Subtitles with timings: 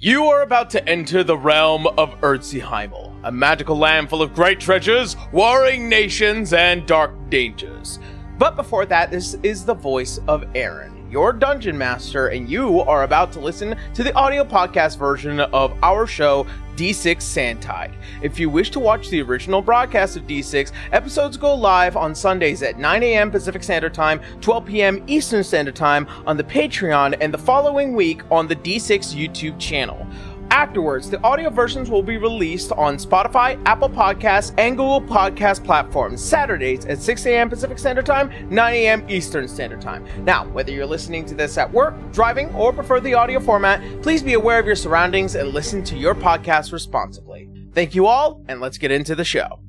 [0.00, 4.60] You are about to enter the realm of Eardsihimmle, a magical land full of great
[4.60, 7.98] treasures, warring nations, and dark dangers.
[8.38, 13.02] But before that, this is the voice of Aaron, your dungeon master, and you are
[13.02, 16.46] about to listen to the audio podcast version of our show,
[16.78, 17.92] D6 Sandtide.
[18.22, 22.62] If you wish to watch the original broadcast of D6, episodes go live on Sundays
[22.62, 23.32] at 9 a.m.
[23.32, 25.04] Pacific Standard Time, 12 p.m.
[25.08, 30.06] Eastern Standard Time on the Patreon, and the following week on the D6 YouTube channel.
[30.50, 36.22] Afterwards, the audio versions will be released on Spotify, Apple Podcasts, and Google Podcast platforms
[36.22, 37.50] Saturdays at 6 a.m.
[37.50, 39.04] Pacific Standard Time, 9 a.m.
[39.08, 40.06] Eastern Standard Time.
[40.24, 44.22] Now, whether you're listening to this at work, driving, or prefer the audio format, please
[44.22, 47.48] be aware of your surroundings and listen to your podcast responsibly.
[47.74, 49.60] Thank you all, and let's get into the show.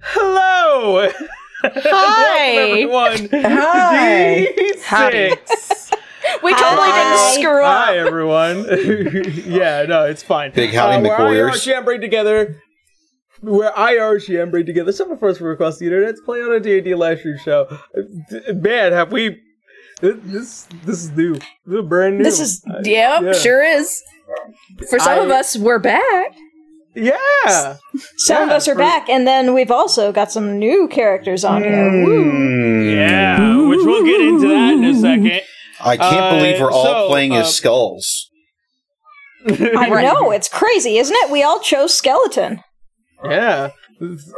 [0.00, 1.10] Hello!
[1.62, 2.86] Hi.
[2.86, 3.42] Welcome, everyone.
[3.42, 4.46] Hi.
[4.58, 5.85] D6.
[6.42, 7.32] We totally Hi.
[7.32, 7.86] didn't screw up.
[7.86, 8.66] Hi, everyone.
[9.46, 10.52] yeah, no, it's fine.
[10.52, 11.16] Big howdy, uh, We're
[11.50, 11.66] McWarriors.
[11.66, 12.60] IR together.
[13.42, 14.92] We're IR Chambray together.
[14.92, 16.14] Some first from across the internet.
[16.24, 17.66] Play on a D&D live stream show.
[17.96, 19.40] Uh, Man, have we...
[20.00, 21.34] This this is new.
[21.64, 22.24] This is brand new.
[22.24, 23.32] This is Uh, yep, yeah.
[23.32, 24.02] sure is.
[24.90, 26.34] For some of us, we're back.
[26.94, 27.76] Yeah.
[28.18, 31.62] Some of us are for- back, and then we've also got some new characters on
[31.62, 31.90] here.
[31.90, 32.90] Woo.
[32.94, 35.40] Yeah, which we'll get into that in a second.
[35.80, 38.30] I can't Uh, believe we're all so, playing uh, as skulls.
[39.48, 41.30] I know it's crazy, isn't it?
[41.30, 42.62] We all chose skeleton.
[43.24, 43.70] Yeah.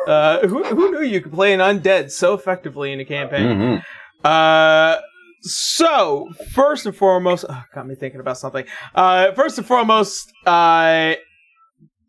[0.07, 3.83] Uh, who, who knew you could play an undead so effectively in a campaign?
[4.25, 4.25] Mhm.
[4.25, 5.01] Uh,
[5.43, 8.65] so first and foremost, oh, got me thinking about something.
[8.95, 11.15] Uh, first and foremost, uh,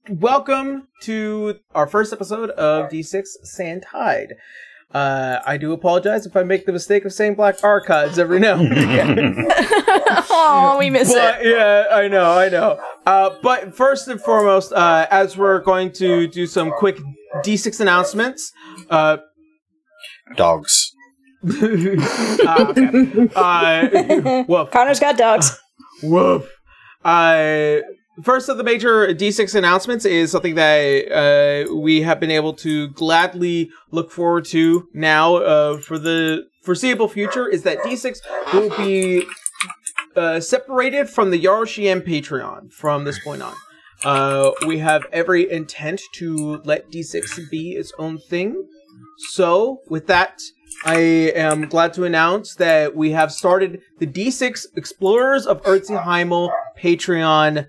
[0.09, 4.33] welcome to our first episode of D6 Sandtide.
[4.91, 8.55] Uh, I do apologize if I make the mistake of saying Black Archives every now
[8.59, 9.47] and again.
[10.41, 11.51] Oh, we miss but it.
[11.51, 12.79] yeah, I know, I know.
[13.05, 16.97] Uh, but first and foremost, uh, as we're going to do some quick
[17.43, 18.51] D6 announcements,
[18.89, 19.17] uh,
[20.35, 20.91] Dogs.
[21.45, 23.29] ah, okay.
[23.35, 24.71] uh, woof.
[24.71, 25.57] Connor's got dogs.
[26.03, 26.49] Woof.
[27.03, 27.77] Uh,
[28.23, 32.89] first of the major D6 announcements is something that uh, we have been able to
[32.89, 38.19] gladly look forward to now uh, for the foreseeable future is that D6
[38.53, 39.25] will be
[40.15, 43.53] uh, separated from the Yaroshiem Patreon from this point on.
[44.03, 48.67] Uh, we have every intent to let D6 be its own thing.
[49.31, 50.41] So, with that,
[50.85, 50.99] I
[51.35, 57.67] am glad to announce that we have started the D6 Explorers of Eardsihimmle Patreon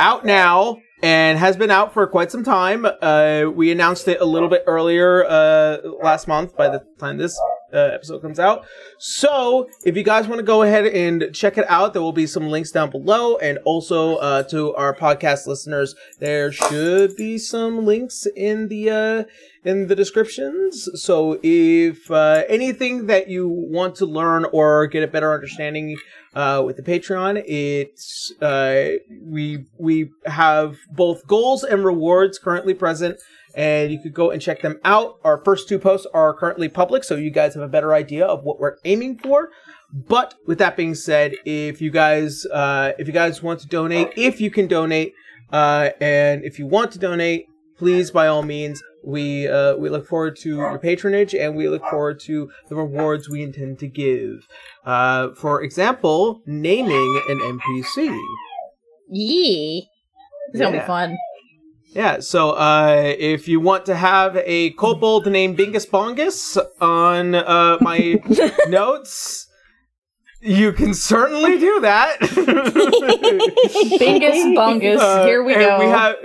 [0.00, 2.86] out now and has been out for quite some time.
[3.02, 7.38] Uh, we announced it a little bit earlier uh, last month by the time this
[7.72, 8.66] uh, episode comes out.
[8.98, 12.26] So, if you guys want to go ahead and check it out, there will be
[12.26, 13.36] some links down below.
[13.38, 19.24] And also uh, to our podcast listeners, there should be some links in the uh,
[19.64, 20.88] in the descriptions.
[20.94, 25.96] So, if uh, anything that you want to learn or get a better understanding
[26.34, 28.90] uh, with the Patreon, it's uh,
[29.22, 33.18] we we have both goals and rewards currently present,
[33.56, 35.18] and you could go and check them out.
[35.24, 38.44] Our first two posts are currently public, so you guys have a better idea of
[38.44, 39.50] what we're aiming for.
[39.92, 44.12] But with that being said, if you guys uh, if you guys want to donate,
[44.16, 45.14] if you can donate,
[45.52, 47.46] uh, and if you want to donate,
[47.78, 48.82] please by all means.
[49.02, 53.28] We uh, we look forward to your patronage, and we look forward to the rewards
[53.28, 54.46] we intend to give.
[54.84, 58.18] Uh, for example, naming an NPC.
[59.08, 59.88] Yee.
[60.52, 61.16] It's gonna be fun.
[61.96, 67.78] Yeah, so uh, if you want to have a kobold named Bingus Bongus on uh,
[67.80, 68.20] my
[68.68, 69.48] notes,
[70.42, 72.20] you can certainly do that.
[73.98, 74.98] Bingus bungus.
[74.98, 75.78] Uh, Here we and go.
[75.78, 76.16] We have,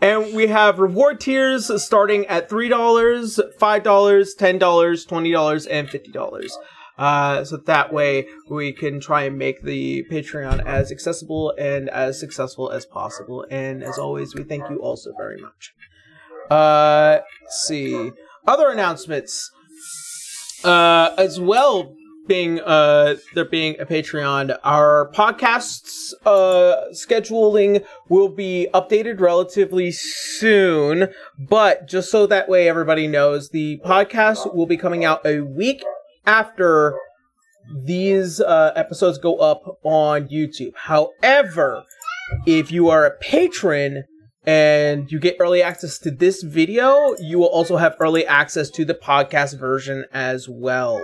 [0.00, 5.66] and we have reward tiers starting at three dollars, five dollars, ten dollars, twenty dollars,
[5.66, 6.58] and fifty dollars.
[6.98, 12.20] Uh, so that way we can try and make the Patreon as accessible and as
[12.20, 13.46] successful as possible.
[13.50, 15.74] And as always, we thank you also very much.
[16.50, 18.12] Uh, see
[18.46, 19.50] other announcements.
[20.64, 21.96] Uh, as well
[22.26, 31.08] being uh there being a Patreon, our podcasts uh scheduling will be updated relatively soon.
[31.38, 35.82] But just so that way everybody knows, the podcast will be coming out a week
[36.26, 36.96] after
[37.84, 40.72] these uh, episodes go up on YouTube.
[40.76, 41.84] However,
[42.46, 44.04] if you are a patron
[44.44, 48.84] and you get early access to this video, you will also have early access to
[48.84, 51.00] the podcast version as well.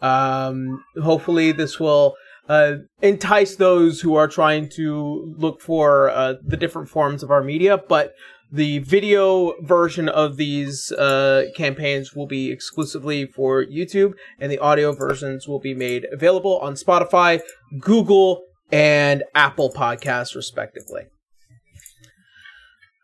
[0.00, 2.16] Um, hopefully, this will
[2.48, 7.42] uh, entice those who are trying to look for uh, the different forms of our
[7.42, 7.78] media.
[7.78, 8.14] But
[8.52, 14.92] the video version of these uh, campaigns will be exclusively for YouTube, and the audio
[14.92, 17.40] versions will be made available on Spotify,
[17.80, 21.04] Google, and Apple Podcasts, respectively.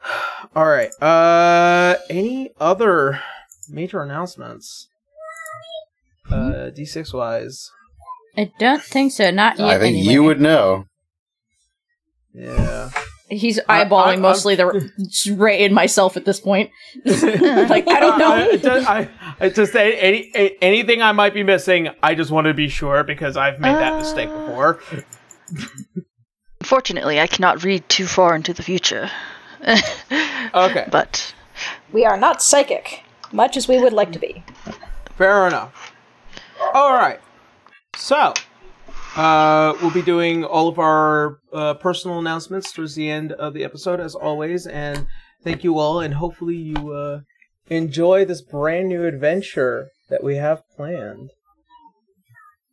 [0.54, 0.90] All right.
[1.02, 3.20] Uh, any other
[3.70, 4.88] major announcements?
[6.30, 7.70] Uh, D6 wise.
[8.36, 9.30] I don't think so.
[9.30, 9.68] Not yet.
[9.68, 10.12] I think anyway.
[10.12, 10.84] you would know.
[12.34, 12.90] Yeah.
[13.30, 14.90] He's I- eyeballing I- mostly the
[15.36, 16.70] Ray and myself at this point.
[17.04, 18.32] like I don't know.
[18.32, 19.08] I, just, I,
[19.40, 21.90] I just any, any anything I might be missing.
[22.02, 24.46] I just want to be sure because I've made that mistake Uh.
[24.46, 24.80] before.
[26.62, 29.10] Fortunately, I cannot read too far into the future.
[30.54, 31.34] Okay, But
[31.92, 33.02] We are not psychic,
[33.32, 34.42] much as we would like to be.
[35.16, 35.92] fair enough.
[36.72, 37.20] All right,
[37.94, 38.32] so
[39.18, 43.64] uh, we'll be doing all of our uh, personal announcements towards the end of the
[43.64, 44.64] episode, as always.
[44.64, 45.08] And
[45.42, 47.20] thank you all, and hopefully you uh,
[47.68, 51.30] enjoy this brand new adventure that we have planned.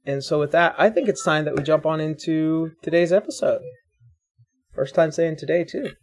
[0.05, 3.61] And so, with that, I think it's time that we jump on into today's episode.
[4.75, 5.93] First time saying today, too.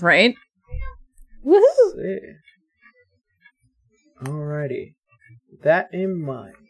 [0.00, 0.34] right?
[1.44, 2.18] Woohoo!
[4.22, 4.94] Alrighty.
[5.62, 6.65] That in mind,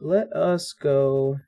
[0.00, 1.40] let us go.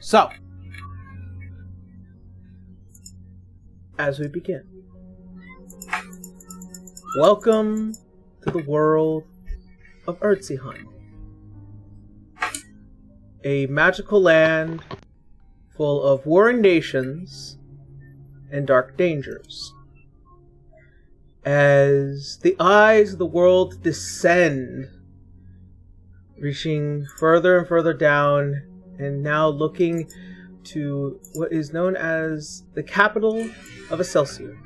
[0.00, 0.30] So,
[3.98, 4.62] as we begin,
[7.18, 7.94] welcome
[8.42, 9.24] to the world
[10.06, 10.86] of Ertziheim
[13.46, 14.82] a magical land
[15.76, 17.58] full of warring nations
[18.50, 19.72] and dark dangers.
[21.46, 24.90] As the eyes of the world descend,
[26.40, 28.62] reaching further and further down,
[28.98, 30.10] and now looking
[30.64, 33.48] to what is known as the capital
[33.90, 34.58] of Excelsior,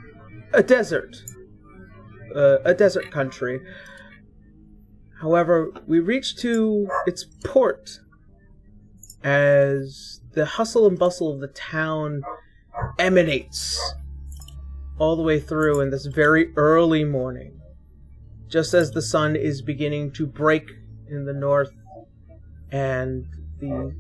[0.55, 1.23] a desert,
[2.35, 3.61] uh, a desert country.
[5.21, 8.00] However, we reach to its port
[9.23, 12.23] as the hustle and bustle of the town
[12.99, 13.79] emanates
[15.00, 17.58] all the way through in this very early morning.
[18.49, 20.70] Just as the sun is beginning to break
[21.08, 21.73] in the north
[22.70, 23.26] and
[23.58, 23.94] the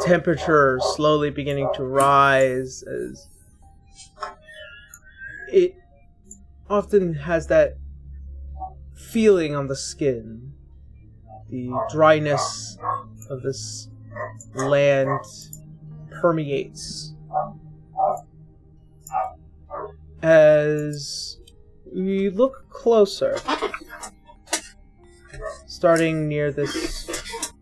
[0.00, 3.28] temperature slowly beginning to rise as
[5.50, 5.74] it
[6.68, 7.76] often has that
[8.94, 10.52] feeling on the skin
[11.48, 12.76] the dryness
[13.30, 13.88] of this
[14.54, 15.20] land
[16.20, 17.14] permeates
[20.26, 21.38] as
[21.94, 23.38] we look closer
[25.68, 27.52] starting near this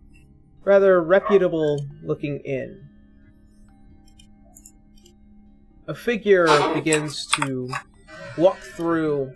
[0.65, 2.89] rather reputable looking inn.
[5.89, 7.69] A figure begins to
[8.39, 9.35] walk through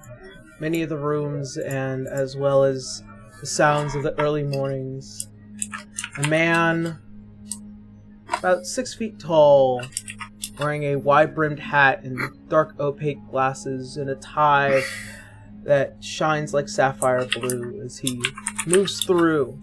[0.58, 3.02] many of the rooms and as well as
[3.40, 5.28] the sounds of the early mornings.
[6.16, 6.98] A man
[8.38, 9.82] about six feet tall,
[10.58, 12.18] wearing a wide brimmed hat and
[12.48, 14.82] dark opaque glasses and a tie
[15.64, 18.22] that shines like sapphire blue as he
[18.66, 19.58] moves through.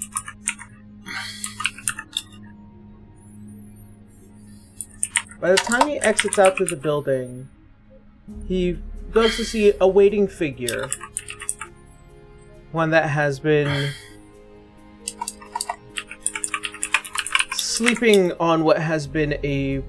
[5.39, 7.49] By the time he exits out to the building,
[8.47, 8.79] he
[9.11, 10.89] goes to see a waiting figure.
[12.71, 13.91] One that has been
[17.53, 19.83] sleeping on what has been a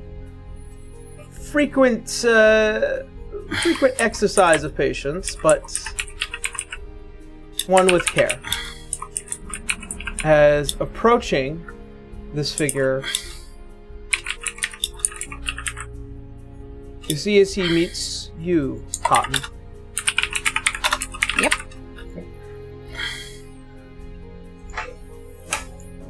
[1.50, 3.02] frequent uh,
[3.62, 5.62] frequent exercise of patience, but
[7.66, 8.40] one with care.
[10.24, 11.64] As approaching
[12.34, 13.04] this figure,
[17.08, 19.40] you see as he meets you, Cotton.
[21.40, 21.54] Yep.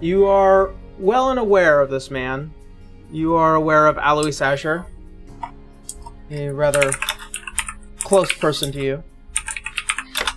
[0.00, 2.52] You are well and aware of this man.
[3.10, 4.86] You are aware of Alois Asher,
[6.30, 6.92] a rather
[7.98, 9.02] close person to you.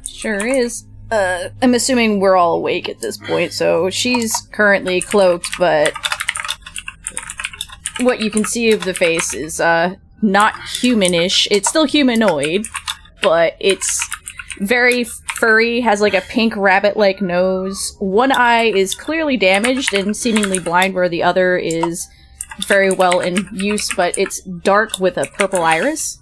[0.08, 0.86] Sure is.
[1.12, 5.94] Uh, I'm assuming we're all awake at this point, so she's currently cloaked, but
[8.02, 11.48] what you can see of the face is uh not humanish.
[11.50, 12.66] It's still humanoid,
[13.22, 14.06] but it's
[14.60, 15.06] very
[15.36, 17.96] furry, has like a pink rabbit-like nose.
[18.00, 22.08] One eye is clearly damaged and seemingly blind, where the other is
[22.68, 26.20] very well in use, but it's dark with a purple iris.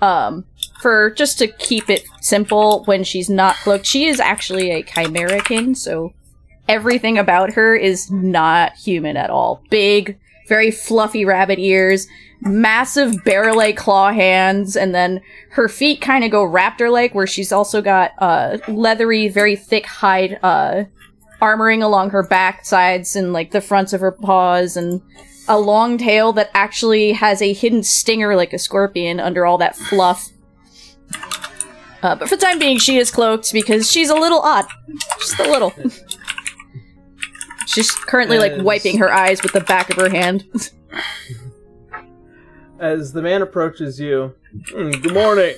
[0.00, 0.44] Um,
[0.80, 5.76] for just to keep it simple, when she's not cloaked, she is actually a chimerican,
[5.76, 6.12] so
[6.68, 9.62] everything about her is not human at all.
[9.70, 12.06] Big, very fluffy rabbit ears,
[12.42, 15.20] massive bear-like claw hands, and then
[15.50, 20.38] her feet kind of go raptor-like, where she's also got uh, leathery, very thick hide
[20.44, 20.84] uh,
[21.42, 25.02] armoring along her back sides and like the fronts of her paws, and
[25.48, 29.76] a long tail that actually has a hidden stinger like a scorpion under all that
[29.76, 30.30] fluff.
[32.02, 34.66] Uh, but for the time being, she is cloaked because she's a little odd.
[35.18, 35.72] Just a little.
[37.66, 40.44] she's currently like wiping her eyes with the back of her hand.
[42.78, 44.36] As the man approaches you,
[44.68, 45.56] "Hmm, good morning.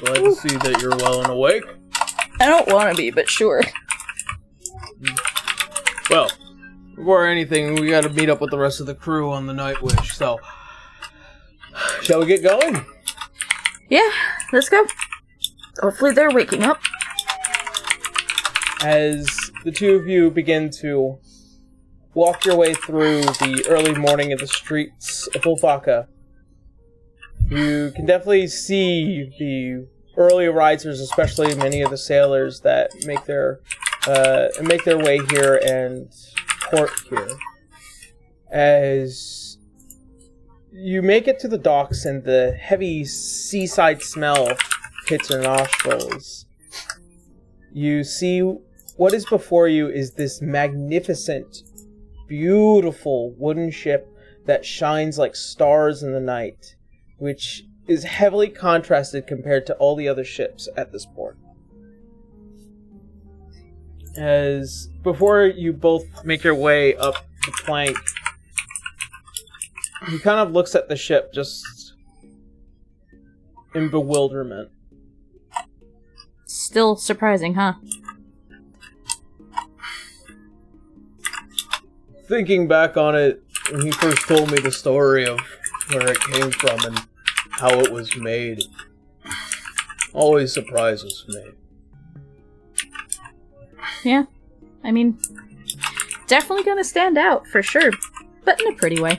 [0.00, 1.64] Glad to see that you're well and awake.
[2.40, 3.62] I don't want to be, but sure.
[6.10, 6.30] Well,
[6.98, 9.54] before anything, we got to meet up with the rest of the crew on the
[9.54, 10.16] Night Wish.
[10.16, 10.40] So,
[12.02, 12.84] shall we get going?
[13.88, 14.10] Yeah,
[14.52, 14.84] let's go.
[15.80, 16.80] Hopefully they're waking up.
[18.82, 19.26] As
[19.64, 21.18] the two of you begin to
[22.14, 26.08] walk your way through the early morning of the streets of Ulfaka,
[27.48, 29.86] you can definitely see the
[30.16, 33.60] early risers, especially many of the sailors that make their
[34.06, 36.12] uh, make their way here and
[36.70, 37.28] port here.
[38.50, 39.58] As
[40.72, 44.48] you make it to the docks and the heavy seaside smell
[45.06, 46.46] hits your nostrils,
[47.72, 48.40] you see
[48.96, 51.62] what is before you is this magnificent,
[52.26, 54.08] beautiful wooden ship
[54.46, 56.74] that shines like stars in the night,
[57.18, 61.38] which is heavily contrasted compared to all the other ships at this port.
[64.16, 67.96] As before you both make your way up the plank,
[70.08, 71.94] he kind of looks at the ship just
[73.74, 74.70] in bewilderment.
[76.46, 77.74] Still surprising, huh?
[82.28, 85.40] thinking back on it when he first told me the story of
[85.90, 87.06] where it came from and
[87.52, 88.62] how it was made
[90.12, 91.52] always surprises me.
[94.04, 94.24] Yeah.
[94.84, 95.18] I mean,
[96.26, 97.90] definitely gonna stand out for sure,
[98.44, 99.18] but in a pretty way.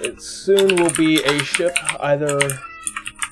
[0.00, 2.38] It soon will be a ship either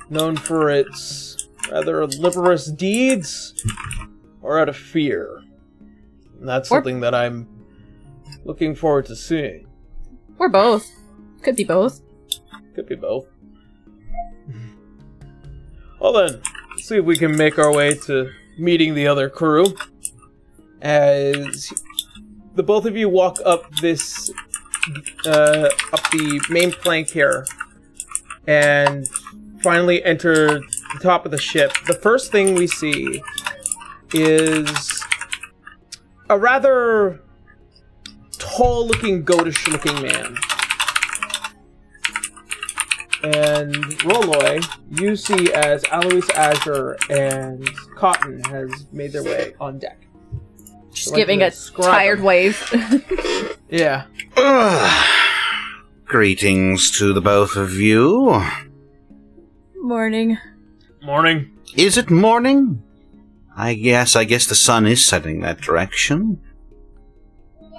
[0.09, 3.55] known for its rather liberous deeds
[4.43, 5.43] or out of fear.
[6.39, 7.49] And that's Or- something that I'm
[8.45, 9.67] looking forward to seeing.
[10.39, 10.91] Or both.
[11.43, 12.01] Could be both.
[12.75, 13.27] Could be both.
[16.01, 16.41] Well then,
[16.71, 19.67] let's see if we can make our way to meeting the other crew.
[20.83, 21.73] As
[22.55, 24.31] the both of you walk up this,
[25.27, 27.47] uh, up the main plank here,
[28.47, 29.09] and
[29.63, 31.73] finally enter the top of the ship.
[31.87, 33.23] The first thing we see
[34.13, 35.05] is
[36.29, 37.21] a rather
[38.39, 40.37] tall-looking, goatish-looking man.
[43.23, 44.65] And Roloy,
[45.01, 50.07] you see as Alois Azure and Cotton has made their way on deck.
[50.93, 52.25] Just Like giving a describe tired them.
[52.27, 53.57] wave.
[53.73, 54.07] Yeah.
[56.07, 58.43] Greetings to the both of you.
[59.77, 60.39] Morning.
[61.03, 61.57] Morning.
[61.77, 62.83] Is it morning?
[63.57, 66.41] I guess I guess the sun is setting that direction.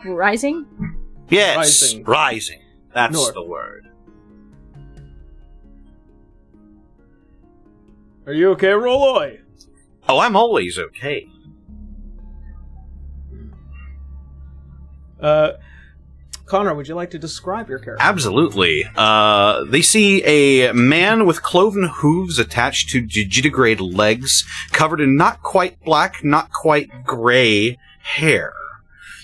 [0.05, 0.65] Rising?
[1.29, 2.03] Yes, Rising.
[2.05, 2.61] rising.
[2.93, 3.33] That's North.
[3.33, 3.90] the word.
[8.25, 9.39] Are you okay, Roloy?
[10.07, 11.27] Oh, I'm always okay.
[15.19, 15.53] Uh,
[16.45, 18.03] Connor, would you like to describe your character?
[18.03, 18.85] Absolutely.
[18.95, 25.41] Uh, they see a man with cloven hooves attached to digitigrade legs, covered in not
[25.41, 28.53] quite black, not quite gray hair.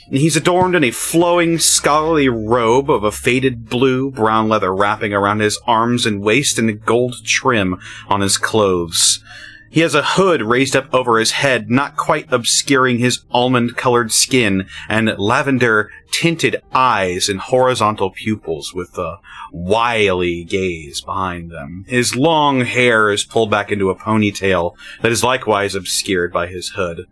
[0.10, 5.42] He's adorned in a flowing, scholarly robe of a faded blue, brown leather wrapping around
[5.42, 9.22] his arms and waist and a gold trim on his clothes.
[9.70, 14.14] He has a hood raised up over his head, not quite obscuring his almond colored
[14.14, 19.20] skin, and lavender tinted eyes and horizontal pupils with a
[19.52, 21.84] wily gaze behind them.
[21.88, 26.70] His long hair is pulled back into a ponytail that is likewise obscured by his
[26.70, 27.06] hood.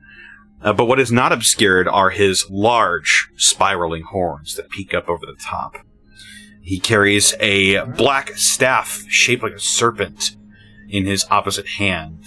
[0.66, 5.24] Uh, but what is not obscured are his large, spiraling horns that peak up over
[5.24, 5.78] the top.
[6.60, 10.36] He carries a black staff shaped like a serpent
[10.90, 12.26] in his opposite hand.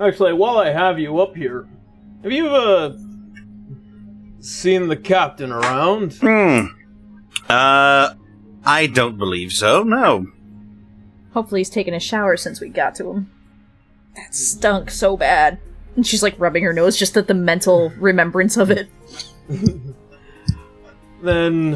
[0.00, 1.66] Actually, while I have you up here,
[2.22, 2.96] have you uh
[4.38, 6.14] seen the captain around?
[6.14, 6.66] Hmm.
[7.48, 8.14] Uh,
[8.64, 9.82] I don't believe so.
[9.82, 10.28] No.
[11.32, 13.30] Hopefully he's taken a shower since we got to him.
[14.16, 15.58] That stunk so bad.
[15.96, 18.88] And she's like rubbing her nose just at the mental remembrance of it.
[21.22, 21.72] Then,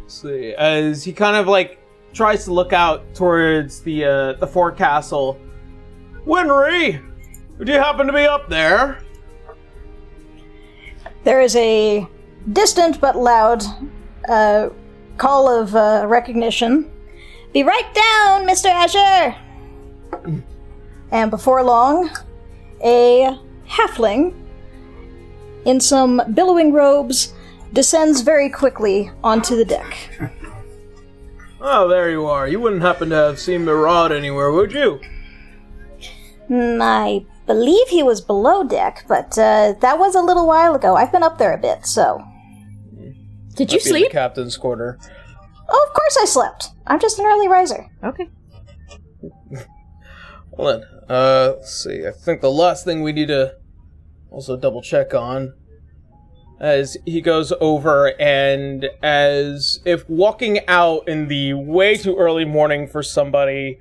[0.00, 1.78] let's see, as he kind of like
[2.12, 5.38] tries to look out towards the uh, the forecastle.
[6.26, 7.00] Winry,
[7.62, 8.98] do you happen to be up there?
[11.24, 12.06] There is a
[12.52, 13.62] distant but loud
[14.28, 14.70] uh,
[15.16, 16.90] call of uh, recognition.
[17.52, 18.66] Be right down, Mr.
[18.66, 19.36] Azure!
[21.10, 22.10] And before long,
[22.82, 24.34] a halfling
[25.66, 27.34] in some billowing robes
[27.72, 29.96] descends very quickly onto the deck.
[31.60, 32.48] Oh, there you are.
[32.48, 35.00] You wouldn't happen to have seen Murad anywhere, would you?
[36.48, 40.96] Hmm, I believe he was below deck, but uh, that was a little while ago.
[40.96, 42.20] I've been up there a bit, so.
[43.54, 44.10] Did you Be in the sleep?
[44.12, 44.98] captain's quarter.
[45.74, 46.68] Oh, of course I slept.
[46.86, 47.90] I'm just an early riser.
[48.04, 48.28] Okay.
[50.54, 50.84] Hold on.
[51.08, 52.06] Uh, let's see.
[52.06, 53.56] I think the last thing we need to
[54.30, 55.54] also double check on
[56.60, 62.86] as he goes over and as if walking out in the way too early morning
[62.86, 63.78] for somebody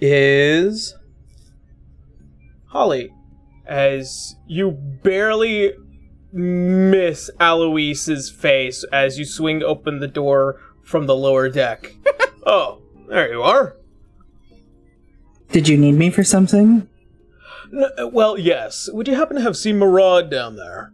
[0.00, 0.94] is
[2.66, 3.12] Holly.
[3.66, 5.72] As you barely
[6.32, 11.92] miss Aloise's face as you swing open the door from the lower deck.
[12.46, 13.76] oh, there you are.
[15.50, 16.88] Did you need me for something?
[17.72, 18.88] N- uh, well, yes.
[18.92, 20.92] Would you happen to have seen Murad down there?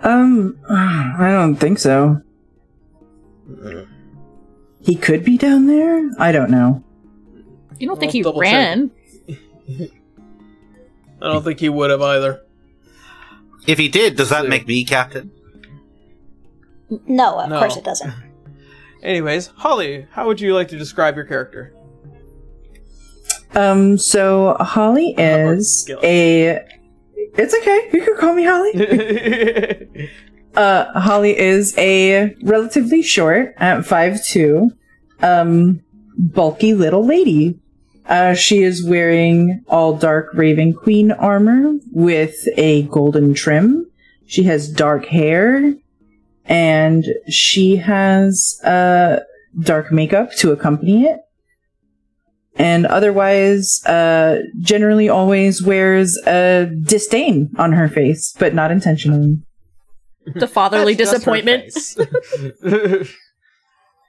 [0.00, 2.22] Um, I don't think so.
[4.80, 6.10] He could be down there?
[6.18, 6.82] I don't know.
[7.78, 8.52] You don't I'll think he double check.
[8.52, 8.90] ran?
[11.20, 12.42] I don't think he would have either.
[13.66, 15.30] If he did, does that make me captain?
[16.90, 17.58] N- No, of No.
[17.58, 18.12] course it doesn't.
[19.02, 21.72] Anyways, Holly, how would you like to describe your character?
[23.54, 26.00] Um, so Holly is Skill.
[26.02, 26.64] a.
[27.36, 27.90] It's okay.
[27.92, 30.10] You can call me Holly.
[30.56, 34.70] Uh, Holly is a relatively short, at five two,
[35.22, 35.80] um,
[36.16, 37.60] bulky little lady.
[38.06, 43.88] Uh, she is wearing all dark Raven Queen armor with a golden trim.
[44.26, 45.74] She has dark hair,
[46.48, 49.20] and she has uh,
[49.60, 51.20] dark makeup to accompany it.
[52.56, 59.38] And otherwise, uh, generally always wears a disdain on her face, but not intentionally.
[60.34, 61.72] The fatherly That's just disappointment.
[61.72, 63.14] face.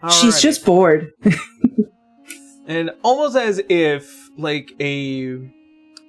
[0.19, 1.12] She's just bored.
[2.67, 5.38] and almost as if like a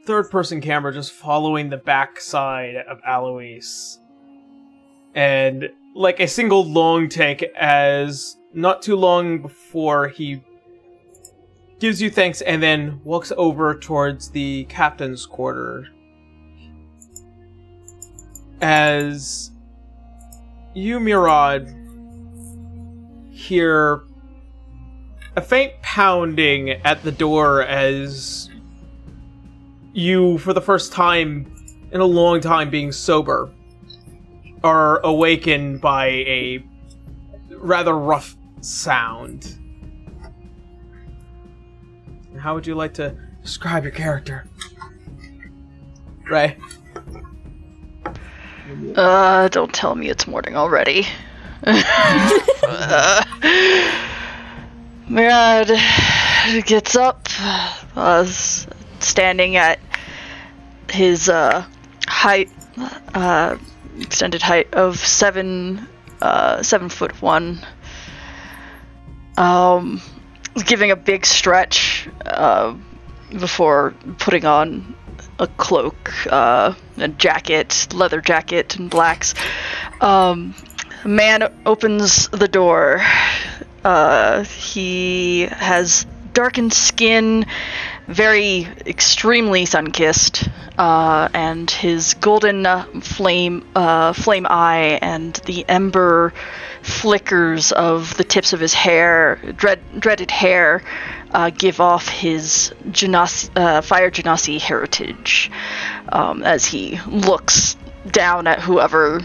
[0.07, 3.99] third person camera just following the backside of Alois.
[5.15, 10.43] And like a single long take as not too long before he
[11.79, 15.89] gives you thanks and then walks over towards the captain's quarter.
[18.61, 19.51] As
[20.75, 21.75] you, Murad,
[23.33, 24.03] hear
[25.37, 28.51] a faint pounding at the door as
[29.93, 31.53] you, for the first time
[31.93, 33.51] in a long time being sober,
[34.63, 36.65] are awakened by a
[37.57, 39.57] rather rough sound.
[42.39, 44.47] How would you like to describe your character?
[46.31, 46.57] Ray?
[48.95, 51.07] Uh, don't tell me it's morning already.
[51.65, 53.25] uh,
[55.09, 55.71] Murad
[56.67, 57.29] gets up,
[57.97, 59.81] uh, standing at
[60.91, 61.65] his uh,
[62.07, 62.49] height,
[63.15, 63.57] uh,
[63.99, 65.89] extended height of seven,
[66.21, 67.65] uh, seven foot one.
[69.37, 70.01] Um,
[70.67, 72.75] giving a big stretch uh,
[73.31, 74.95] before putting on
[75.39, 79.35] a cloak, uh, a jacket, leather jacket, and blacks.
[80.01, 80.55] Um,
[81.05, 83.03] man opens the door.
[83.83, 87.47] Uh, he has darkened skin,
[88.11, 96.33] very extremely sun-kissed, uh, and his golden uh, flame, uh, flame eye, and the ember
[96.83, 100.83] flickers of the tips of his hair, dread, dreaded hair,
[101.33, 105.51] uh, give off his Genasi, uh, fire genasi heritage
[106.11, 107.77] um, as he looks
[108.11, 109.21] down at whoever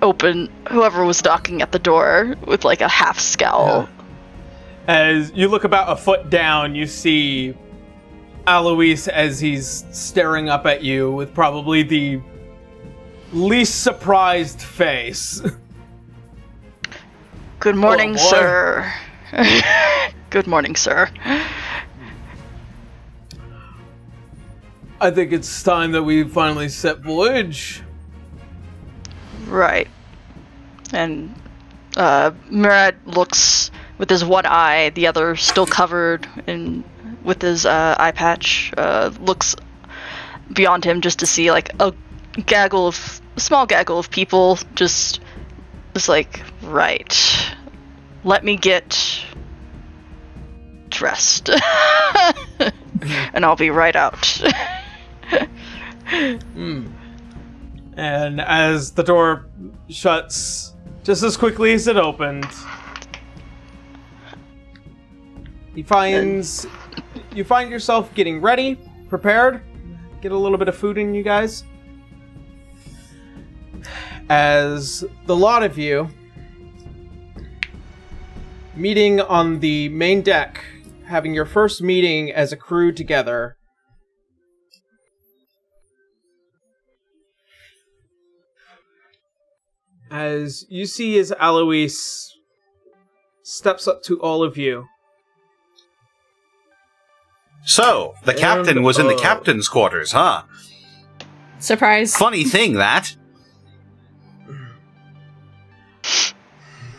[0.00, 3.88] open whoever was knocking at the door with like a half scowl.
[4.86, 7.54] As you look about a foot down, you see
[8.48, 12.18] Alois as he's staring up at you with probably the
[13.30, 15.42] least surprised face.
[17.60, 18.18] Good morning, boy.
[18.18, 18.92] sir.
[20.30, 21.10] Good morning, sir.
[25.00, 27.82] I think it's time that we finally set voyage.
[29.46, 29.88] Right.
[30.94, 31.34] And
[31.98, 36.82] uh, Murad looks with his one eye, the other still covered in
[37.28, 38.72] with his uh, eye patch.
[38.76, 39.54] Uh, looks
[40.52, 41.92] beyond him just to see like a
[42.46, 44.58] gaggle of a small gaggle of people.
[44.74, 45.20] Just,
[45.94, 47.54] just like right.
[48.24, 49.24] Let me get
[50.88, 51.50] dressed,
[53.32, 54.42] and I'll be right out.
[57.98, 59.46] And as the door
[59.88, 62.46] shuts just as quickly as it opened,
[65.74, 66.66] he finds
[67.32, 69.62] you find yourself getting ready, prepared.
[70.20, 71.64] Get a little bit of food in you guys.
[74.28, 76.08] As the lot of you
[78.74, 80.64] meeting on the main deck,
[81.06, 83.58] having your first meeting as a crew together.
[90.10, 92.34] as you see as Alois
[93.42, 94.86] steps up to all of you.
[97.68, 100.44] So, the captain And, was in the uh, captain's quarters, huh?
[101.58, 102.16] Surprise.
[102.16, 103.14] Funny thing, that.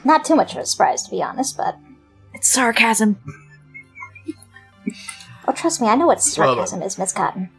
[0.03, 1.75] Not too much of a surprise, to be honest, but.
[2.35, 3.17] It's sarcasm.
[5.47, 7.49] Oh, trust me, I know what sarcasm is, Miss Cotton.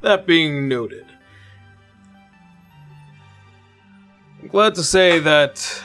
[0.00, 1.06] That being noted,
[4.42, 5.82] I'm glad to say that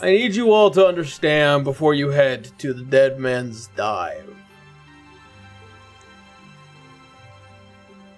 [0.00, 4.34] I need you all to understand before you head to the Dead Man's Dive.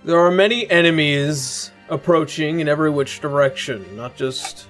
[0.02, 4.68] There are many enemies approaching in every which direction, not just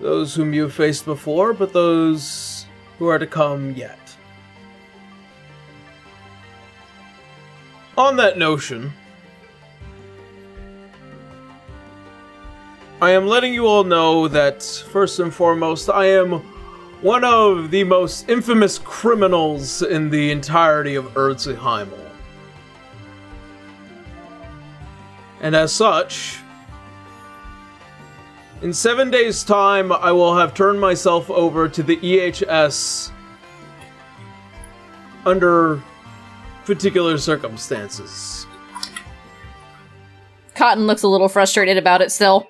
[0.00, 2.66] those whom you've faced before, but those
[2.98, 3.98] who are to come yet.
[7.98, 8.92] On that notion,
[13.04, 16.40] I am letting you all know that, first and foremost, I am
[17.02, 22.10] one of the most infamous criminals in the entirety of Eardsihimmle.
[25.42, 26.38] And as such,
[28.62, 33.10] in seven days' time, I will have turned myself over to the EHS
[35.26, 35.82] under
[36.64, 38.46] particular circumstances.
[40.54, 42.48] Cotton looks a little frustrated about it still.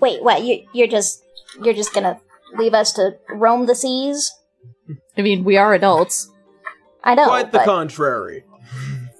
[0.00, 0.42] Wait, what?
[0.42, 1.22] You, you're just
[1.62, 2.20] you're just gonna
[2.56, 4.32] leave us to roam the seas?
[5.16, 6.30] I mean, we are adults.
[7.02, 8.44] I know, Quite the but contrary.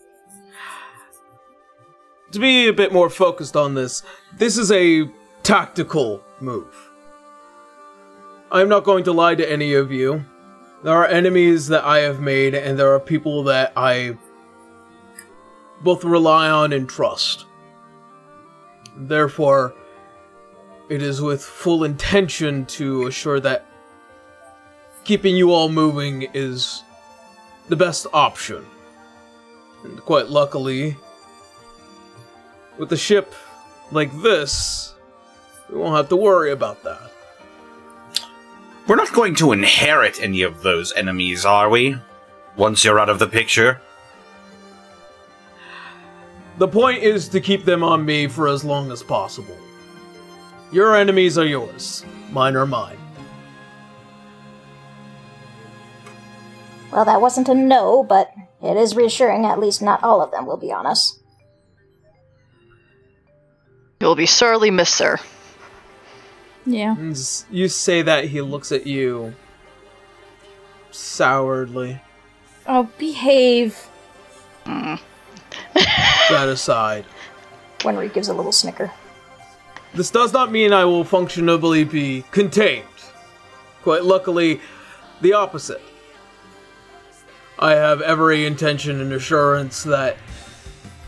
[2.32, 4.02] to be a bit more focused on this,
[4.36, 5.10] this is a
[5.42, 6.90] tactical move.
[8.50, 10.24] I'm not going to lie to any of you.
[10.82, 14.16] There are enemies that I have made, and there are people that I
[15.82, 17.46] both rely on and trust.
[18.96, 19.74] Therefore,
[20.88, 23.66] it is with full intention to assure that
[25.05, 26.83] keeping you all moving is
[27.68, 28.64] the best option.
[29.85, 30.96] And quite luckily,
[32.79, 33.35] with a ship
[33.90, 34.94] like this,
[35.70, 37.12] we won't have to worry about that.
[38.87, 41.96] We're not going to inherit any of those enemies, are we?
[42.57, 43.81] Once you're out of the picture?
[46.57, 49.57] The point is to keep them on me for as long as possible.
[50.70, 52.98] Your enemies are yours, mine are mine.
[56.90, 59.44] well, that wasn't a no, but it is reassuring.
[59.44, 61.20] At least not all of them will be on us.
[64.00, 65.18] You'll be sorely missed, sir.
[66.64, 66.94] Yeah.
[66.96, 69.35] Mm, you say that, he looks at you
[70.90, 72.00] souredly.
[72.66, 73.88] Oh, behave.
[74.64, 74.96] Hmm.
[76.31, 77.07] That aside,
[77.81, 78.92] Winry gives a little snicker.
[79.94, 82.85] This does not mean I will functionably be contained.
[83.83, 84.61] Quite luckily,
[85.20, 85.83] the opposite.
[87.59, 90.16] I have every intention and assurance that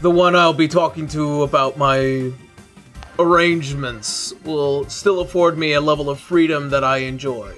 [0.01, 2.33] the one I'll be talking to about my
[3.19, 7.55] arrangements will still afford me a level of freedom that I enjoy.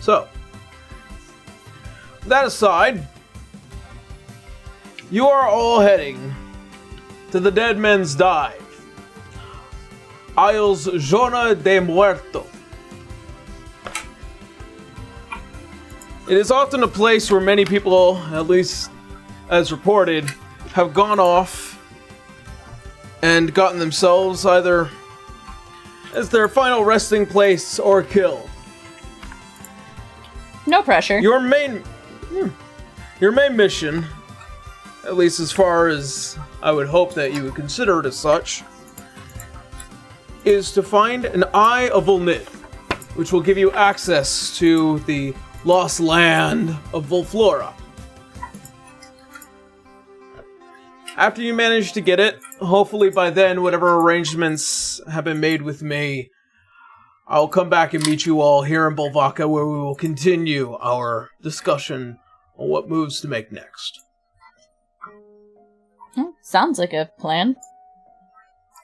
[0.00, 0.26] So,
[2.26, 3.06] that aside,
[5.10, 6.34] you are all heading
[7.32, 8.60] to the Dead Men's Dive.
[10.36, 12.46] Isles Zona de Muerto.
[16.28, 18.90] It is often a place where many people, at least
[19.48, 20.30] as reported,
[20.74, 21.82] have gone off
[23.22, 24.90] and gotten themselves either
[26.14, 28.48] as their final resting place or killed.
[30.66, 31.18] No pressure.
[31.18, 31.78] Your main
[32.28, 32.48] hmm,
[33.22, 34.04] your main mission,
[35.04, 38.62] at least as far as I would hope that you would consider it as such,
[40.44, 42.48] is to find an Eye of Volnith,
[43.16, 47.72] which will give you access to the lost land of Volflora.
[51.16, 55.82] After you manage to get it, hopefully by then, whatever arrangements have been made with
[55.82, 56.30] me,
[57.28, 61.30] I'll come back and meet you all here in Bolvaka where we will continue our
[61.40, 62.18] discussion
[62.56, 64.00] on what moves to make next.
[66.14, 67.56] Hmm, Sounds like a plan.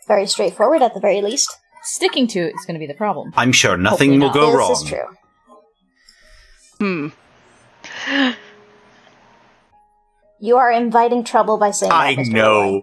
[0.06, 1.54] Very straightforward at the very least.
[1.82, 3.32] Sticking to it is going to be the problem.
[3.36, 4.34] I'm sure nothing Hopefully will not.
[4.34, 4.72] go this wrong.
[4.72, 4.82] is
[6.78, 6.78] true.
[6.78, 7.08] Hmm.
[10.40, 12.32] You are inviting trouble by saying I that, Mr.
[12.32, 12.82] know.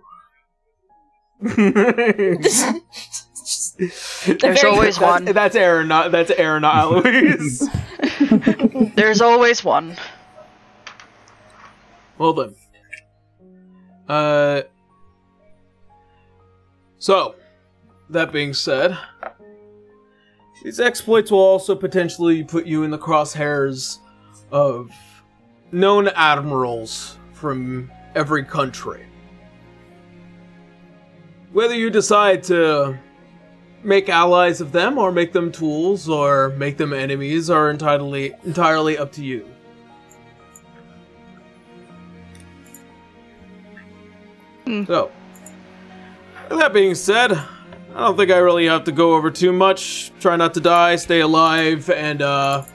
[4.39, 5.25] There's very- always one.
[5.25, 7.67] That's, that's Aaron, not that's Aaron, not Eloise.
[8.95, 9.95] There's always one.
[12.17, 12.55] well then.
[14.07, 14.61] Uh.
[16.97, 17.35] So,
[18.09, 18.97] that being said,
[20.63, 23.99] these exploits will also potentially put you in the crosshairs
[24.51, 24.91] of
[25.71, 29.05] known admirals from every country.
[31.51, 32.97] Whether you decide to
[33.83, 38.97] make allies of them or make them tools or make them enemies are entirely entirely
[38.97, 39.47] up to you.
[44.65, 45.11] So,
[46.49, 50.11] that being said, I don't think I really have to go over too much.
[50.19, 52.65] Try not to die, stay alive, and uh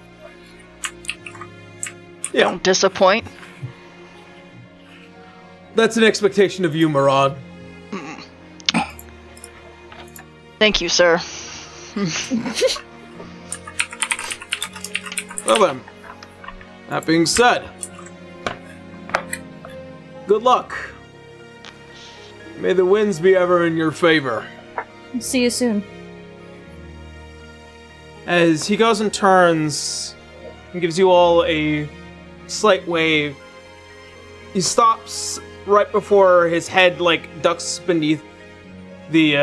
[2.32, 3.26] Yeah, Don't disappoint.
[5.74, 7.36] that's an expectation of you, Marad.
[10.58, 11.20] Thank you, sir.
[15.46, 15.80] Well then,
[16.90, 17.68] that being said,
[20.28, 20.76] good luck.
[22.60, 24.46] May the winds be ever in your favor.
[25.18, 25.82] See you soon.
[28.26, 30.14] As he goes and turns
[30.72, 31.88] and gives you all a
[32.48, 33.34] slight wave,
[34.52, 38.22] he stops right before his head like ducks beneath
[39.10, 39.40] the uh,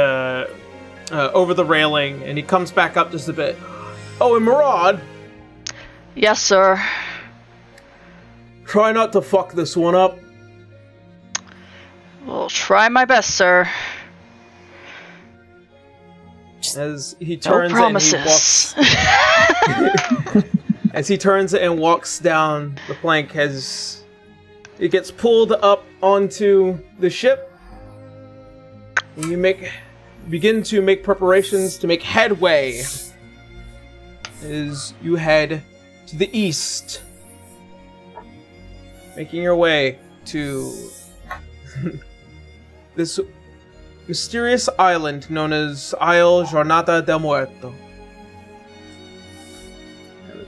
[1.12, 3.58] uh over the railing, and he comes back up just a bit.
[4.22, 5.02] Oh, and Marad,
[6.16, 6.82] Yes, sir.
[8.66, 10.18] try not to fuck this one up.
[12.28, 13.70] Will try my best, sir.
[16.76, 18.76] As he No turns and he walks
[20.94, 24.04] as he turns and walks down the plank as
[24.78, 27.58] it gets pulled up onto the ship
[29.16, 29.72] and you make
[30.30, 32.84] begin to make preparations to make headway
[34.44, 35.64] as you head
[36.06, 37.02] to the east
[39.16, 40.90] making your way to
[42.98, 43.20] this
[44.08, 47.74] mysterious island known as Isle Jornada del Muerto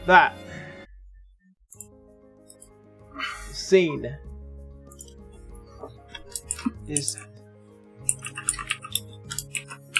[0.09, 0.33] that
[3.51, 4.17] scene
[6.87, 7.15] is.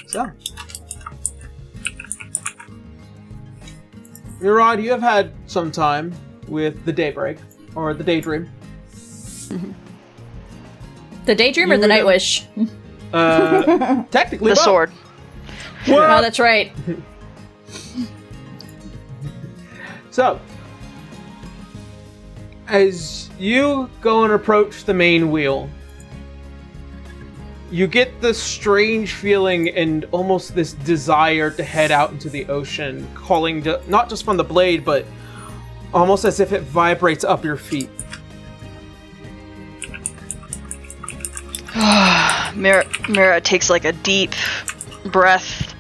[0.08, 0.32] So,
[4.40, 6.12] Murad, you have had some time
[6.48, 7.38] with the daybreak
[7.76, 8.50] or the daydream.
[11.30, 12.48] The daydream or the night wish?
[13.14, 14.64] Uh, technically, the both.
[14.64, 14.92] sword.
[15.88, 16.72] Oh, that's right.
[20.10, 20.42] So,
[22.68, 25.70] as you go and approach the main wheel,
[27.70, 33.08] you get this strange feeling and almost this desire to head out into the ocean,
[33.14, 35.06] calling to, not just from the blade, but
[35.94, 37.92] almost as if it vibrates up your feet.
[42.56, 44.34] Mira, takes like a deep
[45.06, 45.74] breath,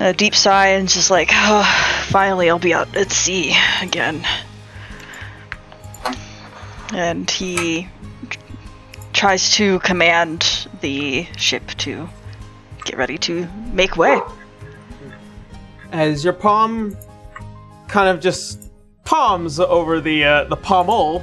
[0.00, 4.24] a deep sigh, and just like, oh, finally I'll be out at sea again.
[6.94, 7.88] And he
[9.12, 12.08] tries to command the ship to
[12.84, 14.20] get ready to make way.
[15.90, 16.96] As your palm
[17.88, 18.70] kind of just
[19.04, 21.22] palms over the uh, the pommel,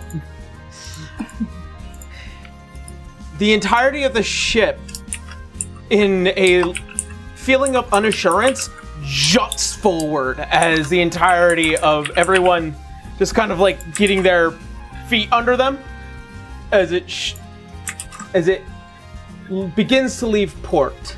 [3.39, 4.79] the entirety of the ship,
[5.89, 6.73] in a
[7.35, 8.69] feeling of unassurance,
[9.03, 12.75] juts forward as the entirety of everyone
[13.17, 14.51] just kind of like getting their
[15.07, 15.79] feet under them
[16.71, 17.35] as it sh-
[18.33, 18.61] as it
[19.75, 21.17] begins to leave port.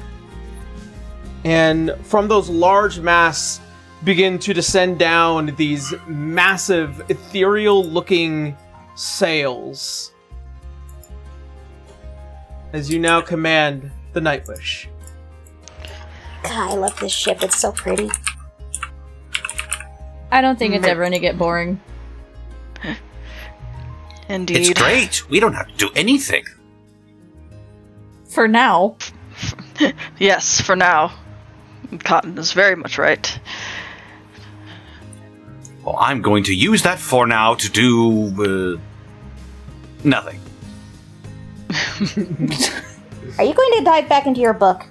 [1.44, 3.60] And from those large masts
[4.04, 8.56] begin to descend down these massive, ethereal looking
[8.96, 10.14] sails.
[12.74, 14.88] As you now command the Nightwish.
[16.44, 17.44] God, I love this ship.
[17.44, 18.10] It's so pretty.
[20.32, 21.80] I don't think it's ever gonna get boring.
[24.30, 24.58] Indeed.
[24.58, 25.30] It's great.
[25.30, 26.46] We don't have to do anything.
[28.30, 28.98] For now.
[30.20, 31.12] Yes, for now.
[32.00, 33.40] Cotton is very much right.
[35.84, 38.80] Well, I'm going to use that for now to do uh,
[40.04, 40.41] nothing.
[43.38, 44.86] Are you going to dive back into your book?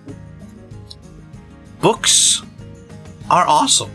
[1.80, 2.42] Books
[3.30, 3.90] are awesome.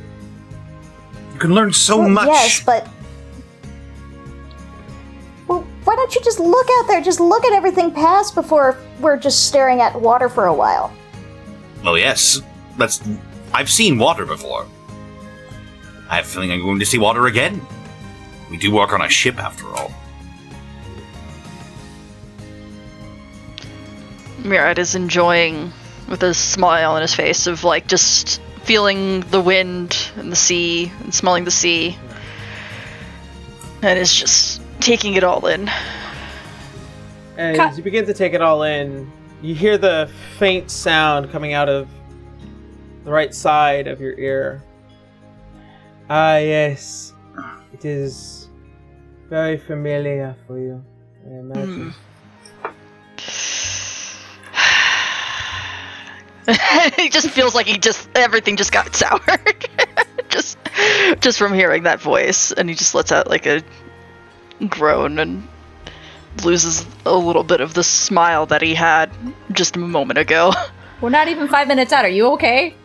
[1.34, 2.28] You can learn so Well, much.
[2.28, 2.88] Yes, but.
[5.48, 7.02] Well, why don't you just look out there?
[7.02, 10.94] Just look at everything pass before we're just staring at water for a while.
[11.84, 12.42] Well, yes,
[12.78, 13.02] that's.
[13.54, 14.66] I've seen water before.
[16.10, 17.62] I have a feeling I'm going to see water again.
[18.50, 19.92] We do work on a ship, after all.
[24.46, 25.74] Murad is enjoying
[26.08, 30.92] with a smile on his face of like just feeling the wind and the sea
[31.02, 31.98] and smelling the sea.
[33.82, 35.70] And is just taking it all in.
[37.38, 37.78] As Cut.
[37.78, 41.90] you begin to take it all in, you hear the faint sound coming out of
[43.04, 44.64] the right side of your ear.
[46.10, 47.14] Ah, yes.
[47.74, 48.50] It is
[49.28, 50.84] very familiar for you,
[51.26, 51.94] I imagine.
[56.96, 59.68] he just feels like he just everything just got soured.
[60.30, 60.58] just
[61.20, 63.64] just from hearing that voice and he just lets out like a
[64.68, 65.48] groan and
[66.44, 69.10] loses a little bit of the smile that he had
[69.52, 70.52] just a moment ago.
[71.02, 72.06] We're not even five minutes out.
[72.06, 72.76] Are you okay?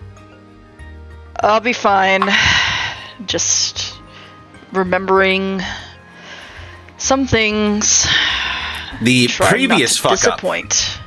[1.38, 2.22] I'll be fine.
[3.26, 3.98] Just
[4.72, 5.62] remembering
[6.98, 8.06] some things.
[9.02, 10.36] The previous not to fuck up.
[10.40, 10.99] disappoint.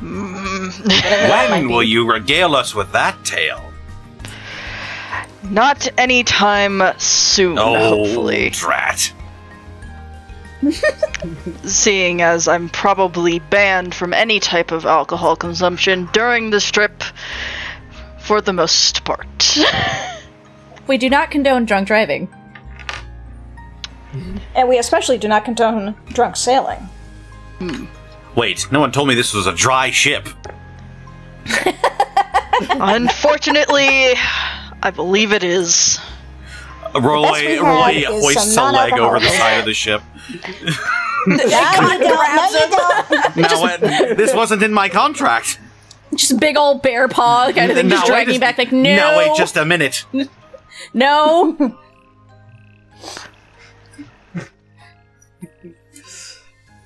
[0.00, 1.30] Mm.
[1.50, 3.72] When will you regale us with that tale?
[5.42, 8.50] Not anytime soon, Oh, hopefully.
[8.50, 9.12] drat.
[11.64, 17.02] Seeing as I'm probably banned from any type of alcohol consumption during this trip,
[18.18, 19.26] for the most part.
[20.88, 22.28] We do not condone drunk driving.
[24.54, 26.78] And we especially do not condone drunk sailing.
[27.58, 27.84] Hmm.
[28.38, 30.28] Wait, no one told me this was a dry ship.
[32.70, 33.88] Unfortunately,
[34.80, 35.98] I believe it is.
[36.94, 40.00] Roy, we Roy have is hoists a leg over the side of the ship.
[41.26, 42.36] No, you don't.
[42.36, 43.36] No, you don't.
[43.36, 45.58] No, it- this wasn't in my contract.
[46.14, 48.72] Just big old bear paw kind of thing, just wait dragging a- you back like,
[48.72, 48.96] no.
[48.96, 50.06] No, wait just a minute.
[50.94, 51.76] No.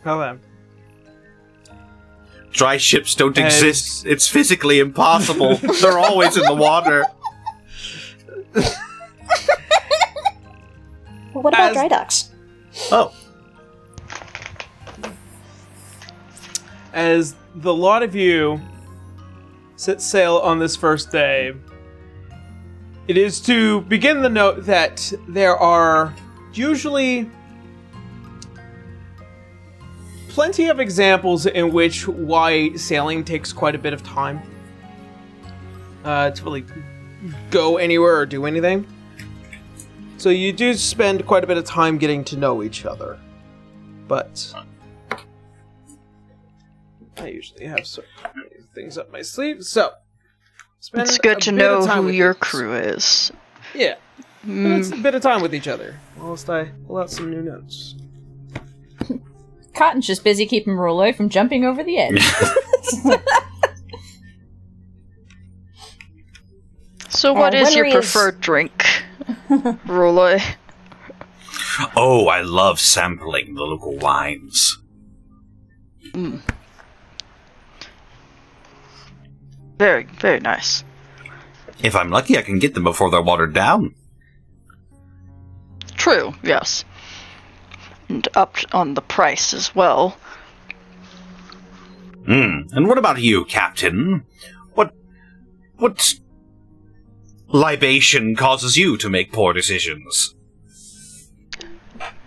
[0.04, 0.40] Hold on.
[2.62, 4.06] Dry ships don't As- exist.
[4.06, 5.56] It's physically impossible.
[5.80, 7.04] They're always in the water.
[8.54, 8.64] Well,
[11.42, 12.30] what about As- dry docks?
[12.92, 13.12] Oh.
[16.92, 18.60] As the lot of you
[19.74, 21.54] set sail on this first day,
[23.08, 26.14] it is to begin the note that there are
[26.52, 27.28] usually
[30.32, 34.40] plenty of examples in which why sailing takes quite a bit of time
[36.04, 36.64] uh, to really
[37.50, 38.86] go anywhere or do anything.
[40.16, 43.18] So you do spend quite a bit of time getting to know each other.
[44.08, 44.54] But
[47.18, 48.08] I usually have certain
[48.74, 49.92] things up my sleeve, so
[50.94, 53.32] It's good to know who your crew is.
[53.74, 53.96] Yeah,
[54.46, 56.00] Mm, it's a bit of time with each other.
[56.18, 57.94] Whilst I pull out some new notes.
[59.74, 62.22] Cotton's just busy keeping Rolloy from jumping over the edge.
[67.08, 68.84] So, what Uh, is your Winry is- preferred drink,
[69.86, 70.42] Rolloy?
[71.96, 74.78] Oh, I love sampling the local wines.
[79.78, 80.84] Very, very nice.
[81.82, 83.94] If I'm lucky, I can get them before they're watered down.
[85.96, 86.84] True, yes.
[88.12, 90.18] And up on the price as well.
[92.26, 92.68] Hmm.
[92.72, 94.26] And what about you, Captain?
[94.74, 94.94] What
[95.78, 96.14] what
[97.48, 100.34] libation causes you to make poor decisions?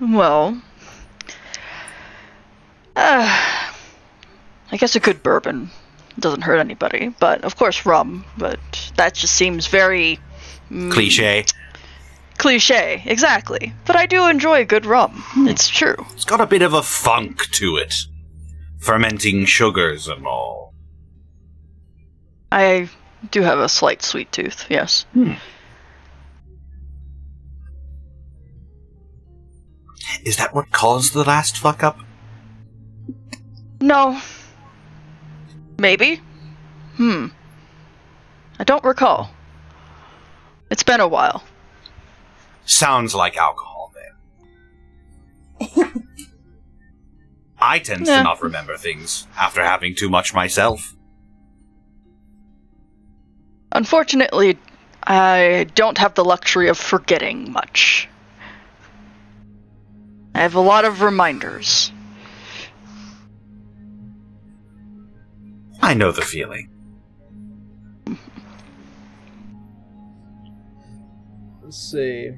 [0.02, 0.60] Well,
[2.96, 3.28] uh,
[4.72, 5.70] I guess a good bourbon
[6.18, 8.26] doesn't hurt anybody, but of course rum.
[8.40, 8.60] But
[8.96, 10.20] that just seems very
[10.90, 11.46] Cliche.
[12.38, 13.04] Cliche.
[13.06, 13.74] Exactly.
[13.86, 15.24] But I do enjoy good rum.
[15.38, 16.06] It's true.
[16.14, 17.94] It's got a bit of a funk to it.
[18.80, 20.74] Fermenting sugars and all.
[22.52, 22.90] I
[23.32, 24.66] do have a slight sweet tooth.
[24.70, 25.06] Yes.
[30.24, 32.00] Is that what caused the last fuck up?
[33.82, 34.20] No.
[35.78, 36.22] Maybe.
[36.96, 37.28] Hmm.
[38.58, 39.32] I don't recall.
[40.72, 41.44] It's been a while.
[42.66, 43.94] Sounds like alcohol
[45.60, 45.72] then.
[47.60, 48.18] I tend Yeah.
[48.18, 50.94] to not remember things after having too much myself.
[53.72, 54.58] Unfortunately,
[55.04, 58.10] I don't have the luxury of forgetting much.
[60.34, 61.92] I have a lot of reminders.
[65.82, 66.70] I know the feeling.
[71.76, 72.32] Let's see.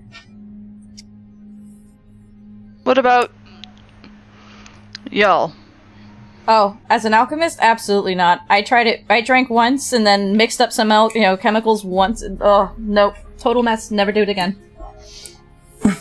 [2.85, 3.31] What about
[5.11, 5.53] y'all?
[6.47, 8.41] Oh, as an alchemist, absolutely not.
[8.49, 9.05] I tried it.
[9.11, 12.23] I drank once and then mixed up some el- you know chemicals once.
[12.23, 13.91] And, oh nope, total mess.
[13.91, 14.55] Never do it again.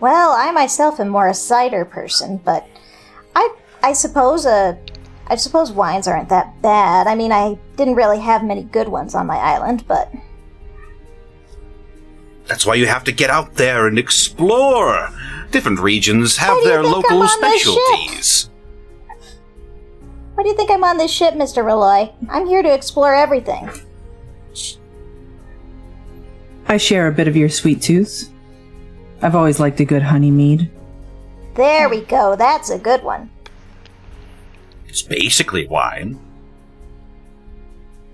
[0.00, 2.66] Well, I myself am more a cider person, but
[3.34, 4.76] I I suppose uh
[5.26, 7.06] I suppose wines aren't that bad.
[7.06, 10.10] I mean, I didn't really have many good ones on my island, but
[12.50, 15.08] That's why you have to get out there and explore.
[15.52, 17.72] Different regions have Why do you their think local I'm on this ship?
[17.72, 18.50] specialties.
[20.34, 21.64] why do you think I'm on this ship, Mr.
[21.64, 22.10] Reloy?
[22.28, 23.70] I'm here to explore everything.
[26.66, 28.28] I share a bit of your sweet tooth.
[29.22, 30.70] I've always liked a good honey mead.
[31.54, 32.34] There we go.
[32.34, 33.30] That's a good one.
[34.88, 36.18] It's basically wine.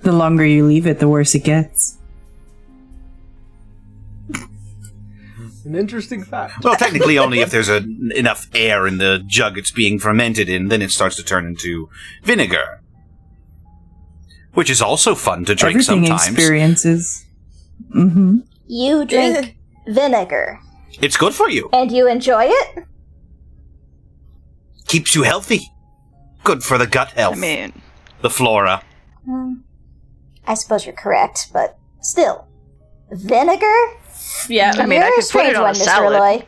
[0.03, 1.97] The longer you leave it, the worse it gets.
[5.67, 6.63] An interesting fact.
[6.63, 10.69] Well, technically, only if there's a, enough air in the jug it's being fermented in,
[10.69, 11.89] then it starts to turn into
[12.23, 12.81] vinegar.
[14.55, 16.29] Which is also fun to drink Everything sometimes.
[16.29, 17.27] experiences.
[17.95, 18.39] Mm-hmm.
[18.69, 19.57] You drink
[19.89, 20.61] vinegar
[21.03, 21.69] It's good for you.
[21.73, 22.85] and you enjoy it?
[24.87, 25.73] Keeps you healthy.
[26.45, 27.37] Good for the gut health.
[27.37, 27.73] I mean,
[28.23, 28.83] the flora.
[29.25, 29.55] Hmm.
[30.47, 32.47] I suppose you're correct, but still.
[33.11, 33.75] Vinegar?
[34.49, 35.85] Yeah, I mean, I You're a could put it on one, a Mr.
[35.85, 36.47] salad.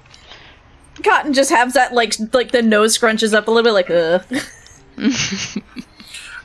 [1.04, 4.20] Cotton just has that like like the nose scrunches up a little bit, like uh.
[4.98, 5.62] ugh.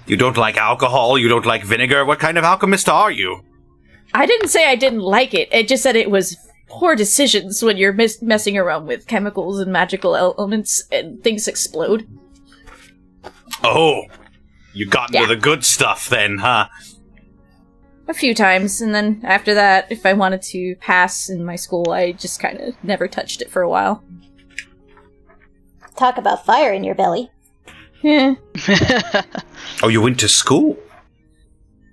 [0.05, 2.03] You don't like alcohol, you don't like vinegar.
[2.03, 3.41] What kind of alchemist are you?
[4.13, 5.47] I didn't say I didn't like it.
[5.51, 9.71] It just said it was poor decisions when you're mis- messing around with chemicals and
[9.71, 12.05] magical elements and things explode.
[13.63, 14.03] Oh,
[14.73, 16.67] you got into the good stuff then, huh?
[18.08, 21.91] A few times, and then after that, if I wanted to pass in my school,
[21.91, 24.04] I just kind of never touched it for a while.
[25.95, 27.32] Talk about fire in your belly.
[28.01, 28.36] Yeah,
[29.82, 30.78] Oh, you went to school.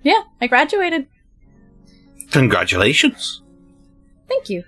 [0.03, 1.07] yeah, I graduated.
[2.31, 3.41] Congratulations.
[4.27, 4.63] Thank you.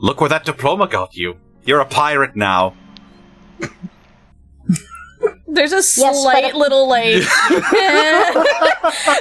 [0.00, 1.38] Look where that diploma got you.
[1.64, 2.74] You're a pirate now.
[5.54, 7.24] There's a slight it- little like, like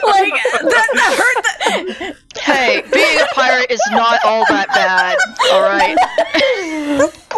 [0.01, 1.43] that, that hurt.
[1.43, 5.17] That- hey, being a pirate is not all that bad.
[5.51, 5.95] All right.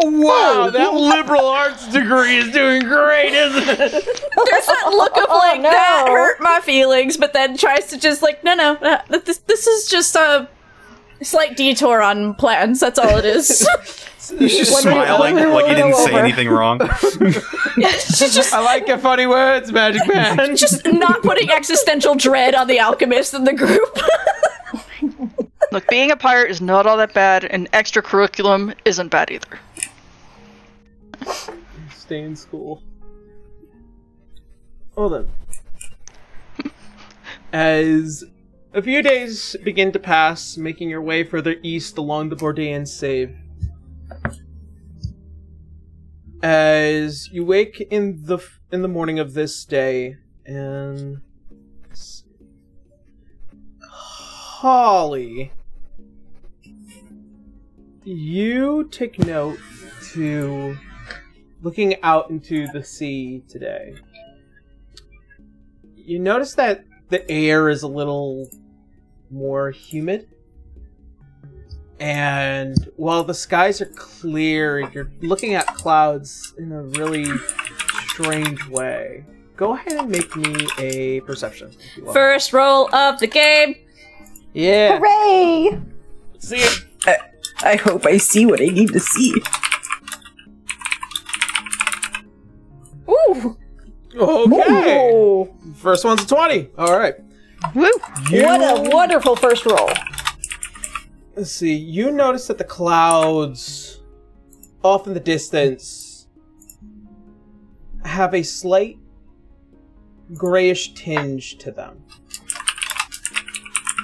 [0.04, 3.80] Wow, that liberal arts degree is doing great, isn't it?
[3.80, 5.70] There's that look of like no.
[5.72, 9.68] that hurt my feelings, but then tries to just like no, no, uh, this this
[9.68, 10.48] is just a
[11.22, 12.80] slight detour on plans.
[12.80, 13.68] That's all it is.
[14.40, 16.20] He's just smiling when like he didn't say over.
[16.20, 16.80] anything wrong.
[17.78, 20.56] Just I like your funny words, Magic Man.
[20.56, 24.00] just not putting existential dread on the alchemist in the group.
[25.72, 29.60] Look, being a pirate is not all that bad, and extra curriculum isn't bad either.
[31.96, 32.82] Stay in school.
[34.96, 35.30] Well then.
[37.54, 38.24] As
[38.76, 43.34] a few days begin to pass, making your way further east along the Bourdain Save.
[46.44, 48.38] As you wake in the
[48.74, 51.22] in the morning of this day, and
[53.90, 55.54] Holly,
[58.04, 59.58] you take note
[60.12, 60.78] to
[61.62, 63.96] looking out into the sea today.
[65.96, 68.50] You notice that the air is a little
[69.32, 70.28] more humid.
[72.00, 77.26] And while the skies are clear, you're looking at clouds in a really
[78.08, 79.24] strange way.
[79.56, 81.70] Go ahead and make me a perception.
[81.70, 82.14] if you will.
[82.14, 83.76] First roll of the game.
[84.54, 84.98] yeah.
[84.98, 85.80] Hooray!
[86.40, 86.86] See it.
[87.64, 89.34] I hope I see what I need to see.
[93.10, 93.58] Ooh.
[94.16, 95.12] Okay.
[95.14, 96.70] Ooh, First one's a 20.
[96.78, 97.16] All right.
[97.74, 97.90] Woo!
[98.30, 99.90] what a wonderful first roll.
[101.36, 101.74] Let's see.
[101.76, 104.02] You notice that the clouds
[104.84, 106.28] off in the distance
[108.06, 108.98] have a slight
[110.34, 112.04] grayish tinge to them.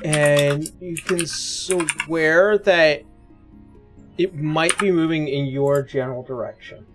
[0.03, 3.03] And you can swear that
[4.17, 6.85] it might be moving in your general direction.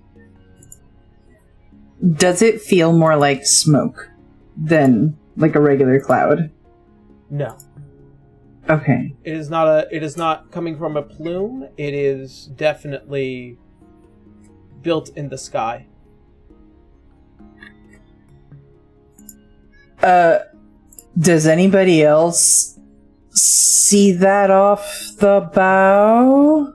[2.14, 4.10] Does it feel more like smoke
[4.56, 6.50] than like a regular cloud?
[7.30, 7.56] No.
[8.68, 9.14] Okay.
[9.24, 11.68] It is not a it is not coming from a plume.
[11.76, 13.58] It is definitely
[14.82, 15.86] built in the sky.
[20.02, 20.38] Uh,
[21.18, 22.78] does anybody else
[23.30, 26.74] see that off the bow?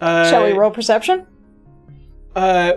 [0.00, 1.26] Uh, Shall we roll perception?
[2.34, 2.72] Uh,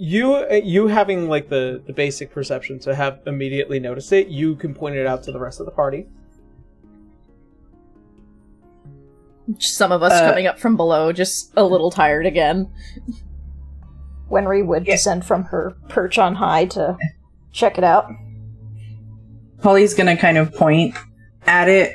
[0.00, 4.56] you uh, you having like the the basic perception to have immediately noticed it, you
[4.56, 6.06] can point it out to the rest of the party.
[9.58, 12.68] Some of us Uh, coming up from below, just a little tired again.
[14.30, 14.94] Winry would Yeah.
[14.94, 16.96] descend from her perch on high to
[17.52, 18.06] check it out.
[19.60, 20.94] Polly's gonna kind of point
[21.46, 21.94] at it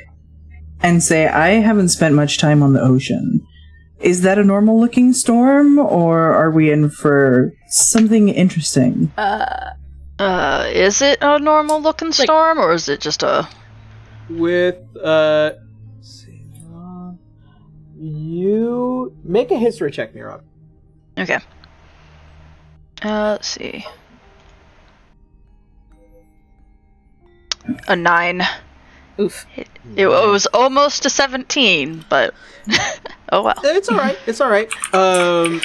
[0.82, 3.40] and say, I haven't spent much time on the ocean.
[3.98, 9.12] Is that a normal looking storm, or are we in for something interesting?
[9.16, 9.70] Uh,
[10.18, 13.46] Uh, is it a normal looking Like- storm or is it just a?
[14.30, 15.50] With uh,
[15.94, 16.40] let's see,
[16.74, 17.12] uh,
[18.00, 20.40] you make a history check, Murad.
[21.18, 21.38] Okay.
[23.04, 23.84] Uh, let's see.
[27.88, 28.42] A nine.
[29.20, 29.44] oof.
[29.56, 32.32] It, it was almost a seventeen, but
[33.32, 33.54] oh well.
[33.64, 34.18] It's all right.
[34.26, 34.68] It's all right.
[34.94, 35.60] Um,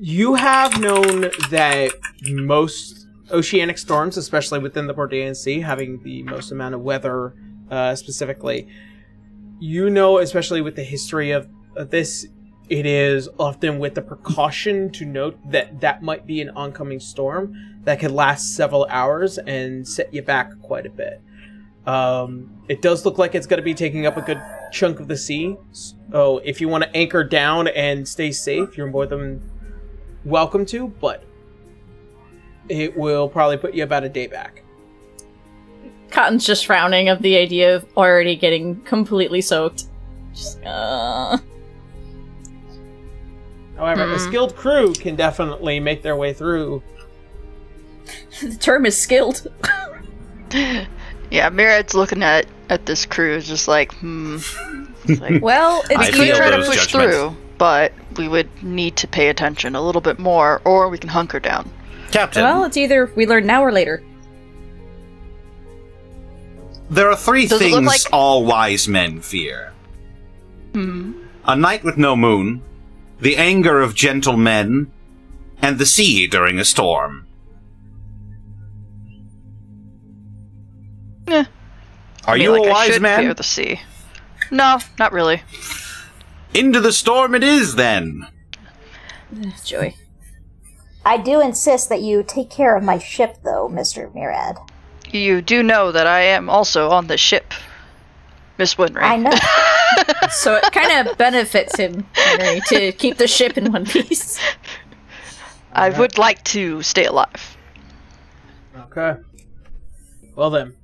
[0.00, 1.90] you have known that
[2.30, 7.34] most oceanic storms, especially within the Bordean Sea, having the most amount of weather,
[7.70, 8.66] uh, specifically,
[9.60, 12.26] you know, especially with the history of, of this,
[12.70, 17.54] it is often with the precaution to note that that might be an oncoming storm
[17.84, 21.20] that could last several hours and set you back quite a bit.
[21.86, 24.40] Um, it does look like it's going to be taking up a good
[24.72, 25.56] chunk of the sea.
[25.72, 29.42] So if you want to anchor down and stay safe, you're more than
[30.24, 31.24] welcome to, but
[32.68, 34.62] it will probably put you about a day back.
[36.10, 39.84] Cotton's just frowning of the idea of already getting completely soaked.
[40.34, 41.38] Just, uh.
[43.76, 44.28] However, a Hmm.
[44.28, 46.82] skilled crew can definitely make their way through.
[48.42, 49.46] The term is skilled.
[51.30, 54.38] Yeah, Murad's looking at at this crew, is just like, hmm.
[55.04, 57.16] It's like, Well, it's I could feel try to push judgments.
[57.16, 61.10] through, but we would need to pay attention a little bit more, or we can
[61.10, 61.70] hunker down.
[62.10, 64.02] Captain, well, it's either we learn now or later.
[66.88, 69.72] there are three Does things like- all wise men fear
[70.72, 71.12] Hmm.
[71.44, 72.62] a night with no moon,
[73.20, 74.90] the anger of gentle men,
[75.62, 77.26] and the sea during a storm.
[81.28, 81.44] Eh.
[82.26, 83.20] Are I mean, you like, a I wise should man?
[83.20, 83.80] fear the sea.
[84.50, 85.42] No, not really.
[86.54, 88.26] Into the storm it is, then.
[89.64, 89.96] Joey.
[91.04, 94.12] I do insist that you take care of my ship, though, Mr.
[94.14, 94.58] Murad.
[95.12, 97.52] You do know that I am also on the ship,
[98.58, 99.02] Miss Winry.
[99.02, 99.30] I know.
[100.30, 104.38] So it kind of benefits him Henry, to keep the ship in one piece.
[105.72, 107.56] I would like to stay alive.
[108.76, 109.20] Okay.
[110.36, 110.74] Well then.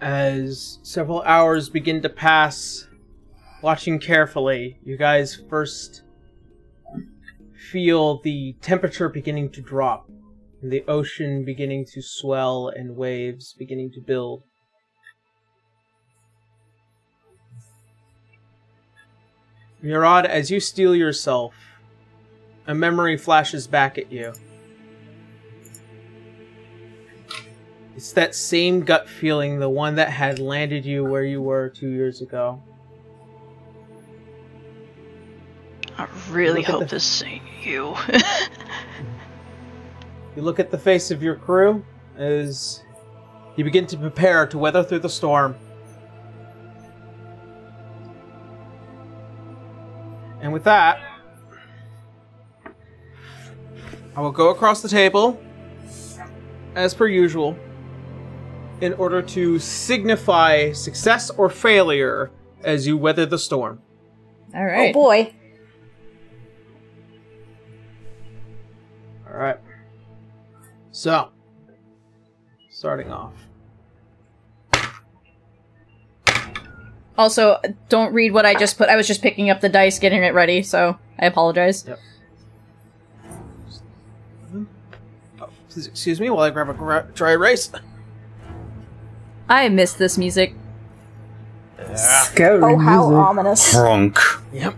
[0.00, 2.88] As several hours begin to pass,
[3.62, 6.02] watching carefully, you guys first
[7.70, 10.10] feel the temperature beginning to drop,
[10.60, 14.42] and the ocean beginning to swell, and waves beginning to build.
[19.80, 21.54] Murad, as you steel yourself,
[22.66, 24.32] a memory flashes back at you.
[27.96, 31.90] It's that same gut feeling, the one that had landed you where you were two
[31.90, 32.62] years ago.
[36.02, 37.94] I really Look hope the- this ain't you.
[40.34, 41.84] You look at the face of your crew
[42.16, 42.82] as
[43.56, 45.56] you begin to prepare to weather through the storm.
[50.40, 51.00] And with that,
[54.16, 55.40] I will go across the table,
[56.74, 57.56] as per usual,
[58.80, 62.30] in order to signify success or failure
[62.64, 63.80] as you weather the storm.
[64.54, 64.90] All right.
[64.90, 65.34] Oh boy.
[69.32, 69.56] All right.
[70.90, 71.30] So,
[72.70, 73.32] starting off.
[77.16, 78.88] Also, don't read what I just put.
[78.88, 81.86] I was just picking up the dice, getting it ready, so I apologize.
[85.40, 87.70] Oh, please excuse me while I grab a gra- dry erase.
[89.48, 90.54] I miss this music.
[91.94, 93.24] Scary Oh, how music.
[93.26, 93.74] ominous.
[93.74, 94.18] Crunk.
[94.52, 94.74] Yep.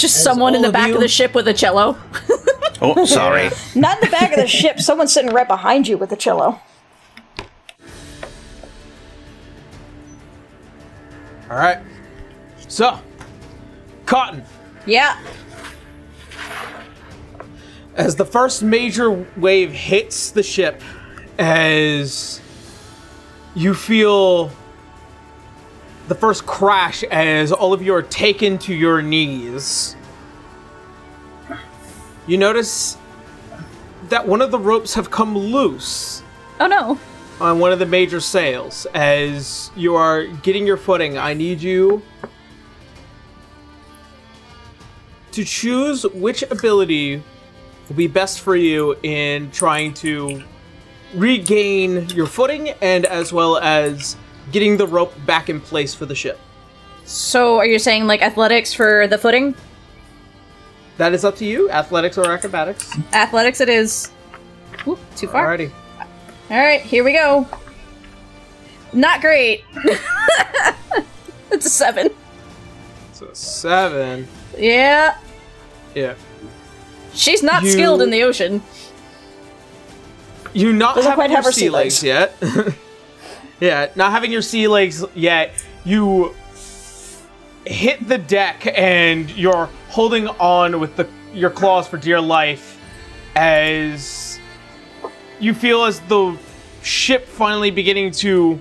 [0.00, 1.94] Just As someone in the of back you- of the ship with a cello.
[2.80, 3.50] Oh, sorry.
[3.74, 4.80] Not in the back of the ship.
[4.88, 6.58] Someone's sitting right behind you with a cello.
[11.50, 11.78] All right.
[12.68, 12.98] So,
[14.06, 14.44] Cotton,
[14.86, 15.18] Yeah.
[17.96, 20.80] as the first major wave hits the ship,
[21.38, 22.40] as
[23.54, 24.50] you feel
[26.10, 29.94] the first crash as all of you are taken to your knees,
[32.26, 32.98] you notice
[34.08, 36.24] that one of the ropes have come loose
[36.58, 36.98] Oh no.
[37.40, 41.16] on one of the major sails as you are getting your footing.
[41.16, 42.02] I need you
[45.30, 47.22] to choose which ability
[47.88, 50.42] will be best for you in trying to
[51.14, 54.16] regain your footing and as well as
[54.52, 56.38] getting the rope back in place for the ship.
[57.04, 59.54] So, are you saying like athletics for the footing?
[60.98, 62.96] That is up to you, athletics or acrobatics.
[63.12, 64.10] Athletics, it is.
[64.86, 65.46] Oop, too far.
[65.46, 65.70] Alrighty.
[66.50, 67.48] All right, here we go.
[68.92, 69.64] Not great.
[71.50, 72.10] it's a seven.
[73.10, 74.28] It's a seven.
[74.58, 75.16] Yeah,
[75.94, 76.14] Yeah.
[77.14, 78.62] she's not You- skilled in the ocean.
[80.52, 82.34] You not Doesn't having quite your have her sea sea legs, legs.
[82.42, 82.74] yet.
[83.60, 85.52] yeah, not having your sea legs yet.
[85.84, 86.34] You
[87.64, 92.78] hit the deck and you're holding on with the your claws for dear life
[93.36, 94.40] as
[95.38, 96.36] you feel as the
[96.82, 98.60] ship finally beginning to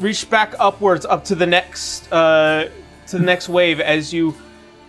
[0.00, 2.68] reach back upwards up to the next uh
[3.06, 4.34] to the next wave as you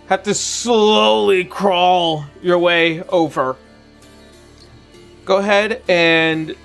[0.07, 3.55] have to slowly crawl your way over
[5.25, 6.55] go ahead and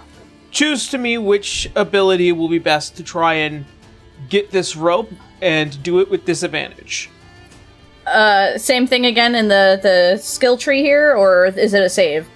[0.51, 3.64] choose to me which ability will be best to try and
[4.28, 5.11] get this rope
[5.42, 7.11] and do it with disadvantage.
[8.07, 12.28] Uh, same thing again in the the skill tree here, or is it a save?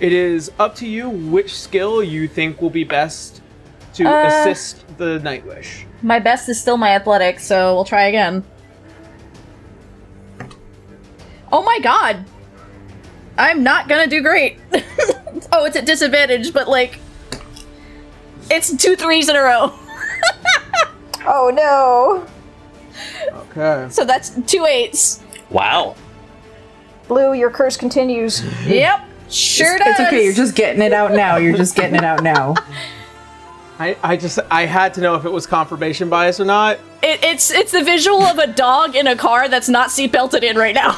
[0.00, 3.42] It is up to you which skill you think will be best
[3.94, 5.84] to Uh, assist the Nightwish.
[6.02, 8.42] My best is still my athletics, so we'll try again.
[11.52, 12.24] Oh my god!
[13.36, 14.58] I'm not gonna do great.
[15.52, 16.98] oh, it's at disadvantage, but like,
[18.56, 19.72] it's two threes in a row.
[21.24, 22.26] Oh no.
[23.32, 23.86] Okay.
[23.90, 25.22] So that's two eights.
[25.50, 25.94] Wow.
[27.06, 28.42] Blue, your curse continues.
[28.66, 29.00] Yep,
[29.30, 30.06] sure It's does.
[30.08, 30.24] okay.
[30.24, 31.36] You're just getting it out now.
[31.36, 32.54] You're just getting it out now.
[33.78, 36.78] I, I just I had to know if it was confirmation bias or not.
[37.04, 40.56] It, it's it's the visual of a dog in a car that's not seatbelted in
[40.56, 40.96] right now.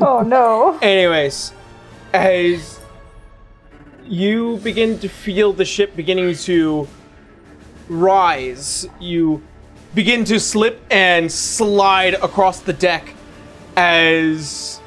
[0.00, 0.78] Oh no.
[0.82, 1.52] Anyways,
[2.12, 2.77] as
[4.08, 6.88] you begin to feel the ship beginning to
[7.88, 9.42] rise, you
[9.94, 13.14] begin to slip and slide across the deck
[13.76, 14.80] as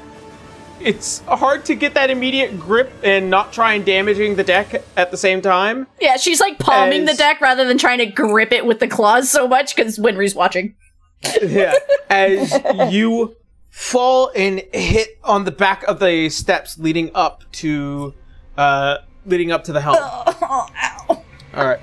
[0.80, 5.10] it's hard to get that immediate grip and not try and damaging the deck at
[5.10, 5.86] the same time.
[6.00, 9.30] yeah, she's like palming the deck rather than trying to grip it with the claws
[9.30, 10.74] so much because Winry's watching.
[11.42, 11.74] yeah,
[12.10, 12.52] as
[12.90, 13.36] you
[13.70, 18.12] fall and hit on the back of the steps leading up to
[18.58, 19.96] uh leading up to the helm.
[20.00, 21.24] Oh, ow.
[21.54, 21.80] All right.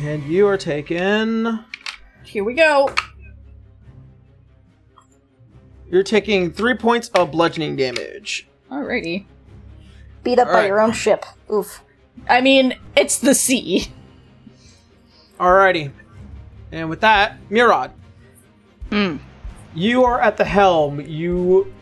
[0.00, 1.58] And you are taking
[2.24, 2.90] Here we go.
[5.90, 8.46] you're taking 3 points of bludgeoning damage.
[8.70, 9.26] Alrighty.
[10.22, 10.68] Beat up by Alright.
[10.68, 11.24] your own ship.
[11.52, 11.82] Oof.
[12.28, 13.88] I mean, it's the sea.
[15.38, 15.90] Alrighty.
[16.72, 17.90] And with that, Murad.
[18.90, 19.16] Hmm.
[19.74, 21.00] You are at the helm.
[21.00, 21.72] You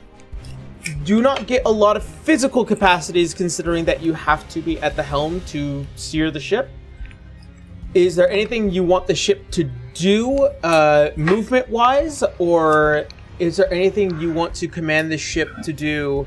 [1.04, 4.96] do not get a lot of physical capacities considering that you have to be at
[4.96, 6.70] the helm to steer the ship.
[7.94, 13.06] Is there anything you want the ship to do uh, movement wise, or
[13.38, 16.26] is there anything you want to command the ship to do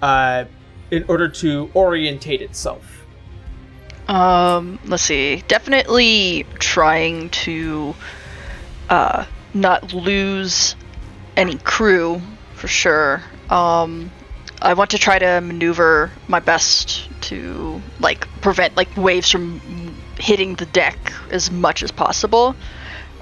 [0.00, 0.44] uh,
[0.90, 3.04] in order to orientate itself?
[4.08, 5.42] Um, let's see.
[5.48, 7.94] Definitely trying to
[8.88, 9.24] uh,
[9.54, 10.76] not lose
[11.36, 12.20] any crew
[12.54, 13.22] for sure.
[13.52, 14.10] Um,
[14.62, 19.60] I want to try to maneuver my best to like prevent like waves from
[20.18, 20.96] hitting the deck
[21.30, 22.56] as much as possible.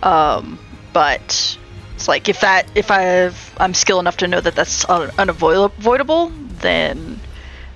[0.05, 0.61] Um,
[0.93, 1.59] but
[1.97, 6.31] it's like if that if I I'm skilled enough to know that that's un- unavoidable,
[6.61, 7.20] then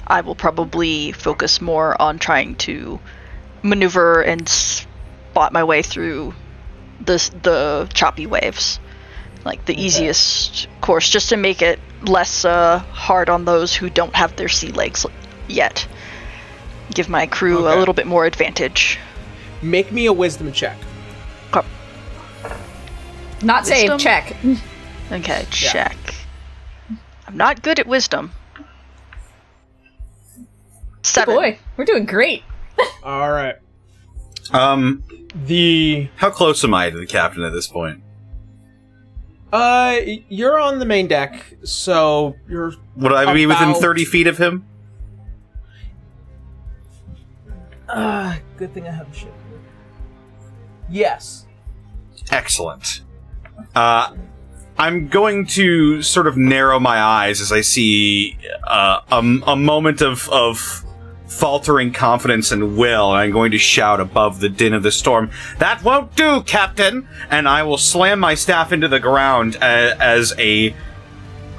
[0.06, 3.00] I will probably focus more on trying to
[3.62, 6.34] maneuver and spot my way through
[7.00, 8.78] the the choppy waves,
[9.44, 14.14] like the easiest course, just to make it less uh, hard on those who don't
[14.14, 15.06] have their sea legs
[15.48, 15.86] yet.
[16.92, 17.74] Give my crew Okay.
[17.74, 18.98] a little bit more advantage.
[19.62, 20.76] Make me a wisdom check.
[23.42, 23.92] Not saved.
[23.92, 23.98] Wisdom?
[23.98, 24.36] Check.
[25.12, 25.96] Okay, check.
[27.28, 28.32] I'm not good at wisdom.
[31.02, 31.34] Seven.
[31.34, 32.42] Boy, we're doing great.
[33.02, 33.56] All right.
[34.52, 38.02] Um, The how close am I to the captain at this point?
[39.52, 44.38] Uh, you're on the main deck, so you're Would I be within 30 feet of
[44.38, 44.66] him?
[47.88, 49.32] Uh, good thing I have a ship.
[50.90, 51.46] Yes.
[52.30, 53.02] Excellent.
[53.74, 54.14] Uh,
[54.76, 58.36] I'm going to sort of narrow my eyes as I see
[58.66, 60.84] uh, a, a moment of, of
[61.26, 65.30] faltering confidence and will, and I'm going to shout above the din of the storm,
[65.58, 67.08] That won't do, Captain!
[67.30, 70.74] And I will slam my staff into the ground as a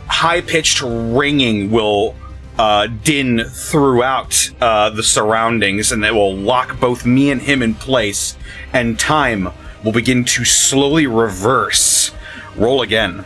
[0.08, 2.16] high pitched ringing will
[2.58, 7.76] uh, din throughout uh, the surroundings, and it will lock both me and him in
[7.76, 8.38] place,
[8.72, 9.50] and time
[9.84, 12.12] will begin to slowly reverse.
[12.56, 13.26] Roll again.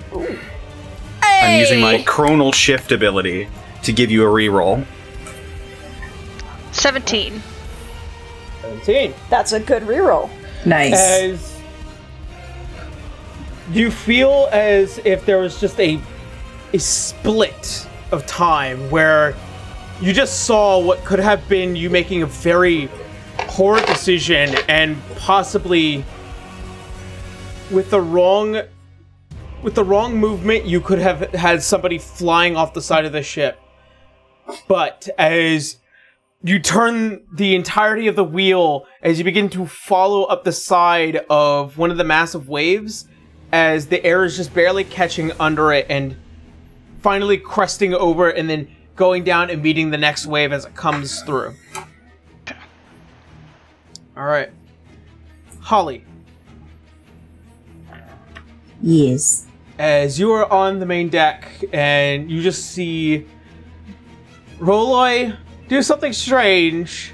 [1.21, 3.47] I'm using my chronal shift ability
[3.83, 4.85] to give you a reroll.
[6.72, 7.41] 17.
[8.61, 9.13] 17.
[9.30, 10.30] That's a good reroll.
[10.65, 10.93] Nice.
[10.93, 11.59] As
[13.72, 15.99] you feel as if there was just a
[16.74, 19.36] a split of time where
[20.01, 22.89] you just saw what could have been you making a very
[23.38, 26.03] poor decision and possibly
[27.72, 28.61] with the wrong
[29.63, 33.24] with the wrong movement you could have had somebody flying off the side of the
[33.24, 33.59] ship
[34.67, 35.78] but as
[36.41, 41.17] you turn the entirety of the wheel as you begin to follow up the side
[41.29, 43.07] of one of the massive waves
[43.51, 46.15] as the air is just barely catching under it and
[47.01, 51.21] finally cresting over and then going down and meeting the next wave as it comes
[51.23, 51.53] through.
[54.15, 54.49] All right.
[55.59, 56.03] Holly,
[58.81, 59.45] yes.
[59.77, 63.25] as you are on the main deck and you just see
[64.57, 65.37] Roloy
[65.70, 67.13] do something strange.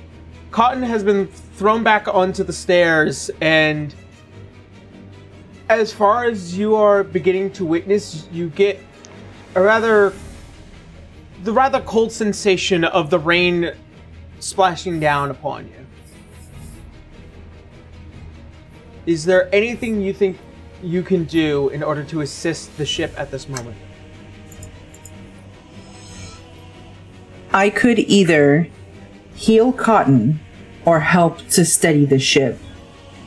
[0.49, 3.93] Cotton has been thrown back onto the stairs, and
[5.67, 8.79] as far as you are beginning to witness, you get
[9.55, 10.13] a rather
[11.43, 13.71] the rather cold sensation of the rain
[14.39, 15.85] splashing down upon you.
[19.05, 20.37] Is there anything you think
[20.81, 23.77] you can do in order to assist the ship at this moment?
[27.53, 28.67] I could either
[29.35, 30.39] heal Cotton
[30.85, 32.59] or help to steady the ship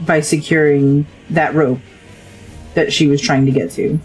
[0.01, 1.81] by securing that rope
[2.75, 3.99] that she was trying to get to.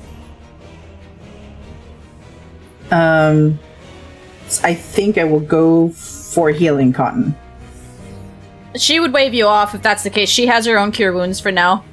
[2.91, 3.59] Um,
[4.63, 7.35] I think I will go for healing Cotton.
[8.75, 10.29] She would wave you off if that's the case.
[10.29, 11.85] She has her own cure wounds for now.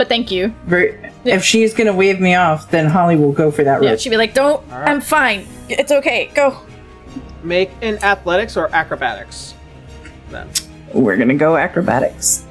[0.00, 0.54] But thank you.
[0.64, 4.08] Ver- If she's gonna wave me off, then Holly will go for that Yeah, she'd
[4.08, 4.62] be like, "Don't.
[4.72, 5.46] I'm fine.
[5.68, 6.30] It's okay.
[6.34, 6.56] Go."
[7.44, 9.52] Make an athletics or acrobatics.
[10.30, 10.48] Then.
[10.94, 12.44] We're gonna go acrobatics.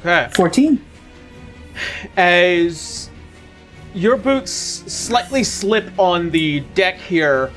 [0.00, 0.26] Okay.
[0.34, 0.80] 14.
[2.16, 3.10] As
[3.94, 7.52] your boots slightly slip on the deck here,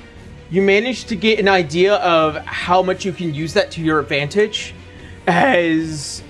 [0.52, 3.98] you manage to get an idea of how much you can use that to your
[4.00, 4.76] advantage.
[5.28, 6.24] As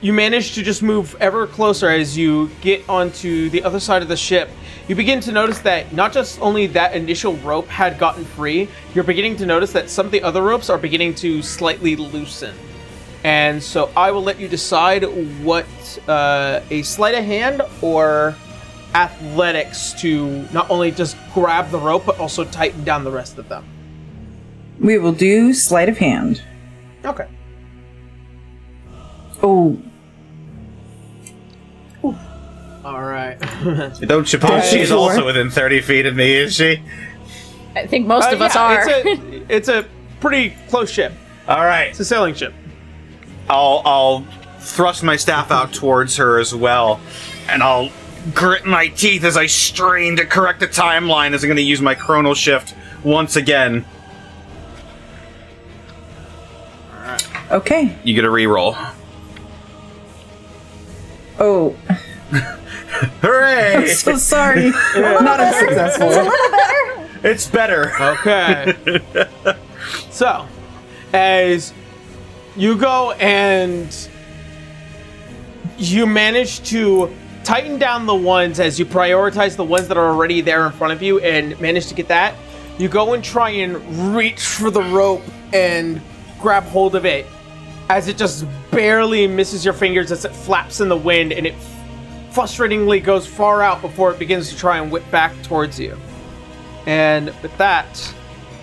[0.00, 4.08] you manage to just move ever closer as you get onto the other side of
[4.08, 4.48] the ship,
[4.88, 9.04] you begin to notice that not just only that initial rope had gotten free, you're
[9.04, 12.54] beginning to notice that some of the other ropes are beginning to slightly loosen.
[13.22, 15.04] And so I will let you decide
[15.44, 15.66] what
[16.08, 18.34] uh, a sleight of hand or
[18.94, 23.48] athletics to not only just grab the rope but also tighten down the rest of
[23.48, 23.64] them.
[24.80, 26.42] We will do sleight of hand.
[27.04, 27.28] Okay.
[29.42, 29.78] Oh,
[32.84, 33.36] All right.
[34.00, 34.98] Don't suppose she's Sure.
[34.98, 36.82] also within 30 feet of me, is she?
[37.76, 38.88] I think most Uh, of us yeah, are.
[38.88, 39.86] It's a, it's a
[40.20, 41.12] pretty close ship.
[41.46, 41.88] All right.
[41.88, 42.54] It's a sailing ship.
[43.48, 44.20] I'll I'll
[44.60, 47.00] thrust my staff out towards her as well,
[47.48, 47.90] and I'll
[48.34, 51.80] grit my teeth as I strain to correct the timeline as I'm going to use
[51.80, 52.74] my chronal shift
[53.04, 53.84] once again.
[57.50, 57.96] Okay.
[58.04, 58.76] You get a reroll.
[61.40, 61.70] Oh,
[63.22, 63.76] Hooray!
[63.76, 64.70] I'm so sorry.
[64.94, 66.10] Not as successful.
[67.24, 67.92] it's better.
[67.98, 68.74] Okay.
[70.10, 70.46] so,
[71.14, 71.72] as
[72.56, 74.08] you go and
[75.78, 77.10] you manage to
[77.42, 80.92] tighten down the ones as you prioritize the ones that are already there in front
[80.92, 82.34] of you and manage to get that,
[82.78, 85.22] you go and try and reach for the rope
[85.54, 86.02] and
[86.38, 87.26] grab hold of it
[87.90, 91.56] as it just barely misses your fingers as it flaps in the wind and it
[92.30, 95.98] frustratingly goes far out before it begins to try and whip back towards you.
[96.86, 98.14] And with that,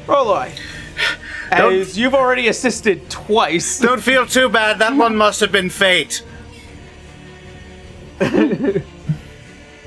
[0.06, 0.58] Roloi,
[1.52, 4.80] as you've already assisted twice, Don't feel too bad.
[4.80, 6.24] That one must have been fate.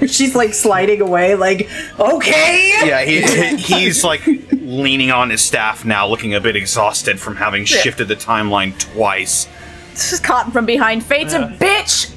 [0.08, 2.72] She's like sliding away, like, okay.
[2.84, 7.36] Yeah, he, he- he's like leaning on his staff now, looking a bit exhausted from
[7.36, 9.48] having shifted the timeline twice.
[9.92, 11.04] This is caught from behind.
[11.04, 12.14] Fate's a bitch.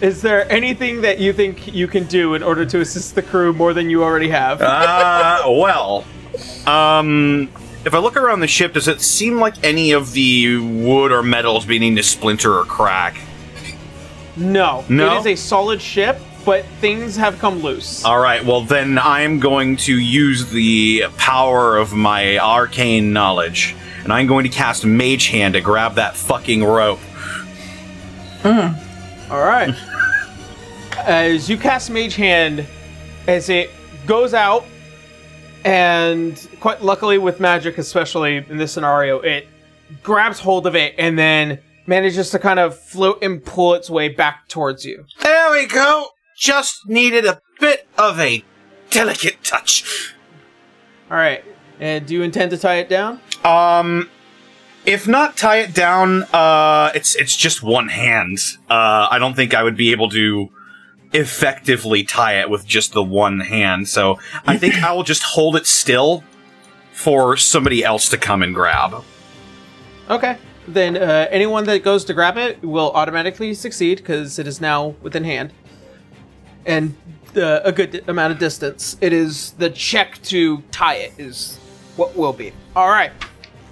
[0.00, 3.52] is there anything that you think you can do in order to assist the crew
[3.52, 4.60] more than you already have?
[4.62, 6.04] Uh, well,
[6.66, 7.48] um,
[7.88, 11.22] if I look around the ship, does it seem like any of the wood or
[11.22, 13.18] metals beginning to splinter or crack?
[14.36, 14.84] no.
[14.90, 15.14] No?
[15.14, 18.04] It is a solid ship, but things have come loose.
[18.04, 23.74] All right, well then I'm going to use the power of my arcane knowledge,
[24.04, 27.00] and I'm going to cast Mage Hand to grab that fucking rope.
[28.42, 29.32] Hmm.
[29.32, 29.74] All right.
[30.98, 32.66] as you cast Mage Hand,
[33.26, 33.70] as it
[34.06, 34.66] goes out,
[35.64, 39.48] and quite luckily with magic, especially in this scenario, it
[40.02, 44.08] grabs hold of it and then manages to kind of float and pull its way
[44.08, 45.04] back towards you.
[45.20, 46.08] There we go.
[46.36, 48.44] Just needed a bit of a
[48.90, 50.14] delicate touch.
[51.10, 51.44] All right.
[51.80, 53.20] And do you intend to tie it down?
[53.44, 54.10] Um,
[54.84, 58.38] if not tie it down, uh, it's it's just one hand.
[58.68, 60.50] Uh, I don't think I would be able to
[61.12, 63.88] effectively tie it with just the one hand.
[63.88, 66.24] So I think I will just hold it still
[66.98, 69.04] for somebody else to come and grab.
[70.10, 70.36] Okay.
[70.66, 74.96] Then uh, anyone that goes to grab it will automatically succeed because it is now
[75.00, 75.52] within hand.
[76.66, 76.96] And
[77.36, 78.96] uh, a good amount of distance.
[79.00, 81.58] It is the check to tie it is
[81.94, 82.52] what will be.
[82.74, 83.12] All right.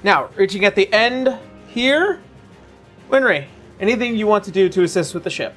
[0.05, 2.21] Now, reaching at the end here,
[3.11, 3.47] Winry,
[3.81, 5.53] anything you want to do to assist with the ship?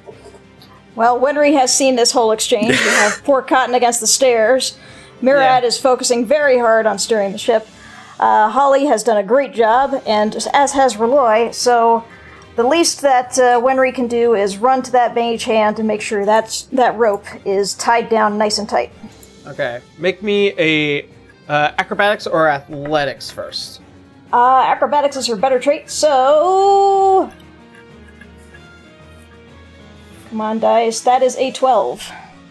[0.96, 2.72] Well, Winry has seen this whole exchange.
[2.72, 4.76] We have poor Cotton against the stairs.
[5.22, 5.66] Murad Yeah.
[5.68, 7.66] is focusing very hard on steering the ship.
[8.18, 11.50] Uh, Holly has done a great job, and as has Reloy.
[11.52, 12.04] So,
[12.56, 16.02] the least that uh, Winry can do is run to that mage hand and make
[16.02, 18.90] sure that that rope is tied down nice and tight.
[19.46, 19.80] Okay.
[19.98, 21.02] Make me a
[21.48, 23.80] uh, acrobatics or athletics first.
[24.32, 27.32] Uh, acrobatics is her better trait, so.
[30.28, 31.00] Come on, dice.
[31.00, 32.08] That is a 12.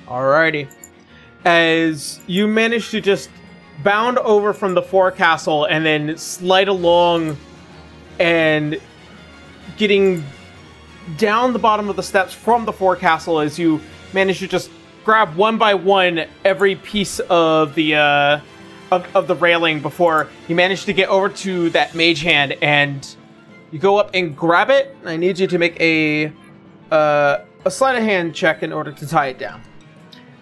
[0.08, 0.68] Alrighty.
[1.50, 3.28] As you manage to just
[3.84, 7.38] bound over from the forecastle and then slide along
[8.20, 8.80] and
[9.76, 10.24] getting
[11.18, 13.82] down the bottom of the steps from the forecastle as you
[14.14, 14.70] manage to just
[15.04, 18.40] grab one by one every piece of the uh,
[18.92, 23.16] of, of the railing before you manage to get over to that mage hand and
[23.72, 24.96] you go up and grab it.
[25.04, 26.32] I need you to make a
[26.92, 29.64] uh, a sleight of hand check in order to tie it down.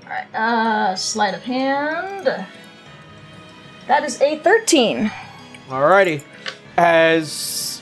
[0.07, 2.45] Alright, uh, sleight of hand.
[3.87, 5.11] That is a 13.
[5.67, 6.23] Alrighty.
[6.77, 7.81] As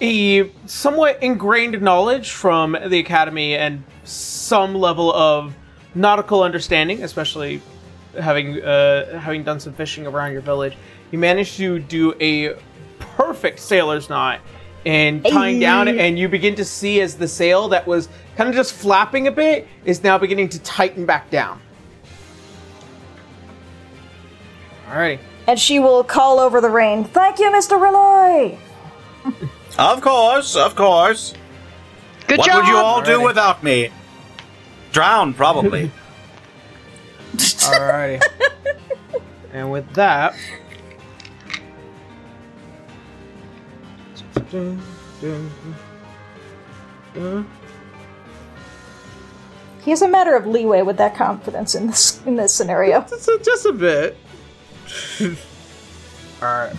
[0.00, 5.54] a somewhat ingrained knowledge from the academy and some level of
[5.94, 7.62] nautical understanding, especially
[8.18, 10.76] having uh, having done some fishing around your village,
[11.12, 12.56] you managed to do a
[12.98, 14.40] perfect sailor's knot
[14.84, 18.54] and tying down, and you begin to see as the sail that was kind of
[18.54, 21.60] just flapping a bit is now beginning to tighten back down.
[24.88, 25.20] Alrighty.
[25.46, 27.04] And she will call over the rain.
[27.04, 27.80] Thank you, Mr.
[27.80, 28.58] Reloy!
[29.78, 31.34] Of course, of course.
[32.26, 32.38] Good job.
[32.38, 32.56] what job.
[32.56, 33.90] would you all do without me?
[34.92, 35.90] Drown, probably.
[37.36, 38.22] Alrighty.
[39.52, 40.34] and with that.
[49.82, 53.00] He has a matter of leeway with that confidence in this in this scenario.
[53.02, 54.16] Just a, just a bit.
[56.42, 56.76] Alright.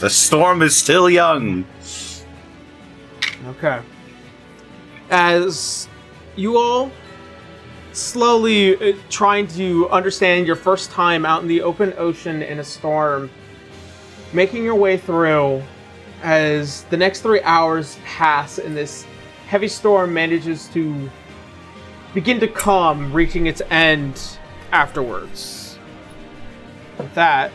[0.00, 1.64] The storm is still young.
[3.46, 3.80] Okay.
[5.10, 5.88] As
[6.36, 6.90] you all
[7.92, 12.64] slowly uh, trying to understand your first time out in the open ocean in a
[12.64, 13.30] storm,
[14.32, 15.62] making your way through
[16.22, 19.04] as the next three hours pass and this
[19.48, 21.10] heavy storm manages to
[22.14, 24.38] begin to calm, reaching its end
[24.70, 25.78] afterwards.
[26.98, 27.52] With that,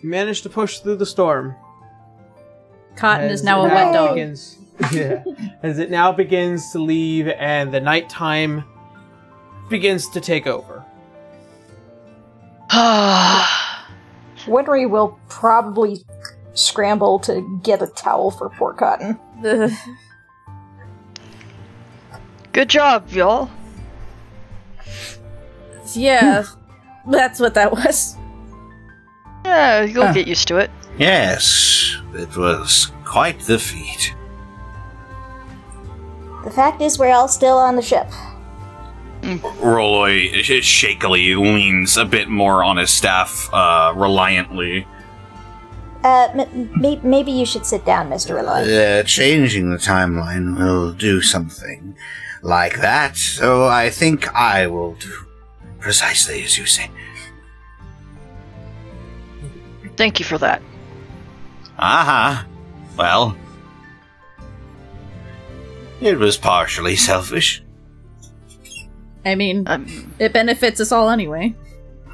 [0.00, 1.56] you manage to push through the storm.
[2.94, 4.14] Cotton As is now a wet dog.
[4.14, 4.58] Begins,
[4.92, 5.24] yeah,
[5.62, 8.64] as it now begins to leave and the nighttime
[9.68, 10.84] begins to take over.
[14.46, 16.04] Winry will probably
[16.54, 19.18] scramble to get a towel for poor Cotton.
[22.52, 23.50] Good job, y'all.
[25.94, 26.44] yeah,
[27.06, 28.16] that's what that was.
[29.44, 30.12] Yeah, you'll Huh.
[30.12, 30.70] get used to it.
[30.98, 34.14] Yes, it was quite the feat.
[36.44, 38.08] The fact is, we're all still on the ship.
[39.26, 44.86] Roloy shakily leans a bit more on his staff, uh, reliantly.
[46.04, 48.38] Uh, m- may- maybe you should sit down, Mr.
[48.38, 48.62] Eloy.
[49.00, 51.96] Uh, changing the timeline will do something
[52.42, 55.12] like that, so I think I will do
[55.80, 56.90] precisely as you say.
[59.96, 60.60] Thank you for that.
[61.78, 62.44] Uh huh.
[62.96, 63.36] Well,
[66.00, 67.62] It was partially selfish.
[69.26, 71.54] I mean, Um, it benefits us all anyway.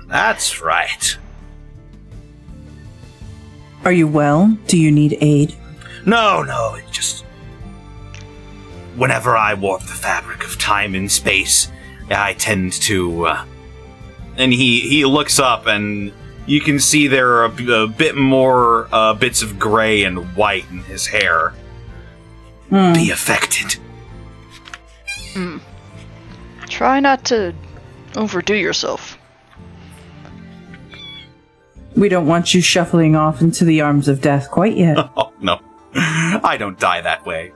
[0.08, 1.16] That's right.
[3.84, 4.56] Are you well?
[4.66, 5.54] Do you need aid?
[6.06, 7.24] No, no, it just.
[8.96, 11.70] Whenever I warp the fabric of time and space,
[12.10, 13.26] I tend to.
[13.26, 13.44] Uh,
[14.36, 16.12] and he he looks up and
[16.46, 20.78] you can see there are a bit more uh, bits of gray and white in
[20.78, 21.52] his hair.
[22.70, 22.94] Hmm.
[22.94, 23.76] be affected.
[26.82, 27.54] Try not to
[28.16, 29.16] overdo yourself.
[31.94, 34.96] We don't want you shuffling off into the arms of death quite yet.
[35.16, 35.60] Oh no,
[35.94, 37.52] I don't die that way.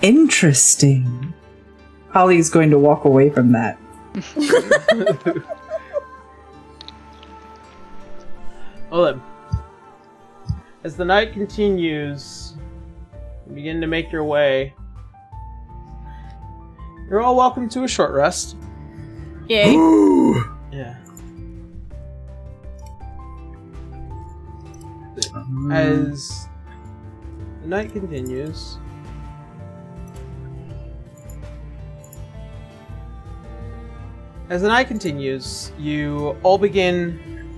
[0.00, 1.34] Interesting.
[2.08, 3.78] Holly's going to walk away from that.
[8.90, 9.22] Well then,
[10.84, 12.54] as the night continues,
[13.48, 14.72] you begin to make your way.
[17.08, 18.56] You're all welcome to a short rest.
[19.48, 19.74] Yay.
[20.72, 20.96] Yeah.
[25.54, 25.72] Mm.
[25.72, 26.48] As
[27.62, 28.78] the night continues,
[34.48, 37.54] as the night continues, you all begin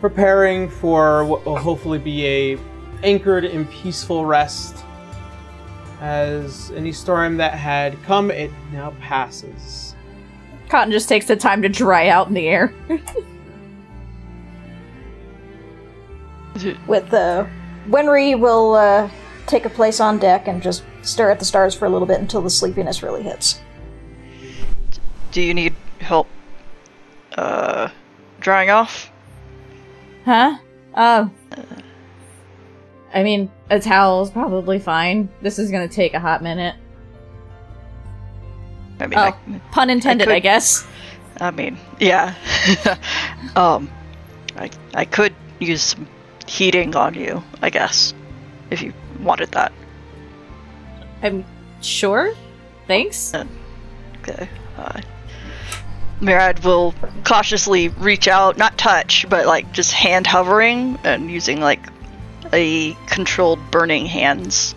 [0.00, 2.58] preparing for what will hopefully be a
[3.02, 4.84] anchored and peaceful rest.
[6.00, 9.94] As any storm that had come, it now passes.
[10.68, 12.72] Cotton just takes the time to dry out in the air.
[16.86, 17.46] With uh,
[17.88, 19.10] Winry will uh,
[19.46, 22.20] take a place on deck and just stare at the stars for a little bit
[22.20, 23.60] until the sleepiness really hits.
[25.32, 26.28] Do you need help
[27.36, 27.88] uh
[28.40, 29.10] drying off?
[30.24, 30.58] Huh?
[30.94, 31.30] Oh.
[33.12, 35.28] I mean, a towel's probably fine.
[35.42, 36.76] This is gonna take a hot minute.
[39.00, 39.34] I mean, Oh, I,
[39.72, 40.86] pun intended, could- I guess.
[41.40, 42.34] I mean, yeah.
[43.56, 43.90] um,
[44.56, 46.06] I I could use some
[46.46, 48.12] heating on you, I guess,
[48.70, 49.72] if you wanted that.
[51.22, 51.44] I'm
[51.80, 52.34] sure.
[52.86, 53.32] Thanks.
[54.22, 54.48] Okay.
[54.76, 55.00] Uh,
[56.20, 56.94] Murad will
[57.24, 61.80] cautiously reach out, not touch, but like just hand hovering and using like
[62.52, 64.74] a controlled burning hands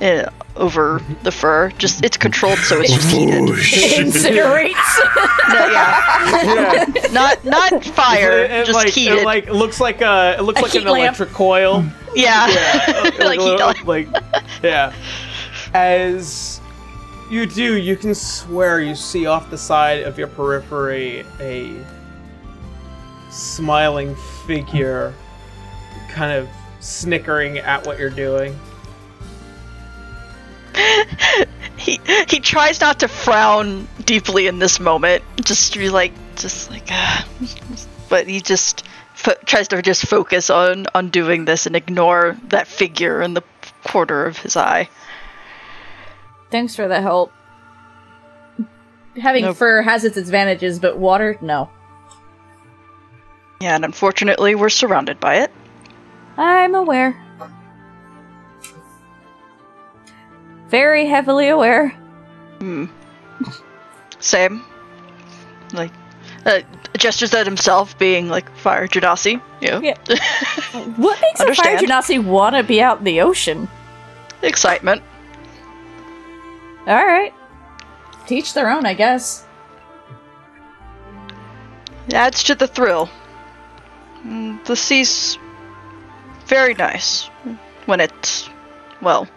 [0.00, 1.70] uh, over the fur.
[1.78, 3.42] Just it's controlled, so it's just heated.
[3.44, 4.74] Incinerates.
[5.48, 6.84] No, yeah, Yeah.
[7.10, 9.20] not not fire, It- it, just like, heated.
[9.20, 10.98] It like looks like a it looks A like an lamp.
[10.98, 11.84] electric coil.
[12.14, 13.74] yeah, Yeah, like heat on.
[13.86, 14.08] like
[14.62, 14.92] yeah.
[15.72, 16.60] As
[17.30, 21.74] you do, you can swear you see off the side of your periphery a
[23.30, 24.14] smiling
[24.46, 25.14] figure,
[26.08, 26.48] kind of
[26.80, 28.58] snickering at what you're doing.
[31.76, 36.70] he he tries not to frown deeply in this moment just to be like just
[36.70, 37.22] like uh,
[38.08, 38.84] but he just
[39.14, 43.42] fo- tries to just focus on on doing this and ignore that figure in the
[43.84, 44.88] corner of his eye
[46.50, 47.32] Thanks for the help.
[49.20, 49.56] Having Nope.
[49.56, 51.68] fur has its advantages, but water, no.
[53.60, 55.52] Yeah, and unfortunately, we're surrounded by it.
[56.38, 57.20] I'm aware.
[60.68, 61.90] Very heavily aware.
[62.58, 62.86] Hmm.
[64.20, 64.62] Same.
[65.72, 65.90] Like,
[66.46, 66.60] uh,
[66.96, 68.88] gestures at himself, being like Fire.
[68.94, 69.16] You know,
[69.60, 69.94] Yeah.
[70.96, 73.68] What makes a fire genasi want to be out in the ocean?
[74.42, 75.02] excitement.
[76.86, 77.34] Alright.
[78.26, 79.44] Teach their own, I guess.
[82.12, 83.08] Adds to the thrill.
[84.24, 85.38] Mm, The sea's
[86.48, 87.26] very nice
[87.86, 88.48] when it's,
[89.00, 89.28] well,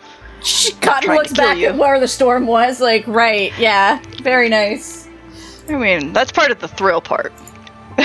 [0.82, 1.68] Cotton trying to looks back you.
[1.68, 5.08] at where the storm was, like, right, yeah, very nice.
[5.70, 7.32] I mean, that's part of the thrill part.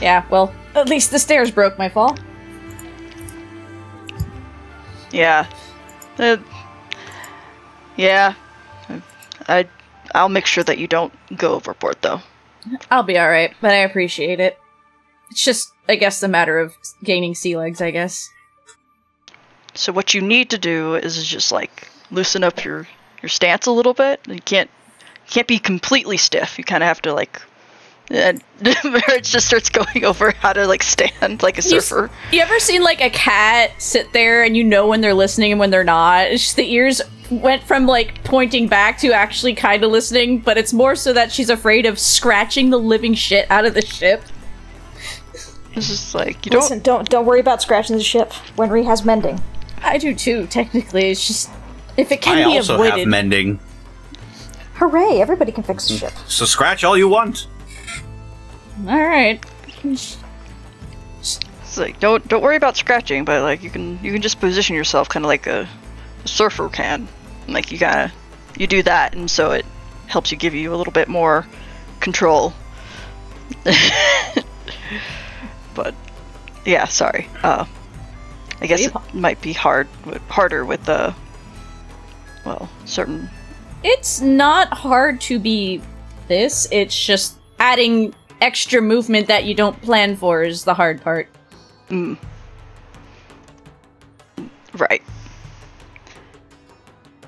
[0.00, 2.16] Yeah, well, at least the stairs broke my fall.
[5.10, 5.46] Yeah.
[6.18, 6.36] Uh,
[7.96, 8.34] yeah.
[9.48, 9.66] I,
[10.14, 12.20] I'll make sure that you don't go overboard, though.
[12.90, 14.58] I'll be alright, but I appreciate it.
[15.30, 18.30] It's just, I guess, a matter of gaining sea legs, I guess.
[19.74, 22.88] So what you need to do is just like loosen up your
[23.22, 24.20] your stance a little bit.
[24.26, 24.70] You can't
[25.26, 26.58] you can't be completely stiff.
[26.58, 27.40] You kind of have to like.
[28.10, 28.42] Eh, and
[28.84, 32.10] Marriage just starts going over how to like stand like a You surfer.
[32.32, 35.58] You ever seen like a cat sit there and you know when they're listening and
[35.58, 36.28] when they're not?
[36.28, 40.56] It's just the ears went from like pointing back to actually kind of listening, but
[40.56, 44.22] it's more so that she's afraid of scratching the living shit out of the ship.
[45.76, 46.62] It's just like you don't.
[46.62, 48.30] Listen, don't don't worry about scratching the ship.
[48.56, 49.42] Winry has mending.
[49.82, 51.10] I do too, technically.
[51.10, 51.50] It's just
[51.98, 53.00] if it can I be also avoided.
[53.00, 53.60] have mending.
[54.74, 55.20] Hooray!
[55.20, 55.98] Everybody can fix the hmm.
[55.98, 56.12] ship.
[56.26, 57.46] So scratch all you want.
[58.86, 59.44] All right.
[59.84, 60.18] It's
[61.76, 65.10] like don't don't worry about scratching, but like you can you can just position yourself
[65.10, 65.68] kind of like a,
[66.24, 67.06] a surfer can.
[67.48, 68.10] Like you gotta
[68.56, 69.66] you do that, and so it
[70.06, 71.46] helps you give you a little bit more
[72.00, 72.54] control.
[75.76, 75.94] but
[76.64, 77.28] yeah, sorry.
[77.44, 77.64] Uh,
[78.60, 79.86] I guess it might be hard
[80.28, 81.14] harder with the
[82.44, 83.28] well certain
[83.84, 85.80] It's not hard to be
[86.26, 86.66] this.
[86.72, 91.28] It's just adding extra movement that you don't plan for is the hard part.
[91.90, 92.16] mm,
[94.78, 95.02] right.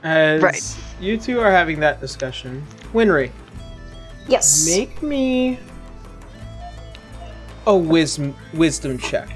[0.02, 0.76] As Right.
[1.00, 3.30] you two are having that discussion, Winry,
[4.28, 4.66] Yes.
[4.66, 5.58] make me
[7.68, 9.28] a wisdom wisdom check.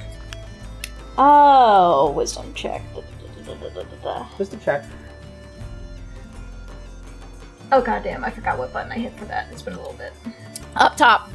[1.18, 2.82] Oh, wisdom check.
[4.38, 4.84] Wisdom check.
[7.70, 8.24] Oh goddamn!
[8.24, 9.48] I forgot what button I hit for that.
[9.52, 10.12] It's been a little bit.
[10.76, 11.30] Up top.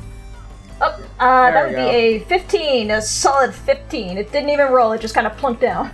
[0.81, 0.85] Oh,
[1.19, 1.89] uh, that would go.
[1.89, 4.17] be a 15, a solid 15.
[4.17, 5.91] It didn't even roll, it just kind of plunked down.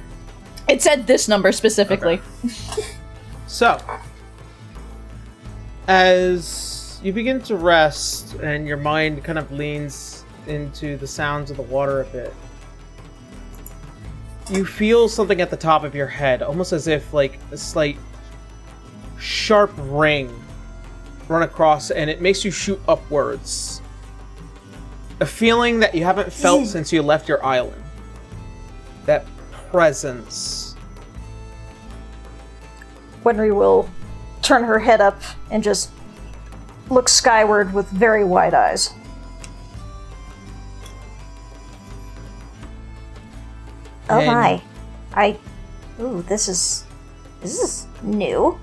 [0.68, 2.22] It said this number specifically.
[3.46, 3.78] So,
[5.88, 10.13] as you begin to rest and your mind kind of leans
[10.48, 12.34] into the sounds of the water a bit,
[14.50, 17.98] you feel something at the top of your head, almost as if like a slight
[19.20, 20.44] sharp ring
[21.28, 23.82] run across, and it makes you shoot upwards.
[25.22, 27.82] A feeling that you haven't felt since you left your island.
[29.06, 29.26] That
[29.72, 30.76] presence.
[33.24, 33.90] Winry will
[34.42, 35.92] turn her head up and just
[36.90, 38.94] look skyward with very wide eyes.
[44.10, 44.62] Oh And- my.
[45.14, 45.38] I.
[46.00, 46.86] Ooh, this is.
[47.42, 48.58] This is new.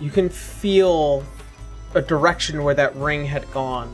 [0.00, 1.24] you can feel
[1.94, 3.92] a direction where that ring had gone.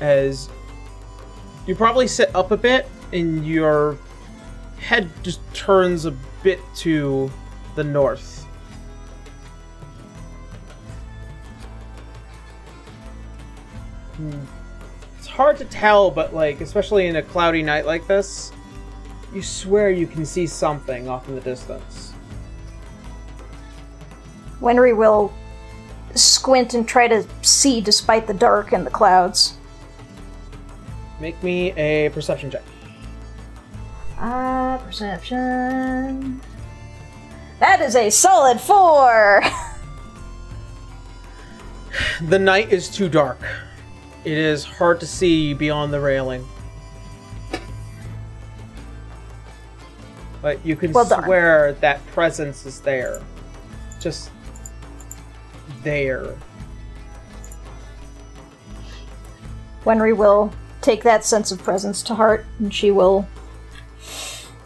[0.00, 0.48] As
[1.66, 3.98] you probably sit up a bit and your
[4.78, 6.12] head just turns a
[6.44, 7.28] bit to
[7.74, 8.46] the north.
[14.16, 14.44] Hmm.
[15.38, 18.50] It's hard to tell, but like, especially in a cloudy night like this,
[19.32, 22.12] you swear you can see something off in the distance.
[24.60, 25.32] Winry will
[26.16, 29.56] squint and try to see despite the dark and the clouds.
[31.20, 32.64] Make me a perception check.
[34.18, 36.40] Ah, perception.
[37.60, 39.44] That is a solid four!
[42.22, 43.38] The night is too dark.
[44.28, 46.46] It is hard to see beyond the railing.
[50.42, 53.22] But you can Well swear that presence is there.
[53.98, 54.30] Just
[55.82, 56.36] there.
[59.86, 60.52] Winry will
[60.82, 63.26] take that sense of presence to heart and she will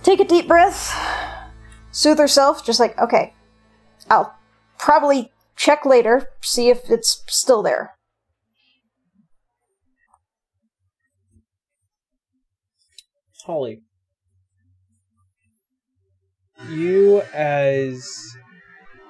[0.03, 0.93] take a deep breath,
[1.93, 3.33] soothe herself, just like, okay,
[4.11, 4.35] I'll
[4.77, 7.95] probably check later, see if it's still there.
[13.43, 13.83] Holly.
[16.69, 18.37] You, as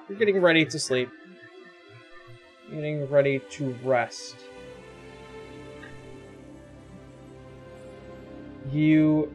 [0.09, 1.09] you're getting ready to sleep,
[2.71, 4.35] getting ready to rest,
[8.71, 9.31] you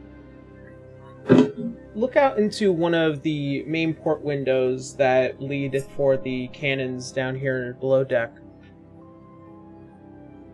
[1.95, 7.35] look out into one of the main port windows that lead for the cannons down
[7.35, 8.31] here below deck.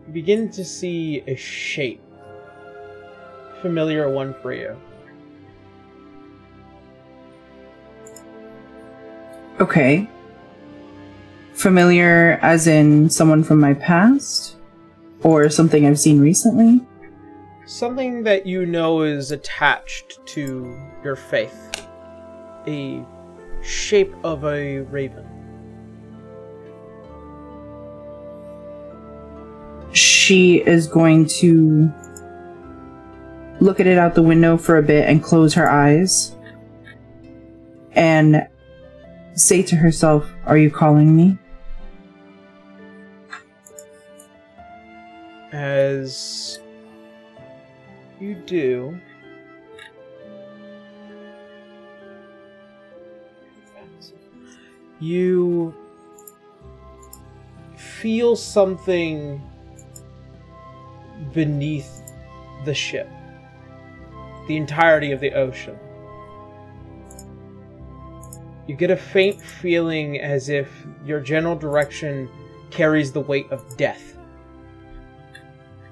[0.06, 2.02] You begin to see a shape
[3.66, 4.76] familiar one for you.
[9.58, 10.08] Okay.
[11.54, 14.54] Familiar as in someone from my past?
[15.24, 16.80] Or something I've seen recently?
[17.66, 21.88] Something that you know is attached to your faith.
[22.68, 23.04] A
[23.62, 25.26] shape of a raven.
[29.90, 31.92] She is going to
[33.60, 36.34] look at it out the window for a bit and close her eyes
[37.92, 38.46] and
[39.34, 41.38] say to herself, Are you calling me?
[45.52, 46.60] As
[48.20, 48.98] you do,
[55.00, 55.74] you
[57.76, 59.42] feel something
[61.32, 62.02] beneath
[62.64, 63.08] the ship,
[64.46, 65.78] the entirety of the ocean.
[68.66, 70.68] You get a faint feeling as if
[71.04, 72.28] your general direction
[72.70, 74.16] carries the weight of death.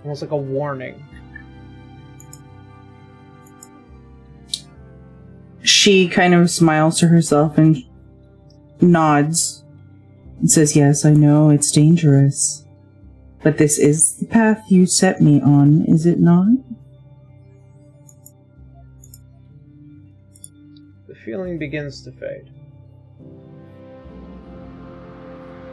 [0.02, 1.04] Almost like a warning.
[5.62, 7.82] She kind of smiles to herself and
[8.80, 9.64] nods
[10.40, 12.64] and says, Yes, I know it's dangerous.
[13.42, 16.48] But this is the path you set me on, is it not?
[21.34, 22.48] Feeling begins to fade.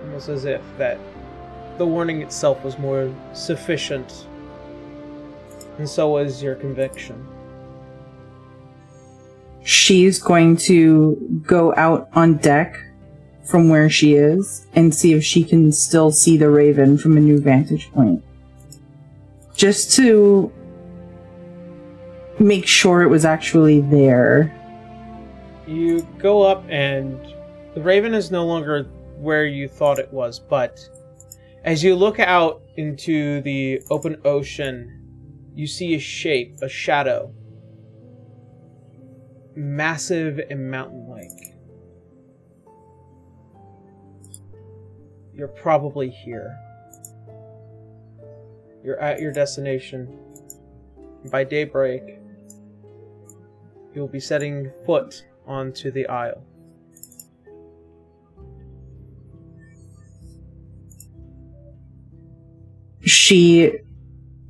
[0.06, 0.98] Almost as if that
[1.78, 4.26] the warning itself was more sufficient,
[5.78, 7.28] and so was your conviction.
[9.64, 12.76] She's going to go out on deck
[13.46, 17.20] from where she is and see if she can still see the raven from a
[17.20, 18.24] new vantage point.
[19.54, 20.52] Just to
[22.40, 24.58] make sure it was actually there.
[25.72, 27.34] You go up, and
[27.76, 28.84] the raven is no longer
[29.16, 30.82] where you thought it was, but
[31.64, 35.02] as you look out into the open ocean,
[35.56, 37.34] you see a shape, a shadow,
[39.56, 41.56] massive and mountain like.
[45.34, 46.54] You're probably here.
[48.84, 50.20] You're at your destination.
[51.32, 52.20] By daybreak,
[53.94, 56.44] you'll be setting foot onto the aisle.
[63.04, 63.72] She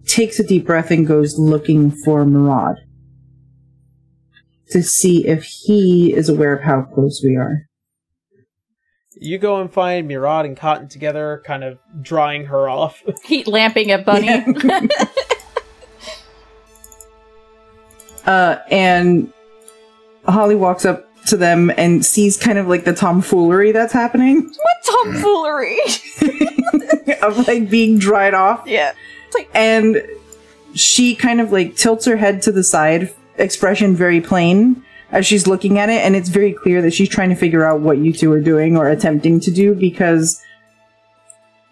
[0.05, 2.75] takes a deep breath and goes looking for Murad
[4.71, 7.67] to see if he is aware of how close we are.
[9.13, 13.03] You go and find Murad and Cotton together, kind of drying her off.
[13.23, 14.29] Heat lamping at Bunny.
[18.25, 19.33] Uh, and
[20.25, 25.03] Holly walks up to them and sees kind of like the tomfoolery that's happening what
[25.03, 25.79] tomfoolery?
[27.21, 28.63] of like being dried off.
[28.65, 28.93] yeah.
[29.53, 30.01] And
[30.73, 35.47] she kind of like tilts her head to the side, expression very plain as she's
[35.47, 36.01] looking at it.
[36.01, 38.75] And it's very clear that she's trying to figure out what you two are doing
[38.77, 40.41] or attempting to do because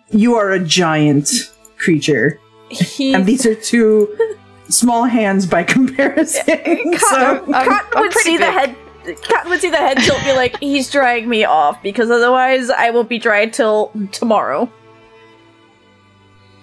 [0.09, 1.29] you are a giant
[1.77, 2.39] creature.
[2.69, 4.15] He, And these are two
[4.69, 6.45] small hands by comparison.
[6.45, 6.55] so,
[6.97, 8.75] Cotton I'm- Cotton I'm would pretty see the head.
[9.23, 12.91] Cotton would see the head tilt, be like, "He's drying me off," because otherwise, I
[12.91, 14.69] won't be dry till tomorrow.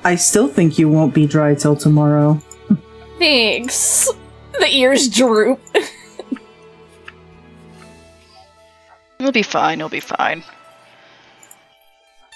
[0.05, 2.41] I still think you won't be dry till tomorrow.
[3.19, 4.09] Thanks.
[4.61, 5.61] The ears droop.
[9.19, 9.81] It'll be fine.
[9.81, 10.45] It'll be fine.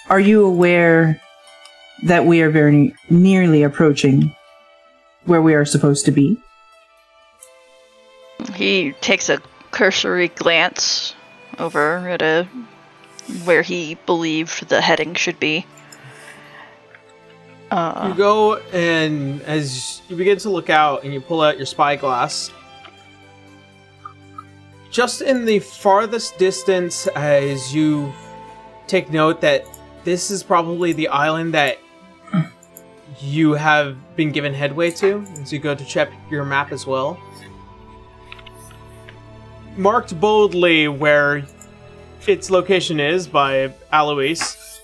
[0.09, 1.21] Are you aware
[2.03, 4.35] that we are very nearly approaching
[5.25, 6.37] where we are supposed to be?
[8.55, 9.41] He takes a
[9.71, 11.15] cursory glance
[11.59, 12.47] over at a
[13.43, 15.65] where he believed the heading should be.
[17.71, 21.65] You Uh, go and as you begin to look out and you pull out your
[21.65, 22.51] spyglass,
[24.89, 28.11] just in the farthest distance, as you
[28.87, 29.65] take note that
[30.03, 31.77] this is probably the island that
[33.19, 37.19] you have been given headway to, as you go to check your map as well.
[39.77, 41.43] Marked boldly where
[42.27, 44.79] its location is by Alois.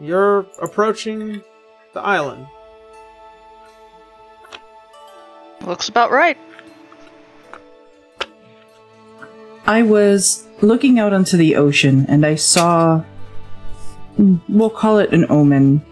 [0.00, 1.42] You're approaching
[1.92, 2.46] the island.
[5.64, 6.36] Looks about right.
[9.64, 13.04] I was looking out onto the ocean and I saw.
[14.48, 15.82] We'll call it an omen.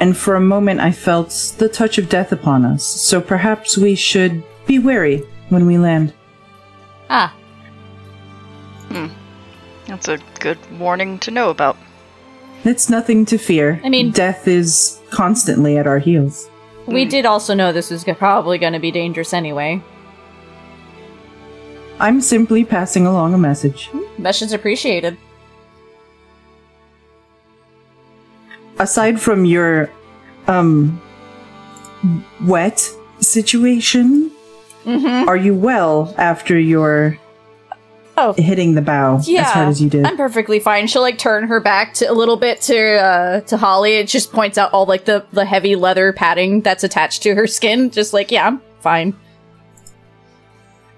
[0.00, 3.94] And for a moment I felt the touch of death upon us, so perhaps we
[3.94, 6.12] should be wary when we land.
[7.10, 7.34] Ah,
[8.88, 9.06] hmm.
[9.86, 11.76] That's a good warning to know about.
[12.64, 13.80] It's nothing to fear.
[13.82, 16.48] I mean- death is constantly at our heels.
[16.86, 17.10] we hmm.
[17.10, 19.82] did also know this was probably going to be dangerous anyway.
[22.00, 23.88] I'm simply passing along a message.
[23.88, 24.22] Hmm.
[24.22, 25.16] Message appreciated.
[28.78, 29.90] Aside from your,
[30.46, 31.00] um,
[32.44, 32.88] wet
[33.20, 34.30] situation,
[34.84, 35.28] Mm-hmm.
[35.28, 37.18] are you well after your
[38.16, 39.42] Oh, hitting the bow yeah.
[39.42, 40.06] as hard as you did?
[40.06, 40.86] I'm perfectly fine.
[40.86, 43.94] She'll like turn her back to a little bit to uh to Holly.
[43.96, 47.46] It just points out all like the the heavy leather padding that's attached to her
[47.46, 47.90] skin.
[47.90, 49.14] Just like, yeah, I'm fine.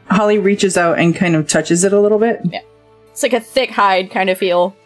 [0.09, 2.61] Holly reaches out and kind of touches it a little bit, Yeah.
[3.11, 4.77] It's like a thick hide kind of feel.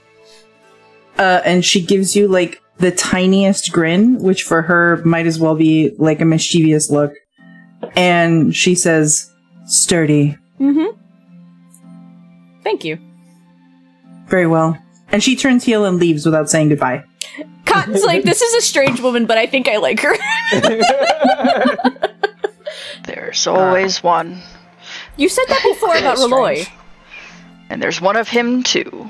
[1.18, 5.54] uh, and she gives you like the tiniest grin, which for her might as well
[5.54, 7.12] be like a mischievous look.
[7.96, 9.30] And she says,
[9.66, 10.98] "Sturdy, Mm-hmm.
[12.62, 12.98] Thank you.
[14.26, 14.76] very well."
[15.12, 17.04] And she turns heel and leaves without saying goodbye.
[17.66, 20.14] Cotton's like, this is a strange woman, but I think I like her.
[23.06, 24.40] There's always one.
[25.16, 26.32] you said that before about Strange.
[26.32, 26.64] Reloy.
[27.70, 29.08] And there's one of him too.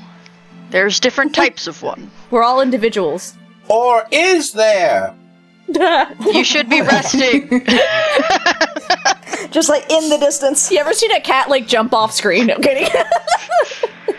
[0.70, 2.11] There's different types of one.
[2.31, 3.36] We're all individuals.
[3.69, 5.15] Or is there?
[5.69, 7.49] You should be resting.
[9.51, 10.70] Just like in the distance.
[10.70, 12.47] You ever seen a cat like jump off screen?
[12.47, 12.89] No I'm kidding.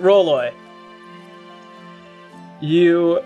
[0.00, 0.52] Roloy.
[2.60, 3.20] You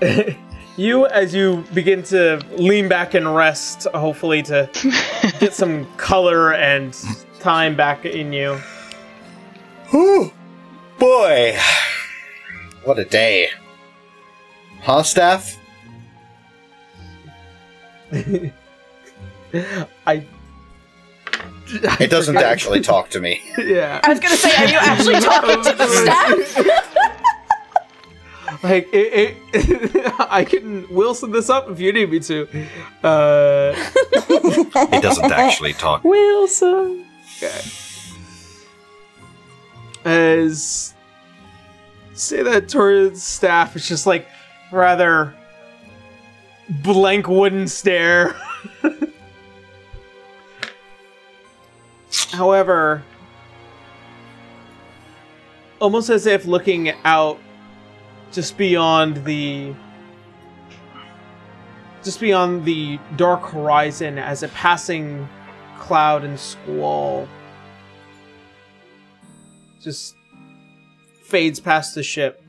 [0.76, 4.68] you as you begin to lean back and rest, hopefully to
[5.38, 6.94] get some color and
[7.40, 8.54] time back in you.
[9.90, 10.32] Whew.
[10.98, 11.56] Boy.
[12.86, 13.48] What a day.
[14.82, 15.58] Huh, Staff?
[18.12, 18.52] I
[21.66, 23.42] It doesn't actually talk to me.
[23.58, 23.98] yeah.
[24.04, 26.38] I was gonna say, are you actually talking to the staff?
[28.62, 32.46] Like it, it I can Wilson this up if you need me to.
[33.02, 33.74] Uh
[34.92, 36.04] It doesn't actually talk.
[36.04, 37.04] Wilson.
[37.38, 37.60] Okay.
[40.04, 40.94] As
[42.18, 44.26] say that towards staff it's just like
[44.72, 45.34] rather
[46.82, 48.34] blank wooden stare.
[52.32, 53.04] However
[55.80, 57.38] almost as if looking out
[58.32, 59.74] just beyond the
[62.02, 65.28] just beyond the dark horizon as a passing
[65.78, 67.28] cloud and squall
[69.80, 70.15] just
[71.26, 72.40] fades past the ship.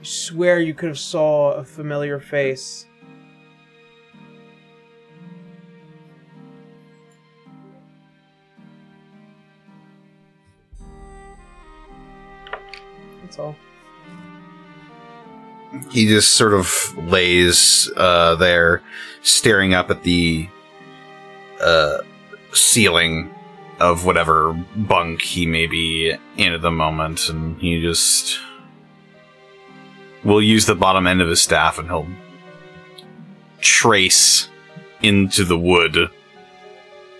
[0.00, 2.86] You swear you could have saw a familiar face.
[13.22, 13.54] That's all.
[15.92, 18.82] He just sort of lays uh, there,
[19.22, 20.48] staring up at the
[21.60, 21.98] uh,
[22.52, 23.32] ceiling
[23.78, 28.38] of whatever bunk he may be in at the moment, and he just
[30.24, 32.08] will use the bottom end of his staff and he'll
[33.60, 34.48] trace
[35.02, 36.10] into the wood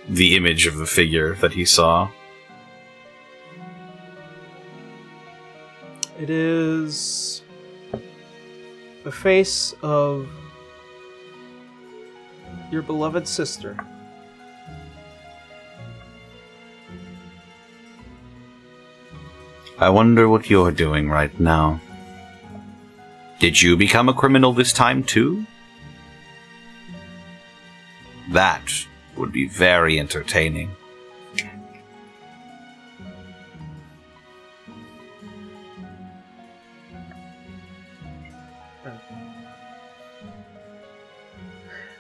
[0.09, 2.11] the image of the figure that he saw.
[6.19, 7.43] It is
[9.05, 10.29] the face of
[12.71, 13.77] your beloved sister.
[19.79, 21.83] I wonder what you're doing right now.
[23.39, 25.45] Did you become a criminal this time too?
[28.31, 28.73] That
[29.19, 30.71] would be very entertaining.
[38.83, 38.91] Uh,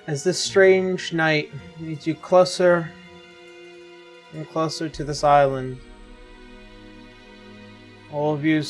[0.06, 2.90] as this strange night leads you closer
[4.32, 5.78] and closer to this island.
[8.16, 8.62] All of you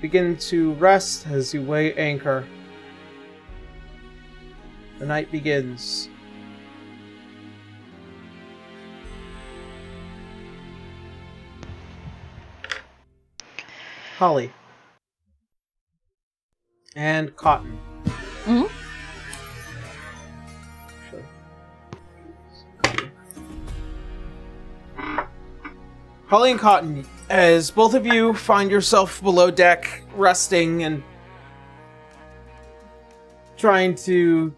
[0.00, 2.46] begin to rest as you weigh anchor.
[5.00, 6.08] The night begins.
[14.16, 14.52] Holly.
[16.94, 17.80] And Cotton.
[18.44, 18.70] Mhm.
[26.28, 31.02] Holly and Cotton, as both of you find yourself below deck, resting and
[33.56, 34.54] trying to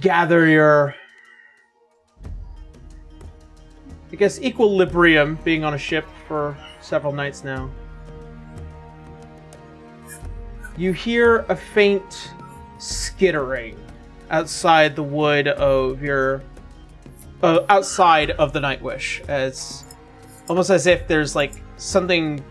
[0.00, 0.92] gather your,
[4.12, 7.70] I guess, equilibrium, being on a ship for several nights now.
[10.76, 12.32] You hear a faint
[12.78, 13.78] skittering
[14.30, 16.42] outside the wood of your,
[17.44, 19.84] uh, outside of the Nightwish, as
[20.48, 22.42] almost as if there's like something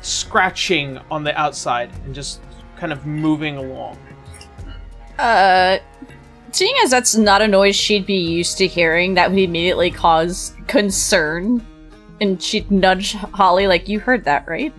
[0.00, 2.40] scratching on the outside and just
[2.76, 3.98] kind of moving along.
[5.18, 5.78] Uh,
[6.52, 10.54] seeing as that's not a noise she'd be used to hearing, that would immediately cause
[10.66, 11.64] concern.
[12.20, 14.72] And she'd nudge Holly, like, you heard that, right?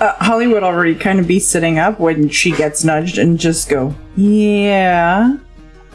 [0.00, 3.68] Uh, Holly would already kind of be sitting up when she gets nudged and just
[3.68, 5.36] go, Yeah.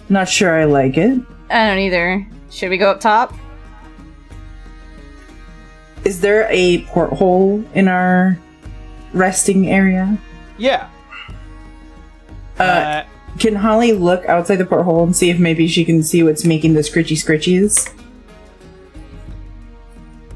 [0.10, 1.20] Not sure I like it.
[1.50, 2.26] I don't either.
[2.50, 3.34] Should we go up top?
[6.08, 8.40] Is there a porthole in our
[9.12, 10.18] resting area?
[10.58, 10.88] Yeah.
[12.58, 13.04] Uh, Uh,
[13.38, 16.76] can Holly look outside the porthole and see if maybe she can see what's making
[16.76, 17.94] the scritchy scritchies?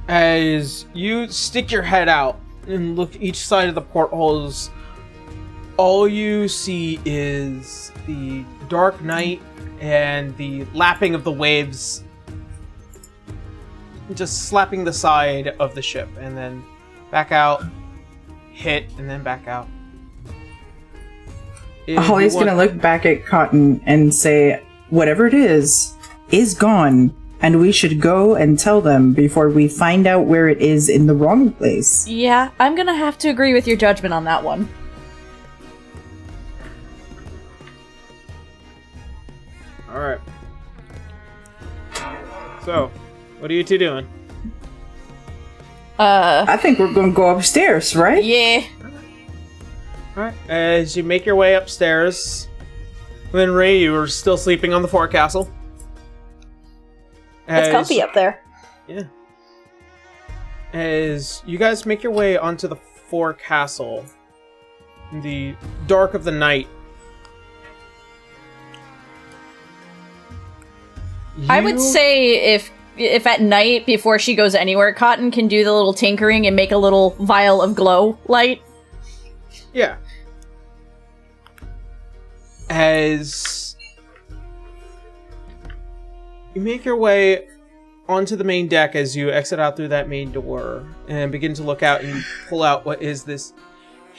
[0.10, 2.38] as you stick your head out
[2.68, 4.69] and look each side of the portholes,
[5.77, 9.41] all you see is the dark night
[9.80, 12.03] and the lapping of the waves
[14.13, 16.63] just slapping the side of the ship and then
[17.11, 17.63] back out,
[18.51, 19.67] hit, and then back out.
[21.87, 25.93] If Holly's want- gonna look back at Cotton and say, Whatever it is,
[26.31, 30.59] is gone, and we should go and tell them before we find out where it
[30.61, 32.05] is in the wrong place.
[32.07, 34.67] Yeah, I'm gonna have to agree with your judgment on that one.
[39.89, 40.19] All right.
[42.65, 42.91] So,
[43.41, 44.07] what are you two doing?
[45.99, 48.23] Uh, I think we're gonna go upstairs, right?
[48.23, 48.63] yeah.
[50.15, 50.34] All right.
[50.47, 52.47] As you make your way upstairs,
[53.31, 55.51] then Ray, you are still sleeping on the forecastle.
[57.47, 58.43] It's comfy up there.
[58.88, 59.03] Yeah.
[60.73, 64.05] As you guys make your way onto the forecastle,
[65.11, 65.55] in the
[65.88, 66.68] dark of the night.
[71.49, 75.73] I would say if if at night before she goes anywhere, Cotton can do the
[75.73, 78.61] little tinkering and make a little vial of glow light.
[79.73, 79.97] Yeah.
[82.69, 83.75] As
[86.53, 87.47] you make your way
[88.07, 91.63] onto the main deck as you exit out through that main door and begin to
[91.63, 93.53] look out and pull out what is this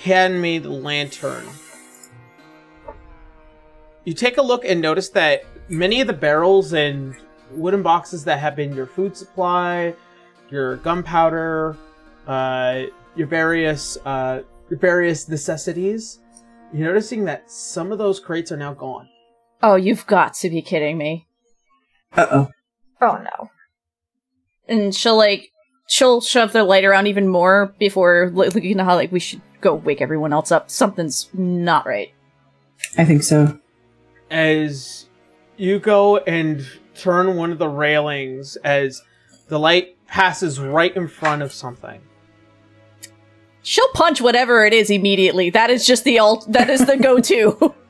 [0.02, 1.46] handmade lantern.
[4.04, 7.14] You take a look and notice that many of the barrels and
[7.54, 9.94] wooden boxes that have been your food supply,
[10.50, 11.76] your gunpowder,
[12.26, 12.82] uh,
[13.16, 16.20] your various uh, your various necessities,
[16.72, 19.08] you're noticing that some of those crates are now gone.
[19.62, 21.26] Oh, you've got to be kidding me.
[22.16, 22.48] Uh oh.
[23.00, 23.50] Oh no.
[24.68, 25.50] And she'll like
[25.86, 29.42] she'll shove the light around even more before lo- looking at how like we should
[29.60, 30.70] go wake everyone else up.
[30.70, 32.12] Something's not right.
[32.98, 33.58] I think so.
[34.30, 35.06] As
[35.56, 39.02] you go and turn one of the railings as
[39.48, 42.00] the light passes right in front of something.
[43.62, 45.50] She'll punch whatever it is immediately.
[45.50, 46.44] That is just the alt.
[46.50, 47.74] That is the go-to.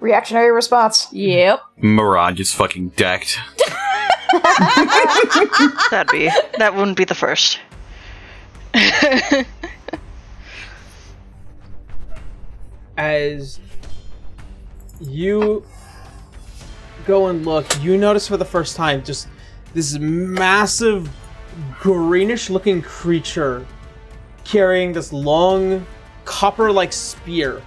[0.00, 1.06] Reactionary response.
[1.12, 1.60] yep.
[1.76, 3.38] Mirage is fucking decked.
[5.90, 6.28] That'd be
[6.58, 7.60] that wouldn't be the first.
[12.96, 13.60] As
[15.00, 15.64] you
[17.06, 19.28] go and look, you notice for the first time just
[19.74, 21.10] this massive
[21.80, 23.66] greenish looking creature
[24.44, 25.86] carrying this long
[26.24, 27.62] copper like spear.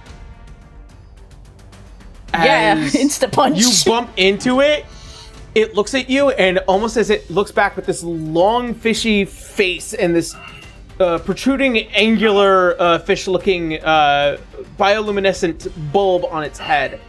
[2.34, 2.76] Yeah.
[2.88, 3.58] Insta punch.
[3.58, 4.84] you bump into it,
[5.54, 9.94] it looks at you, and almost as it looks back with this long, fishy face
[9.94, 10.34] and this
[11.00, 14.38] uh, protruding, angular, uh, fish-looking, uh,
[14.78, 17.00] bioluminescent bulb on its head.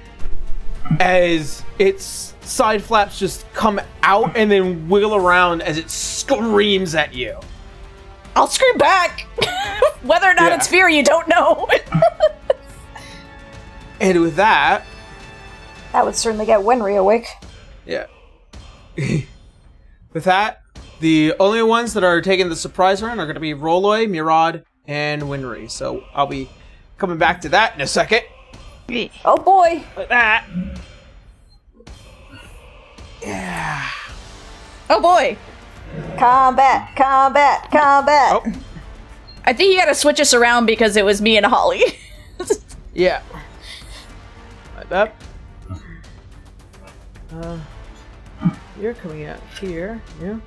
[0.99, 7.13] As its side flaps just come out and then wiggle around as it screams at
[7.13, 7.37] you.
[8.35, 9.21] I'll scream back.
[10.03, 10.55] Whether or not Yeah.
[10.55, 11.67] it's fear, you don't know.
[13.99, 14.83] And with that,
[15.91, 17.25] That would certainly get Winry awake.
[17.85, 18.05] Yeah.
[20.13, 20.61] With that,
[20.99, 24.63] the only ones that are taking the surprise round are going to be Roloy, Murad,
[24.85, 25.69] and Winry.
[25.71, 26.47] So I'll be
[26.99, 28.21] coming back to that in a second.
[28.87, 29.07] Yeah.
[29.25, 29.83] Oh boy.
[29.95, 30.45] Like that,
[33.21, 33.89] Yeah.
[34.89, 35.37] oh boy.
[36.17, 38.31] Combat, combat, combat.
[38.33, 38.43] oh
[39.45, 41.83] I think you gotta switch us around because it was me and Holly.
[42.93, 43.21] yeah,
[44.75, 45.15] like that.
[47.31, 47.59] Uh,
[48.79, 50.01] you're coming out here.
[50.21, 50.39] Yeah,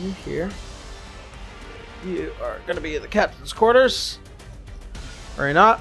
[0.00, 0.50] you here.
[2.06, 4.18] You are going to be in the captain's quarters.
[5.38, 5.80] Or not.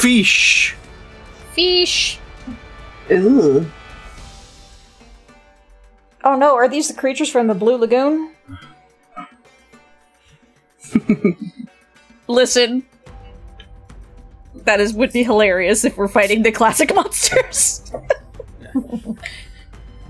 [0.00, 0.74] Fish.
[1.52, 2.18] Fish.
[3.10, 3.66] Ooh.
[6.24, 8.32] Oh no, are these the creatures from the Blue Lagoon?
[12.28, 12.86] Listen.
[14.54, 17.92] That is would be hilarious if we're fighting the classic monsters.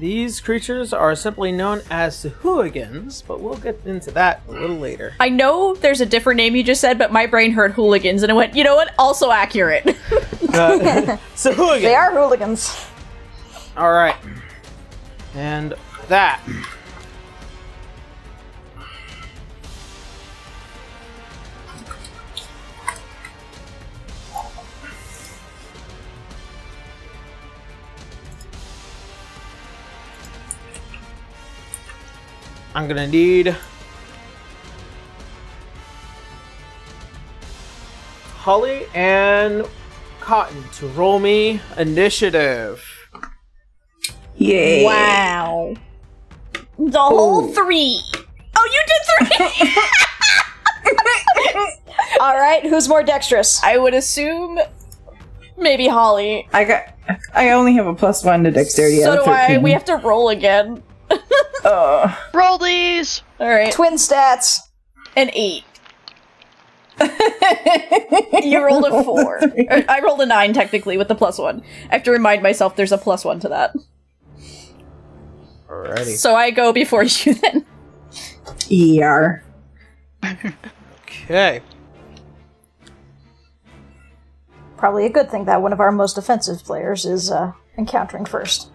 [0.00, 5.12] These creatures are simply known as hooligans, but we'll get into that a little later.
[5.20, 8.32] I know there's a different name you just said, but my brain heard hooligans and
[8.32, 8.94] it went, you know what?
[8.98, 9.96] Also accurate.
[10.52, 11.82] Uh, so hooligans.
[11.84, 12.84] They are hooligans.
[13.76, 14.16] All right.
[15.36, 15.74] And
[16.08, 16.40] that.
[32.74, 33.56] I'm gonna need
[38.36, 39.66] Holly and
[40.20, 42.82] Cotton to roll me initiative.
[44.36, 44.84] Yay.
[44.84, 45.74] wow.
[46.78, 48.00] The whole three.
[48.56, 49.72] Oh, you did three!
[52.20, 53.62] All right, who's more dexterous?
[53.62, 54.58] I would assume
[55.58, 56.48] maybe Holly.
[56.52, 56.84] I got.
[57.34, 59.00] I only have a plus one to dexterity.
[59.00, 59.58] so out of do I.
[59.58, 60.82] We have to roll again.
[61.64, 63.22] Uh, Roll these!
[63.38, 63.72] Alright.
[63.72, 64.58] Twin stats.
[65.16, 65.64] An eight.
[68.42, 69.40] you rolled a four.
[69.88, 71.62] I rolled a nine technically with the plus one.
[71.90, 73.74] I have to remind myself there's a plus one to that.
[75.68, 76.16] Alrighty.
[76.16, 77.64] So I go before you then.
[78.72, 79.42] ER.
[81.04, 81.60] Okay.
[84.76, 88.70] Probably a good thing that one of our most offensive players is uh, encountering first.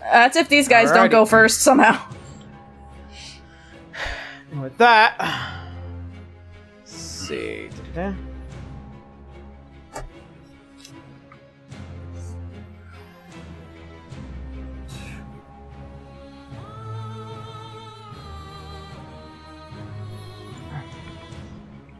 [0.00, 2.00] That's if these guys don't go first somehow.
[4.60, 5.66] With that,
[6.84, 7.68] see.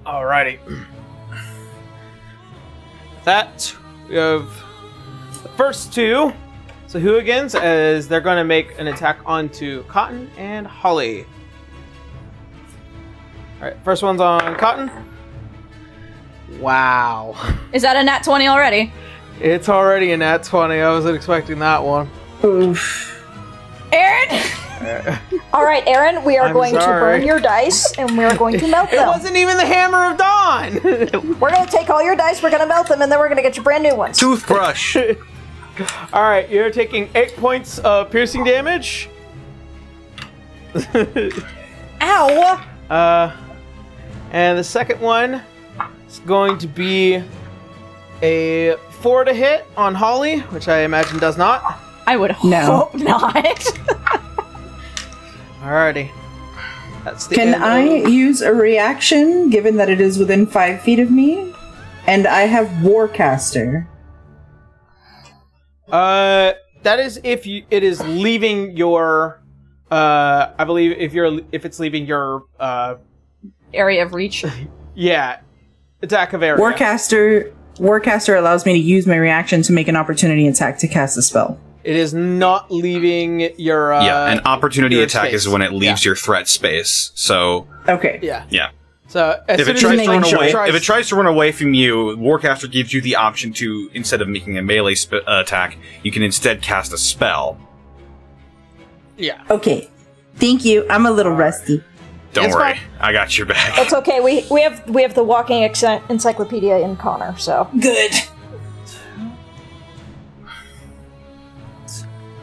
[0.06, 0.58] Alrighty.
[3.24, 3.74] That
[4.08, 4.48] we have
[5.42, 6.32] the first two.
[6.86, 11.26] So hooligans, as they're to make an attack onto Cotton and Holly.
[13.64, 14.90] All right, first one's on Cotton.
[16.60, 17.34] Wow,
[17.72, 18.92] Is that a nat 20 already?
[19.40, 20.80] it's already a nat twenty.
[20.82, 22.10] I wasn't expecting that one.
[22.44, 23.24] Oof.
[23.90, 24.38] Aaron!
[25.54, 28.68] All right, Aaron, we are I'm going to burn your dice and we're going to
[28.68, 28.98] melt them.
[28.98, 29.08] It them.
[29.08, 30.74] wasn't even the Hammer of Dawn.
[31.40, 33.28] We're going to take all your dice, we're going to melt them, and then we're
[33.28, 34.18] going to get you brand new ones.
[34.18, 34.96] Toothbrush.
[36.12, 39.08] All right, you're taking eight points of piercing damage.
[42.02, 42.62] Ow!
[42.90, 43.36] Uh,
[44.34, 45.40] and the second one
[46.08, 47.22] is going to be
[48.22, 51.62] a four to hit on Holly, which I imagine does not.
[52.06, 52.60] I would No.
[52.90, 53.34] hope not.
[55.62, 56.10] Alrighty.
[57.04, 60.80] That's the Can end I of- use a reaction given that it is within five
[60.82, 61.52] feet of me?
[62.06, 63.86] And I have Warcaster.
[65.90, 66.52] Uh,
[66.82, 69.40] that is if you it is leaving your.
[69.90, 72.96] Uh, I believe if you're if it's leaving your uh
[73.74, 74.44] Area of reach.
[74.94, 75.40] yeah
[76.02, 76.60] attack of area.
[76.62, 81.16] Warcaster Warcaster allows me to use my reaction to make an opportunity attack to cast
[81.18, 81.58] a spell.
[81.82, 83.92] It is not leaving your.
[83.92, 85.42] Uh, yeah, an opportunity attack space.
[85.42, 86.10] is when it leaves Yeah.
[86.10, 87.10] your threat space.
[87.14, 88.18] So Okay.
[88.22, 88.44] Yeah.
[88.48, 88.70] yeah,
[89.08, 91.52] So as if it tries to run away, tries- if it tries to run away
[91.52, 95.42] from you, Warcaster gives you the option to instead of making a melee sp- uh,
[95.44, 97.58] attack, you can instead cast a spell.
[99.16, 99.42] yeah.
[99.50, 99.88] Okay.
[100.36, 100.86] Thank you.
[100.90, 101.82] I'm a little rusty.
[102.34, 102.82] Don't It's worry, fine.
[103.00, 103.78] I got your back.
[103.78, 104.20] It's okay.
[104.20, 107.36] We we have we have the walking ex- encyclopedia in Connor.
[107.38, 108.12] So Good.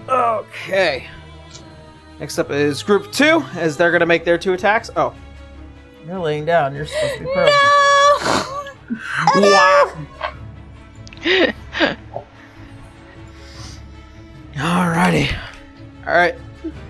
[0.07, 1.07] Okay.
[2.19, 4.89] Next up is group two, as they're gonna make their two attacks.
[4.95, 5.13] Oh,
[6.07, 6.73] you're laying down.
[6.75, 7.49] You're supposed to be prone.
[14.55, 15.33] Alrighty.
[16.05, 16.35] All right.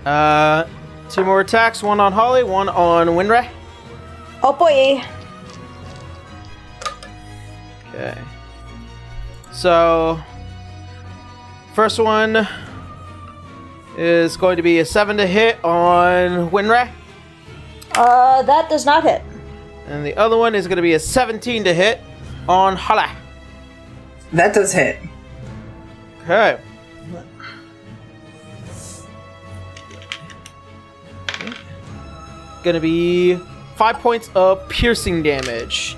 [0.04, 0.66] Uh,
[1.12, 1.82] two more attacks.
[1.82, 2.42] One on Holly.
[2.42, 3.48] One on Winry.
[4.42, 5.02] oh boy,
[7.94, 8.18] Okay.
[9.52, 10.18] So,
[11.74, 12.48] first one
[13.98, 16.88] is going to be a seven to hit on Winry,
[17.94, 19.22] uh, that does not hit.
[19.88, 22.00] and the other one is going to be a 17 to hit
[22.48, 23.14] on Hala.
[24.32, 24.98] That does hit.
[26.22, 26.58] Okay.
[32.62, 33.36] Gonna be
[33.76, 35.96] five points of piercing damage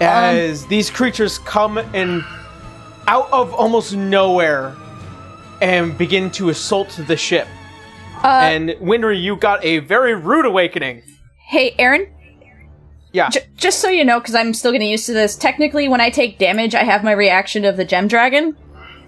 [0.00, 2.24] as these creatures come and
[3.08, 4.74] out of almost nowhere
[5.62, 7.46] and begin to assault the ship.
[8.22, 11.02] Uh, and Winry, you got a very rude awakening.
[11.46, 12.08] hey, Aaron.
[13.12, 13.28] Yeah.
[13.30, 15.36] J- just so you know, because I'm still getting used to this.
[15.36, 18.56] Technically, when I take damage, I have my reaction of the gem dragon.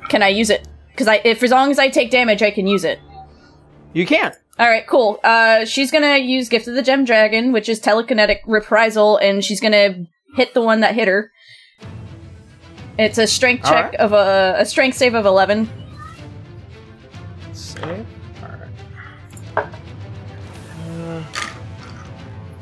[0.09, 0.67] Can I use it?
[0.91, 3.01] Because I, if as long as I take damage, I can use it.
[3.93, 4.33] You can.
[4.59, 5.21] All right, cool.
[5.23, 9.61] Uh, she's gonna use Gift of the Gem Dragon, which is telekinetic reprisal, and she's
[9.61, 11.31] gonna hit the one that hit her.
[12.99, 14.01] It's a strength All check right.
[14.01, 15.71] of a, a strength save of eleven.
[17.53, 18.05] Save.
[18.43, 18.69] Alright.
[19.57, 21.23] Uh,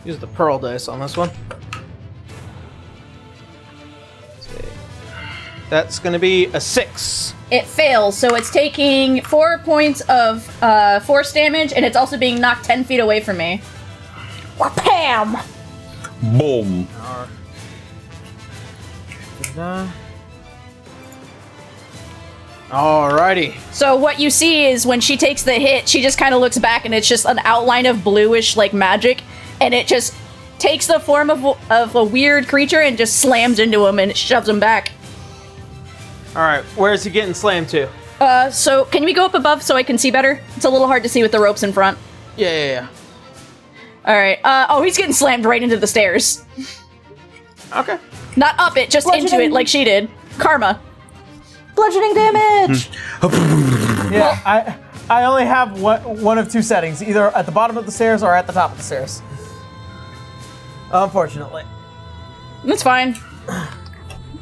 [0.05, 1.31] use the pearl dice on this one.
[4.41, 4.73] Save.
[5.71, 7.33] That's gonna be a six.
[7.51, 12.41] It fails, so it's taking four points of uh, force damage, and it's also being
[12.41, 13.63] knocked ten feet away from me.
[14.59, 15.37] Pam.
[16.37, 16.89] Boom.
[22.69, 23.57] Alrighty.
[23.73, 26.59] So what you see is when she takes the hit, she just kind of looks
[26.59, 29.23] back, and it's just an outline of bluish like magic,
[29.61, 30.15] and it just
[30.59, 34.49] takes the form of of a weird creature and just slams into him and shoves
[34.49, 34.91] him back.
[36.37, 37.89] Alright, where's he getting slammed to?
[38.21, 40.43] Uh, so can we go up above so I can see better?
[40.55, 41.97] It's a little hard to see with the ropes in front.
[42.37, 42.89] Yeah, yeah, yeah.
[44.05, 44.39] All right.
[44.45, 46.45] Uh, oh, he's getting slammed right into the stairs.
[47.75, 47.99] Okay.
[48.37, 50.11] Not up it, just into it like she did.
[50.39, 50.79] Karma.
[51.75, 52.91] Bludgeoning damage.
[54.07, 54.79] Yeah, I
[55.11, 58.23] I only have one, one of two settings, either at the bottom of the stairs
[58.23, 59.21] or at the top of the stairs.
[60.93, 61.65] Unfortunately.
[62.65, 63.17] That's fine.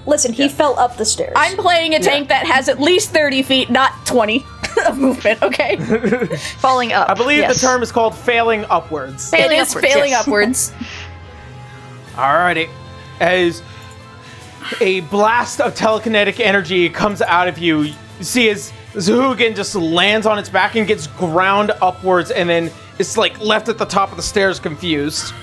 [0.07, 1.33] Listen, he fell up the stairs.
[1.37, 4.45] I'm playing a tank that has at least 30 feet, not 20
[4.87, 5.77] of movement, okay?
[6.59, 7.09] Falling up.
[7.09, 7.55] I believe yes.
[7.55, 9.33] the term is called failing upwards.
[9.33, 10.23] it Failing is upwards, failing yes.
[10.23, 10.73] upwards.
[12.15, 12.69] Alrighty.
[13.21, 13.63] As
[14.81, 20.27] a blast of telekinetic energy comes out of you, you see as Sahuagin just lands
[20.27, 24.11] on its back and gets ground upwards and then it's like left at the top
[24.11, 25.35] of the stairs confused.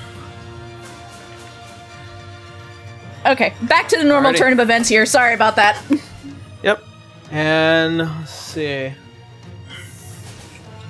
[3.25, 4.37] Okay, back to the normal Alrighty.
[4.37, 5.05] turn of events here.
[5.05, 5.81] Sorry about that.
[6.63, 6.83] Yep.
[7.31, 8.93] And let's see.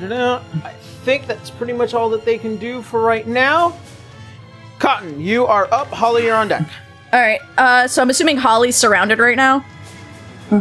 [0.02, 0.74] No, I
[1.06, 3.78] think that's pretty much all that they can do for right now.
[4.80, 5.88] Cotton, you are up.
[5.88, 6.68] Holly, you're on deck.
[7.14, 7.40] All right.
[7.58, 9.64] Uh, so I'm assuming Holly's surrounded right now.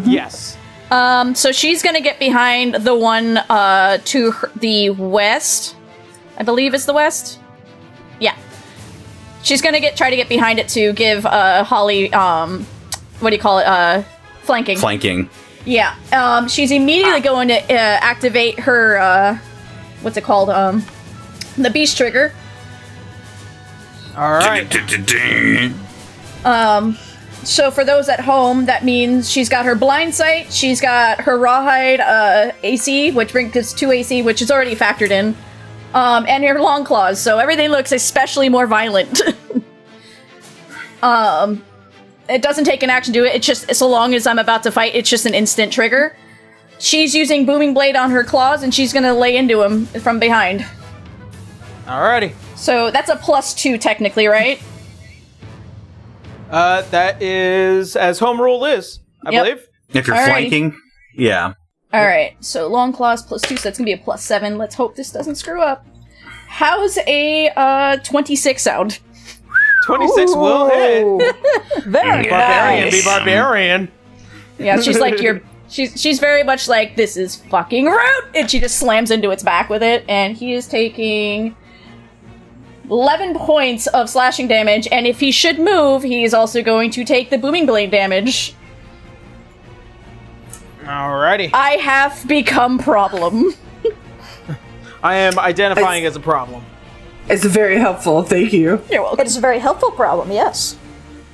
[0.04, 0.56] Yes.
[0.92, 5.74] Um, so she's gonna get behind the one uh to her, the west.
[6.38, 7.40] I believe it's the west.
[9.40, 9.44] Yeah.
[9.44, 12.64] She's gonna get try to get behind it to give uh Holly um
[13.20, 14.02] what do you call it uh
[14.42, 14.78] flanking.
[14.78, 15.30] Flanking.
[15.64, 15.94] Yeah.
[16.12, 19.38] Um, she's immediately going to uh, activate her uh
[20.02, 20.84] what's it called um
[21.56, 22.32] the beast trigger.
[24.16, 24.68] All right.
[26.44, 26.96] Um,
[27.44, 31.38] so for those at home, that means she's got her blind sight, she's got her
[31.38, 35.34] rawhide uh, AC, which brings us two AC, which is already factored in,
[35.94, 37.20] um, and her long claws.
[37.20, 39.20] So everything looks especially more violent.
[41.02, 41.64] um,
[42.28, 43.34] it doesn't take an action to do it.
[43.34, 46.16] It's just so long as I'm about to fight, it's just an instant trigger.
[46.78, 50.64] She's using booming blade on her claws, and she's gonna lay into him from behind.
[51.86, 52.32] Alrighty.
[52.56, 54.60] So that's a plus two technically, right?
[56.50, 59.44] Uh, that is as home rule is, I Yep.
[59.44, 59.66] believe.
[59.92, 60.24] If you're Alrighty.
[60.26, 60.76] flanking,
[61.16, 61.52] yeah.
[61.92, 64.58] All right, so long claws plus two, so that's gonna be a plus seven.
[64.58, 65.84] Let's hope this doesn't screw up.
[66.48, 69.00] How's a uh, twenty-six sound?
[69.86, 71.02] 26 will hit.
[71.04, 71.18] Ooh.
[71.90, 72.92] Very Barbarian, nice.
[72.92, 73.90] be barbarian.
[74.58, 75.40] Yeah, she's like you're.
[75.68, 79.44] She's she's very much like this is fucking rude, and she just slams into its
[79.44, 81.54] back with it, and he is taking
[82.90, 84.88] eleven points of slashing damage.
[84.90, 88.56] And if he should move, he is also going to take the booming blade damage.
[90.82, 91.50] Alrighty.
[91.52, 93.54] I have become problem.
[95.02, 96.64] I am identifying as a problem.
[97.28, 98.22] It's very helpful.
[98.22, 98.82] Thank you.
[98.90, 99.20] You're welcome.
[99.20, 100.76] It is a very helpful problem, yes.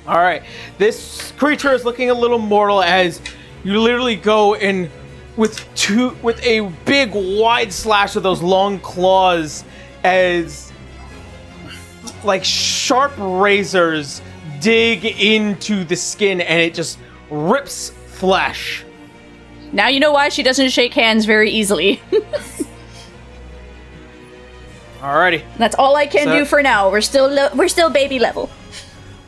[0.07, 0.43] All right.
[0.77, 3.19] This creature is looking a little mortal as
[3.63, 4.89] you literally go in
[5.35, 9.63] with two with a big wide slash of those long claws
[10.03, 10.71] as
[12.23, 14.21] like sharp razors
[14.59, 16.97] dig into the skin and it just
[17.29, 18.83] rips flesh.
[19.71, 22.01] Now you know why she doesn't shake hands very easily.
[24.99, 25.43] Alrighty.
[25.57, 26.89] That's all I can So- do for now.
[26.89, 28.49] We're still lo- we're still baby level.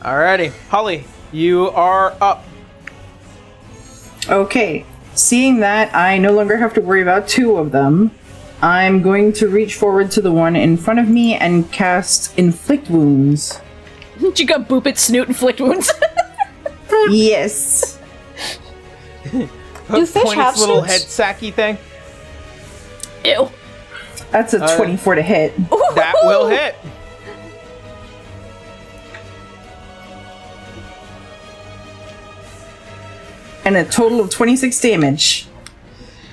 [0.02, 0.52] Alrighty.
[0.68, 2.44] Holly, you are up.
[4.28, 4.84] Okay.
[5.14, 8.10] Seeing that I no longer have to worry about two of them,
[8.62, 12.88] I'm going to reach forward to the one in front of me and cast Inflict
[12.90, 13.60] Wounds.
[14.34, 15.90] She got to boop it snoot and flicked wounds.
[17.10, 17.98] yes.
[19.90, 21.18] Do fish Point have its little snoots?
[21.18, 21.78] head sacky thing.
[23.24, 23.50] Ew.
[24.30, 25.56] That's a uh, 24 to hit.
[25.94, 26.76] That will hit.
[33.64, 35.46] And a total of 26 damage.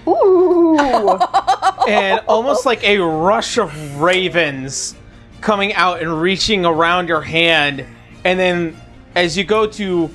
[0.08, 0.78] Ooh.
[1.88, 4.96] and almost like a rush of ravens
[5.42, 7.86] coming out and reaching around your hand
[8.26, 8.76] and then
[9.16, 10.10] as you go to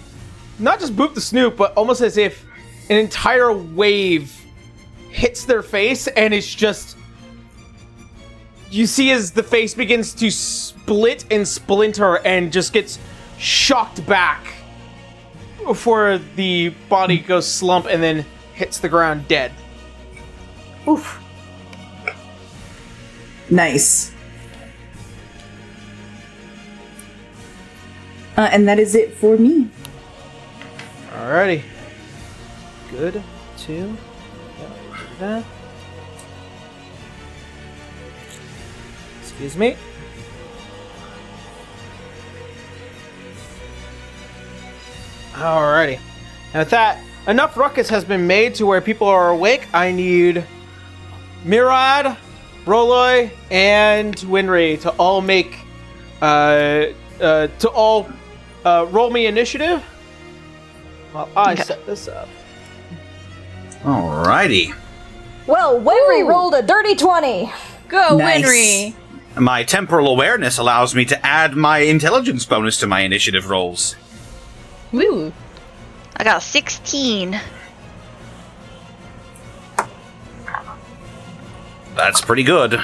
[0.58, 2.44] not just boop the snoop but almost as if
[2.88, 4.38] an entire wave
[5.10, 6.96] hits their face and it's just
[8.70, 12.98] you see as the face begins to split and splinter and just gets
[13.38, 14.54] shocked back
[15.66, 19.52] before the body goes slump and then hits the ground dead
[20.86, 21.20] Oof.
[23.50, 24.12] Nice.
[28.36, 29.68] Uh, and that is it for me.
[31.10, 31.62] Alrighty.
[32.92, 33.22] Good.
[33.68, 35.44] Yeah, do that.
[39.22, 39.76] Excuse me.
[45.32, 45.98] Alrighty.
[46.52, 49.66] And with that, enough ruckus has been made to where people are awake.
[49.72, 50.44] I need
[51.44, 52.16] Murad,
[52.66, 55.56] Roloy, and Winry to all make
[56.20, 56.86] uh,
[57.20, 58.08] uh, to all
[58.64, 59.82] uh, roll me initiative
[61.12, 61.62] while I Okay.
[61.62, 62.28] set this up.
[63.82, 64.74] Alrighty.
[65.46, 66.28] Well, Winry Ooh.
[66.28, 67.52] rolled a dirty 20.
[67.88, 68.44] Go, Nice.
[68.44, 68.94] Winry.
[69.36, 73.96] My temporal awareness allows me to add my intelligence bonus to my initiative rolls.
[74.92, 75.32] Woo.
[76.16, 77.40] I got 16.
[81.96, 82.80] That's pretty good.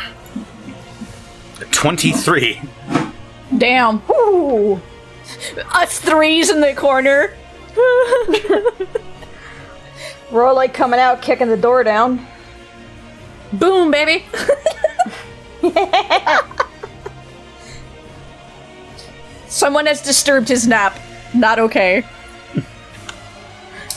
[1.70, 2.60] 23.
[3.56, 4.02] Damn.
[4.10, 4.80] Ooh.
[5.72, 7.34] Us threes in the corner.
[10.30, 12.24] Roy coming out, kicking the door down.
[13.52, 14.26] Boom, baby.
[19.48, 20.98] Someone has disturbed his nap.
[21.34, 22.04] Not okay.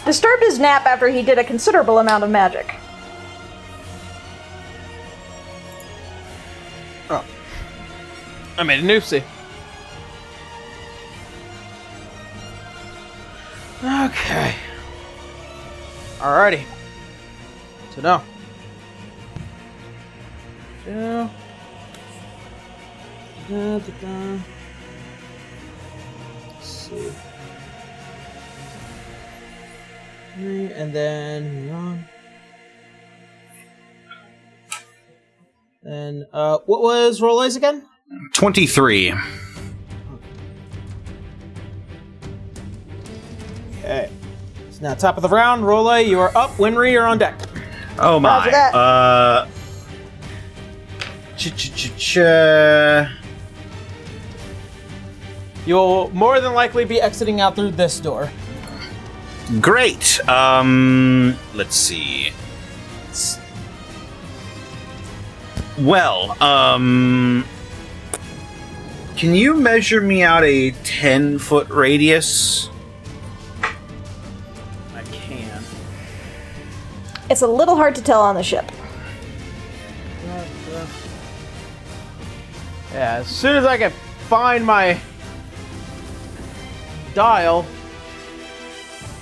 [0.06, 2.76] Disturbed his nap after he did a considerable amount of magic.
[7.10, 7.26] Oh.
[8.58, 9.24] I made a noopsie.
[13.84, 14.56] Okay.
[16.22, 16.64] Alrighty.
[17.95, 18.23] So now.
[20.85, 21.30] Da,
[23.49, 24.39] da, da, da.
[26.48, 27.11] Let's see.
[30.38, 32.06] And then Ron.
[35.81, 37.84] Then, uh, what was roll eyes again?
[38.34, 39.14] 23.
[43.80, 44.10] Okay.
[44.82, 46.49] So now, top of the round, Roloy, you are up.
[46.58, 47.40] Winry, you're on deck.
[47.99, 48.40] Oh my.
[48.40, 48.74] Roger that.
[48.74, 49.48] Uh.
[51.38, 52.18] Ch ch ch ch.
[55.68, 58.32] You'll more than likely be exiting out through this door.
[59.60, 60.20] Great.
[60.28, 61.38] Um.
[61.53, 62.32] Let's see.
[65.78, 67.45] Well, um.
[69.16, 72.70] Can you measure me out a 10 foot radius?
[77.32, 78.70] It's a little hard to tell on the ship.
[82.91, 83.91] Yeah, as soon as I can
[84.28, 84.99] find my
[87.14, 87.66] dial.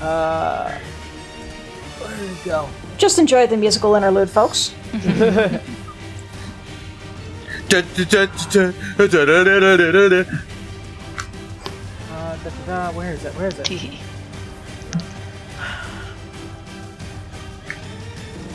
[0.01, 0.75] Uh,
[1.99, 2.67] where did it go?
[2.97, 4.73] Just enjoy the musical interlude, folks.
[12.11, 13.35] Uh, da, da, da, where is it?
[13.35, 13.99] Where is it?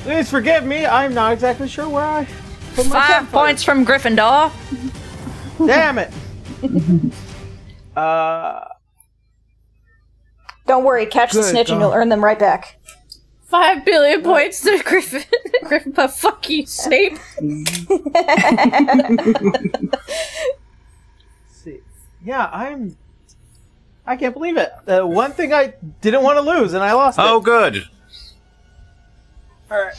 [0.05, 0.85] Please forgive me.
[0.87, 2.27] I'm not exactly sure where I
[2.75, 3.47] put my Five campfire.
[3.47, 4.53] points from Gryffindor.
[5.67, 6.13] Damn it.
[7.97, 8.65] uh,
[10.67, 11.87] Don't worry, catch the Good snitch and God.
[11.87, 12.79] you'll earn them right back.
[13.47, 15.23] Five billion points to Griffin.
[15.65, 17.19] Gryffindor, fuck you, Snape.
[21.51, 21.79] see.
[22.25, 22.97] Yeah, I'm.
[24.07, 24.71] I can't believe it.
[24.87, 27.45] Uh, one thing I didn't want to lose, and I lost Oh, it.
[27.45, 27.85] good.
[29.71, 29.95] All right.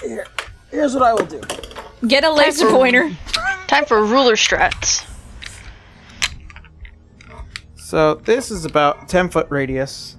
[0.00, 0.26] Here,
[0.70, 1.40] here's what I will do.
[2.06, 3.10] Get a laser pointer.
[3.66, 5.06] Time for ruler strats.
[7.76, 10.16] So this is about ten foot radius.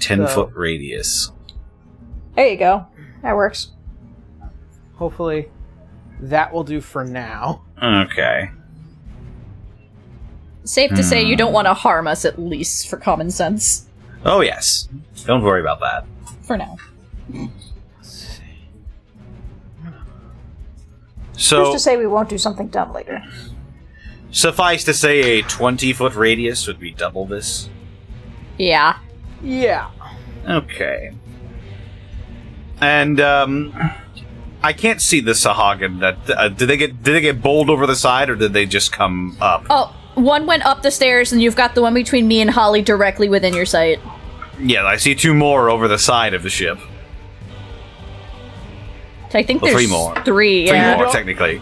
[0.00, 1.32] 10 So- foot radius.
[2.36, 2.86] There you go.
[3.22, 3.70] That works.
[4.96, 5.48] Hopefully,
[6.20, 7.62] that will do for now.
[7.82, 8.50] Okay.
[10.64, 11.38] Safe to say you hmm.
[11.38, 13.86] don't want to harm us, at least for common sense.
[14.24, 14.88] Oh, yes.
[15.26, 16.06] Don't worry about that.
[16.44, 16.76] For now.
[17.32, 17.48] Who's
[21.36, 23.22] So, Just to say we won't do something dumb later?
[24.30, 27.68] suffice to say, a 20 foot radius would be double this.
[28.58, 28.98] Yeah.
[29.42, 29.90] Yeah.
[30.48, 31.12] Okay.
[32.80, 33.72] And, um.
[34.62, 36.00] I can't see the Sahuagin.
[36.00, 37.02] That uh, did they get?
[37.02, 39.66] Did they get bowled over the side, or did they just come up?
[39.68, 42.80] Oh, one went up the stairs, and you've got the one between me and Holly
[42.80, 44.00] directly within your sight.
[44.60, 46.78] Yeah, I see two more over the side of the ship.
[49.32, 50.14] I think Well, there's three more.
[50.24, 51.60] Three, Three more, technically.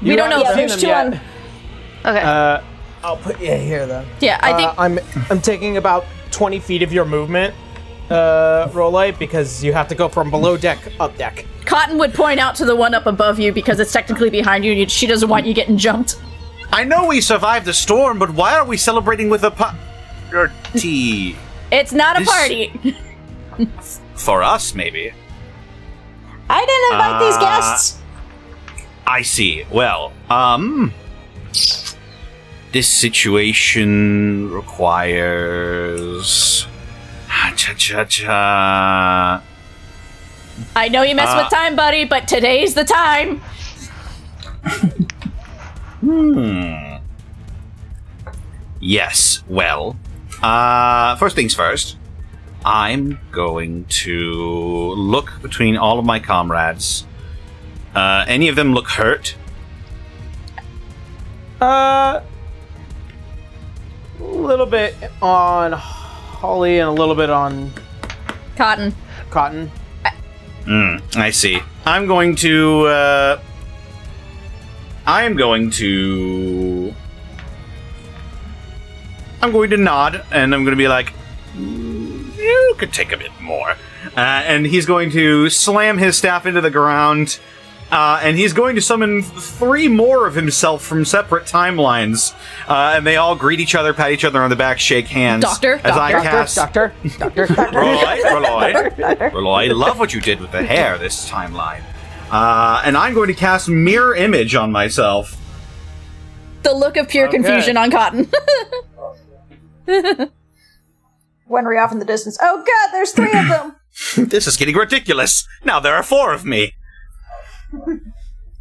[0.00, 0.44] We You don't know.
[0.44, 1.06] haven't Yeah, there's two yet.
[1.06, 1.20] on.
[2.06, 2.20] Okay.
[2.22, 2.60] Uh,
[3.02, 4.06] I'll put you here then.
[4.20, 7.52] Yeah, I think Uh, I'm I'm taking about twenty feet of your movement,
[8.10, 11.44] uh, Rolite, because you have to go from below deck up deck.
[11.64, 14.72] Cotton would point out to the one up above you because it's technically behind you.
[14.80, 16.16] and She doesn't want you getting jumped.
[16.72, 21.36] I know we survived the storm, but why are we celebrating with a party?
[21.72, 22.96] It's not a This- party.
[24.16, 25.12] For us, maybe.
[26.50, 27.98] I didn't invite these Uh, guests.
[29.06, 29.64] I see.
[29.70, 30.92] Well, um.
[32.72, 36.26] This situation requires.
[37.56, 39.42] Cha cha cha.
[40.74, 43.40] I know you mess Uh, with time, buddy, but today's the time.
[46.00, 46.96] Hmm.
[48.80, 49.96] Yes, well.
[50.42, 51.96] Uh, first things first.
[52.64, 54.32] I'm going to
[54.94, 57.06] look between all of my comrades.
[57.94, 59.36] Uh, any of them look hurt?
[61.60, 62.20] Uh,
[64.18, 67.72] a little bit on Holly and a little bit on
[68.56, 68.94] Cotton.
[69.30, 69.70] Cotton.
[70.64, 71.60] Hmm, I see.
[71.84, 73.40] I'm going to, uh.
[75.06, 76.63] I am going to.
[79.44, 81.12] I'm going to nod, and I'm going to be like,
[81.54, 83.72] "Mm, you could take a bit more.
[84.16, 87.38] Uh, and he's going to slam his staff into the ground,
[87.92, 92.32] uh, and he's going to summon three more of himself from separate timelines.
[92.66, 95.42] Uh, and they all greet each other, pat each other on the back, shake hands.
[95.42, 96.56] Doctor, as I Doctor, cast.
[96.56, 97.78] doctor, doctor, doctor.
[97.78, 99.30] Roy, Roy,
[99.68, 101.82] Roy, love what you did with the hair this timeline.
[102.30, 105.36] Uh, and I'm going to cast Mirror Image on myself.
[106.62, 107.36] The look of pure Okay.
[107.36, 108.30] confusion on Cotton.
[111.48, 112.38] Winry off in the distance.
[112.40, 113.76] Oh god, there's three of them.
[114.16, 115.46] This is getting ridiculous.
[115.64, 116.72] Now there are four of me.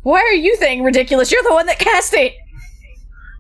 [0.04, 1.32] Why are you saying ridiculous?
[1.32, 2.34] You're the one that cast it.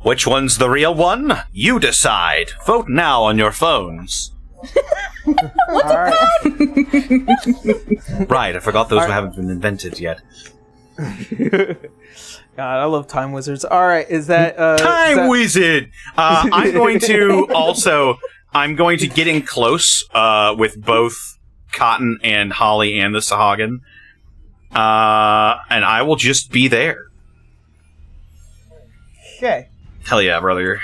[0.01, 1.37] Which one's the real one?
[1.51, 2.51] You decide.
[2.65, 4.31] Vote now on your phones.
[5.27, 6.33] All right.
[8.27, 10.21] Right, I forgot those haven't been invented yet.
[12.55, 13.65] God, I love time wizards.
[13.65, 15.91] All right, is that uh, Time is that- Wizard!
[16.17, 18.17] Uh, I'm going to also.
[18.55, 21.39] I'm going to get in close uh, with both
[21.71, 23.79] Cotton and Holly and the Sahuagin.
[24.75, 27.07] Uh, and I will just be there.
[29.37, 29.69] Okay.
[30.05, 30.81] Hell yeah, brother.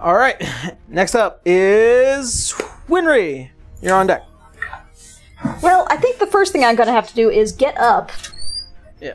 [0.00, 0.42] All right.
[0.88, 2.54] Next up is
[2.88, 3.50] Winry.
[3.82, 4.22] You're on deck.
[5.62, 8.10] Well, I think the first thing I'm going to have to do is get up.
[9.02, 9.14] Yeah.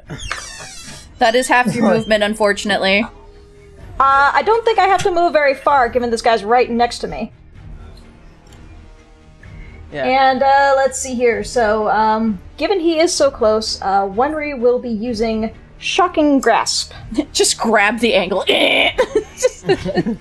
[1.20, 3.04] That is half your movement, unfortunately.
[3.04, 7.00] Uh, I don't think I have to move very far, given this guy's right next
[7.00, 7.32] to me.
[9.92, 10.06] Yeah.
[10.06, 11.44] And uh, let's see here.
[11.44, 16.94] So, um, given he is so close, uh, Winry will be using Shocking Grasp.
[17.34, 18.46] Just grab the angle.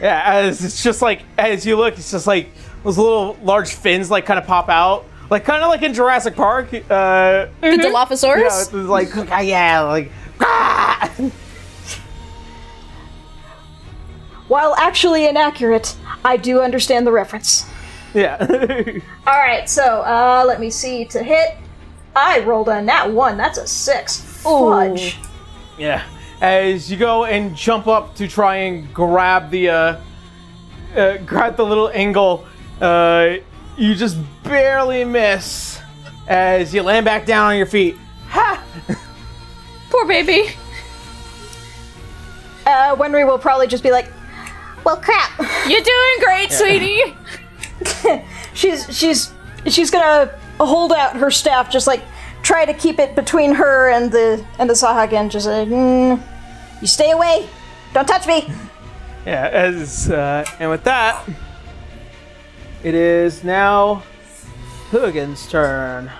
[0.00, 2.50] Yeah, as it's just like as you look, it's just like
[2.82, 6.36] those little large fins like kind of pop out, like kind of like in Jurassic
[6.36, 6.72] Park.
[6.72, 8.36] Uh, the Dilophosaurus?
[8.36, 9.12] yeah, it's like
[9.44, 11.12] yeah, like ah!
[14.46, 17.68] While actually inaccurate, I do understand the reference.
[18.14, 18.36] yeah.
[19.26, 21.04] Alright, so, uh, let me see.
[21.06, 21.56] To hit,
[22.14, 23.36] I rolled a nat 1.
[23.36, 24.20] That's a 6.
[24.42, 25.18] Fudge.
[25.78, 26.04] Yeah.
[26.40, 29.96] As you go and jump up to try and grab the uh,
[30.94, 32.46] uh grab the little angle,
[32.80, 33.38] uh
[33.76, 35.80] you just barely miss
[36.26, 37.96] as you land back down on your feet.
[38.28, 38.62] Ha!
[39.90, 40.50] Poor baby.
[42.66, 44.10] Uh, Winry will probably just be like,
[44.84, 45.30] well, crap.
[45.68, 47.16] You're doing great, sweetie.
[48.54, 49.32] she's she's
[49.66, 52.02] she's gonna hold out her staff, just like
[52.42, 55.30] try to keep it between her and the and the Sahuagin.
[55.30, 56.22] Just like, mm,
[56.80, 57.48] you stay away,
[57.92, 58.52] don't touch me.
[59.26, 61.24] Yeah, as uh, and with that,
[62.84, 64.02] it is now
[64.90, 66.10] Hooligan's turn.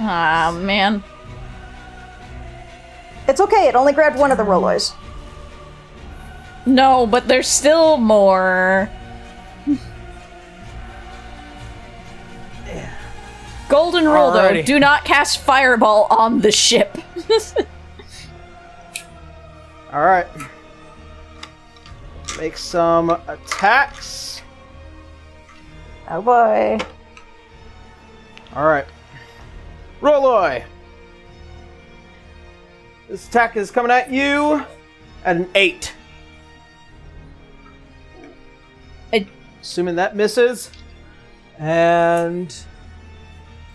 [0.00, 1.02] Ah, man.
[3.26, 3.68] It's okay.
[3.68, 4.94] It only grabbed one of the Roloys.
[6.66, 8.90] No, but there's still more.
[13.68, 14.64] Golden rule, though: Alrighty.
[14.64, 16.96] do not cast fireball on the ship.
[19.92, 20.26] All right.
[22.38, 24.42] Make some attacks.
[26.08, 26.78] Oh boy.
[28.54, 28.86] All right.
[30.00, 30.64] Roloy.
[33.08, 34.64] This attack is coming at you
[35.24, 35.92] at an eight.
[39.12, 39.26] I-
[39.62, 40.70] Assuming that misses.
[41.58, 42.54] And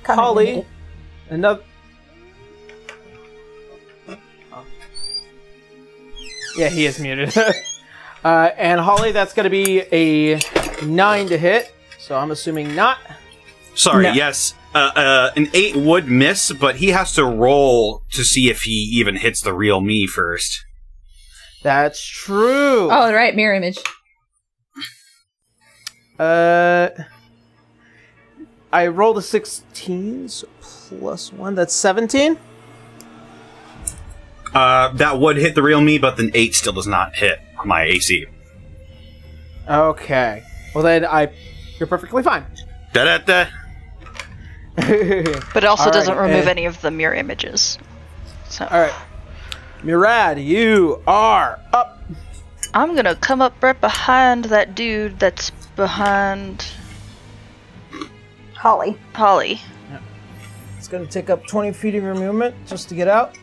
[0.06, 0.66] Holly,
[1.30, 1.64] another.
[6.58, 7.36] Yeah, he is muted.
[8.24, 10.40] uh, and Holly, that's going to be a
[10.86, 11.74] nine to hit.
[12.00, 12.98] So I'm assuming not.
[13.76, 14.12] Sorry, No.
[14.12, 14.54] yes.
[14.76, 18.72] Uh, uh, an eight would miss, but he has to roll to see if he
[18.72, 20.66] even hits the real me first.
[21.64, 22.90] That's true.
[22.92, 23.78] oh, right, mirror image.
[26.20, 26.90] Uh,
[28.72, 31.56] I rolled a 16, so plus one.
[31.56, 32.38] That's 17.
[34.54, 37.84] Uh, that would hit the real me, but then eight still does not hit my
[37.84, 38.26] AC.
[39.68, 40.44] Okay.
[40.76, 41.32] Well then, I
[41.80, 42.46] you're perfectly fine.
[42.94, 43.50] Da da da.
[44.76, 46.52] But it also All doesn't right, remove eh.
[46.52, 47.78] any of the mirror images.
[48.50, 48.94] So All right,
[49.84, 52.04] Murad, you are up.
[52.74, 56.66] I'm gonna come up right behind that dude that's behind
[58.56, 58.98] Holly.
[59.14, 59.62] Holly.
[60.78, 63.36] It's gonna take up 20 feet of your movement just to get out.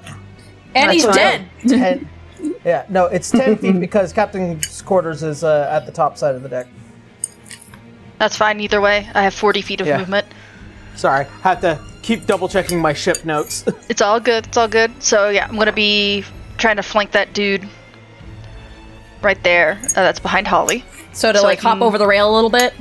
[0.74, 1.48] And he's dead.
[1.68, 2.08] Ten.
[2.64, 6.42] yeah, no, it's 10 feet because Captain's quarters is uh, at the top side of
[6.42, 6.66] the deck.
[8.18, 9.08] That's fine either way.
[9.14, 9.98] I have 40 feet of Yeah.
[9.98, 10.26] movement.
[10.94, 13.64] Sorry, I have to keep double checking my ship notes.
[13.88, 14.46] It's all good.
[14.46, 14.90] It's all good.
[15.02, 16.24] So yeah, I'm gonna be
[16.58, 17.66] trying to flank that dude
[19.22, 19.78] right there.
[19.82, 20.84] Uh, that's behind Holly.
[21.12, 22.72] So to So I like hop can- over the rail a little bit.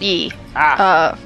[0.00, 0.32] Yee.
[0.54, 1.18] ah, Uh,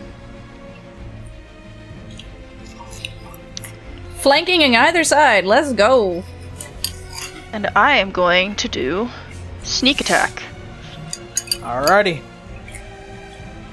[4.22, 5.44] Flanking on either side.
[5.44, 6.22] Let's go.
[7.52, 9.08] and I am going to do
[9.62, 10.42] sneak attack.
[11.60, 12.22] alrighty.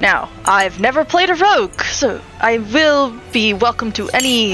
[0.02, 4.54] Now, I've never played a rogue, so I will be welcome to any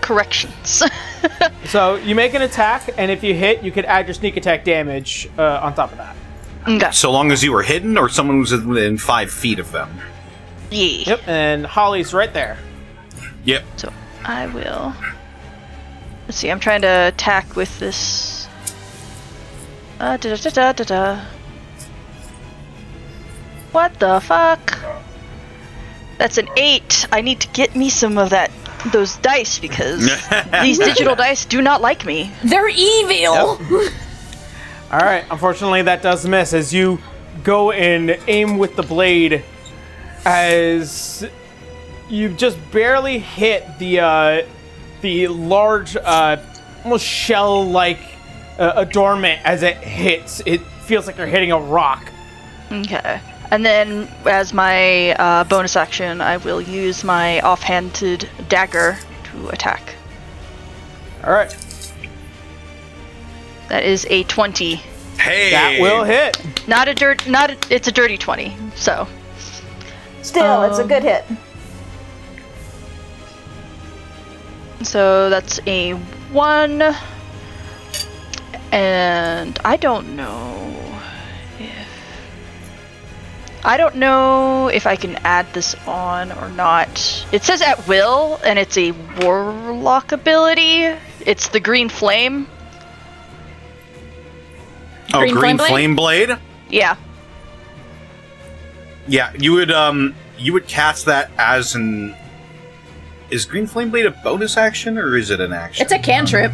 [0.00, 0.82] corrections.
[1.64, 4.62] So you make an attack, and if you hit, you could add your sneak attack
[4.64, 6.14] damage uh, on top of that.
[6.68, 6.90] okay.
[6.92, 9.88] So long as you were hidden, or someone was within five feet of them.
[10.70, 11.04] Yee.
[11.04, 12.58] Yep, and Holly's right there.
[13.46, 13.64] Yep.
[13.76, 13.92] So
[14.26, 14.92] I will.
[16.26, 16.50] Let's see.
[16.50, 18.48] I'm trying to attack with this.
[20.00, 21.24] Uh, da da da da da da.
[23.72, 24.78] What the fuck?
[26.18, 27.06] That's an eight.
[27.12, 28.50] I need to get me some of that,
[28.92, 30.04] those dice because
[30.62, 32.32] these digital dice do not like me.
[32.44, 33.34] They're evil.
[34.92, 35.24] All right.
[35.30, 37.00] Unfortunately, that does miss as you
[37.42, 39.44] go and aim with the blade,
[40.24, 41.26] as
[42.08, 44.42] you just barely hit the uh,
[45.04, 46.38] the large, uh,
[46.82, 48.00] almost shell-like
[48.58, 50.40] uh, adornment as it hits.
[50.46, 52.10] It feels like you're hitting a rock.
[52.72, 53.20] Okay.
[53.50, 59.94] And then, as my uh, bonus action, I will use my offhanded dagger to attack.
[61.22, 61.54] All right.
[63.68, 64.76] That is a 20.
[65.18, 66.38] Hey, That will hit.
[66.66, 67.28] Not a dirt.
[67.28, 68.56] Not a, it's a dirty 20.
[68.74, 69.06] So
[70.22, 71.24] Still, it's a Um, good hit.
[74.86, 75.92] So that's a
[76.32, 76.82] one.
[78.72, 81.00] And I don't know
[81.60, 81.88] if
[83.64, 87.26] I don't know if I can add this on or not.
[87.32, 88.90] It says at will, and it's a
[89.20, 90.86] warlock ability.
[91.24, 92.48] It's the green flame.
[95.14, 96.38] oh, Green green, flame flame blade.
[96.68, 96.96] Yeah.
[99.06, 102.14] Yeah, you would um you would cast that as an.
[103.34, 105.82] Is green flame blade a bonus action or is it an action?
[105.82, 106.52] It's a cantrip.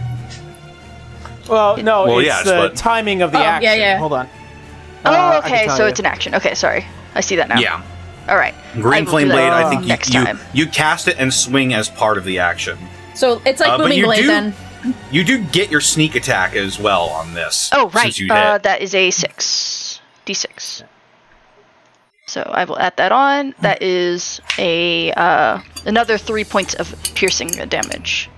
[1.46, 3.78] Well, no, Well, it's yes, the but- timing of the Oh, yeah, action.
[3.80, 3.98] yeah.
[3.98, 4.30] Hold on.
[5.04, 5.66] Oh, Uh, I can okay.
[5.66, 5.88] tell So you.
[5.90, 6.34] it's an action.
[6.36, 6.86] Okay, sorry.
[7.14, 7.58] I see that now.
[7.58, 7.82] yeah.
[8.30, 8.54] All right.
[8.74, 9.50] I Green will flame that blade.
[9.52, 10.40] I think you, next you time.
[10.54, 12.78] you cast it and swing as part of the action.
[13.14, 14.54] So it's like Uh, but booming you blade do- then.
[15.10, 17.68] You do get your sneak attack as well on this.
[17.72, 18.04] Oh, right.
[18.04, 20.00] Since you Uh, that is a six.
[20.24, 20.82] D6.
[22.30, 23.56] So I will add that on.
[23.60, 28.30] That is a uh, another three points of piercing damage.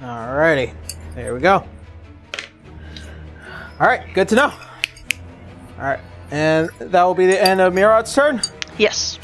[0.00, 0.74] Alrighty.
[1.14, 1.64] There we go.
[3.80, 4.52] Alright, good to know.
[5.78, 6.00] Alright.
[6.32, 8.40] And that will be the end of Murad's turn.
[8.78, 9.16] Yes.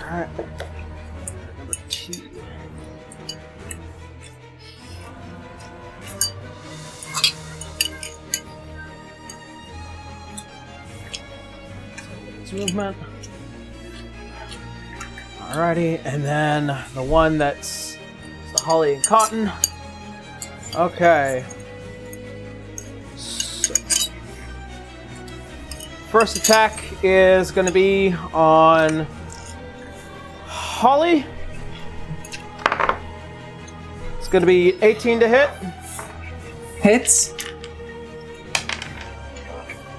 [0.00, 0.28] Alright.
[1.56, 2.28] Number two.
[12.52, 12.96] Movement.
[15.48, 17.96] Alrighty, and then the one that's
[18.54, 19.50] the Holly and Cotton.
[20.74, 21.44] Okay.
[23.14, 23.72] So,
[26.10, 29.06] first attack is going to be on
[30.44, 31.24] Holly.
[34.18, 35.48] It's going to be 18 to hit.
[36.82, 37.32] Hits.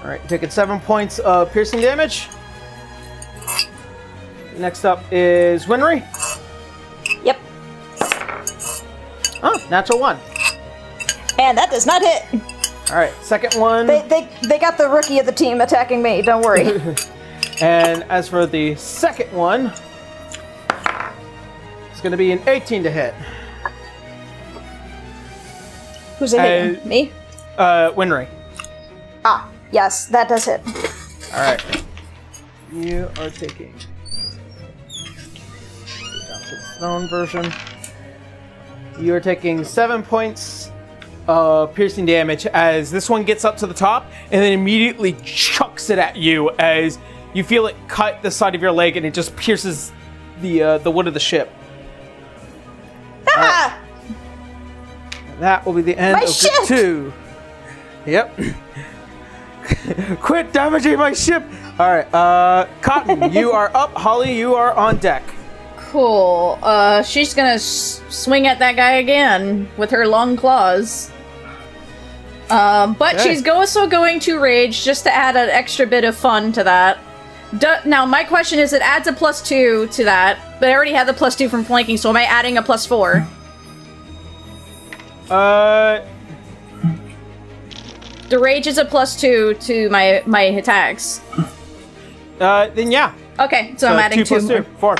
[0.02, 2.28] All right, taking seven points of piercing damage.
[4.58, 6.04] Next up is Winry.
[7.24, 7.38] Yep.
[9.42, 10.18] Oh, natural one.
[11.38, 12.42] And that does not hit.
[12.90, 13.86] All right, second one.
[13.86, 16.80] They, they, they got the rookie of the team attacking me, don't worry.
[17.60, 19.72] And as for the second one,
[21.90, 23.14] it's going to be an 18 to hit.
[26.20, 26.80] Who's it hitting?
[26.80, 27.12] Uh, Me?
[27.56, 28.28] Uh, Winry.
[29.24, 30.60] Ah, yes, that does hit.
[31.34, 31.84] All right.
[32.72, 33.74] You are taking.
[36.80, 37.52] Down to the throne version.
[39.00, 40.70] You are taking seven points
[41.26, 45.90] of piercing damage as this one gets up to the top and then immediately chucks
[45.90, 46.98] it at you as
[47.34, 49.92] you feel it cut the side of your leg and it just pierces
[50.40, 51.52] the uh, the wood of the ship.
[53.28, 53.78] Ah!
[55.38, 56.52] That will be the end My of ship!
[56.64, 57.12] two.
[58.06, 58.40] Yep.
[60.20, 61.42] Quit damaging my ship.
[61.78, 63.92] All right, uh, Cotton, you are up.
[63.94, 65.22] Holly, you are on deck.
[65.90, 66.58] Cool.
[66.62, 71.10] Uh, she's gonna s- swing at that guy again with her long claws.
[72.50, 73.24] Um, but Okay.
[73.30, 76.64] she's go- also going to rage just to add an extra bit of fun to
[76.64, 76.98] that.
[77.58, 80.92] Do- now, my question is, it adds a plus two to that, but I already
[80.92, 83.26] had the plus two from flanking, so am I adding a plus four?
[85.30, 86.00] Uh,
[88.28, 91.20] the rage is a plus two to my my attacks.
[92.40, 93.12] uh, then yeah.
[93.40, 94.58] Okay, so, I'm adding two plus more.
[94.58, 94.96] two, four.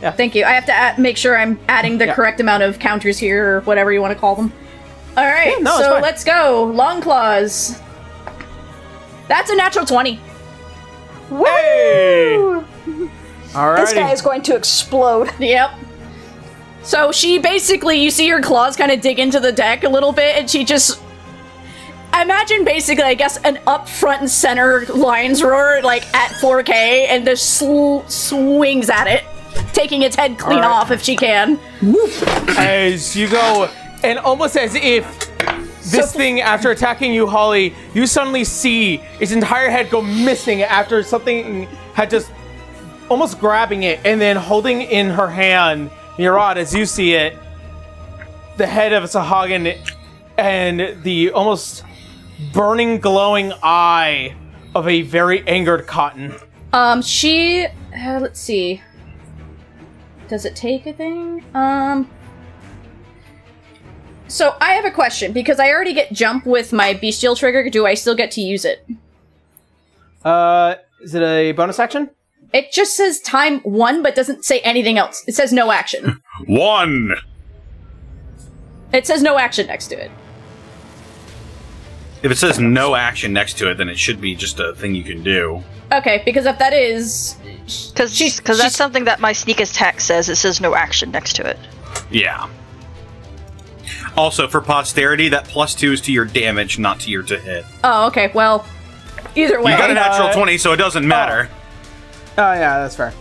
[0.00, 0.44] Thank you.
[0.44, 2.14] I have to add, make sure I'm adding the Yeah.
[2.14, 4.52] correct amount of counters here, or whatever you want to call them.
[5.16, 6.64] All right, Yeah, no, so let's go.
[6.74, 7.80] Long claws.
[9.28, 10.20] That's a natural twenty.
[11.30, 12.36] Hey!
[13.52, 13.76] Alrighty.
[13.76, 15.30] This guy is going to explode.
[15.40, 15.70] Yep.
[16.82, 20.12] So she basically, you see her claws kind of dig into the deck a little
[20.12, 21.00] bit, and she just.
[22.14, 27.24] Imagine basically, I guess, an up front and center lion's roar, like at 4K, and
[27.26, 29.24] just sw- swings at it,
[29.72, 30.70] taking its head clean Alright.
[30.70, 31.58] off if she can.
[32.56, 33.70] as you go,
[34.02, 35.04] and almost as if
[35.90, 41.02] this thing, after attacking you, Holly, you suddenly see its entire head go missing after
[41.02, 42.30] something had just
[43.08, 47.36] almost grabbing it and then holding in her hand, Murad, as you see it,
[48.56, 49.78] the head of Sahuagin
[50.38, 51.84] and the almost
[52.52, 54.34] burning, glowing eye
[54.74, 56.34] of a very angered Cotton.
[56.72, 57.66] Um, she.
[57.66, 58.82] Uh, let's see.
[60.28, 61.44] Does it take a thing?
[61.54, 62.10] Um.
[64.28, 67.70] So I have a question because I already get jump with my bestial trigger.
[67.70, 68.86] Do I still get to use it?
[70.24, 72.10] Uh, is it a bonus action?
[72.52, 75.22] It just says time one, but doesn't say anything else.
[75.28, 76.20] It says no action.
[76.46, 77.14] One.
[78.92, 80.10] it says no action next to it.
[82.26, 84.96] If it says no action next to it, then it should be just a thing
[84.96, 85.62] you can do.
[85.92, 87.36] Okay, because if that is,
[87.92, 90.28] Because She's- that's something that my sneak attack says.
[90.28, 91.56] It says no action next to it.
[92.10, 92.48] Yeah.
[94.16, 97.64] Also, for posterity, that plus two is to your damage, not to your to hit.
[97.84, 98.32] oh, okay.
[98.34, 98.66] Well,
[99.36, 101.48] either way, You got a natural Uh, 20, so it doesn't matter.
[102.38, 103.12] Oh yeah, that's fair.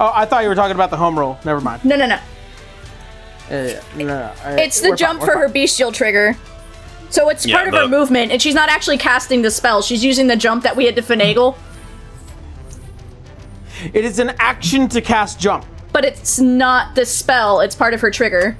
[0.00, 1.38] Oh, I thought you were talking about the home roll.
[1.44, 1.84] Never mind.
[1.84, 2.18] no, no, no.
[3.50, 4.56] Yeah, yeah, no, no, no.
[4.56, 5.52] It's the We're jump fine, for we're her fine.
[5.54, 6.36] bestial trigger.
[7.10, 9.82] So it's Yeah, part of her movement, and she's not actually casting the spell.
[9.82, 11.56] She's using the jump that we had to finagle,
[13.92, 15.64] It is an action to cast jump.
[15.92, 17.60] but it's not the spell.
[17.60, 18.56] It's part of her trigger.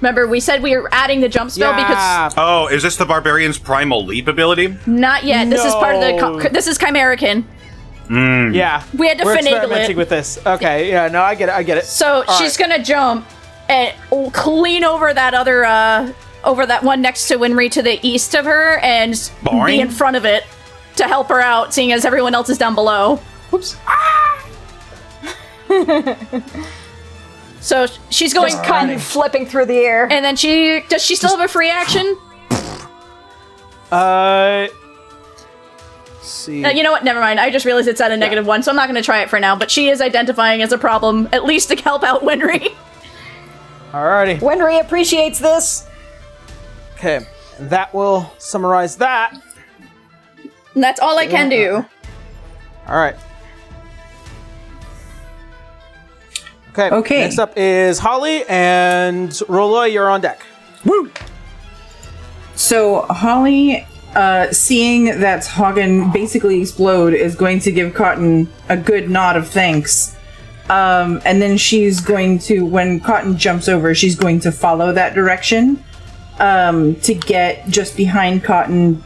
[0.00, 2.28] Remember, we said we were adding the jump spell yeah.
[2.36, 4.76] Oh, is this the Barbarian's Primal Leap ability?
[4.86, 5.48] not yet.
[5.50, 6.48] This is part of the.
[6.50, 7.44] This is Chimerican.
[8.10, 8.82] yeah.
[8.96, 9.96] We had to We're finagle experimenting it.
[9.96, 10.38] with this.
[10.46, 10.90] Okay.
[10.90, 11.08] Yeah.
[11.08, 11.54] No, I get it.
[11.54, 11.84] I get it.
[11.84, 12.68] So All she's right.
[12.70, 13.26] gonna jump
[13.68, 13.94] and
[14.34, 16.12] clean over that other, uh,
[16.44, 19.66] over that one next to Winry to the east of her and Boing.
[19.66, 20.44] be in front of it
[20.96, 23.16] to help her out, seeing as everyone else is down below.
[23.50, 23.76] Whoops.
[27.64, 30.06] So she's going Cotton flipping through the air.
[30.12, 32.18] And then she does she still have a free action?
[33.90, 34.66] Uh.
[36.20, 36.62] see.
[36.62, 37.04] Uh, you know what?
[37.04, 37.40] Never mind.
[37.40, 39.30] I just realized it's at a negative one, so I'm not going to try it
[39.30, 39.56] for now.
[39.56, 42.74] But she is identifying as a problem, at least to help out Winry.
[43.92, 44.40] Alrighty.
[44.40, 45.86] Winry appreciates this.
[47.04, 47.26] Okay.
[47.60, 49.38] That will summarize that.
[50.72, 51.84] And that's all I can do.
[52.86, 53.14] All right.
[56.70, 56.90] Okay.
[56.90, 57.20] Okay.
[57.20, 59.92] Next up is Holly and Roloy.
[59.92, 60.46] You're on deck.
[60.86, 61.10] Woo!
[62.54, 69.10] So Holly, uh, seeing that Hagen basically explode, is going to give Cotton a good
[69.10, 70.16] nod of thanks.
[70.70, 75.14] Um, and then she's going to, when Cotton jumps over, she's going to follow that
[75.14, 75.84] direction
[76.38, 79.02] um, to get just behind Cotton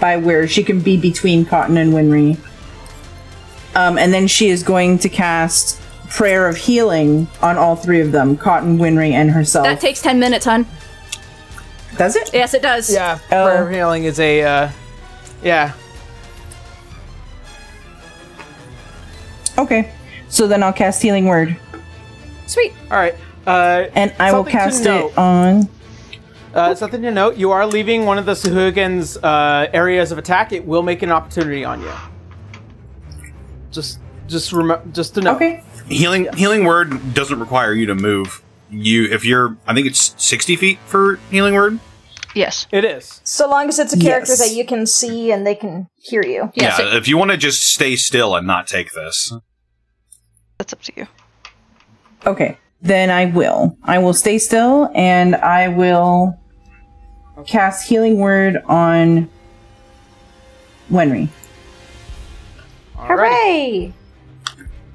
[0.00, 2.38] by where she can be between Cotton and Winry.
[3.74, 8.12] Um, and then she is going to cast Prayer of Healing on all three of
[8.12, 9.66] them Cotton, Winry, and herself.
[9.66, 10.66] That takes 10 minutes, hon.
[11.98, 12.30] Does it?
[12.32, 12.92] Yes, it does.
[12.92, 13.18] Yeah.
[13.26, 13.28] Oh.
[13.46, 14.42] Prayer of healing is a.
[14.42, 14.70] Uh,
[15.42, 15.72] yeah.
[19.58, 19.92] Okay.
[20.28, 21.56] So then I'll cast Healing Word.
[22.46, 22.72] Sweet.
[22.90, 23.14] All right.
[23.46, 25.68] Uh, And I will cast it on.
[26.56, 30.52] Uh, something to note: you are leaving one of the Sahuagins' uh, areas of attack.
[30.52, 31.92] It will make an opportunity on you.
[33.70, 35.34] Just, just remember, just to know.
[35.36, 35.62] Okay.
[35.88, 38.42] Healing Healing Word doesn't require you to move.
[38.70, 41.78] You, if you're, I think it's 60 feet for Healing Word.
[42.34, 42.66] Yes.
[42.72, 43.20] It is.
[43.24, 44.38] So long as it's a character Yes.
[44.40, 46.50] that you can see and they can hear you.
[46.54, 49.32] Yeah, yeah, so- if you want to just stay still and not take this.
[50.58, 51.06] That's up to you.
[52.26, 52.58] Okay.
[52.82, 53.78] Then I will.
[53.84, 56.38] I will stay still and I will
[57.44, 59.28] cast Healing Word on
[60.90, 61.28] Winry.
[62.96, 63.06] Alrighty.
[63.06, 63.94] Hooray!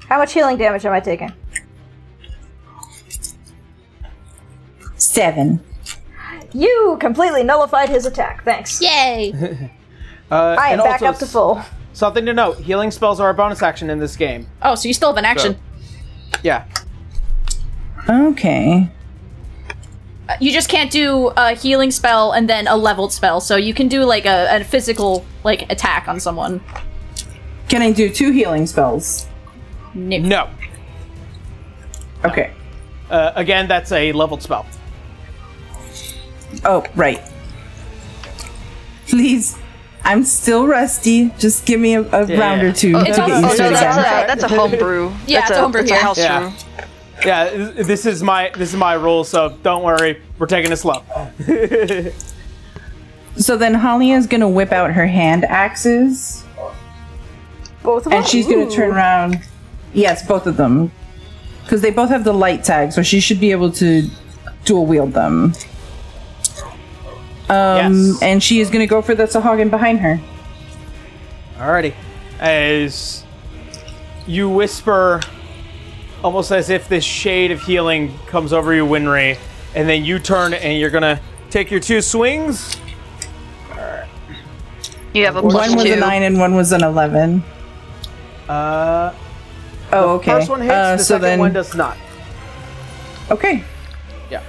[0.08, 1.32] How much healing damage am I taking?
[4.96, 5.60] Seven.
[6.52, 8.44] You completely nullified his attack.
[8.44, 8.80] Thanks.
[8.80, 9.70] Yay!
[10.30, 11.62] Uh, I am back also up to full.
[11.92, 14.48] Something to note: healing spells are a bonus action in this game.
[14.62, 15.58] Oh, so you still have an action.
[16.42, 16.64] Yeah.
[18.08, 18.90] Okay.
[20.40, 23.40] You just can't do a healing spell and then a leveled spell.
[23.40, 26.60] So you can do like a, a physical like attack on someone.
[27.68, 29.26] Can I do two healing spells?
[29.94, 30.18] No.
[30.18, 30.50] No.
[32.24, 32.52] Okay.
[33.10, 34.66] Uh, again, that's a leveled spell.
[36.64, 37.20] Oh, right.
[39.08, 39.58] Please.
[40.04, 41.30] I'm still rusty.
[41.38, 42.38] Just give me a, a Yeah.
[42.40, 44.24] round or two Oh, to It's get all- oh, used no, to it that's again.
[44.24, 45.12] a, that's a homebrew.
[45.26, 46.38] Yeah, that's it's a homebrew that's a house Yeah.
[46.40, 46.52] brew.
[47.24, 50.20] Yeah, this is my this is my rule, so don't worry.
[50.38, 51.02] We're taking it slow.
[53.34, 56.44] So then Holly is gonna whip out her hand axes
[57.82, 58.18] Both of them.
[58.20, 59.40] and she's gonna turn around.
[59.94, 60.92] Yes, both of them,
[61.64, 64.06] because they both have the light tag, so she should be able to
[64.66, 65.54] dual wield them.
[67.48, 68.22] Um, Yes.
[68.22, 70.20] and she is gonna go for the Sahuagin behind her.
[71.58, 71.94] Alrighty.
[72.38, 73.24] As
[74.26, 75.22] you whisper,
[76.22, 79.38] almost as if this shade of healing comes over you, Winry,
[79.74, 81.20] and then you turn and you're gonna
[81.50, 82.76] take your two swings.
[85.14, 85.92] You have a plus One was two.
[85.92, 87.42] a nine and one was an eleven.
[88.48, 89.12] Uh,
[89.94, 90.30] Oh, okay.
[90.30, 91.98] first one hits, Uh, the so second then, one does not.
[93.30, 93.62] okay,
[94.30, 94.40] Yeah.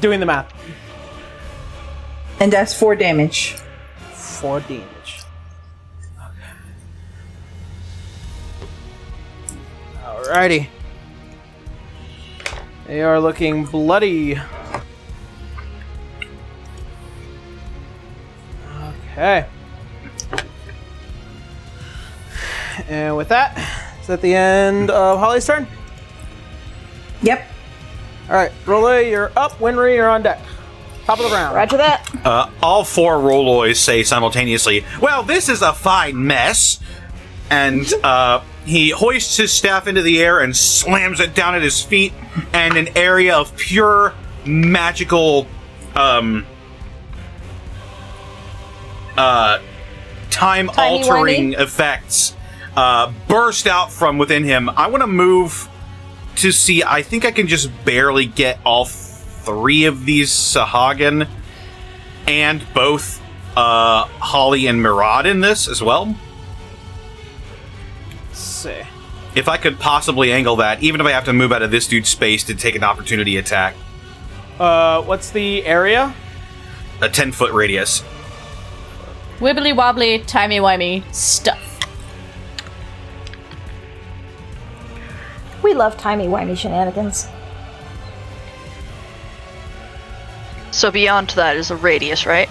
[0.00, 0.52] Doing the math.
[2.38, 3.56] and that's four damage.
[4.12, 5.24] Four damage.
[10.04, 10.68] Alrighty.
[12.90, 14.36] They are looking bloody.
[19.12, 19.46] Okay.
[22.88, 23.56] And with that,
[24.00, 25.68] is that the end of Holly's turn?
[27.22, 27.46] Yep.
[28.28, 29.52] All right, Roloy, you're up.
[29.60, 30.40] Winry, you're on deck.
[31.04, 31.54] Top of the round.
[31.54, 32.10] Roger that.
[32.26, 36.80] Uh, all four Roloys say simultaneously, Well, this is a fine mess.
[37.50, 41.82] And uh, he hoists his staff into the air and slams it down at his
[41.82, 42.12] feet,
[42.52, 44.14] and an area of pure
[44.46, 45.48] magical
[45.96, 46.46] um,
[49.18, 49.60] uh,
[50.30, 52.36] time altering effects
[52.76, 54.70] uh, burst out from within him.
[54.70, 55.68] I want to move
[56.36, 56.84] to see.
[56.84, 61.26] I think I can just barely get all three of these Sahuagin
[62.28, 63.20] and both
[63.56, 66.14] uh, Holly and Murad in this as well.
[68.64, 68.88] Let's see.
[69.34, 71.86] If I could possibly angle that, even if I have to move out of this
[71.86, 73.74] dude's space to take an opportunity attack,
[74.58, 76.14] Uh, what's the area?
[77.00, 78.04] a 10 foot radius.
[79.38, 81.78] Wibbly wobbly, timey wimey stuff.
[85.62, 87.26] We love timey-wimey shenanigans.
[90.72, 92.48] So beyond that is a radius, right?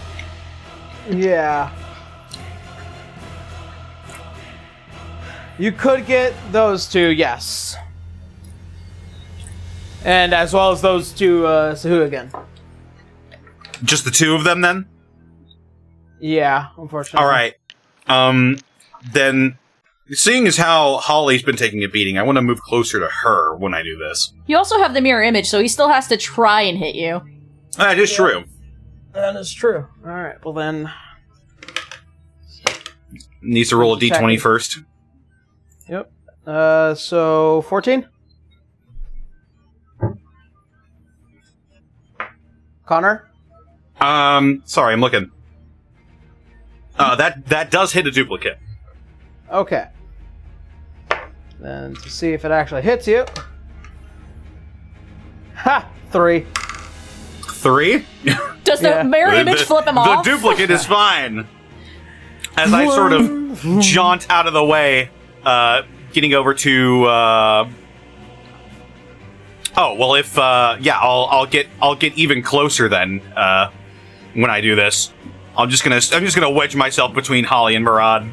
[1.10, 1.69] Yeah.
[5.60, 7.76] You could get those two, yes.
[10.06, 12.31] And as well as those two, uh, Sahuagin.
[13.84, 14.88] Just the two of them then?
[16.22, 17.26] Yeah, unfortunately.
[17.26, 17.56] All right.
[18.07, 18.57] Um,
[19.11, 19.57] then,
[20.11, 23.56] seeing as how Holly's been taking a beating, I want to move closer to her
[23.57, 24.34] when I do this.
[24.48, 27.22] You also have the mirror image, so he still has to try and hit you.
[27.77, 28.45] That is true.
[29.11, 29.88] That is true.
[30.06, 30.44] All right.
[30.44, 30.90] Well then,
[33.41, 34.40] Needs to roll a d20 Checking.
[34.40, 34.80] first.
[36.50, 36.56] Yep.
[36.56, 38.08] Uh, so fourteen.
[42.86, 43.30] Connor.
[44.02, 45.32] Um, sorry, I'm looking.
[46.98, 48.58] Uh, that that does hit a duplicate.
[49.52, 49.88] Okay.
[51.60, 53.26] Then to see if it actually hits you.
[55.56, 55.90] Ha!
[56.12, 56.46] Three.
[57.44, 58.06] Three.
[58.64, 59.04] Does Yeah.
[59.04, 60.24] the mirror The- image the- flip him off?
[60.24, 61.48] the duplicate is fine.
[62.58, 65.10] As I sort of jaunt out of the way,
[65.46, 65.82] uh,
[66.14, 67.06] getting over to.
[67.06, 67.69] Uh,
[69.77, 73.72] oh well, if uh, yeah, I'll I'll get I'll get even closer then uh,
[74.34, 75.11] when I do this.
[75.57, 78.31] I'm just gonna I'm just gonna wedge myself between Holly and Murad.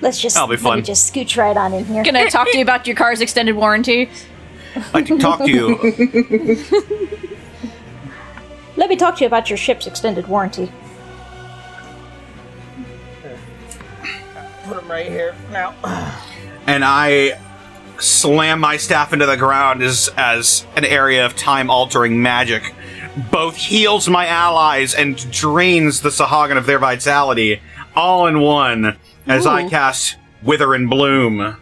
[0.00, 0.84] Let's just That'll be let me fun.
[0.84, 2.04] just scooch right on in here.
[2.04, 4.10] Can I talk to you about your car's extended warranty.
[4.92, 5.76] I can talk to you.
[8.76, 10.70] Let me talk to you about your ship's extended warranty.
[14.64, 15.74] Put him right here now.
[16.66, 17.40] And I
[17.98, 22.74] slam my staff into the ground as as an area of time altering magic
[23.30, 27.60] both heals my allies and drains the Sahuagin of their vitality
[27.94, 28.96] all in one
[29.26, 31.56] as I cast Wither and Bloom.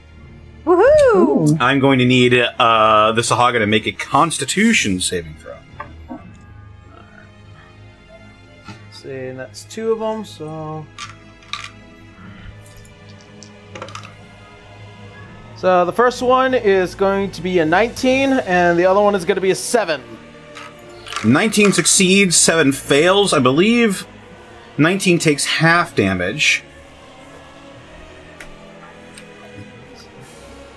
[0.64, 1.60] Woohoo!
[1.60, 6.18] I'm going to need uh, the Sahuagin to make a Constitution saving throw.
[8.92, 10.24] see, and that's two of them.
[10.24, 10.86] So.
[15.62, 19.24] So the first one is going to be a 19, and the other one is
[19.24, 20.02] going to be a 7.
[21.24, 24.04] 19 succeeds, 7 fails, I believe.
[24.76, 26.64] 19 takes half damage.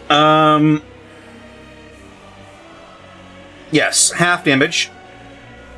[0.08, 0.84] Um.
[3.72, 4.92] Yes, half damage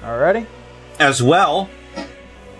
[0.04, 0.46] Alrighty.
[1.00, 1.70] as well.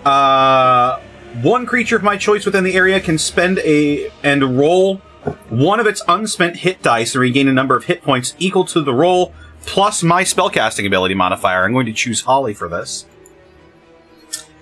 [0.02, 0.98] Uh,
[1.42, 5.02] one creature of my choice within the area can spend a and roll
[5.48, 8.82] one of its unspent hit dice and regain a number of hit points equal to
[8.82, 9.34] the roll
[9.66, 11.64] plus my spellcasting ability modifier.
[11.64, 13.04] I'm going to choose Holly for this.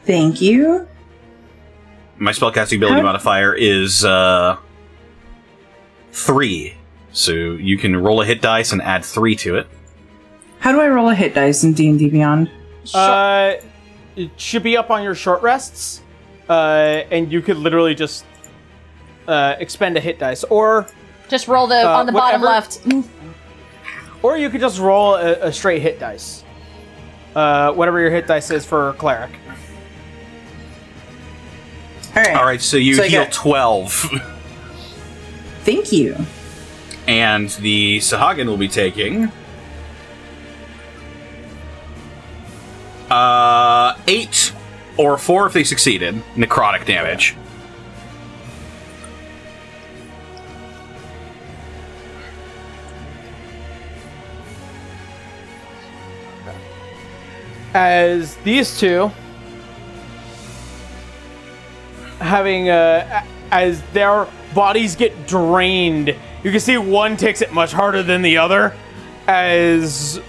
[0.04, 0.88] Thank you.
[2.18, 4.56] My spellcasting ability How- modifier is uh,
[6.12, 6.74] three,
[7.12, 9.66] so you can roll a hit dice and add three to it.
[10.60, 12.50] How do I roll a hit dice in D and D Beyond?
[12.94, 13.54] Uh,
[14.16, 16.00] it should be up on your short rests,
[16.48, 16.52] uh,
[17.10, 18.24] and you could literally just
[19.28, 20.86] uh, expend a hit dice, or
[21.28, 22.78] Just roll the Uh, on the bottom left.
[24.22, 26.44] or you could just roll a, a straight hit dice.
[27.34, 29.30] Uh, whatever your hit dice is for cleric.
[32.14, 32.34] All right.
[32.36, 33.92] All right, so you So heal got- twelve,
[35.64, 36.16] Thank you.
[37.06, 39.30] and the Sahuagin will be taking
[43.10, 44.52] uh eight
[44.96, 47.36] or four if they succeeded necrotic damage.
[57.76, 59.12] As these two
[62.20, 66.08] having uh, as their bodies get drained.
[66.42, 68.74] You can see one takes it much harder than the other,
[69.26, 70.20] as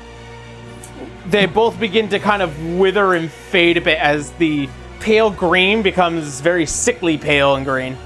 [1.28, 4.69] they both begin to kind of wither and fade a bit as the
[4.99, 7.98] pale green becomes very sickly pale and green.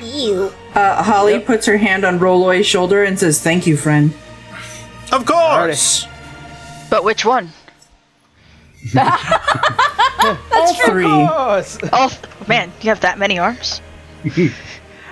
[0.00, 0.52] Ew.
[0.74, 4.12] Uh, Holly puts her hand on Roloy's shoulder and says, "Thank you, friend."
[5.12, 6.06] Of course.
[6.94, 7.50] But which one?
[8.96, 11.04] All three.
[11.04, 12.16] Oh, it's- Oh
[12.46, 13.80] man, you have that many arms.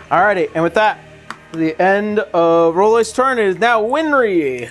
[0.09, 1.00] Alrighty, and with that,
[1.50, 4.70] the end of Roloy's turn is now Winry.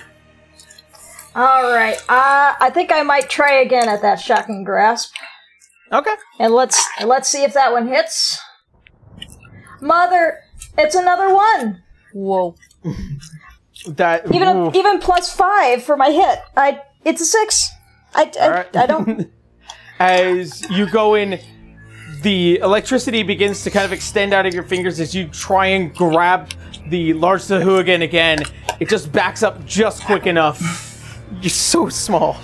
[1.34, 1.98] All right.
[2.08, 5.12] Uh, I think I might try again at that shocking grasp,
[5.92, 6.14] Okay.
[6.40, 8.40] and let's let's see if that one hits.
[9.82, 10.38] Mother,
[10.78, 11.82] it's another one.
[12.14, 12.54] Whoa.
[13.88, 16.38] That Even a, even plus five for my hit.
[16.56, 17.70] I it's a six.
[18.14, 18.76] I I, Alright.
[18.76, 19.30] I don't.
[19.98, 21.38] as you go in,
[22.22, 25.94] the electricity begins to kind of extend out of your fingers as you try and
[25.94, 26.50] grab
[26.88, 28.40] the large Sahuagin again.
[28.80, 31.20] It just backs up just quick enough.
[31.40, 32.36] You're so small.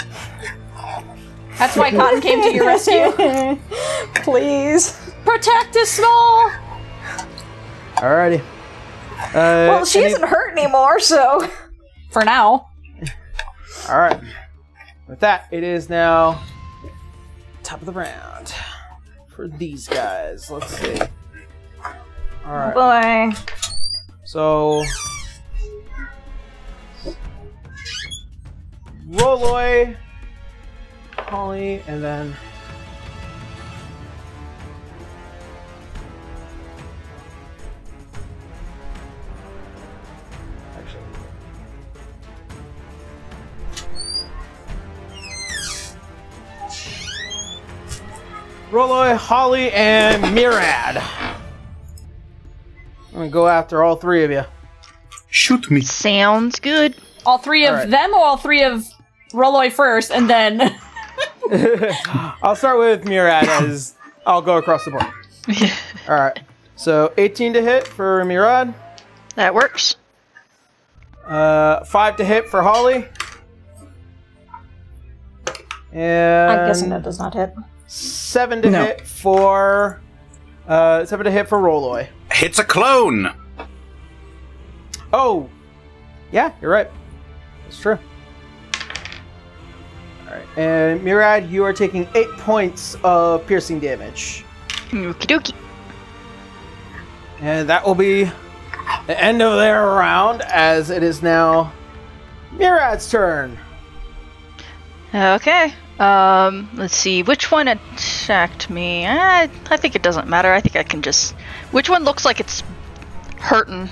[1.58, 3.10] That's why Cotton came to your rescue.
[4.22, 4.96] Please.
[5.24, 6.50] Protect us small.
[7.96, 8.40] Alrighty.
[8.40, 11.48] Uh, Well, she any- isn't hurt anymore, so.
[12.10, 12.68] For now.
[13.88, 14.20] All right.
[15.08, 16.42] With that, it is now
[17.62, 18.54] top of the round
[19.28, 20.50] for these guys.
[20.50, 21.00] Let's see.
[22.44, 23.32] All right.
[23.34, 23.36] Boy.
[24.24, 24.82] So,
[29.08, 29.96] Roloy,
[31.16, 32.36] Holly, and then.
[48.70, 50.96] Roloy, Holly, and Murad.
[50.98, 51.34] I'm
[53.12, 54.44] gonna go after all three of you.
[55.30, 55.80] Shoot me.
[55.80, 56.94] Sounds good.
[57.26, 57.90] All three of Alright.
[57.90, 58.84] them or all three of
[59.32, 60.60] Roloy first and then
[62.42, 63.94] I'll start with Murad as
[64.26, 65.04] I'll go across the board.
[66.08, 66.38] All right.
[66.76, 68.72] So 18 to hit for Murad,
[69.34, 69.96] That works.
[71.26, 73.06] uh, 5 to hit for Holly.
[75.92, 77.54] And I'm guessing that does not hit.
[77.88, 78.84] 7 to No.
[78.84, 80.00] hit for
[80.68, 82.06] uh, 7 to hit for Roloy.
[82.30, 83.32] Hits a clone.
[85.12, 85.48] Oh.
[86.30, 86.90] Yeah, you're right.
[87.64, 87.98] That's true.
[90.26, 90.46] All right.
[90.58, 94.44] And Murad, you are taking 8 points of piercing damage.
[94.90, 95.54] Okie dokie.
[97.40, 98.24] And that will be
[99.06, 101.72] the end of their round, as it is now
[102.52, 103.56] Murad's turn.
[105.14, 105.72] Okay.
[105.98, 107.22] Um, let's see.
[107.22, 109.06] Which one attacked me?
[109.06, 110.52] I, I think it doesn't matter.
[110.52, 111.34] I think I can just.
[111.72, 112.62] Which one looks like it's
[113.38, 113.88] hurting?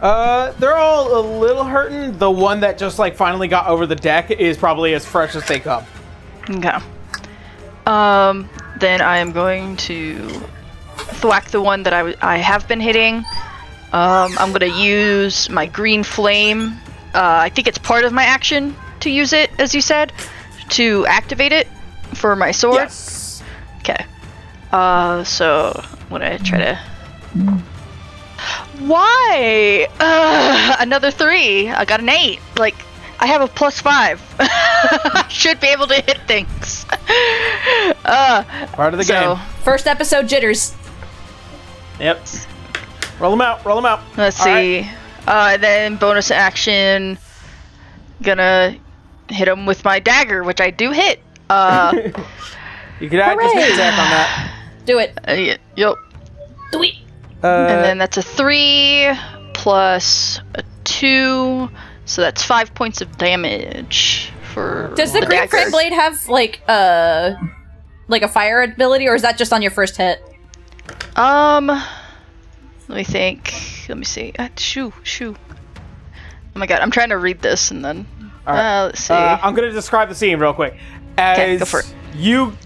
[0.00, 2.18] Uh, they're all a little hurting.
[2.18, 5.46] The one that just like finally got over the deck is probably as fresh as
[5.46, 5.84] they come.
[6.50, 6.76] Okay.
[7.86, 8.48] Um,
[8.78, 10.28] then I am going to
[10.96, 13.16] thwack the one that I, w- I have been hitting.
[13.92, 16.72] Um, I'm gonna use my green flame.
[17.14, 20.12] Uh, I think it's part of my action to use it, as you said,
[20.72, 21.68] to activate it
[22.14, 22.76] for my sword.
[22.76, 23.42] Yes.
[23.78, 24.04] Okay.
[24.70, 27.62] Uh, so I'm gonna try to.
[28.78, 29.88] Why?
[30.00, 31.68] Uh, another three.
[31.68, 32.40] I got an eight.
[32.58, 32.74] Like
[33.20, 34.20] I have a plus five.
[34.40, 36.86] I should be able to hit things.
[38.04, 39.46] uh, Part of the so game.
[39.62, 40.74] first episode jitters.
[42.00, 42.26] Yep.
[43.20, 43.64] Roll them out.
[43.64, 44.00] Roll them out.
[44.16, 44.88] let's All see.
[45.26, 47.18] Uh, then bonus action.
[48.22, 48.76] Gonna
[49.32, 51.20] hit him with my dagger, which I do hit.
[51.50, 51.92] Uh,
[53.00, 54.52] You could add just an attack on that.
[54.86, 55.10] Do it.
[55.18, 55.94] uh, y- yep.
[56.70, 56.94] Do it.
[57.42, 59.08] Uh, and then that's a three
[59.54, 61.68] plus a two,
[62.04, 64.92] so that's five points of damage for.
[64.94, 65.48] Does the, green dagger.
[65.50, 67.36] flame blade have like a
[68.06, 70.22] like a fire ability, or is that just on your first hit?
[71.16, 73.52] Um, let me think.
[73.88, 74.32] Let me see.
[74.38, 75.34] Uh, shoo, shoo.
[76.54, 78.06] Oh my god, I'm trying to read this and then.
[78.46, 78.82] All right.
[78.82, 79.14] Uh, let's see.
[79.14, 80.76] Uh, I'm going to describe the scene real quick.
[81.18, 81.94] As Okay, go for it.
[82.14, 82.56] you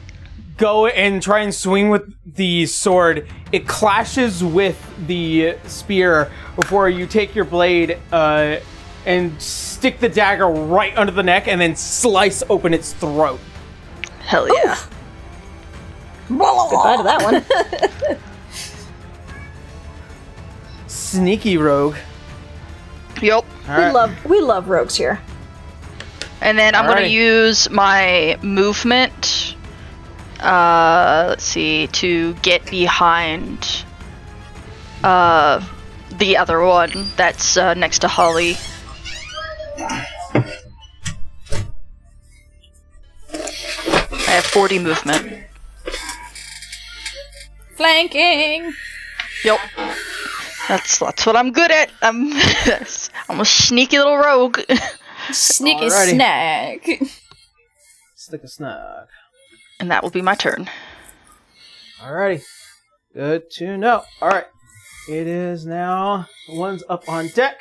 [0.56, 7.06] go and try and swing with the sword, it clashes with the spear before you
[7.06, 8.56] take your blade uh,
[9.04, 13.38] and stick the dagger right under the neck and then slice open its throat.
[14.20, 14.76] Hell yeah.
[16.28, 17.22] Goodbye to that
[18.10, 18.18] one.
[20.88, 21.94] Sneaky rogue.
[23.22, 23.44] Yep.
[23.68, 25.20] All we love we love rogues here.
[26.40, 29.56] And then I'm gonna use my movement.
[30.40, 30.66] Uh,
[31.16, 33.84] uh, let's see, to get behind
[35.02, 35.64] uh,
[36.18, 38.56] the other one that's uh, next to Holly.
[44.12, 45.44] I have 40 movement.
[47.76, 48.72] Flanking.
[49.44, 49.60] Yep.
[50.68, 51.90] That's that's what I'm good at.
[52.02, 52.32] I'm
[53.28, 54.60] I'm a sneaky little rogue.
[55.32, 56.10] Sneaky Alrighty.
[56.10, 56.86] snack.
[58.14, 59.08] Stick a snug.
[59.80, 60.68] and that will be my turn.
[62.00, 62.42] Alrighty.
[63.14, 64.02] Good to know.
[64.20, 64.46] Alright.
[65.08, 67.56] It is now the one's up on deck.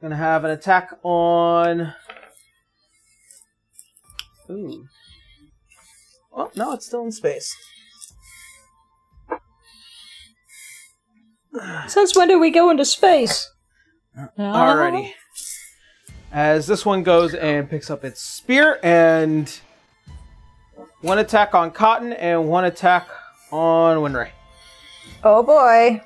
[0.00, 1.94] Gonna have an attack on.
[4.50, 4.84] Ooh.
[6.32, 7.56] Oh, no, it's still in space.
[11.88, 13.50] Since when do we go into space?
[14.38, 15.12] Alrighty.
[16.32, 19.58] As this one goes and picks up its spear and
[21.00, 23.08] one attack on Cotton and one attack
[23.50, 24.30] on Winry.
[25.22, 26.02] Oh boy.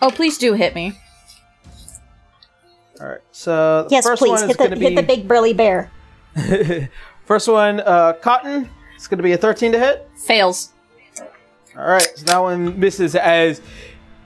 [0.00, 0.92] Oh, please do hit me.
[3.00, 3.20] All right.
[3.30, 5.28] So the Yes, first please one is hit going the to be hit the big
[5.28, 5.90] burly bear.
[7.24, 7.80] first one.
[7.80, 8.68] Uh, Cotton.
[8.96, 10.08] It's going to be a 13 to hit.
[10.26, 10.72] Fails.
[11.76, 12.08] All right.
[12.16, 13.60] So that one misses as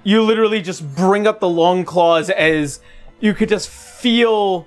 [0.06, 2.78] you literally just bring up the long claws as
[3.18, 4.64] you could just feel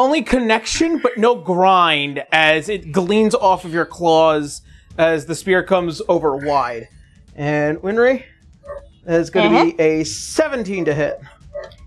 [0.00, 4.62] only connection but no grind as it gleans off of your claws
[4.96, 6.88] as the spear comes over wide.
[7.36, 8.24] And Winry
[9.06, 11.20] is going to be a 17 to hit.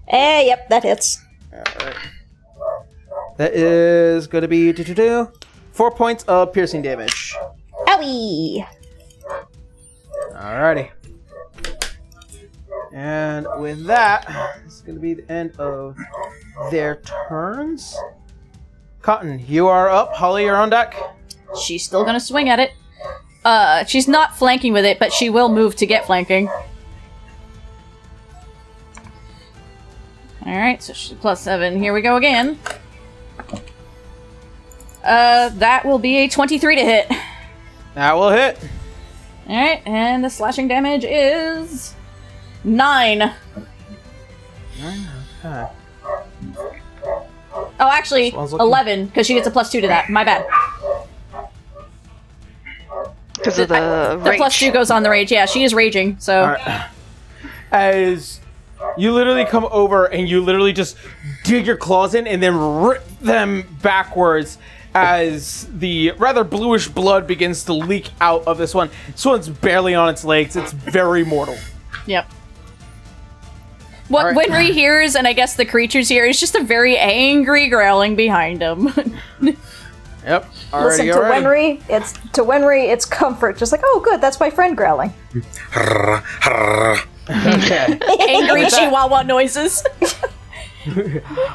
[0.07, 1.25] Eh, yep, that hits.
[3.37, 4.71] That is going to be
[5.71, 7.35] four points of piercing damage.
[7.87, 8.63] Owie!
[10.33, 10.91] Alrighty.
[12.93, 14.25] And with that,
[14.65, 15.97] it's going to be the end of
[16.69, 17.97] their turns.
[19.01, 20.13] Cotton, you are up.
[20.13, 20.95] Holly, you're on deck.
[21.59, 22.71] She's still gonna swing at it.
[23.43, 26.49] Uh, she's not flanking with it, but she will move to get flanking.
[30.45, 31.81] Alright, so she's plus seven.
[31.81, 32.59] Here we go again.
[35.03, 37.11] Uh, that will be a 23 to hit.
[37.95, 38.57] That will hit.
[39.49, 41.95] Alright, and the slashing damage is.
[42.63, 43.33] Nine.
[45.43, 45.65] Okay.
[47.79, 50.09] Oh, actually, looking- 11, because she gets a plus two to that.
[50.09, 50.45] My bad.
[53.35, 54.37] Because of the, The rage.
[54.37, 55.31] plus two goes on the rage.
[55.31, 56.41] Yeah, she is raging, so.
[56.41, 56.81] Alright.
[57.71, 58.39] As
[58.97, 60.95] you literally come over and you literally just
[61.43, 64.57] dig your claws in and then rip them backwards
[64.93, 68.89] as the rather bluish blood begins to leak out of this one.
[69.07, 70.55] This one's barely on its legs.
[70.55, 71.57] It's very mortal.
[72.05, 72.29] Yep.
[74.11, 74.49] What Alright.
[74.49, 78.61] Winry hears, and I guess the creatures hear, is just a very angry growling behind
[78.61, 78.89] him.
[80.23, 80.45] Yep.
[80.71, 81.41] Alrighty, Listen to alrighty.
[81.43, 81.81] Winry.
[81.89, 82.91] It's to Winry.
[82.93, 83.57] It's comfort.
[83.57, 84.21] Just like, oh, good.
[84.21, 85.11] That's my friend growling.
[87.29, 87.97] Okay.
[88.29, 89.83] angry chihuahua noises.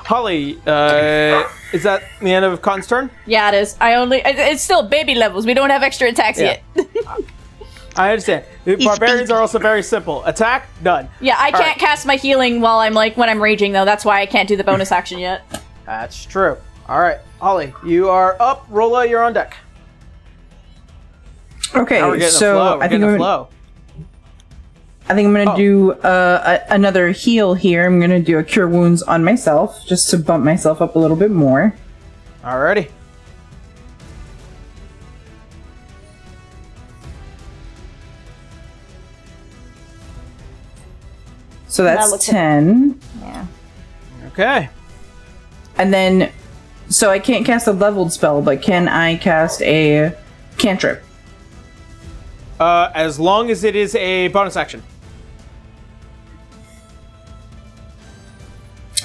[0.07, 3.11] Holly, uh, is that the end of Con's turn?
[3.27, 3.77] yeah, it is.
[3.81, 4.23] I only.
[4.25, 5.45] It's still baby levels.
[5.47, 6.59] We don't have extra attacks Yeah.
[6.75, 6.87] yet.
[7.97, 8.45] I understand.
[8.65, 10.25] The barbarians are also very simple.
[10.25, 11.09] Attack, done.
[11.21, 11.79] yeah, I can't Alright.
[11.79, 13.85] cast my healing while I'm like when I'm raging though.
[13.85, 15.43] That's why I can't do the bonus action yet.
[15.87, 16.57] That's true.
[16.89, 18.69] All right, Holly, you are up.
[18.71, 19.57] Roloy, you're on deck.
[21.75, 22.77] Okay, Now we're so a flow.
[22.79, 23.49] We're I think I'm gonna, flow.
[25.09, 25.57] I think I'm gonna Oh.
[25.57, 27.85] do uh, a, another heal here.
[27.87, 31.17] I'm gonna do a cure wounds on myself just to bump myself up a little
[31.17, 31.75] bit more.
[32.45, 32.91] Alrighty.
[41.77, 43.45] So that's looks- ten, Yeah.
[44.29, 44.71] Okay.
[45.77, 46.31] and then
[46.89, 50.15] so I can't cast a leveled spell, but can I cast a
[50.57, 51.03] cantrip?
[52.59, 54.83] Uh, as long as it is a bonus action.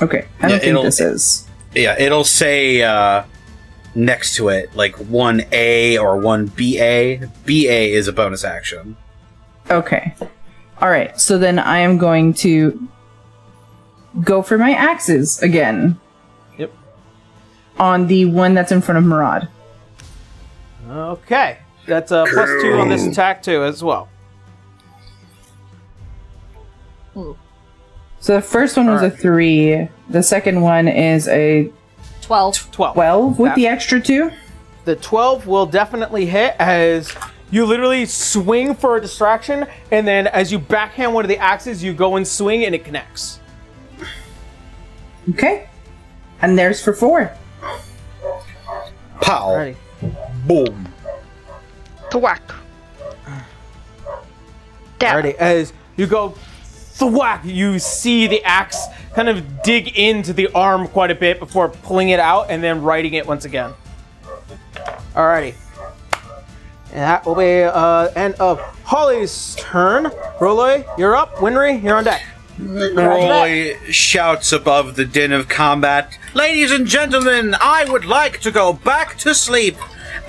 [0.02, 1.48] Okay, I don't think it'll- this is.
[1.76, 3.23] Yeah, it'll say uh,
[3.95, 7.27] next to it like one A or one BA.
[7.45, 8.95] BA is a bonus action.
[9.69, 10.14] Okay.
[10.82, 11.20] All right.
[11.20, 12.88] So then I am going to
[14.24, 15.99] go for my axes again
[16.58, 16.74] Yep.
[17.80, 19.48] on the one that's in front of Murad.
[20.90, 21.58] Okay.
[21.88, 24.10] That's a plus two on this attack too, as well.
[27.14, 29.88] So the first one was a three.
[30.10, 31.72] The second one is a
[32.22, 32.72] Twelve.
[32.72, 32.94] Twelve.
[32.95, 34.32] twelve with That- the extra two.
[34.84, 37.12] The 12 will definitely hit as
[37.52, 41.84] you literally swing for a distraction, and then as you backhand one of the axes,
[41.84, 43.40] you go and swing and it connects.
[45.30, 45.69] Okay.
[46.41, 47.32] And there's for four.
[49.22, 49.49] Pow.
[49.49, 49.76] Alrighty.
[50.48, 50.88] Boom.
[52.10, 52.41] To whack.
[54.99, 56.30] Alrighty, as you go
[56.95, 61.69] thwack, you see the axe kind of dig into the arm quite a bit before
[61.69, 63.73] pulling it out and then righting it once again.
[65.14, 65.56] Alrighty.
[66.91, 70.05] And that will be uh end of Holly's turn.
[70.39, 71.35] Roloy, you're up.
[71.38, 72.23] Winry, you're on deck.
[72.59, 78.72] Roy shouts above the din of combat, Ladies and gentlemen, I would like to go
[78.72, 79.76] back to sleep.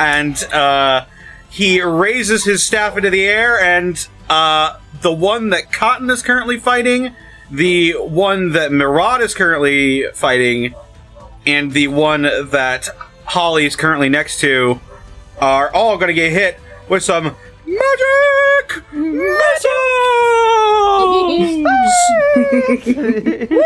[0.00, 1.06] And uh,
[1.48, 6.58] he raises his staff into the air, and uh, the one that Cotton is currently
[6.58, 7.14] fighting,
[7.50, 10.74] the one that Murad is currently fighting,
[11.46, 12.88] and the one that
[13.26, 14.80] Holly is currently next to
[15.42, 16.58] are all going to get hit
[16.88, 17.24] with some
[17.66, 19.72] magic missiles.
[23.50, 23.56] Woo!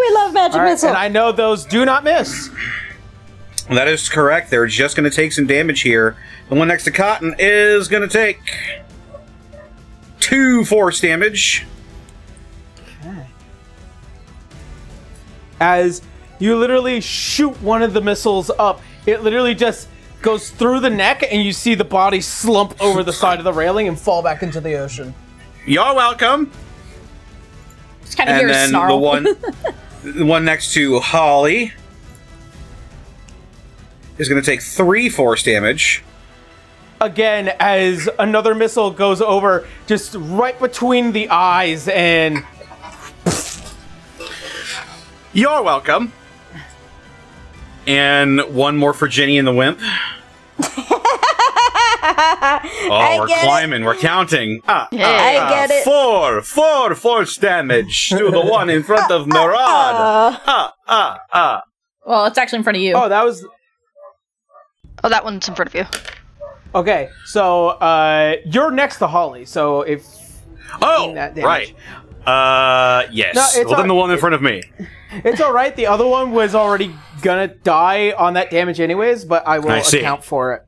[0.00, 0.90] We love magic Alright, missile.
[0.90, 2.50] and I know those do not miss.
[3.70, 4.50] That is correct.
[4.50, 6.16] They're just going to take some damage here.
[6.50, 8.38] The one next to Cotton is going to take
[10.20, 11.66] two force damage.
[15.60, 16.02] as
[16.40, 18.82] you literally shoot one of the missiles up.
[19.06, 19.88] It literally just
[20.24, 23.52] goes through the neck, and you see the body slump over the side of the
[23.52, 25.14] railing and fall back into the ocean.
[25.66, 26.50] You're welcome.
[28.02, 28.96] Just kind of And hear a then snarl.
[28.96, 29.24] the one,
[30.02, 31.72] the one next to Holly
[34.16, 36.02] is going to take three force damage.
[37.02, 42.42] Again, as another missile goes over just right between the eyes, and
[45.34, 46.12] You're welcome.
[47.86, 49.78] And one more for Jenny and the Wimp.
[52.06, 53.46] Oh, we're get it.
[53.46, 53.84] climbing.
[53.84, 54.60] We're counting.
[54.68, 55.06] Ah, Yeah.
[55.08, 55.84] I ah, get it.
[55.84, 59.56] Four, four force damage to the one in front of Murad.
[60.46, 61.62] Ah, ah, ah.
[62.06, 62.94] well, it's actually in front of you.
[62.94, 63.44] oh, that was
[65.02, 65.86] Oh, that one's in front of you.
[66.74, 67.08] okay.
[67.26, 69.44] So uh, you're next to Holly.
[69.46, 70.04] So if
[70.82, 71.44] Oh, that damage.
[71.46, 71.74] right.
[72.28, 73.34] Uh, yes.
[73.34, 74.62] No, it's well, then all- the one in front of me.
[75.10, 79.46] it's all right, the other one was already gonna die on that damage anyways, but
[79.48, 80.66] I will I account for it.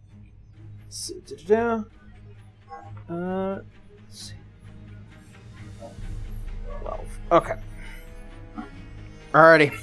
[3.09, 3.60] Uh,
[4.10, 4.35] see.
[6.81, 7.01] 12.
[7.33, 7.55] Okay.
[9.33, 9.78] Alrighty.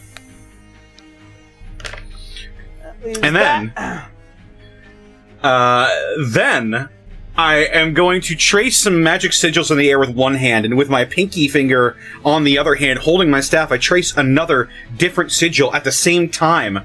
[3.22, 4.10] And then, that.
[5.44, 5.90] uh,
[6.26, 6.90] then
[7.36, 10.78] I am going to trace some magic sigils in the air with one hand, and
[10.78, 15.32] with my pinky finger on the other hand, holding my staff, I trace another different
[15.32, 16.78] sigil at the same time.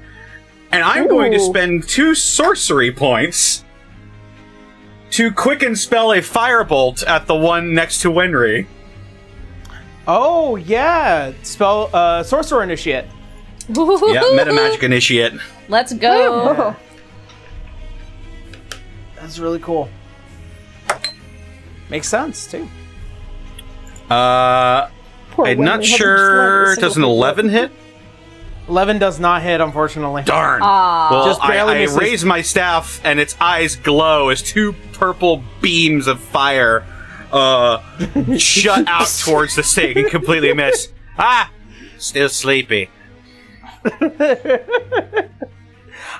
[0.71, 3.63] And I'm going to spend two sorcery points
[5.11, 8.65] to quicken spell a firebolt at the one next to Winry.
[10.07, 13.05] Oh yeah, spell uh, sorcerer initiate.
[13.67, 15.33] Yeah, meta magic initiate.
[15.67, 16.53] Let's go.
[16.53, 16.75] Whoa.
[19.15, 19.89] That's really cool.
[21.89, 22.67] Makes sense too.
[24.09, 24.89] Uh,
[25.31, 26.73] Poor I'm not hasn't just let sure.
[26.73, 27.71] a Does an 11 hit?
[28.67, 30.21] Eleven does not hit, unfortunately.
[30.23, 30.61] Darn.
[30.63, 31.07] Ah.
[31.11, 35.43] Well, Just barely I, I raise my staff, and its eyes glow as two purple
[35.59, 36.85] beams of fire
[37.31, 37.79] uh,
[38.37, 40.91] shut out towards the thing and completely miss.
[41.21, 41.51] Ah!
[41.97, 42.89] Still sleepy.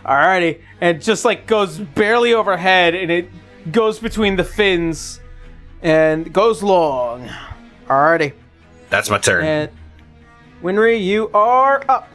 [0.04, 3.30] Alrighty, and just like goes barely overhead, and it
[3.72, 5.20] goes between the fins,
[5.82, 7.30] and goes long.
[7.88, 8.34] Alrighty,
[8.90, 9.46] That's my turn.
[9.46, 9.70] and
[10.62, 12.10] Winry, you are up.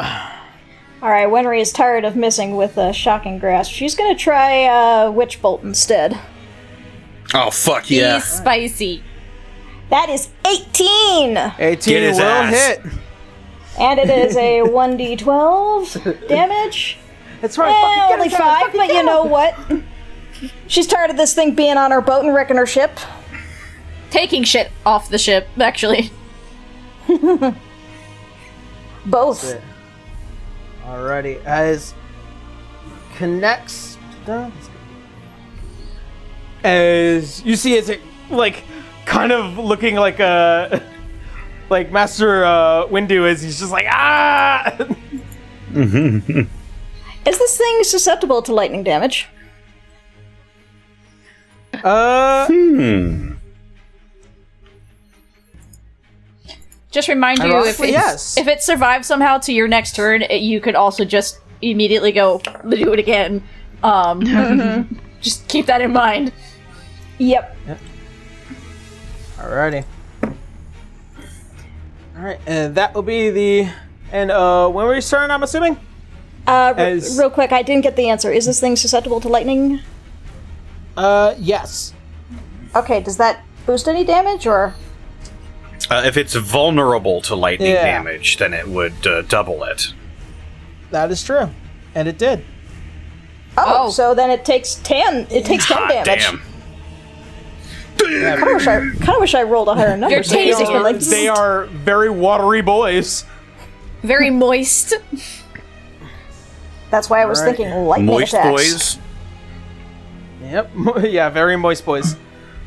[1.03, 3.73] All right, Winry is tired of missing with a shocking grasp.
[3.73, 6.19] She's gonna try uh, Witch Bolt instead.
[7.35, 8.15] oh, fuck yeah!
[8.15, 8.41] He's yeah.
[8.41, 9.03] spicy.
[9.91, 11.37] That is 18!
[11.59, 12.55] 18 Get his will ass.
[12.69, 12.81] hit.
[13.79, 16.99] And it is a 1d12 damage.
[17.41, 17.71] That's right.
[18.09, 19.55] Eh, only five, but you know what?
[20.69, 22.99] She's tired of this thing being on her boat and wrecking her ship.
[24.15, 26.13] Taking shit off the ship, actually.
[29.07, 29.61] Both.
[30.85, 31.95] Alrighty, as
[33.17, 33.99] connects.
[36.63, 38.63] As you see, as it like
[39.05, 40.81] kind of looking like a
[41.69, 43.43] like Master uh, Windu is.
[43.43, 44.77] he's just like ah.
[45.75, 46.47] Is
[47.25, 49.27] this thing susceptible to lightning damage?
[51.83, 53.34] uh, Hmm.
[56.95, 58.39] Just remind you if yes.
[58.39, 62.39] if it survives somehow to your next turn, it, you could also just immediately go
[62.39, 63.43] do it again.
[63.83, 66.33] Um, just keep that in mind.
[67.19, 67.57] Yep.
[67.67, 67.81] yep.
[69.39, 69.85] Alrighty.
[72.17, 73.69] Alright, and that will be the.
[74.13, 75.75] And uh, when we're starting, I'm assuming?
[76.47, 78.31] Uh, r- As- real quick, I didn't get the answer.
[78.31, 79.81] Is this thing susceptible to lightning?
[80.97, 81.93] Uh, yes.
[82.77, 84.77] Okay, does that boost any damage or?
[85.91, 87.85] Uh, if it's vulnerable to lightning Yeah.
[87.85, 89.93] damage, then it would uh, double it.
[90.91, 91.51] That is true.
[91.95, 92.45] And it did.
[93.57, 93.91] Oh, Oh.
[93.91, 95.27] so then it takes ten.
[95.31, 96.05] It takes ten Hot damage.
[96.27, 96.43] damn.
[97.99, 100.15] Kind of wish I, kind of wish I rolled a higher number.
[100.15, 100.85] You're so I tasing just been it.
[100.85, 103.25] like, They are very watery boys.
[104.03, 104.95] Very moist.
[106.91, 107.57] That's why I was Alright.
[107.57, 108.51] thinking lightning Moist attacks.
[108.51, 108.99] boys.
[110.43, 110.71] Yep.
[111.03, 112.17] yeah, very moist boys.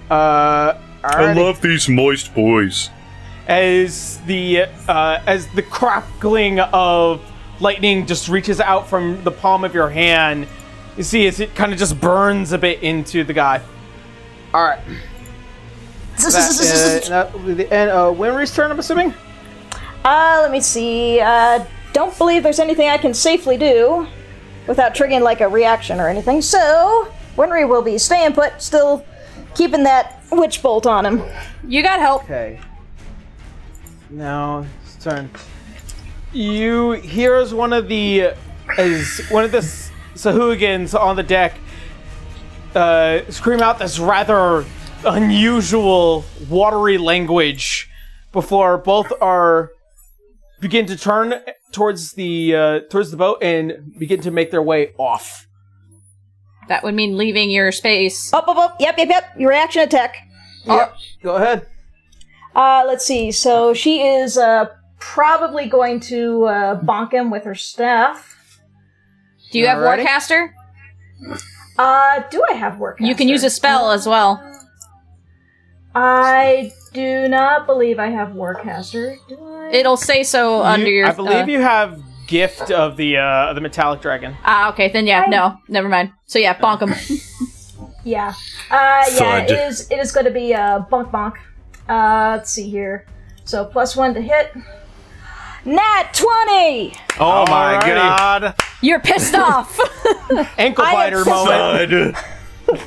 [0.09, 2.89] Uh, love these moist boys.
[3.47, 7.21] As the uh, as the crackling of
[7.59, 10.47] lightning just reaches out from the palm of your hand,
[10.97, 13.61] you see as it kind of just burns a bit into the guy.
[14.53, 14.79] All right,
[16.17, 17.89] that, uh, that will be the end.
[17.89, 19.13] Uh, Winry's turn, I'm assuming.
[20.03, 21.19] Uh, let me see.
[21.19, 24.07] Uh, don't believe there's anything I can safely do
[24.67, 26.41] without triggering like a reaction or anything.
[26.41, 29.05] So, Winry will be staying put, still
[29.55, 31.23] keeping that witch bolt on him.
[31.67, 32.23] You got help.
[32.25, 32.59] Okay.
[34.09, 35.29] Now it's turn.
[36.33, 38.33] You hear as one of the
[38.77, 41.57] as one of the S- Sahuagins on the deck
[42.75, 44.65] uh, scream out this rather
[45.05, 47.89] unusual watery language
[48.31, 49.71] before both are
[50.59, 51.35] begin to turn
[51.71, 55.47] towards the uh, towards the boat and begin to make their way off.
[56.67, 58.33] That would mean leaving your space.
[58.33, 58.75] Up, up, up.
[58.81, 59.23] Yep, yep, yep.
[59.37, 60.17] Your reaction attack.
[60.65, 60.95] Yep.
[61.23, 61.65] Go ahead.
[62.57, 63.31] Uh, let's see.
[63.31, 64.65] So she is uh,
[64.99, 68.59] probably going to uh, bonk him with her staff.
[69.51, 70.05] Do you have Alrighty.
[70.05, 70.49] Warcaster?
[71.77, 72.99] Uh, do I have work?
[72.99, 74.41] You can use a spell as well.
[75.95, 79.17] I do not believe I have Warcaster.
[79.29, 79.69] Do I?
[79.71, 81.07] It'll say so under You- your.
[81.07, 84.35] I believe uh, you have gift of the uh, the metallic dragon.
[84.43, 84.89] Ah, okay.
[84.91, 86.11] Then yeah, no, never mind.
[86.25, 86.93] So yeah, bonk him.
[88.03, 88.33] Yeah.
[88.71, 89.43] Uh, yeah, Thud.
[89.43, 89.91] it is.
[89.91, 91.33] It is going to be uh, bonk bonk.
[91.89, 93.05] Uh, let's see here.
[93.45, 94.53] So plus one to hit.
[95.65, 96.93] Nat twenty.
[97.19, 97.95] Oh my Alrighty.
[97.95, 98.55] god.
[98.81, 99.79] You're pissed off.
[100.57, 102.15] Ankle I am biter pissed moment.
[102.15, 102.25] Thud.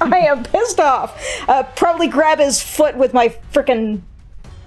[0.12, 1.22] I am pissed off.
[1.48, 4.02] Uh, probably grab his foot with my frickin'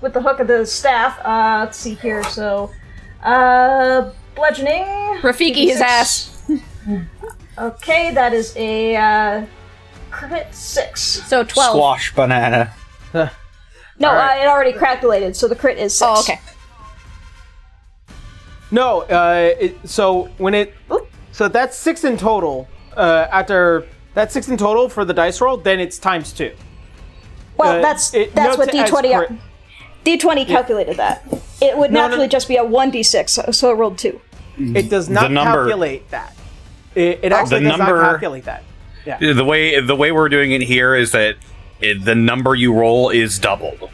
[0.02, 1.20] with the hook of the staff.
[1.24, 2.24] Uh, let's see here.
[2.24, 2.72] So,
[3.24, 4.84] uh, bludgeoning.
[5.22, 6.30] Rafiki his ass.
[7.56, 9.46] Okay, that is a uh,
[10.10, 11.02] crit six.
[11.04, 11.76] So twelve.
[11.76, 12.74] Squash banana.
[14.04, 14.40] No, Alright.
[14.40, 16.06] uh, it already calculated, so the crit is six.
[16.12, 16.40] Oh, okay.
[18.72, 20.74] No, uh, it, so when it,
[21.32, 22.68] so that's six in total.
[22.98, 26.54] Uh, after that's six in total for the dice roll, then it's times two.
[27.58, 29.40] Well, Uh, that's it that's what notes it as D20
[30.06, 31.24] D20 calculated that.
[31.62, 32.30] It would No, no, naturally no.
[32.30, 34.20] just be a 1d6, so, so it rolled 2.
[34.58, 36.36] It does not number- calculate that.
[36.94, 38.64] It, it actually does number- not calculate that.
[39.06, 39.18] Yeah.
[39.34, 41.36] The way the way we're doing it here is that
[41.84, 43.90] it, the number you roll is doubled.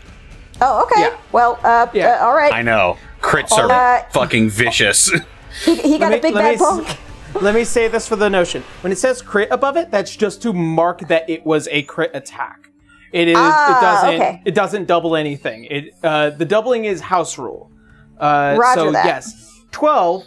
[0.61, 1.01] Oh, okay.
[1.01, 1.17] Yeah.
[1.31, 2.17] Well, uh, Yeah.
[2.21, 2.53] uh, all right.
[2.53, 2.97] I know.
[3.21, 5.11] Crits are Uh, fucking vicious.
[5.65, 7.41] He, he got Let a me- big let bad me bonk.
[7.41, 10.41] Let me say this for the notion: when it says crit above it, that's just
[10.43, 12.69] to mark that it was a crit attack.
[13.11, 13.35] It is.
[13.37, 14.21] Ah, it doesn't.
[14.21, 14.41] okay.
[14.45, 15.65] It doesn't double anything.
[15.65, 15.95] It.
[16.03, 17.71] Uh, the doubling is house rule.
[18.19, 19.05] Uh, Roger so that.
[19.05, 20.23] yes, twelve.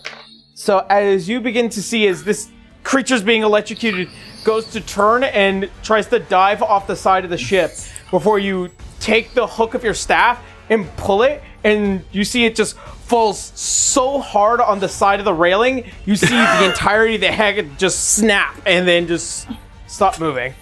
[0.54, 2.50] So as you begin to see, as this
[2.84, 4.08] creature's being electrocuted,
[4.44, 7.72] goes to turn and tries to dive off the side of the ship
[8.10, 12.54] before you take the hook of your staff and pull it, and you see it
[12.56, 15.90] just falls so hard on the side of the railing.
[16.06, 19.48] You see the entirety of the head just snap and then just
[19.86, 20.54] stop moving.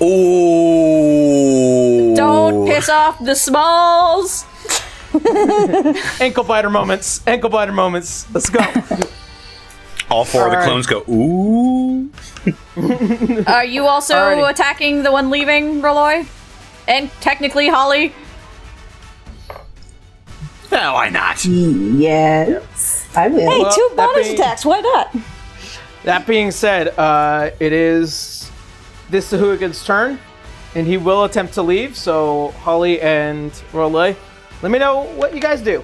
[0.00, 1.36] Ooh.
[2.14, 4.44] Don't piss off the smalls.
[6.20, 7.26] Ankle biter moments.
[7.26, 8.26] Ankle biter moments.
[8.32, 8.60] Let's go.
[10.10, 10.68] All four of the Alright.
[10.68, 11.02] clones go.
[11.08, 12.10] Ooh.
[13.48, 14.50] Are you also Alrighty.
[14.50, 16.26] attacking the one leaving, Roloy?
[16.86, 18.12] And technically Holly?
[20.70, 21.44] No, why not?
[21.44, 23.50] Yes, I will.
[23.50, 24.64] Hey, Well, two that bonus being- attacks.
[24.64, 25.14] Why not?
[26.04, 28.50] That being said, uh, it is
[29.10, 30.18] this Sahuagin's turn,
[30.76, 31.96] and he will attempt to leave.
[31.96, 34.14] So Holly and Roloy,
[34.62, 35.82] let me know what you guys do.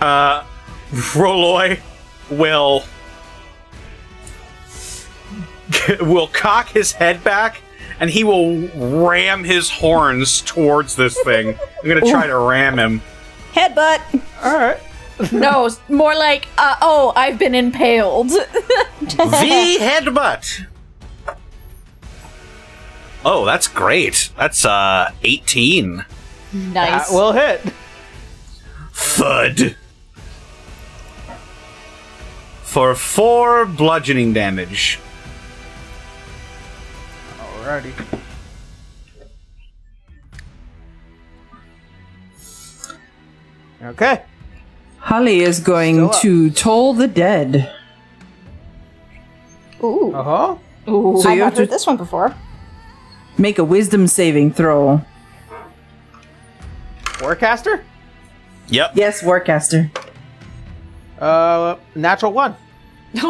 [0.00, 0.42] Uh,
[0.94, 1.80] Roloy
[2.30, 2.84] will
[6.00, 7.60] will cock his head back
[8.00, 11.58] and he will ram his horns towards this thing.
[11.82, 13.02] I'm gonna try to ram him.
[13.52, 14.22] Headbutt.
[14.42, 14.80] All right.
[15.30, 18.28] No, more like, uh, oh, I've been impaled.
[19.00, 20.66] the headbutt.
[23.24, 24.30] Oh, that's great.
[24.36, 25.96] That's uh 18.
[25.96, 26.04] nice.
[26.72, 27.60] That will hit.
[28.92, 29.76] Thud.
[32.74, 34.98] For four bludgeoning damage.
[37.38, 37.92] Alrighty.
[43.82, 44.22] Okay.
[44.98, 47.70] Holly is going Still to toll the dead.
[49.82, 50.56] Ooh, Uh huh.
[50.90, 51.20] Ooh.
[51.20, 52.34] So I've you not have to heard this one before.
[53.38, 55.00] make a wisdom saving throw.
[57.18, 57.82] Warcaster?
[58.68, 58.92] Yep.
[58.96, 59.90] Yes, Warcaster.
[61.20, 62.56] Uh, natural one.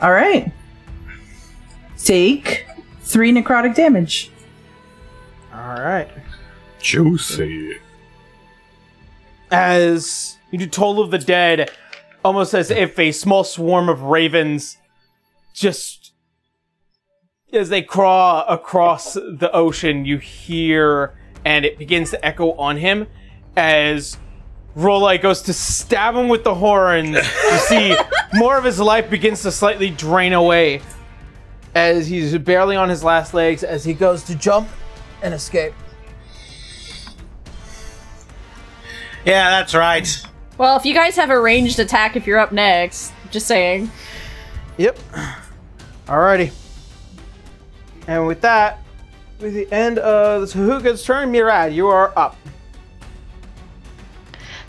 [0.00, 0.52] All right.
[1.96, 2.66] Take
[3.02, 4.30] three necrotic damage.
[5.52, 6.10] Alright.
[6.80, 7.78] Juicy.
[9.50, 11.70] As you do Toll of the Dead,
[12.24, 14.76] almost as if a small swarm of ravens
[15.52, 16.12] just.
[17.50, 23.06] As they crawl across the ocean, you hear, and it begins to echo on him
[23.56, 24.18] as
[24.76, 27.16] Roloy goes to stab him with the horns.
[27.16, 27.96] You see
[28.34, 30.82] more of his life begins to slightly drain away
[31.74, 34.68] as he's barely on his last legs as he goes to jump
[35.22, 35.74] and escape.
[39.24, 40.08] Yeah, that's right.
[40.56, 43.90] Well, if you guys have a ranged attack, if you're up next, just saying.
[44.76, 44.98] Yep.
[46.06, 46.52] Alrighty.
[48.06, 48.78] And with that,
[49.38, 52.36] with the end of the Tahuga's turn, Murad, you are up.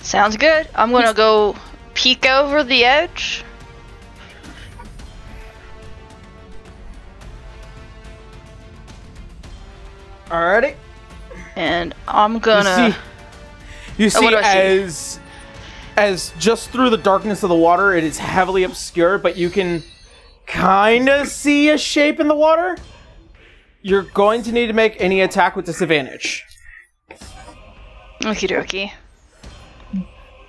[0.09, 0.67] Sounds good.
[0.73, 1.55] I'm gonna go
[1.93, 3.43] peek over the edge.
[10.29, 10.73] Alrighty.
[11.55, 12.91] And I'm gonna.
[12.91, 14.59] see, you Oh, see do I see?
[14.81, 15.19] as
[15.95, 19.83] as just through the darkness of the water, it is heavily obscured, but you can
[20.47, 22.77] kind of see a shape in the water.
[23.83, 26.45] You're going to need to make any attack with disadvantage.
[28.23, 28.91] Okie dokie.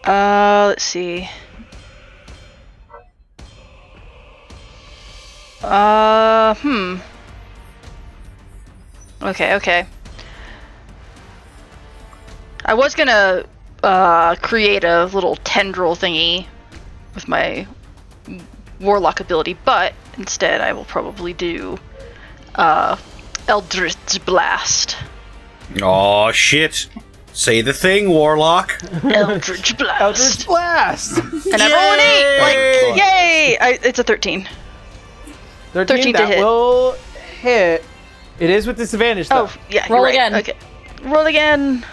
[0.05, 1.29] Uh, let's see.
[5.63, 6.97] Uh, hmm.
[9.23, 9.87] Okay, okay.
[12.65, 13.45] I was gonna
[13.83, 16.47] uh, create a little tendril thingy
[17.15, 17.67] with my
[18.81, 21.79] warlock ability, but instead I will probably do
[22.55, 22.97] uh,
[23.49, 24.97] Eldritch Blast.
[25.83, 26.89] Oh shit.
[27.33, 28.79] Say the thing, Warlock.
[29.05, 30.01] Eldritch Blast.
[30.01, 31.19] Eldritch Blast!
[31.19, 32.41] And I roll an eight.
[32.41, 33.59] Like, yay!
[33.61, 34.49] I, it's a thirteen.
[35.73, 36.39] 13, 13 to that hit.
[36.39, 36.93] will
[37.41, 37.85] hit.
[38.41, 39.47] It is with disadvantage, though.
[39.47, 39.87] Oh, yeah.
[39.93, 40.15] Roll right.
[40.15, 40.35] again.
[40.35, 40.57] Okay.
[41.03, 41.87] Roll again.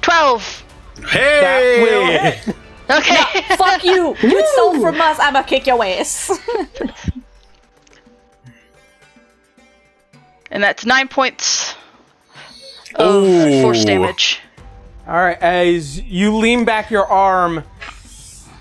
[0.00, 0.64] Twelve.
[1.08, 1.40] Hey!
[1.40, 2.56] That will hit.
[2.90, 3.40] Okay.
[3.56, 4.14] Fuck you!
[4.22, 6.30] You stole from us, I'ma kick your ass.
[10.50, 11.74] and that's nine points
[12.96, 13.62] of Ooh.
[13.62, 14.40] force damage.
[15.06, 17.64] All right, as you lean back your arm,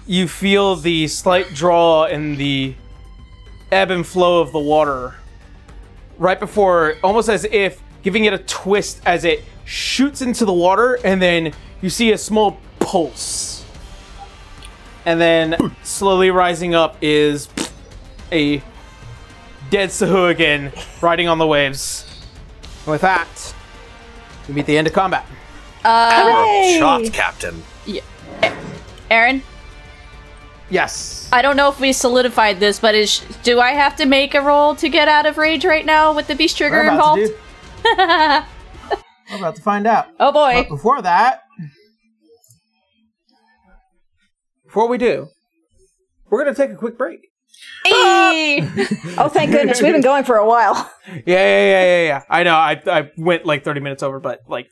[0.06, 2.76] you feel the slight draw in the
[3.72, 5.16] ebb and flow of the water.
[6.18, 11.00] Right before, almost as if giving it a twist as it shoots into the water,
[11.03, 13.66] and then you see a small pulse.
[15.06, 17.50] And then slowly rising up is
[18.32, 18.62] a
[19.70, 22.06] dead Sahuagin riding on the waves.
[22.86, 23.52] And with that,
[24.47, 25.25] we meet the end of combat.
[25.83, 27.61] Uh, Shot, Captain.
[27.85, 28.01] Yeah.
[29.11, 29.43] Aaron,
[30.69, 31.30] Yes.
[31.31, 34.41] I don't know if we solidified this, but is do I have to make a
[34.41, 37.22] roll to get out of rage right now with the beast trigger We're about involved?
[37.22, 38.97] to do.
[39.31, 40.07] We're about to find out.
[40.19, 40.53] Oh boy.
[40.63, 41.41] But before that,
[44.65, 45.27] before we do,
[46.30, 47.27] we're gonna take a quick break.
[47.85, 48.61] Hey!
[49.17, 49.82] Oh, thank goodness.
[49.82, 50.90] We've been going for a while.
[51.06, 52.24] Yeah, yeah, yeah, yeah, yeah.
[52.30, 52.56] I know.
[52.56, 54.69] I I went like thirty minutes over, but like,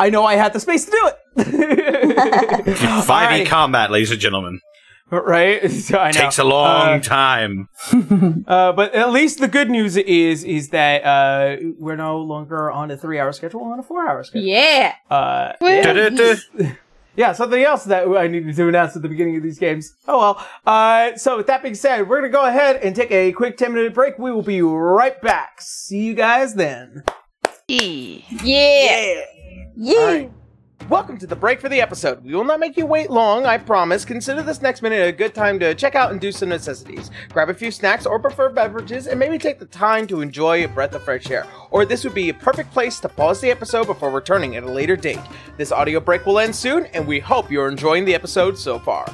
[0.00, 1.16] I know I had the space to do it.
[2.16, 3.46] 5e Alrighty.
[3.46, 4.60] combat, ladies and gentlemen.
[5.10, 5.60] right?
[5.94, 6.12] I know.
[6.12, 7.68] Takes a long Uh, time.
[8.48, 12.90] Uh, but at least the good news is is that uh, we're no longer on
[12.90, 14.48] a three-hour schedule, we're on a four-hour schedule.
[14.48, 14.94] yeah.
[15.10, 16.34] Uh, Da-da-da.
[17.16, 19.94] Yeah, something else that I needed to announce at the beginning of these games.
[20.08, 20.46] Oh well.
[20.66, 23.94] Uh, so with that being said, we're gonna go ahead and take a quick ten-minute
[23.94, 24.18] break.
[24.18, 25.60] We will be right back.
[25.60, 27.04] See you guys then.
[27.68, 28.24] E.
[28.42, 29.22] Yeah.
[29.76, 30.28] Yeah.
[30.90, 32.22] Welcome to the break for the episode.
[32.22, 34.04] We will not make you wait long, I promise.
[34.04, 37.10] Consider this next minute a good time to check out and do some necessities.
[37.30, 40.68] Grab a few snacks or preferred beverages and maybe take the time to enjoy a
[40.68, 41.46] breath of fresh air.
[41.70, 44.70] Or this would be a perfect place to pause the episode before returning at a
[44.70, 45.20] later date.
[45.56, 49.10] This audio break will end soon, and we hope you're enjoying the episode so far.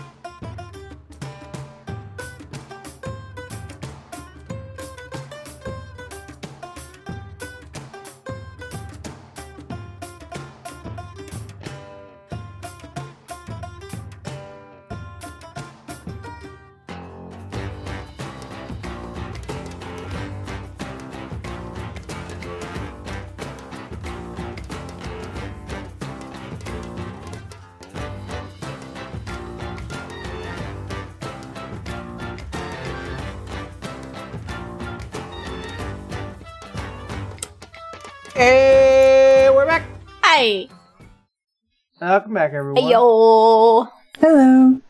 [42.11, 42.89] Welcome back, everyone.
[42.89, 43.87] Yo.
[44.19, 44.81] Hello.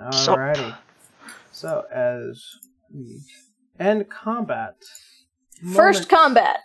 [0.00, 0.76] Alrighty.
[1.50, 2.44] So as
[2.94, 3.22] we
[3.80, 4.76] end combat.
[5.74, 6.60] First combat.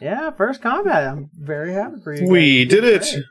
[0.00, 1.06] yeah, first combat.
[1.06, 2.28] I'm very happy for you.
[2.28, 2.74] We guys.
[2.74, 3.02] did it.
[3.02, 3.24] Great.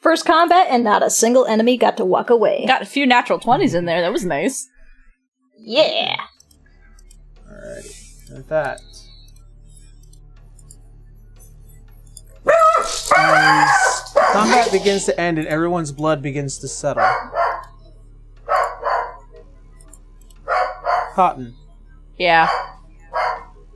[0.00, 2.66] First combat, and not a single enemy got to walk away.
[2.66, 4.02] got a few natural twenties in there.
[4.02, 4.68] That was nice.
[5.58, 6.16] yeah.
[7.50, 8.34] Alrighty.
[8.34, 8.82] With that.
[12.80, 17.04] As combat begins to end and everyone's blood begins to settle.
[21.14, 21.54] Cotton,
[22.16, 22.48] Yeah.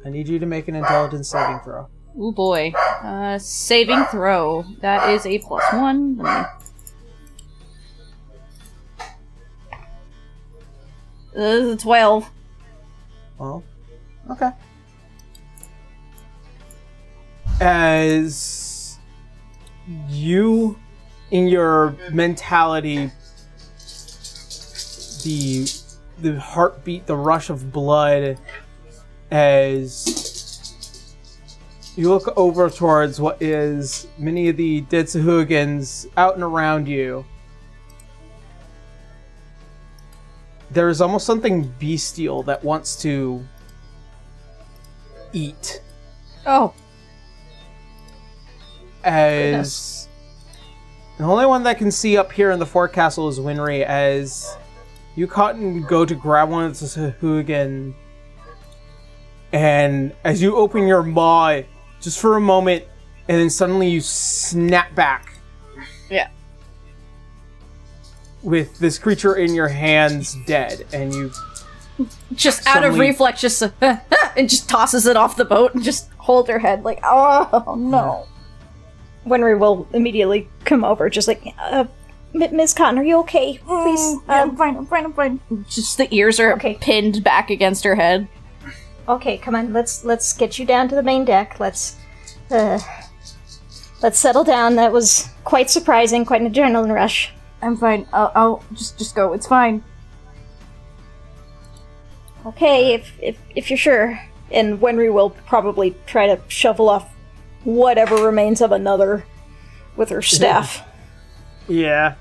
[0.05, 1.89] I need you to make an intelligence saving throw.
[2.19, 2.73] Oh boy.
[3.03, 4.65] Uh, saving throw.
[4.81, 6.19] That is a plus one.
[6.19, 6.49] Let
[9.01, 9.09] me.
[11.35, 12.29] This is a twelve.
[13.39, 13.65] Well,
[14.31, 14.51] okay.
[17.61, 18.72] As
[20.09, 20.78] you,
[21.31, 23.11] in your mentality,
[25.23, 25.67] the
[26.19, 28.39] the heartbeat, the rush of blood,
[29.31, 30.75] as
[31.97, 37.25] you look over towards what is many of the dead Sahuagins out and around you.
[40.70, 43.44] There is almost something bestial that wants to
[45.35, 45.83] eat
[46.47, 46.75] Oh.
[49.05, 50.09] As
[51.19, 54.57] the only one that can see up here in the forecastle is Winry as
[55.15, 57.95] you cotton go to grab one of the Sahuagin
[59.53, 61.61] and as you open your maw
[62.01, 62.85] just for a moment
[63.29, 65.35] and then suddenly you snap back
[66.11, 66.29] Yeah.
[68.43, 71.31] with this creature in your hands dead and you
[72.35, 73.71] Just out of reflex, just uh,
[74.37, 78.27] and just tosses it off the boat and just hold her head like, oh no.
[79.26, 81.84] Winry will immediately come over, just like, uh,
[82.34, 83.59] M- Miss Cotton, are you okay?
[83.59, 84.01] Please.
[84.01, 84.76] Mm, yeah, I'm Um, fine.
[84.76, 85.05] I'm fine.
[85.05, 85.41] I'm fine.
[85.68, 86.75] Just the ears are Okay.
[86.81, 88.26] pinned back against her head.
[89.09, 89.73] okay, come on.
[89.73, 91.60] Let's let's get you down to the main deck.
[91.60, 91.97] Let's
[92.51, 92.78] uh,
[94.02, 94.76] let's settle down.
[94.76, 97.33] That was quite surprising, quite an adrenaline rush.
[97.60, 98.07] I'm fine.
[98.12, 99.33] I'll, I'll just just go.
[99.34, 99.83] It's fine.
[102.47, 104.18] Okay, if if if you're sure.
[104.51, 107.12] And Winry will probably try to shovel off
[107.65, 109.25] whatever remains of another
[109.97, 110.83] with her staff.
[111.69, 112.15] Yeah.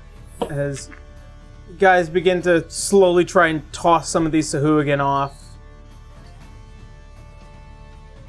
[0.50, 0.90] As
[1.78, 5.38] guys begin to slowly try and toss some of these Sahuagin off.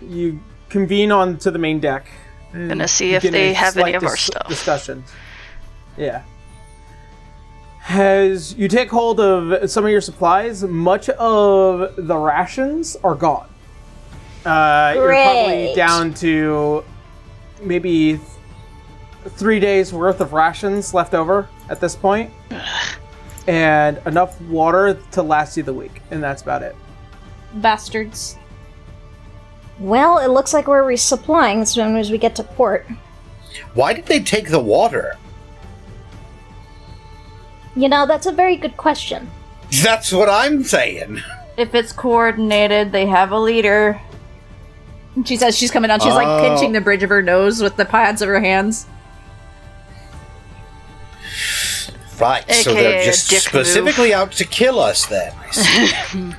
[0.01, 2.07] You convene on to the main deck.
[2.53, 4.47] and Gonna see if they have any slight of our dis- stuff.
[4.47, 5.03] Discussion.
[5.97, 6.23] Yeah.
[7.89, 13.49] As you take hold of some of your supplies, much of the rations are gone.
[14.45, 16.83] Uh, you're probably down to
[17.61, 18.21] maybe th-
[19.29, 22.31] three days worth of rations left over at this point,
[23.47, 26.75] and enough water to last you the week, and that's about it.
[27.55, 28.37] Bastards.
[29.79, 32.85] Well, it looks like we're resupplying as soon as we get to port.
[33.73, 35.17] Why did they take the water?
[37.75, 39.29] You know, that's a very good question.
[39.81, 41.21] That's what I'm saying.
[41.57, 43.99] If it's coordinated, they have a leader.
[45.25, 45.99] She says she's coming down.
[45.99, 46.41] She's like Oh.
[46.49, 48.87] pinching the bridge of her nose with the pads of her hands.
[52.19, 55.33] Right, so they're just dick specifically out to kill us then.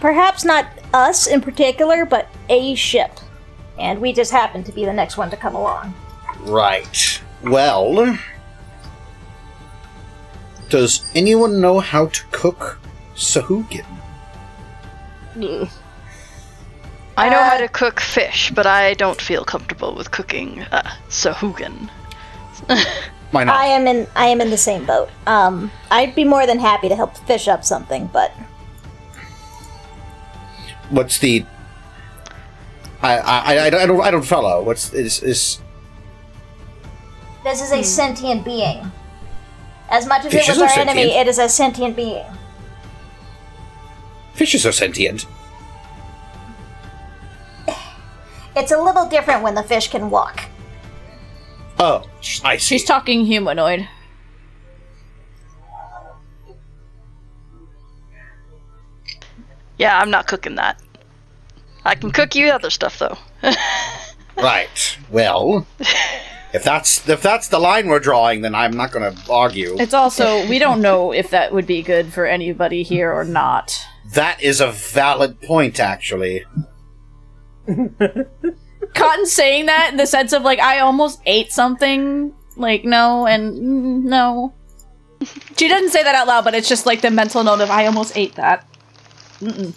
[0.00, 3.10] Perhaps not us in particular, but a ship.
[3.78, 5.94] And we just happen to be the next one to come along.
[6.40, 7.20] right.
[7.42, 8.18] Well,
[10.70, 12.78] does anyone know how to cook
[13.14, 13.84] Sahuagin?
[15.34, 15.68] Mm.
[17.16, 20.82] I know how Uh, to cook fish, but I don't feel comfortable with cooking uh,
[21.08, 21.88] Sahuagin.
[23.30, 23.54] Why not?
[23.56, 25.08] I am in I am in the same boat.
[25.26, 28.32] Um I'd be more than happy to help fish up something, but
[30.90, 31.44] What's the?
[33.02, 34.62] I I, I, I don't I don't follow.
[34.62, 35.58] What's is is
[37.42, 38.90] this is a sentient being.
[39.90, 40.90] As much as Fish it was our sentient.
[40.98, 42.24] enemy, it is a sentient being.
[44.34, 45.26] fishes are sentient?
[48.56, 50.44] It's a little different when the fish can walk.
[51.78, 52.08] Oh,
[52.44, 52.76] I see.
[52.76, 53.88] She's talking humanoid.
[59.76, 60.80] Yeah, I'm not cooking that.
[61.84, 63.18] I can cook you other stuff though.
[64.36, 64.98] right.
[65.10, 65.66] Well,
[66.52, 69.76] if that's if that's the line we're drawing, then I'm not going to argue.
[69.78, 73.84] It's also we don't know if that would be good for anybody here or not.
[74.12, 76.44] That is a valid point, actually.
[78.94, 82.34] Cotton saying that in the sense of like I almost ate something.
[82.56, 84.54] Like no and mm, no.
[85.56, 87.86] She doesn't say that out loud, but it's just like the mental note of I
[87.86, 88.66] almost ate that.
[89.40, 89.74] Mm-mm.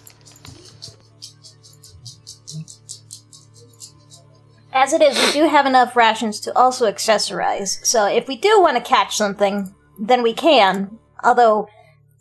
[4.72, 7.84] As it is, we do have enough rations to also accessorize.
[7.84, 10.98] So if we do want to catch something, then we can.
[11.24, 11.68] Although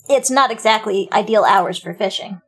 [0.10, 2.42] it's not exactly ideal hours for fishing.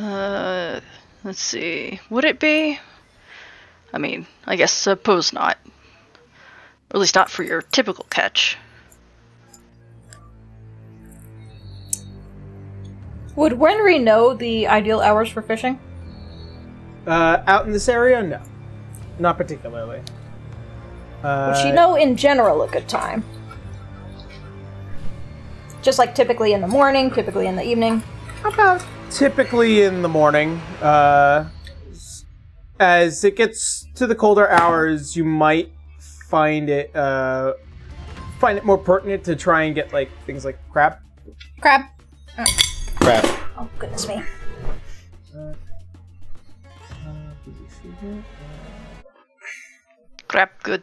[0.00, 0.80] Uh,
[1.24, 2.00] let's see.
[2.08, 2.78] Would it be?
[3.92, 5.58] I mean, I guess suppose not.
[6.90, 8.56] Or at least not for your typical catch.
[13.36, 15.78] Would Winry know the ideal hours for fishing?
[17.06, 18.40] Uh, out in this area, no,
[19.18, 20.02] not particularly.
[21.22, 23.24] Uh, Would she know in general a good time?
[25.82, 28.02] Just like typically in the morning, typically in the evening.
[28.44, 30.56] about typically in the morning.
[30.80, 31.48] Uh,
[32.78, 35.70] as it gets to the colder hours, you might
[36.28, 37.54] find it uh,
[38.38, 40.96] find it more pertinent to try and get like things like crab.
[41.60, 41.82] Crab.
[42.96, 43.24] Crap.
[43.58, 44.22] Oh goodness me.
[50.28, 50.82] Crap, good.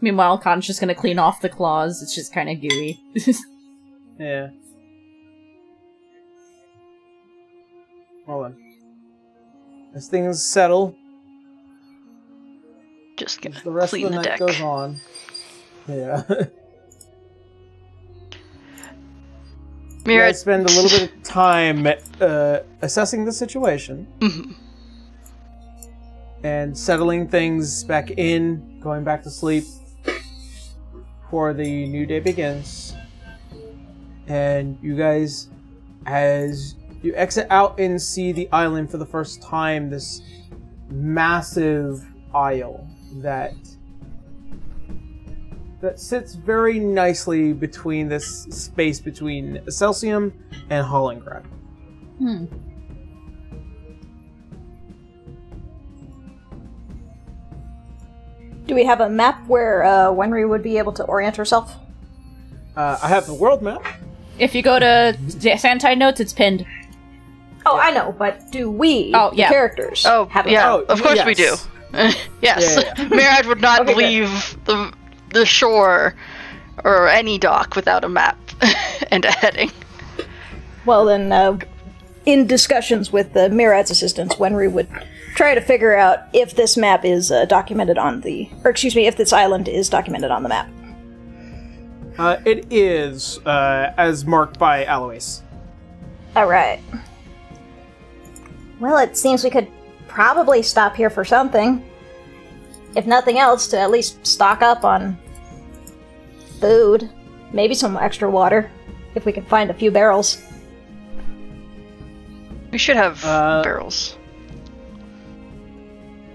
[0.00, 2.02] Meanwhile, Cotton's just gonna clean off the claws.
[2.02, 3.00] It's just kind of gooey.
[4.20, 4.50] Yeah.
[8.30, 8.56] Hold on.
[9.92, 10.94] As things settle,
[13.16, 14.38] Just gonna the rest clean of the, the, night deck.
[14.38, 14.96] goes on.
[15.88, 16.22] Yeah.
[20.06, 21.86] Mira, spend a little bit of time
[22.20, 24.54] uh, assessing the situation Mhm.
[26.44, 29.64] and settling things back in, going back to sleep
[31.22, 32.94] before the new day begins.
[34.28, 35.48] And you guys,
[36.06, 40.22] as you exit out and see the island for the first time, this
[40.90, 42.04] massive
[42.34, 43.54] isle that
[45.80, 50.32] that sits very nicely between this space between Celsium
[50.68, 51.44] and Hollingrad.
[52.18, 52.44] hmm.
[58.66, 61.74] Do we have a map where uh, Winry would be able to orient herself?
[62.76, 63.84] Uh, I have the world map.
[64.38, 65.16] If you go to
[65.58, 66.64] Sandtide Notes, it's pinned.
[67.70, 69.48] Oh, I know, but do we, Oh, the yeah.
[69.48, 71.54] characters, Oh, have a yeah, Oh, of course we do.
[71.92, 72.16] yes.
[72.42, 73.96] yes, Yeah, Murad would not Okay, good.
[73.98, 74.92] leave the
[75.32, 76.14] the shore
[76.82, 78.36] or any dock without a map
[79.12, 79.70] and a heading.
[80.84, 81.58] Well, then, uh,
[82.26, 84.88] in discussions with the Murad's assistants, Winry would
[85.36, 89.06] try to figure out if this map is uh, documented on the, or excuse me,
[89.06, 90.68] if this island is documented on the map.
[92.18, 95.42] Uh, it is uh, as marked by Alois.
[96.36, 96.80] All right.
[98.80, 99.68] Well, it seems we could
[100.08, 101.84] probably stop here for something.
[102.96, 105.18] If nothing else, to at least stock up on
[106.60, 107.08] food,
[107.52, 108.70] maybe some extra water,
[109.14, 110.42] if we can find a few barrels.
[112.72, 114.16] We should have Uh, barrels.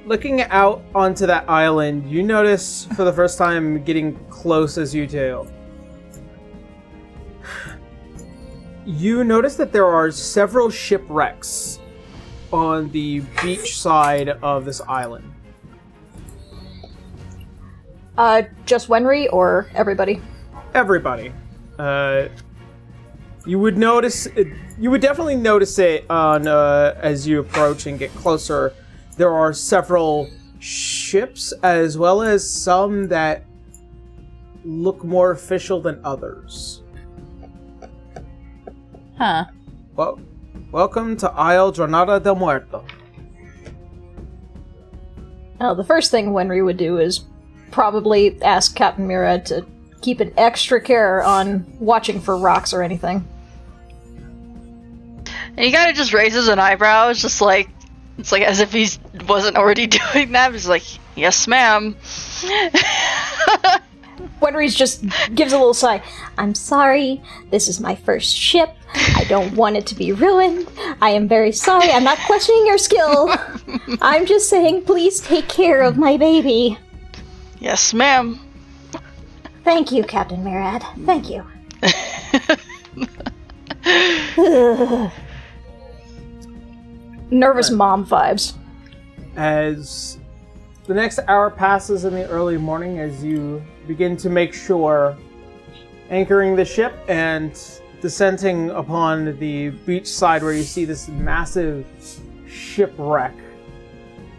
[0.05, 5.07] Looking out onto that island, you notice for the first time getting close as you
[5.07, 5.47] do.
[8.85, 11.79] You notice that there are several shipwrecks
[12.55, 15.31] on the beach side of this island.
[18.17, 20.21] Uh, just Winry or everybody?
[20.75, 21.31] everybody.
[21.79, 22.27] Uh,
[23.45, 24.27] you would notice.
[24.79, 28.73] You would definitely notice it on uh, as you approach and get closer.
[29.17, 33.45] There are several ships, as well as some that
[34.65, 36.81] look more official than others.
[39.17, 39.45] Huh.
[39.95, 40.19] Well,
[40.75, 42.83] welcome to Isle Granada del Muerto.
[45.57, 47.23] Now, the first thing Winry would do is
[47.71, 49.65] probably ask Captain Mira to
[50.01, 53.25] keep an extra care on watching for rocks or anything.
[55.55, 57.07] And he kind of just raises an eyebrow.
[57.07, 57.69] It's just like
[58.17, 58.89] it's like as if he
[59.29, 60.51] wasn't already doing that.
[60.51, 60.83] He's like,
[61.15, 61.95] "Yes, ma'am."
[64.41, 66.01] Winry's just gives a little sigh.
[66.37, 67.21] I'm sorry.
[67.51, 68.69] This is my first ship.
[68.93, 70.67] I don't want it to be ruined.
[71.01, 71.89] I am very sorry.
[71.91, 73.33] I'm not questioning your skill.
[74.01, 76.77] I'm just saying, please take care of my baby.
[77.59, 78.39] yes, ma'am.
[79.63, 80.83] Thank you, Captain Murad.
[81.05, 81.43] Thank you.
[87.31, 88.53] Nervous mom vibes.
[89.35, 90.19] As
[90.85, 95.17] the next hour passes in the early morning, as you begin to make sure
[96.09, 97.59] anchoring the ship and
[98.01, 101.85] descending upon the beach side where you see this massive
[102.47, 103.33] shipwreck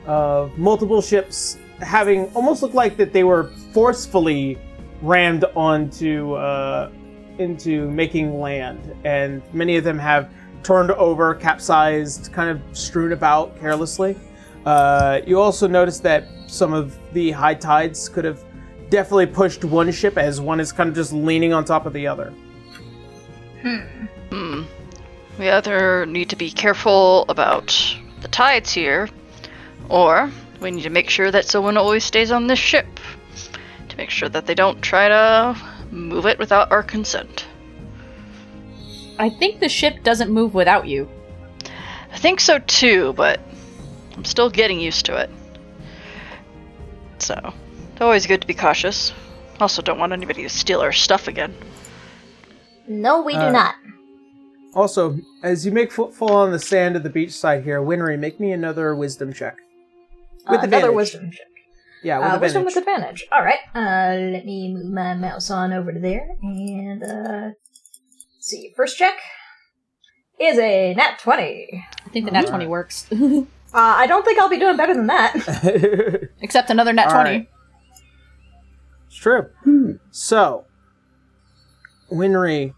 [0.06, 4.58] of multiple ships having almost looked like that they were forcefully
[5.02, 6.90] rammed onto uh,
[7.38, 13.58] into making land, and many of them have turned over, capsized, kind of strewn about
[13.60, 14.16] carelessly.
[14.64, 18.42] Uh, you also notice that some of the high tides could have
[18.90, 22.06] definitely pushed one ship as one is kind of just leaning on top of the
[22.06, 22.32] other.
[23.62, 24.62] Hmm.
[25.38, 29.08] We either need to be careful about the tides here,
[29.88, 32.86] or we need to make sure that someone always stays on this ship
[33.88, 35.56] to make sure that they don't try to
[35.90, 37.46] move it without our consent.
[39.18, 41.08] I think the ship doesn't move without you.
[42.12, 43.40] I think so too, but
[44.16, 45.30] I'm still getting used to it.
[47.18, 47.52] So,
[47.96, 49.14] it's always good to be cautious.
[49.58, 51.54] Also, don't want anybody to steal our stuff again.
[52.86, 53.74] No, we do Uh, not.
[54.74, 58.38] Also, as you make footfall on the sand of the beach side here, Winry, make
[58.38, 59.56] me another wisdom check.
[60.50, 61.46] With Uh, another wisdom check.
[62.02, 62.74] Yeah, with Uh, wisdom advantage.
[62.74, 63.26] with advantage.
[63.32, 63.58] All right.
[63.74, 67.54] Uh, let me move my mouse on over to there and uh, let's
[68.46, 68.74] see.
[68.76, 69.14] First check
[70.38, 71.82] is a nat twenty.
[72.04, 73.06] I think the nat 20 works.
[73.74, 75.34] Uh, I don't think I'll be doing better than that.
[76.40, 77.30] Except another nat All 20.
[77.30, 77.48] right.
[79.26, 79.50] True.
[79.64, 79.92] Hmm.
[80.12, 80.66] So,
[82.12, 82.74] Winry,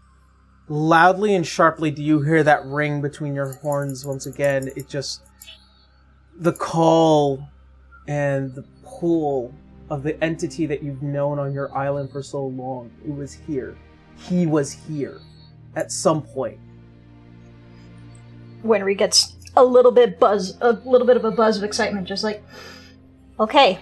[0.67, 4.71] loudly and sharply do you hear that ring between your horns once again.
[4.75, 5.21] It just.
[6.39, 7.47] The call
[8.07, 9.53] and the pull
[9.91, 12.89] of the entity that you've known on your island for so long.
[13.05, 13.77] It was here.
[14.17, 15.21] He was here.
[15.75, 16.57] At some point.
[18.63, 22.23] Winry gets a little bit buzz, a little bit of a buzz of excitement, just
[22.23, 22.43] like,
[23.39, 23.77] okay.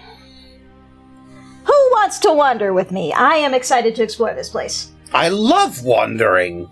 [1.67, 3.13] Who wants to wander with me?
[3.13, 4.91] I am excited to explore this place.
[5.13, 6.67] I love wandering.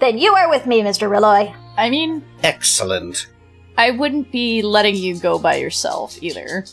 [0.00, 1.08] Then you are with me, Mr.
[1.08, 1.54] Roloy.
[1.76, 3.28] I mean, Excellent.
[3.78, 6.64] I wouldn't be letting you go by yourself either.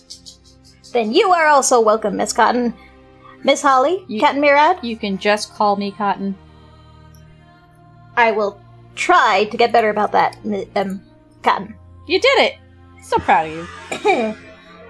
[0.91, 2.73] Then you are also welcome, Miss Cotton.
[3.43, 6.35] Miss Holly, You- Captain Murad, You can just call me Cotton.
[8.15, 8.59] I will
[8.95, 11.01] try to get better about that, mi- um,
[11.43, 11.75] Cotton.
[12.07, 12.55] You did it!
[13.03, 13.53] So proud of
[14.03, 14.35] you.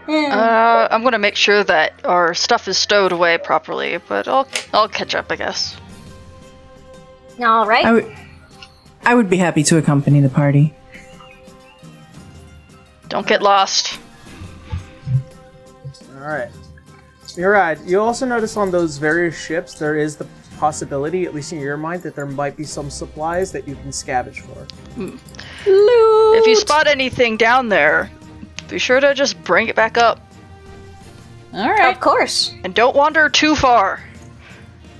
[0.08, 4.88] Uh, I'm gonna make sure that our stuff is stowed away properly, but I'll I'll
[4.88, 5.76] catch up, I guess.
[7.40, 7.86] All right.
[7.86, 8.16] I would,
[9.03, 10.74] I would be happy to accompany the party.
[13.10, 14.00] Don't get lost.
[16.16, 16.50] Alright.
[17.36, 17.80] You're right.
[17.86, 20.26] You also notice on those various ships there is the
[20.58, 23.92] possibility, at least in your mind, that there might be some supplies that you can
[23.92, 24.66] scavenge for.
[25.68, 28.10] If you spot anything down there,
[28.70, 30.20] be sure to just bring it back up,
[31.54, 31.94] Alright.
[31.96, 32.54] of course.
[32.64, 34.02] and don't wander too far.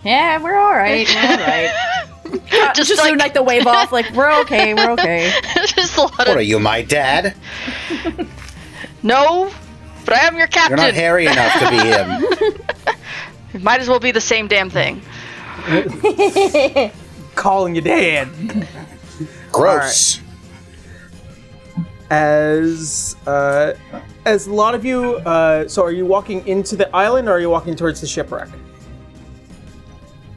[0.04, 1.08] Yeah, we're alright.
[1.16, 2.76] We're alright.
[2.76, 5.32] just just like, doing like the wave off, like, we're okay, we're okay.
[5.66, 7.36] just a lot What of are you, my dad?
[9.04, 9.50] no,
[10.06, 10.78] but I am your captain.
[10.78, 12.56] You're not hairy enough to be him.
[13.54, 15.02] It might as well be the same damn thing.
[17.36, 18.30] Calling you dad!
[19.52, 20.20] Gross.
[22.10, 23.74] As uh,
[24.26, 27.40] as a lot of you, uh, so are you walking into the island or are
[27.40, 28.50] you walking towards the shipwreck?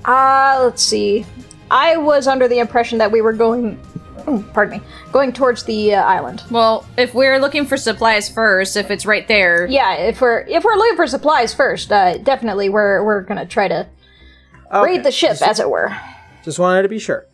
[0.05, 1.24] Uh, let's see.
[1.70, 3.78] I was under the impression that we were going.
[4.26, 4.84] oh, pardon me.
[5.12, 6.42] Going towards the uh, island.
[6.50, 10.65] Well, if we're looking for supplies first, if it's right there, Yeah, if we're if
[10.65, 13.86] we're looking for supplies first, uh, definitely we're we're gonna try to
[14.73, 15.97] raid the ship, as it were.
[16.44, 17.26] Just wanted to be sure.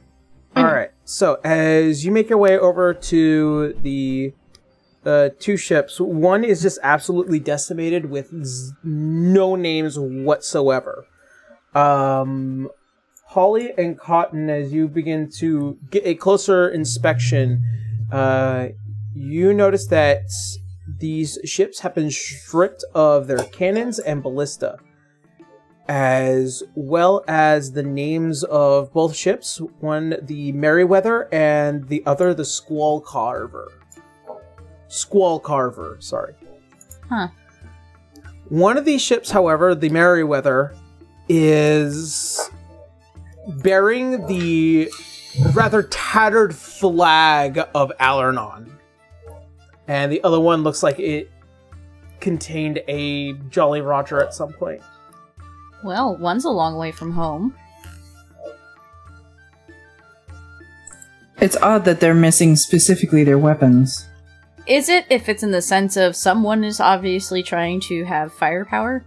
[0.54, 0.90] All right.
[1.08, 4.34] So as you make your way over to the
[5.04, 11.06] uh, two ships, one is just absolutely decimated with z- no names whatsoever.
[11.76, 12.70] Um,
[13.26, 17.62] Holly and Cotton, as you begin to get a closer inspection,
[18.10, 18.70] uh,
[19.14, 20.24] you notice that
[20.98, 24.78] these ships have been stripped of their cannons and ballista
[25.88, 32.44] as well as the names of both ships one the Merryweather and the other the
[32.44, 33.72] Squall Carver.
[34.88, 36.34] Squall Carver, sorry.
[37.08, 37.28] Huh.
[38.48, 40.74] One of these ships, however, the Merryweather,
[41.28, 42.50] is
[43.48, 44.90] bearing the
[45.52, 48.70] rather tattered flag of Alernon.
[49.88, 51.30] And the other one looks like it
[52.20, 54.82] contained a Jolly Roger at some point.
[55.86, 57.54] Well, one's a long way from home.
[61.40, 64.08] It's odd that they're missing specifically their weapons.
[64.66, 69.04] Is it if it's in the sense of someone is obviously trying to have firepower?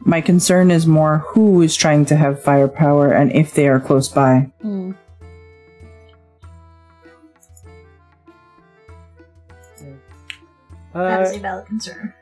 [0.00, 4.08] My concern is more who is trying to have firepower and if they are close
[4.08, 4.48] by.
[4.62, 4.92] Hmm.
[10.92, 12.14] That is Uh, a valid concern.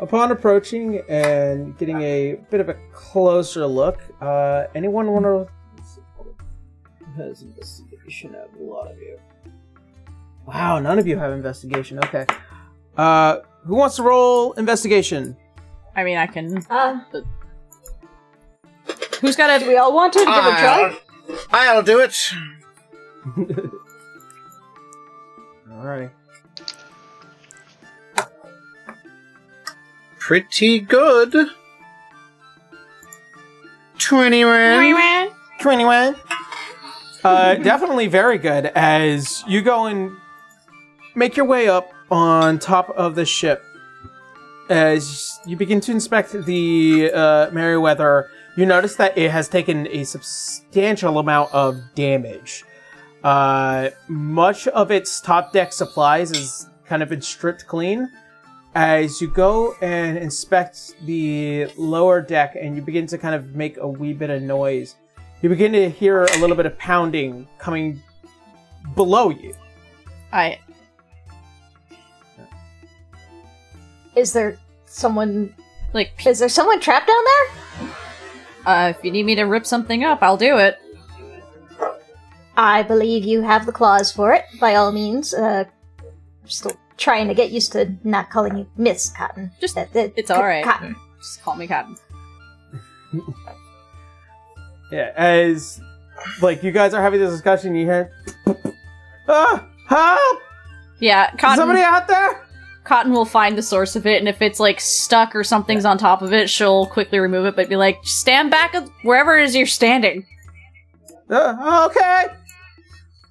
[0.00, 5.48] Upon approaching and getting a bit of a closer look, uh, anyone want to?
[7.16, 8.34] Has investigation?
[8.34, 9.18] I have a lot of you.
[10.46, 11.98] Wow, none of you have investigation.
[11.98, 12.26] Okay.
[12.96, 15.36] Uh, who wants to roll investigation?
[15.94, 16.64] I mean, I can.
[16.70, 17.00] Uh,
[19.20, 19.68] Who's got do a?
[19.68, 20.96] we all want to give it a try?
[21.52, 22.10] I'll, I'll do it.
[25.70, 26.10] Alrighty.
[30.24, 31.34] Pretty good.
[33.98, 35.30] 21.
[35.60, 36.16] 21.
[37.24, 40.12] Uh, definitely very good as you go and
[41.16, 43.64] make your way up on top of the ship.
[44.68, 50.04] As you begin to inspect the uh, Merryweather, you notice that it has taken a
[50.04, 52.64] substantial amount of damage.
[53.24, 58.08] Uh, much of its top deck supplies has kind of been stripped clean.
[58.74, 63.76] As you go and inspect the lower deck and you begin to kind of make
[63.76, 64.96] a wee bit of noise,
[65.42, 68.02] you begin to hear a little bit of pounding coming
[68.94, 69.54] below you.
[70.32, 70.58] I.
[74.16, 75.54] Is there someone?
[75.92, 77.88] Like, Is there someone trapped down there?
[78.64, 80.78] uh, if you need me to rip something up, I'll do it.
[82.56, 84.44] I believe you have the claws for it.
[84.58, 85.34] By all means.
[85.34, 85.64] Uh,
[86.46, 89.50] still trying to get used to not calling you Miss Cotton.
[89.60, 90.64] Just- that, that, it's all right.
[90.64, 90.94] Cotton.
[91.18, 91.96] Just call me Cotton.
[94.92, 95.80] Yeah, as
[96.42, 98.12] like you guys are having this discussion, you hear,
[99.26, 100.40] ah, help!
[101.00, 101.56] Yeah, Cotton.
[101.56, 102.46] Somebody out there?
[102.84, 105.96] Cotton will find the source of it, and if it's like stuck or something's on
[105.96, 109.44] top of it, she'll quickly remove it, but be like, "Stand back of wherever it
[109.44, 110.26] is you're standing."
[111.30, 112.26] Uh, okay.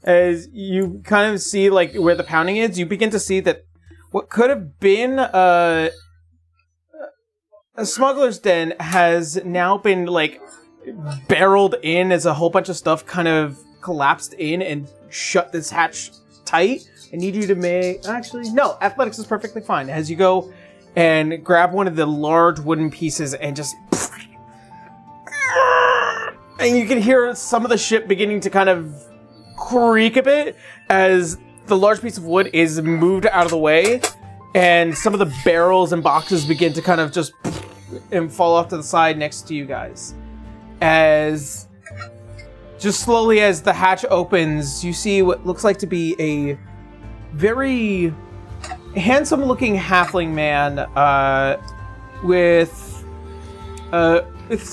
[0.03, 3.65] As you kind of see like where the pounding is, you begin to see that
[4.11, 5.91] what could have been a,
[7.75, 10.41] a smuggler's den has now been like
[11.27, 15.69] barreled in as a whole bunch of stuff kind of collapsed in and shut this
[15.69, 16.11] hatch
[16.45, 16.89] tight.
[17.13, 20.51] I need you to make actually no athletics is perfectly fine as you go
[20.95, 23.75] and grab one of the large wooden pieces and just
[26.59, 29.03] and you can hear some of the ship beginning to kind of
[29.61, 30.57] creak a bit
[30.89, 34.01] as the large piece of wood is moved out of the way
[34.55, 37.33] and some of the barrels and boxes begin to kind of just
[38.11, 40.15] and fall off to the side next to you guys.
[40.81, 41.67] As
[42.79, 46.57] just slowly as the hatch opens you see what looks like to be a
[47.33, 48.11] very
[48.95, 51.61] handsome looking halfling man uh,
[52.23, 53.05] with
[53.93, 54.67] uh, with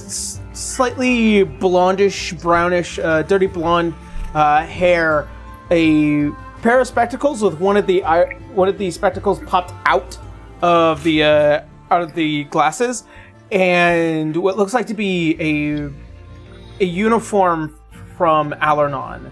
[0.54, 3.94] slightly blondish, brownish, uh, dirty blonde
[4.34, 5.28] uh, hair,
[5.70, 6.30] a
[6.62, 10.18] pair of spectacles with one of the eye- one of the spectacles popped out
[10.62, 13.04] of the uh, out of the glasses,
[13.50, 17.78] and what looks like to be a a uniform
[18.16, 19.30] from Alernon.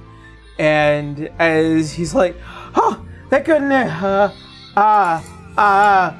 [0.58, 2.36] And as he's like,
[2.74, 3.90] "Oh, thank goodness!
[4.02, 4.32] Uh,
[4.76, 5.24] ah,
[5.58, 6.16] ah,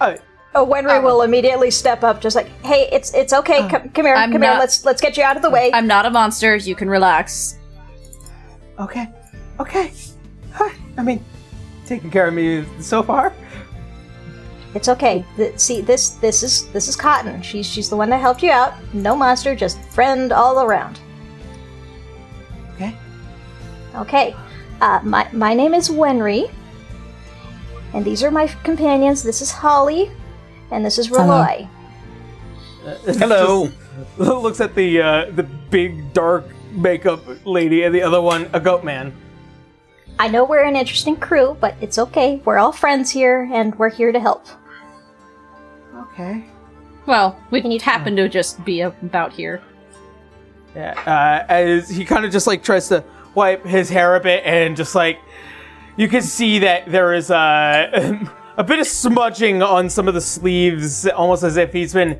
[0.00, 0.16] uh,
[0.56, 3.68] Oh, Winry will immediately step up, just like, "Hey, it's it's okay.
[3.68, 4.52] Come, come here, I'm come here.
[4.52, 6.54] Let's let's get you out of the way." I'm not a monster.
[6.54, 7.58] You can relax.
[8.78, 9.08] Okay.
[9.60, 9.92] Okay.
[10.96, 11.24] I mean,
[11.86, 13.32] taking care of me so far.
[14.74, 15.24] It's okay.
[15.36, 17.42] Th- see, this this is this is Cotton.
[17.42, 18.74] She's she's the one that helped you out.
[18.92, 21.00] No monster, just friend all around.
[22.74, 22.96] Okay.
[23.94, 24.34] Okay.
[24.80, 26.50] Uh, my my name is Winry,
[27.92, 29.22] and these are my companions.
[29.22, 30.10] This is Holly,
[30.72, 31.68] and this is Roloy.
[33.18, 33.68] Hello.
[33.68, 36.44] Just looks at the uh, the big dark
[36.74, 39.12] makeup lady and the other one, a goat man.
[40.18, 42.40] I know we're an interesting crew, but it's okay.
[42.44, 44.46] We're all friends here, and we're here to help.
[45.96, 46.44] Okay.
[47.06, 49.60] Well, we Can you- happen to just be about here.
[50.74, 50.94] Yeah.
[51.06, 53.04] Uh, as he kind of just like tries to
[53.34, 55.18] wipe his hair a bit and just like
[55.96, 58.18] you can see that there is uh,
[58.56, 62.18] a bit of smudging on some of the sleeves, almost as if he's been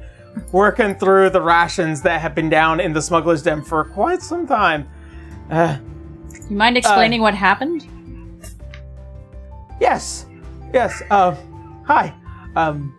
[0.52, 4.46] working through the rations that have been down in the smuggler's den for quite some
[4.46, 4.88] time.
[5.50, 5.78] Uh,
[6.50, 7.86] You mind explaining what happened?
[9.80, 10.26] Yes,
[10.72, 11.02] yes.
[11.10, 11.36] Um,
[11.86, 12.14] hi.
[12.56, 12.96] Um,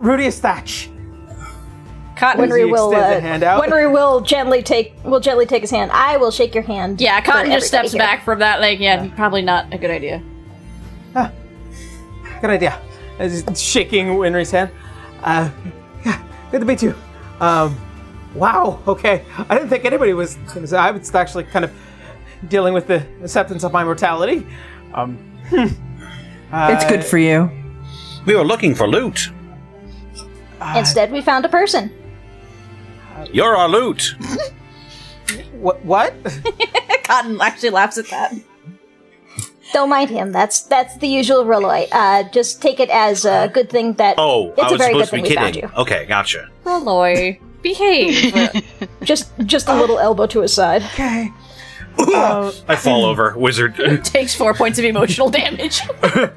[0.00, 0.90] Rudius Thatch.
[2.16, 2.42] Cotton.
[2.48, 3.62] Winry- Winry will extends uh, hand out.
[3.62, 5.90] Winry will gently take will gently take his hand.
[5.92, 7.00] I will shake your hand.
[7.00, 7.98] Yeah, Cotton just steps here.
[7.98, 8.60] back from that.
[8.60, 10.22] Like, yeah, probably not a good idea.
[12.40, 12.78] Good idea.
[13.18, 14.70] As shaking Winry's hand.
[15.22, 15.50] Uh,
[16.04, 16.94] yeah, good to meet you.
[17.40, 17.78] Um,
[18.34, 18.80] wow.
[18.86, 20.36] Okay, I didn't think anybody was.
[20.54, 21.72] gonna say- I was actually kind of
[22.48, 24.46] dealing with the acceptance of my mortality.
[24.94, 25.18] Um,
[25.52, 27.50] It's good for you.
[28.26, 29.30] We were looking for loot.
[30.74, 31.90] Instead, we found a person.
[33.32, 34.14] You're our loot.
[35.52, 35.84] what?
[35.84, 36.14] What?
[37.04, 38.34] Cotton actually laughs at that.
[39.72, 40.32] Don't mind him.
[40.32, 41.88] That's that's the usual Roloy.
[41.92, 44.14] Uh, just take it as a good thing that.
[44.18, 45.70] Oh, it's I a was very good supposed to thing be we found kidding.
[45.70, 45.76] you.
[45.82, 46.48] Okay, gotcha.
[46.64, 48.34] Roloy, behave.
[49.02, 50.82] Just just a little elbow to his side.
[50.82, 51.30] okay.
[51.98, 53.74] Uh, I fall over, wizard.
[54.04, 55.80] Takes four points of emotional damage.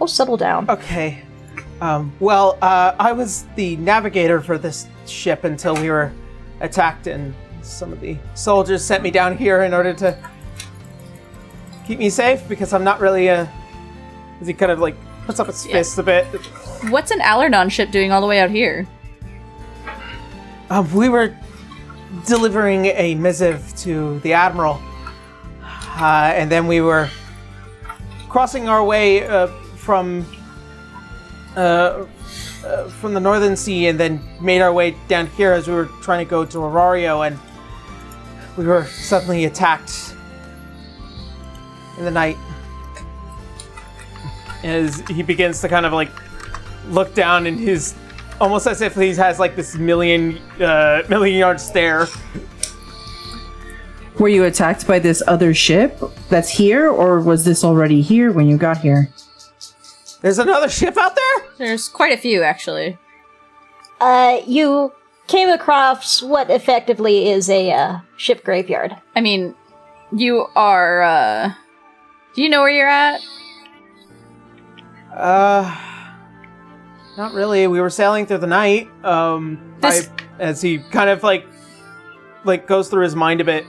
[0.00, 0.68] Oh, settle down.
[0.68, 1.22] okay.
[1.80, 6.12] Um, well, uh, I was the navigator for this ship until we were
[6.60, 10.16] attacked, and some of the soldiers sent me down here in order to
[11.86, 13.50] keep me safe because I'm not really a.
[14.40, 14.96] As he kind of like
[15.26, 16.26] puts up his fist a bit.
[16.90, 18.86] What's an Alernon ship doing all the way out here?
[20.70, 21.36] Um, we were
[22.26, 24.80] delivering a missive to the admiral,
[25.62, 27.08] uh, and then we were
[28.28, 29.46] crossing our way uh,
[29.76, 30.26] from
[31.56, 32.06] uh,
[32.64, 35.88] uh, from the northern sea, and then made our way down here as we were
[36.02, 37.38] trying to go to Aurario, and
[38.56, 40.13] we were suddenly attacked
[41.98, 42.36] in the night.
[44.62, 46.10] As he begins to kind of like
[46.88, 47.94] look down in his
[48.40, 52.06] almost as if he has like this million uh, million yard stare.
[54.18, 58.46] Were you attacked by this other ship that's here, or was this already here when
[58.46, 59.10] you got here?
[60.20, 61.48] There's another ship out there.
[61.58, 62.96] There's quite a few, actually.
[64.00, 64.92] Uh, you
[65.26, 68.96] came across what effectively is a uh, ship graveyard.
[69.16, 69.54] I mean,
[70.12, 71.54] you are, uh.
[72.34, 73.20] Do you know where you're at?
[75.14, 75.76] Uh,
[77.16, 77.66] not really.
[77.68, 78.90] We were sailing through the night.
[79.04, 81.46] Um, This- I, as he kind of like
[82.44, 83.64] like goes through his mind a bit.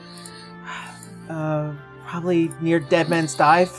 [1.30, 1.72] Uh,
[2.08, 3.72] probably near Dead Man's Dive.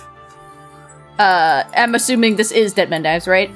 [1.18, 3.50] Uh, I'm assuming this is Dead Men Dives, right?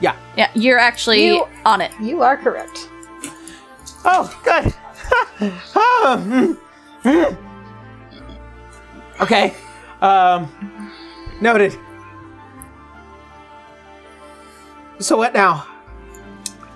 [0.00, 0.16] Yeah.
[0.36, 1.92] Yeah, you're actually You- on it.
[2.00, 2.88] You are correct.
[4.04, 4.74] Oh, good.
[5.74, 6.56] Ah, mm,
[7.04, 7.36] mm.
[9.20, 9.54] okay.
[10.00, 10.92] Um,
[11.40, 11.76] noted.
[15.00, 15.66] So what now?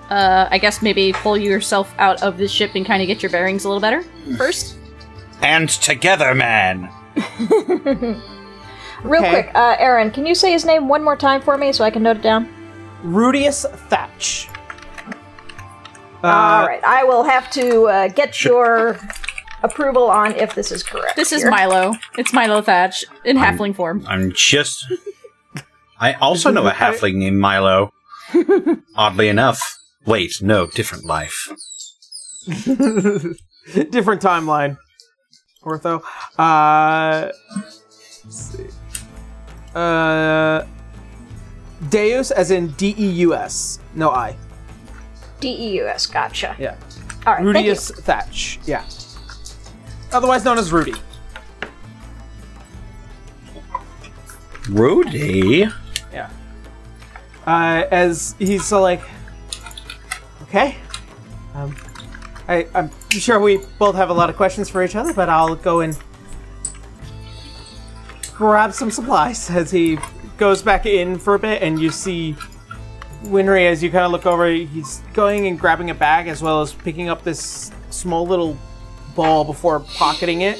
[0.09, 3.31] Uh, I guess maybe pull yourself out of the ship and kind of get your
[3.31, 4.03] bearings a little better
[4.37, 4.77] first.
[5.41, 6.89] And together, man.
[9.03, 9.29] Real Okay.
[9.29, 11.89] quick, uh, Aaron, can you say his name one more time for me so I
[11.89, 12.47] can note it down?
[13.03, 14.47] Rudius Thatch.
[16.23, 18.97] Uh, All right, I will have to uh, get your
[19.63, 21.15] approval on if this is correct.
[21.15, 21.51] This is here.
[21.51, 21.93] Milo.
[22.17, 24.05] It's Milo Thatch in halfling form.
[24.07, 24.85] I'm just.
[25.99, 27.91] I also know a halfling named Milo.
[28.95, 29.59] Oddly enough.
[30.05, 31.33] Wait, no, different life.
[33.89, 34.77] Different timeline.
[35.63, 36.03] Ortho.
[36.37, 38.67] Uh, let's see.
[39.73, 40.65] Uh,
[41.89, 43.79] Deus, as in D E U S.
[43.95, 44.35] No I.
[45.43, 46.55] D-E-U-S, gotcha.
[46.57, 46.77] Yeah.
[47.27, 47.73] All right, thank you.
[47.73, 48.59] Rudius Thatch.
[48.65, 48.85] Yeah.
[50.13, 50.93] Otherwise known as Rudy.
[54.69, 55.65] Rudy?
[56.11, 56.29] Yeah.
[57.45, 59.01] Uh, as he's so like,
[60.43, 60.77] okay.
[61.55, 61.75] Um,
[62.47, 65.55] I, I'm sure we both have a lot of questions for each other, but I'll
[65.55, 65.97] go and
[68.33, 69.97] grab some supplies as he
[70.37, 72.35] goes back in for a bit, and you see
[73.23, 74.49] Winry as you kind of look over.
[74.49, 78.57] He's going and grabbing a bag as well as picking up this small little
[79.15, 80.59] ball before pocketing it,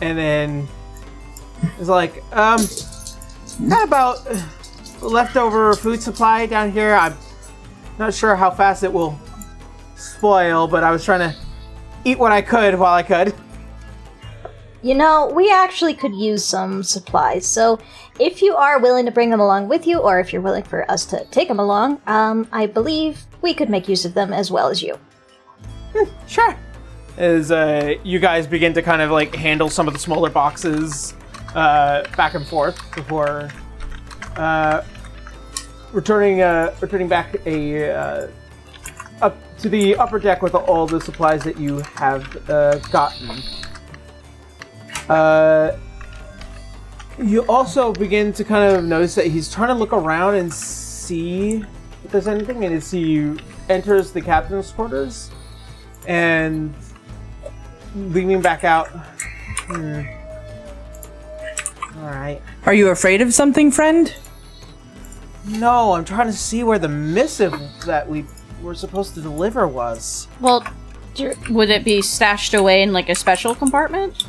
[0.00, 0.68] and then
[1.78, 2.60] is like, um,
[3.68, 4.18] how about
[5.00, 6.94] leftover food supply down here?
[6.94, 7.16] I'm
[7.98, 9.18] not sure how fast it will
[9.96, 11.36] spoil, but I was trying to
[12.04, 13.34] eat what I could while I could.
[14.82, 17.80] You know, we actually could use some supplies, so
[18.20, 20.88] if you are willing to bring them along with you, or if you're willing for
[20.88, 24.52] us to take them along, um, I believe we could make use of them as
[24.52, 24.96] well as you.
[26.28, 26.56] Sure.
[27.18, 31.14] As uh, you guys begin to kind of like handle some of the smaller boxes
[31.52, 33.50] uh, back and forth before
[34.36, 34.84] uh,
[35.92, 38.28] returning uh, returning back a uh,
[39.20, 43.42] up to the upper deck with all the supplies that you have uh, gotten.
[47.20, 51.64] You also begin to kind of notice that he's trying to look around and see
[52.04, 53.36] if there's anything, and as he
[53.68, 55.32] enters the captain's quarters
[56.06, 56.72] and
[57.94, 58.88] leaving back out.
[58.88, 60.02] Hmm.
[61.98, 62.40] All right.
[62.66, 64.14] Are you afraid of something, friend?
[65.46, 67.54] No, I'm trying to see where the missive
[67.86, 68.24] that we
[68.62, 70.28] were supposed to deliver was.
[70.40, 70.64] Well,
[71.16, 74.24] You're- Would it be stashed away in like a special compartment?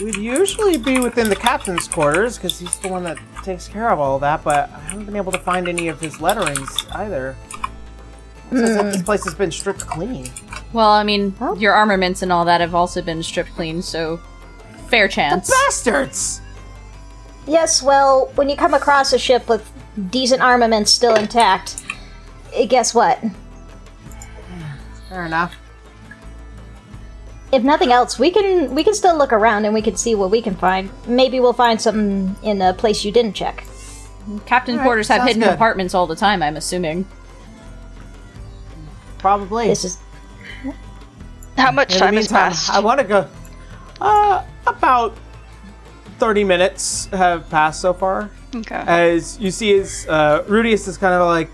[0.00, 3.98] We'd usually be within the captain's quarters because he's the one that takes care of
[3.98, 7.36] all that, but I haven't been able to find any of his letterings either.
[8.52, 10.30] It says that this place has been stripped clean.
[10.72, 14.18] Well, I mean, your armaments and all that have also been stripped clean, so
[14.88, 15.50] fair chance.
[15.50, 16.40] Bastards!
[17.46, 19.70] Yes, well, when you come across a ship with
[20.10, 21.82] decent armaments still intact,
[22.52, 23.18] eh, guess what?
[25.08, 25.54] Fair enough.
[27.50, 30.30] If nothing else, we can we can still look around and we can see what
[30.30, 30.90] we can find.
[31.06, 33.64] Maybe we'll find something in a place you didn't check.
[34.44, 35.48] Captain Alright, quarters have hidden good.
[35.48, 37.06] compartments all the time, I'm assuming.
[39.16, 39.66] Probably.
[39.66, 39.98] This is
[41.58, 42.70] How much In the time has passed?
[42.70, 43.28] I want to go.
[44.00, 45.16] Uh, about
[46.18, 48.30] 30 minutes have passed so far.
[48.54, 48.82] okay.
[48.86, 51.50] As you see, is uh, Rudius is kind of like,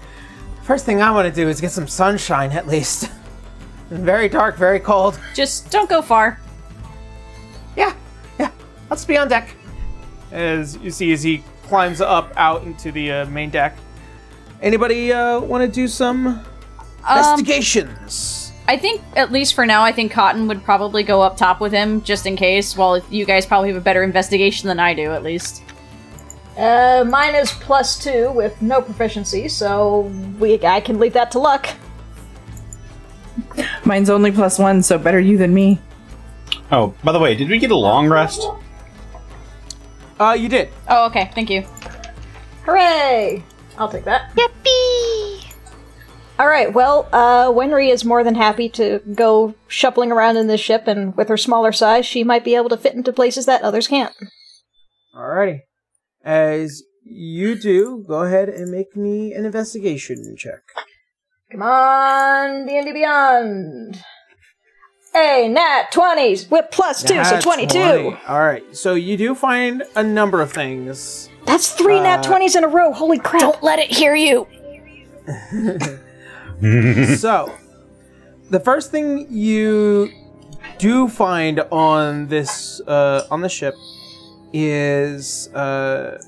[0.63, 3.11] first thing I want to do is get some sunshine at least.
[3.91, 5.19] very dark, very cold.
[5.35, 6.39] Just don't go far.
[7.77, 7.95] Yeah,
[8.39, 8.51] yeah.
[8.91, 9.55] Let's be on deck.
[10.31, 13.77] As you see, as he climbs up out into the uh, main deck.
[14.61, 18.44] Anybody uh, want to do some Um, investigations?
[18.67, 21.73] I think, at least for now, I think Cotton would probably go up top with
[21.73, 25.13] him, just in case, while you guys probably have a better investigation than I do,
[25.13, 25.63] at least.
[26.57, 31.39] uh, mine is plus two with no proficiency, so we I can leave that to
[31.39, 31.69] luck.
[33.85, 35.79] Mine's only plus one, so better you than me.
[36.73, 38.49] Oh, by the way, did we get a long rest?
[40.19, 40.71] Uh, you did.
[40.89, 41.63] Oh, okay, thank you.
[42.65, 43.43] Hooray!
[43.77, 44.35] I'll take that.
[44.37, 45.14] Yippee!
[46.39, 46.73] All right.
[46.73, 51.17] Well, uh, Winry is more than happy to go shuffling around in this ship, and
[51.17, 54.13] with her smaller size, she might be able to fit into places that others can't.
[55.17, 55.61] Alrighty.
[56.25, 60.63] As you do, go ahead and make me an investigation check.
[61.53, 64.03] Come on, D&D Beyond.
[65.13, 67.69] Hey, nat 20s with plus two, so Nat 22.
[67.79, 68.17] 20.
[68.29, 71.29] Alright, so you do find a number of things.
[71.47, 72.93] That's three nat Uh, 20s in a row.
[72.93, 73.41] Holy crap.
[73.43, 74.49] Don't let it hear you!
[77.17, 77.53] so,
[78.51, 80.11] the first thing you
[80.79, 83.75] do find on this uh, on the ship
[84.53, 86.23] is uh,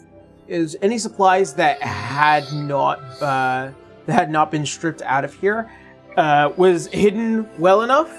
[0.48, 3.70] is any supplies that had not uh,
[4.06, 5.70] that had not been stripped out of here
[6.16, 8.10] uh, was hidden well enough,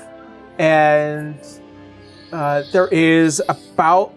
[0.59, 1.39] and
[2.31, 4.13] uh, there is about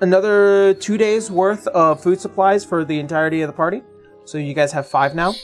[0.00, 3.82] another two days worth of food supplies for the entirety of the party.
[4.24, 5.34] So you guys have five now.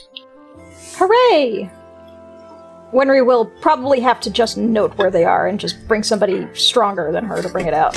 [1.03, 1.69] Hooray!
[2.93, 7.11] Winry will probably have to just note where they are and just bring somebody stronger
[7.11, 7.97] than her to bring it out.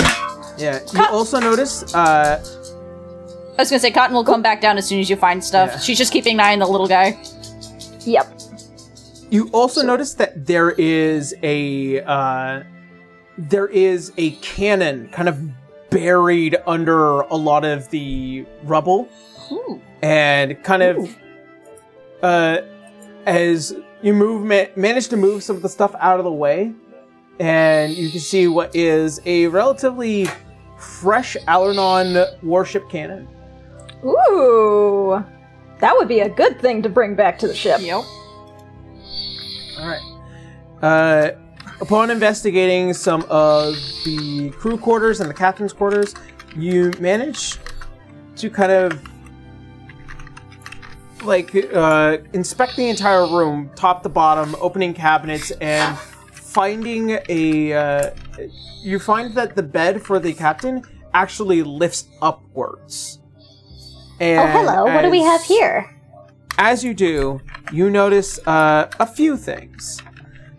[0.58, 0.80] Yeah.
[0.92, 2.42] You also notice uh,
[3.56, 5.70] I was gonna say, Cotton will come back down as soon as you find stuff.
[5.70, 5.78] Yeah.
[5.78, 7.16] She's just keeping an eye on the little guy.
[8.00, 8.40] Yep.
[9.30, 12.64] You also notice that there is a uh,
[13.38, 15.40] there is a cannon kind of
[15.90, 19.08] buried under a lot of the rubble,
[19.52, 19.80] Ooh.
[20.02, 21.16] and kind of
[22.22, 22.58] uh,
[23.26, 26.72] as you move ma- manage to move some of the stuff out of the way,
[27.38, 30.26] and you can see what is a relatively
[30.78, 33.28] fresh Alernon warship cannon.
[34.04, 35.24] Ooh.
[35.80, 37.80] That would be a good thing to bring back to the ship.
[37.80, 38.04] Yep.
[39.78, 40.00] All right.
[40.82, 41.30] Uh,
[41.80, 43.74] upon investigating some of
[44.04, 46.14] the crew quarters and the captain's quarters,
[46.54, 47.58] you manage
[48.36, 49.02] to kind of
[51.26, 57.72] like uh, inspect the entire room, top to bottom, opening cabinets, and finding a.
[57.72, 58.10] Uh,
[58.82, 60.82] you find that the bed for the captain
[61.12, 63.20] actually lifts upwards.
[64.20, 64.84] And Oh, hello.
[64.84, 65.92] What do we have here?
[66.58, 67.38] as you do,
[67.70, 70.00] you notice uh, a few things.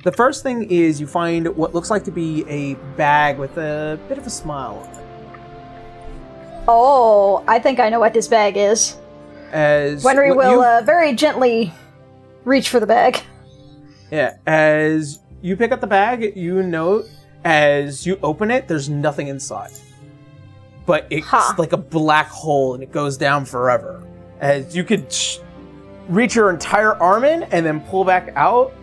[0.03, 3.99] The first thing is you find what looks like to be a bag with a
[4.07, 5.03] bit of a smile on it.
[6.67, 8.97] Oh, I think I know what this bag is.
[9.51, 11.73] As Winry will you- uh, very gently
[12.45, 13.19] reach for the bag.
[14.11, 17.05] yeah, as you pick up the bag, you note
[17.45, 19.71] as you open it, there's nothing inside,
[20.85, 21.53] but it's Huh.
[21.57, 24.01] like a black hole and it goes down forever.
[24.41, 25.39] As you could sh-
[26.09, 28.73] reach your entire arm in and then pull back out,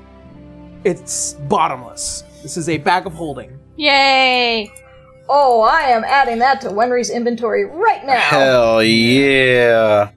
[0.84, 2.24] it's bottomless.
[2.42, 3.58] This is a bag of holding.
[3.76, 4.70] Yay!
[5.28, 8.18] Oh, I am adding that to Winry's inventory right now.
[8.20, 10.10] Hell yeah.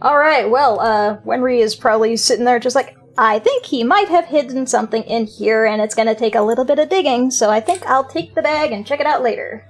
[0.00, 4.08] All right, well, uh, Winry is probably sitting there just like, I think he might
[4.08, 7.50] have hidden something in here, and it's gonna take a little bit of digging, so
[7.50, 9.66] I think I'll take the bag and check it out later.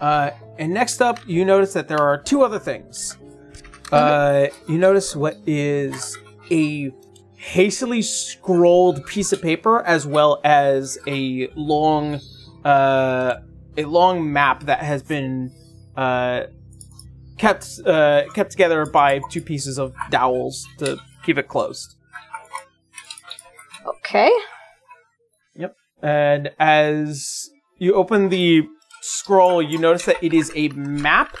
[0.00, 3.16] Uh, and next up, you notice that there are two other things.
[3.90, 6.16] Uh, you notice what is
[6.50, 6.92] a
[7.36, 12.20] hastily scrolled piece of paper as well as a long
[12.64, 13.36] uh,
[13.76, 15.52] a long map that has been
[15.96, 16.44] uh,
[17.38, 21.96] kept uh, kept together by two pieces of dowels to keep it closed.
[23.86, 24.30] Okay.
[25.54, 25.76] Yep.
[26.02, 28.66] And as you open the
[29.00, 31.36] scroll, you notice that it is a map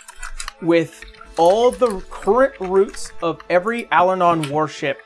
[0.62, 1.04] with
[1.36, 4.98] all the current routes of every Alanon warship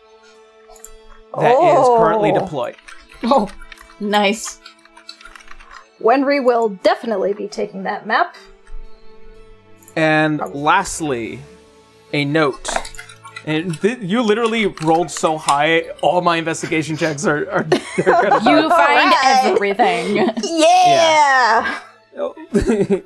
[1.39, 2.41] that is currently Oh.
[2.41, 2.77] deployed.
[3.25, 3.51] Oh,
[4.03, 4.61] Nice.
[6.01, 8.35] Winry will definitely be taking that map.
[9.97, 11.41] And lastly,
[12.13, 12.69] a note.
[13.47, 17.51] And th- you literally rolled so high, all my investigation checks are.
[17.51, 17.63] are
[17.97, 19.45] they're gonna You find Alright.
[19.45, 20.31] everything.
[20.45, 21.81] Yeah.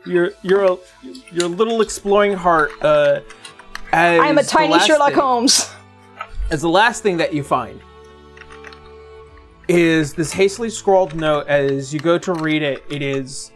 [0.06, 0.78] your your
[1.32, 2.72] your little exploring heart.
[2.82, 3.20] Uh,
[3.92, 5.70] as I'm a tiny Sherlock thing- Holmes.
[6.50, 7.80] as the last thing that you find
[9.68, 13.50] is this hastily scrawled note as you go to read it it is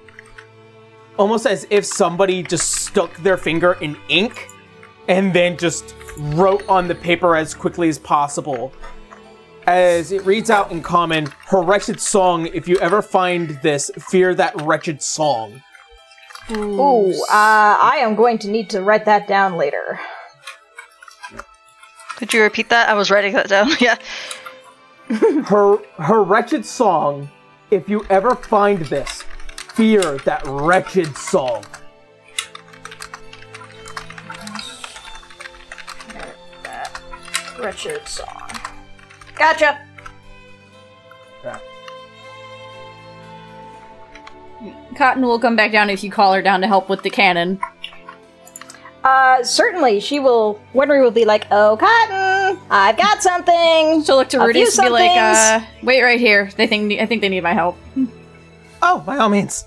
[1.18, 4.48] almost as if somebody just stuck their finger in ink
[5.08, 8.72] and then just wrote on the paper as quickly as possible
[9.66, 14.34] as it reads out in common her wretched song if you ever find this fear
[14.34, 15.62] that wretched song
[16.50, 20.00] Ooh, uh, I am going to need to write that down later.
[22.16, 22.88] Could you repeat that?
[22.88, 23.68] I was writing that down.
[23.80, 23.98] yeah.
[25.44, 27.30] her her wretched song
[27.70, 29.17] if you ever find this
[29.78, 31.64] fear that wretched song
[37.60, 38.50] Wretched song.
[39.36, 39.78] Gotcha.
[44.96, 47.60] Cotton will come back down if you call her down to help with the cannon.
[49.04, 50.60] Uh, certainly, she will.
[50.74, 54.88] Winry will be like, "Oh, Cotton, I've got something." She'll look to Rudy few and
[54.88, 56.50] be like, uh, wait right here.
[56.56, 57.76] They think I think they need my help.
[58.88, 59.66] Oh by all means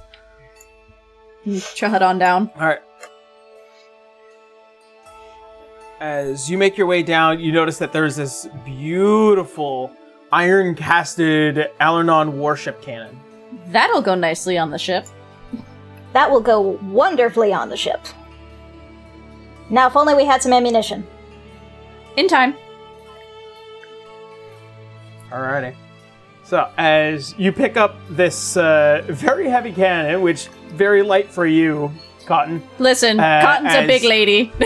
[1.73, 2.51] She'll on down.
[2.55, 2.79] all right
[5.99, 9.91] as you make your way down you notice that there's this beautiful
[10.31, 13.19] iron casted Alanon warship cannon
[13.67, 15.05] That'll go nicely on the ship.
[16.13, 18.01] That will go wonderfully on the ship.
[19.69, 21.07] Now, if only we had some ammunition.
[22.17, 22.55] In time.
[25.29, 25.73] Alrighty.
[26.43, 31.91] So as you pick up this uh, very heavy cannon, which very light for you,
[32.25, 32.61] Cotton.
[32.79, 34.51] Listen, Uh, Cotton's a big lady.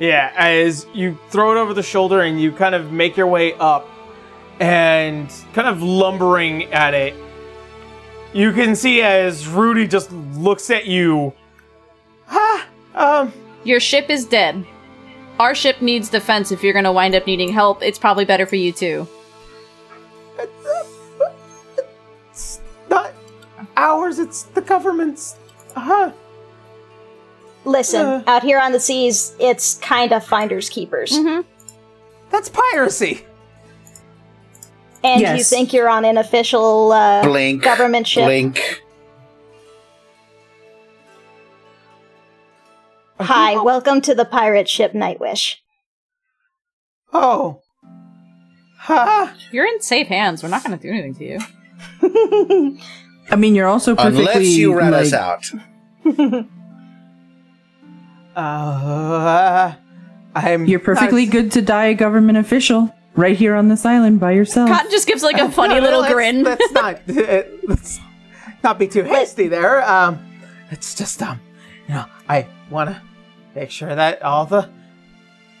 [0.00, 3.52] Yeah, as you throw it over the shoulder and you kind of make your way
[3.58, 3.86] up,
[4.60, 7.14] and kind of lumbering at it,
[8.32, 11.34] you can see as Rudy just looks at you.
[12.30, 13.32] Ah, um,
[13.64, 14.64] Your ship is dead.
[15.38, 17.82] Our ship needs defense if you're gonna wind up needing help.
[17.82, 19.06] It's probably better for you too.
[22.90, 23.12] It's not
[23.76, 24.18] ours.
[24.18, 25.36] It's the government's.
[25.76, 26.10] Uh-huh.
[27.64, 28.22] Listen, Uh.
[28.26, 31.12] out here on the seas, it's kind of finders keepers.
[31.12, 31.42] Mm-hmm.
[32.30, 33.24] That's piracy.
[35.04, 35.48] And you Yes.
[35.50, 37.62] think you're on an official uh, Blink.
[37.62, 38.24] government ship?
[38.24, 38.82] Blink.
[43.18, 45.56] Hi, welcome to the pirate ship Nightwish.
[47.12, 47.60] Oh.
[48.78, 49.36] Ha!
[49.52, 50.42] You're in safe hands.
[50.42, 51.38] We're not gonna do anything to you.
[53.30, 55.50] I mean, you're also perfectly Unless you rat us out.
[58.36, 59.74] Uh,
[60.34, 60.66] I'm.
[60.66, 64.30] You're perfectly I- good to die a government official right here on this island by
[64.32, 64.70] yourself.
[64.70, 66.42] Cotton just gives like a funny No, no, little let's- grin.
[66.44, 66.94] Let's not.
[67.10, 67.98] uh, Let's
[68.62, 69.82] not be too hasty there.
[69.82, 70.24] Um,
[70.70, 71.40] it's just um,
[71.88, 73.02] you know, I want to
[73.54, 74.68] make sure that all the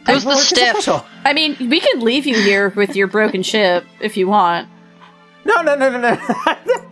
[0.06, 0.70] Who's the stiff?
[0.74, 1.04] official.
[1.24, 4.68] I mean, we can leave you here with your broken ship if you want.
[5.44, 6.18] No, no, no, no, no,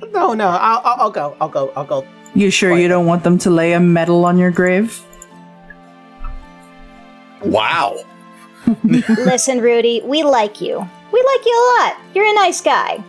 [0.13, 0.49] no, no.
[0.49, 1.37] I'll, I'll, I'll go.
[1.41, 1.73] I'll go.
[1.77, 2.07] I'll go.
[2.35, 5.03] You sure you don't want them to lay a medal on your grave?
[7.43, 7.97] Wow.
[8.85, 10.79] Listen, Rudy, we like you.
[11.13, 11.97] We like you a lot.
[12.15, 13.03] You're a nice guy.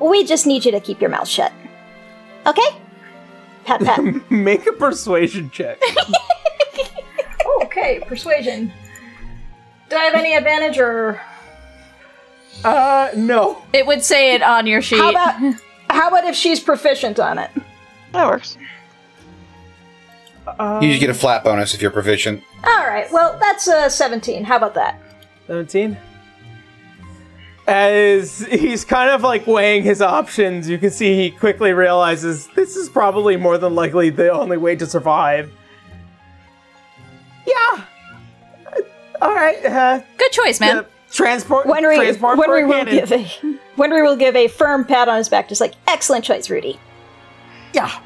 [0.00, 1.52] We just need you to keep your mouth shut.
[2.46, 2.68] Okay?
[3.64, 4.00] Pat pat.
[4.30, 5.80] Make a persuasion check.
[7.62, 8.72] okay, persuasion.
[9.88, 11.20] Do I have any advantage or
[12.64, 13.62] uh, no.
[13.72, 14.98] It would say it on your sheet.
[14.98, 15.54] how about
[15.90, 17.50] how about if she's proficient on it?
[18.12, 18.56] That works.
[20.80, 22.42] You just get a flat bonus if you're proficient.
[22.64, 23.10] All right.
[23.12, 24.44] Well, that's uh 17.
[24.44, 25.00] How about that?
[25.46, 25.96] 17.
[27.66, 32.76] As he's kind of like weighing his options, you can see he quickly realizes this
[32.76, 35.50] is probably more than likely the only way to survive.
[37.46, 37.84] Yeah.
[39.22, 39.64] All right.
[39.64, 40.84] Uh, Good choice, man.
[41.14, 43.24] Transport Winry, transport for Winry will give a
[43.76, 46.78] Winry will give a firm pat on his back, just like excellent choice, Rudy.
[47.72, 48.00] Yeah.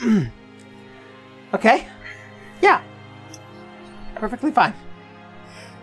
[1.54, 1.86] okay.
[2.62, 2.82] Yeah.
[4.14, 4.72] Perfectly fine.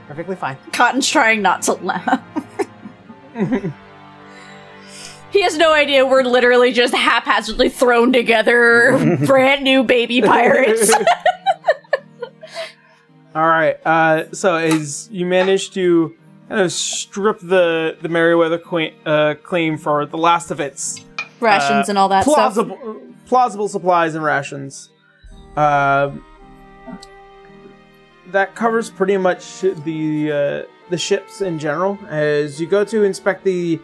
[0.08, 0.58] Perfectly fine.
[0.74, 2.24] Cotton's trying not to laugh.
[5.32, 10.92] he has no idea we're literally just haphazardly thrown together brand new baby pirates.
[13.35, 13.77] All right.
[13.85, 16.16] Uh, so as you manage to
[16.48, 18.59] kind of strip the the Meriwether
[19.06, 21.06] uh, claim for the last of its
[21.40, 22.35] Rations uh, and all that stuff.
[22.35, 24.90] plausible, plausible supplies and rations.
[25.56, 26.25] Um,
[28.27, 31.98] that covers pretty much the uh, the ships in general.
[32.08, 33.80] As you go to inspect the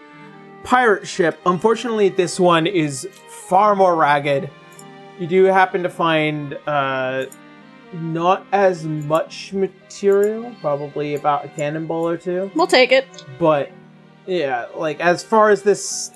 [0.64, 4.49] pirate ship, unfortunately, this one is far more ragged.
[5.19, 7.25] You do happen to find uh,
[7.95, 13.06] not as much material, probably about a cannonball or two We'll take it.
[13.40, 13.72] but
[14.27, 16.11] yeah like as far as this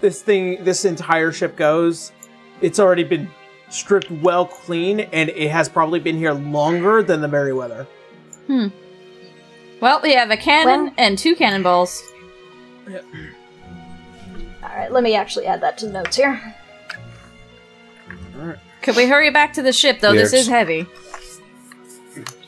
[0.00, 2.12] this thing this entire ship goes
[2.60, 3.28] it's already been
[3.70, 7.86] stripped well clean and it has probably been here longer than the merryweather
[8.46, 8.68] Hmm.
[9.80, 12.00] Well, we have a cannon Well- and two cannonballs.
[12.88, 13.00] Yeah.
[14.62, 16.40] All right, let me actually add that to the notes here.
[18.82, 20.12] Could we hurry back to the ship, though?
[20.12, 20.40] This Weird.
[20.42, 20.86] is heavy.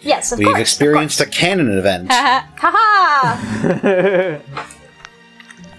[0.08, 0.60] Yes, of We've course.
[0.60, 2.10] experienced a cannon event.
[2.10, 2.46] Haha.
[2.56, 4.38] Haha!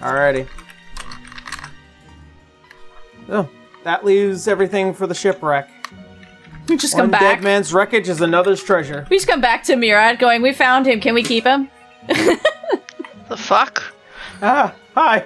[0.00, 0.46] alrighty
[3.28, 3.46] oh
[3.84, 5.68] that leaves everything for the shipwreck
[6.68, 7.20] we just one come back.
[7.20, 10.86] dead man's wreckage is another's treasure We just come back to Murad going, we found
[10.86, 11.00] him.
[11.00, 11.68] Can we keep him?
[13.28, 13.82] The fuck?
[14.42, 15.24] ah hi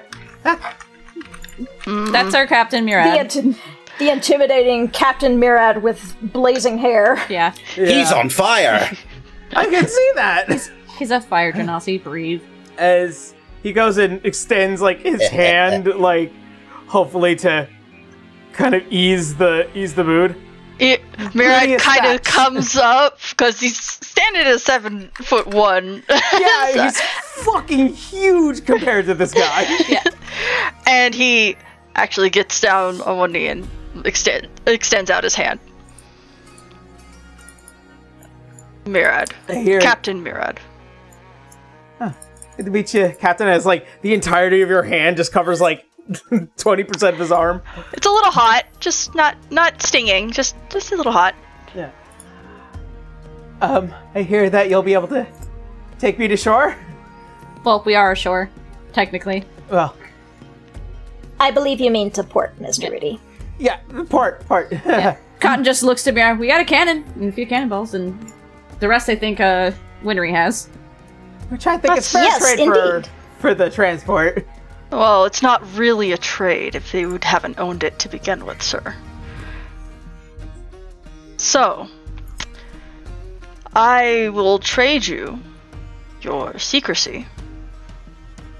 [1.86, 3.30] That's our Captain the, Murad.
[3.30, 3.56] inti-
[3.98, 7.22] the intimidating Captain Murad with blazing hair.
[7.28, 7.52] yeah.
[7.74, 8.90] He's on fire.
[9.56, 10.48] i can see that
[10.98, 12.02] He's a fire genasi.
[12.02, 12.42] Breathe.
[12.78, 16.32] as he goes and extends like his hand like
[16.88, 17.68] hopefully to
[18.52, 20.34] kind of ease the ease the mood
[20.80, 21.02] It,
[21.34, 26.02] Murad kind of comes up because he's standing at seven foot one.
[26.08, 30.02] yeah he's fucking huge compared to this guy yeah,
[30.86, 31.56] and he
[31.94, 33.68] actually gets down on one knee and
[34.04, 35.60] extend, extends out his hand.
[38.86, 39.32] Murad.
[39.48, 40.60] I hear Captain Murad.
[42.56, 43.48] Good to meet you, Captain.
[43.48, 45.86] As like the entirety of your hand just covers like
[46.56, 47.62] twenty percent of his arm.
[47.92, 51.34] It's a little hot, just not not stinging, just just a little hot.
[51.74, 51.90] Yeah.
[53.60, 55.26] Um, I hear that you'll be able to
[55.98, 56.76] take me to shore.
[57.64, 58.50] Well, we are ashore,
[58.92, 59.44] technically.
[59.70, 59.96] Well,
[61.40, 62.90] I believe you mean to port, Mr.
[62.90, 63.18] Rudy.
[63.58, 64.70] Yeah, part, part.
[65.40, 66.38] Cotton just looks to Murad.
[66.38, 68.32] We got a cannon and a few cannonballs, and
[68.80, 70.68] the rest I think uh, Winry has.
[71.48, 73.02] Which I think is fair Yes, trade for
[73.38, 74.46] for the transport.
[74.90, 78.62] Well, it's not really a trade if they would haven't owned it to begin with,
[78.62, 78.94] sir.
[81.36, 81.88] So,
[83.74, 85.38] I will trade you
[86.22, 87.26] your secrecy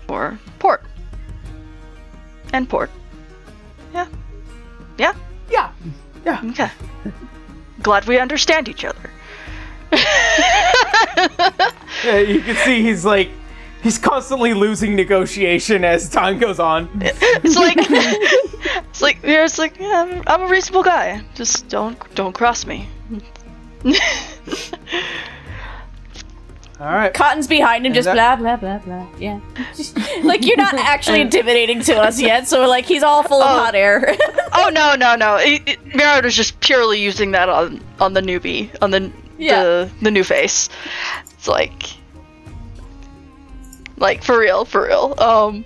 [0.07, 0.83] for port.
[2.53, 2.91] And port.
[3.93, 4.07] Yeah.
[4.99, 5.15] Yeah?
[5.51, 5.73] Yeah,
[6.25, 6.41] yeah.
[6.51, 6.71] Okay.
[7.83, 9.11] Glad we understand each other.
[12.05, 13.31] Yeah, you can see he's like
[13.83, 16.91] he's constantly losing negotiation as time goes on.
[17.01, 21.23] It's like it's like yeah, it's like yeah, I'm, I'm a reasonable guy.
[21.35, 22.89] Just don't don't cross me.
[26.81, 27.15] All right.
[27.15, 29.07] Cotton's behind him, just that- blah blah blah blah.
[29.19, 29.41] Yeah,
[30.25, 33.65] like you're not actually intimidating to us yet, so like he's all full of Oh.
[33.65, 34.17] hot air.
[34.57, 35.37] Oh no no no!
[35.37, 39.63] It, it, Murad was just purely using that on on the newbie on the Yeah.
[39.63, 40.69] the the new face.
[41.33, 41.85] It's like
[43.97, 45.15] like for real for real.
[45.19, 45.65] Um,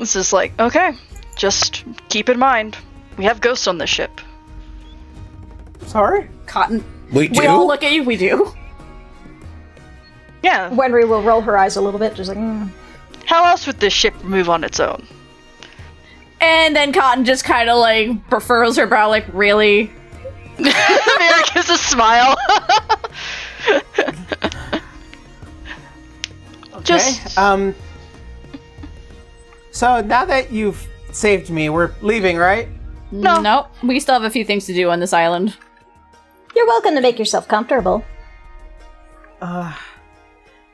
[0.00, 0.92] it's just like okay,
[1.36, 2.76] just keep in mind
[3.16, 4.20] we have ghosts on this ship.
[5.86, 6.28] Sorry.
[6.46, 7.40] Cotton, We do.
[7.40, 8.02] we all look at you.
[8.04, 8.52] We do.
[10.42, 12.70] Yeah, Winry will roll her eyes a little bit, just like, mm.
[13.26, 15.06] how else would this ship move on its own?
[16.40, 19.90] And then Cotton just kind of like prefers her brow, like really.
[20.58, 22.36] Mary gives a smile.
[26.88, 27.40] Just Okay.
[27.40, 27.74] Um.
[29.72, 32.68] So now that you've saved me, we're leaving, right?
[33.12, 33.40] No.
[33.40, 33.66] Nope.
[33.82, 35.56] We still have a few things to do on this island.
[36.56, 38.04] you're welcome to make yourself comfortable.
[39.40, 39.76] Uh,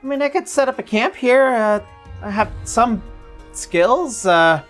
[0.04, 1.46] I mean, I could set up a camp here.
[1.46, 1.80] Uh,
[2.22, 3.02] I have some
[3.52, 4.26] skills.
[4.26, 4.62] Uh,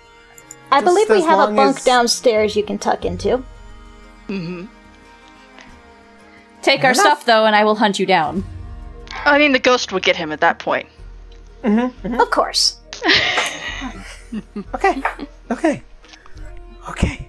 [0.70, 3.42] I believe we have a bunk as- downstairs you can tuck into.
[6.62, 6.96] Take our enough.
[6.96, 8.44] stuff though, and I will hunt you down.
[9.12, 10.88] I mean, the ghost would get him at that point.
[11.64, 12.78] Of course.
[14.74, 15.00] Okay.
[15.52, 15.82] Okay.
[16.90, 17.28] Okay.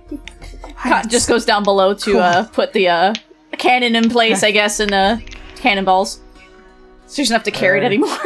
[0.75, 3.13] Cotton just goes down below to uh, put the uh,
[3.59, 5.17] cannon in place, I guess, and uh,
[5.55, 6.19] cannonballs.
[7.07, 8.17] So she doesn't have to carry it anymore.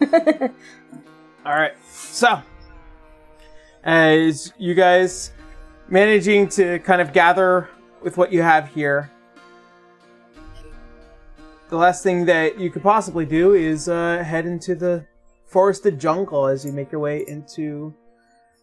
[1.46, 1.72] All right.
[1.90, 2.40] So,
[3.82, 5.32] as you guys
[5.88, 7.68] managing to kind of gather
[8.02, 9.10] with what you have here,
[11.68, 15.04] the last thing that you could possibly do is uh, head into the
[15.46, 17.94] forested jungle as you make your way into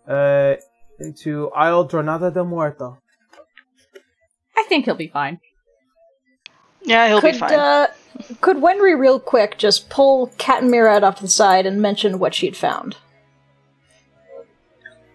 [0.08, 0.56] uh,
[1.00, 2.98] into Isle Dronada del Muerto.
[4.58, 5.40] I think he'll be fine.
[6.84, 7.54] Yeah, he'll be Could fine.
[7.54, 7.88] uh,
[8.42, 12.20] could Winry real quick just pull Cat and Murad off to the side and mention
[12.20, 12.98] what she'd found?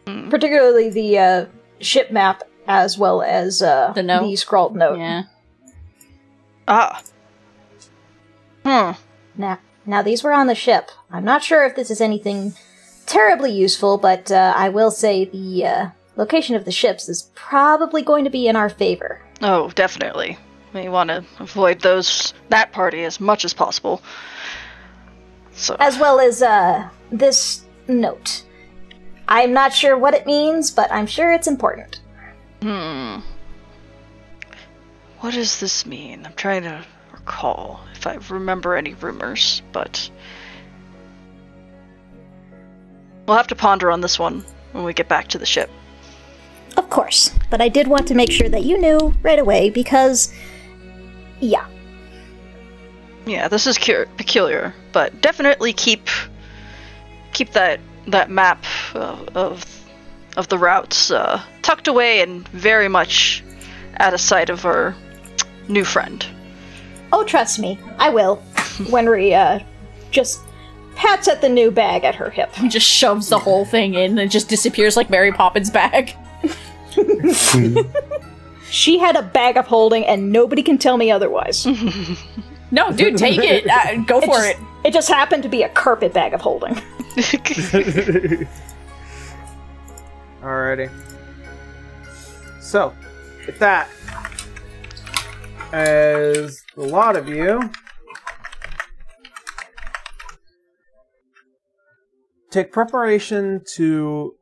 [0.07, 0.29] Hmm.
[0.29, 1.47] Particularly the uh,
[1.81, 4.23] ship map as well as uh, The note?
[4.25, 4.99] the scrawled note.
[4.99, 5.23] Yeah.
[6.69, 7.03] ah.
[8.65, 8.93] Hmm.
[9.37, 10.91] Now, now these were on the ship.
[11.11, 12.55] I'm not sure if this is anything
[13.07, 18.03] terribly useful, but uh, I will say the uh, location of the ships is probably
[18.03, 19.21] going to be in our favor.
[19.43, 20.39] Oh, definitely.
[20.73, 24.03] We want to avoid those that party as much as possible.
[25.53, 28.45] So as well as uh, this note.
[29.29, 32.01] I'm not sure what it means, but I'm sure it's important.
[32.63, 33.21] Hmm.
[35.21, 36.27] What does this mean?
[36.27, 40.11] I'm trying to recall if I remember any rumors, but
[43.27, 45.71] we'll have to ponder on this one when we get back to the ship.
[46.77, 50.33] Of course, but I did want to make sure that you knew right away because,
[51.41, 51.67] yeah,
[53.27, 56.09] Yeah, this is cur- peculiar, but definitely keep
[57.33, 59.65] keep that that map of of,
[60.37, 63.43] of the routes uh, tucked away and very much
[63.99, 64.95] out of sight of our
[65.69, 66.25] new friend.
[67.13, 68.43] oh, trust me, I will.
[68.91, 69.65] Winry uh,
[70.11, 70.41] just
[70.95, 72.55] pats at the new bag at her hip.
[72.55, 76.15] He just shoves the whole thing in and just disappears like Mary Poppins' bag.
[78.71, 81.67] She had a bag of holding, and nobody can tell me otherwise.
[82.71, 83.69] No, dude, take it.
[83.69, 84.57] Uh, go for just, it.
[84.85, 86.75] It just happened to be a carpet bag of holding.
[90.43, 90.91] Alrighty.
[92.61, 92.93] So,
[93.47, 93.89] with that,
[95.73, 97.71] as a lot of you
[102.51, 104.35] take preparation to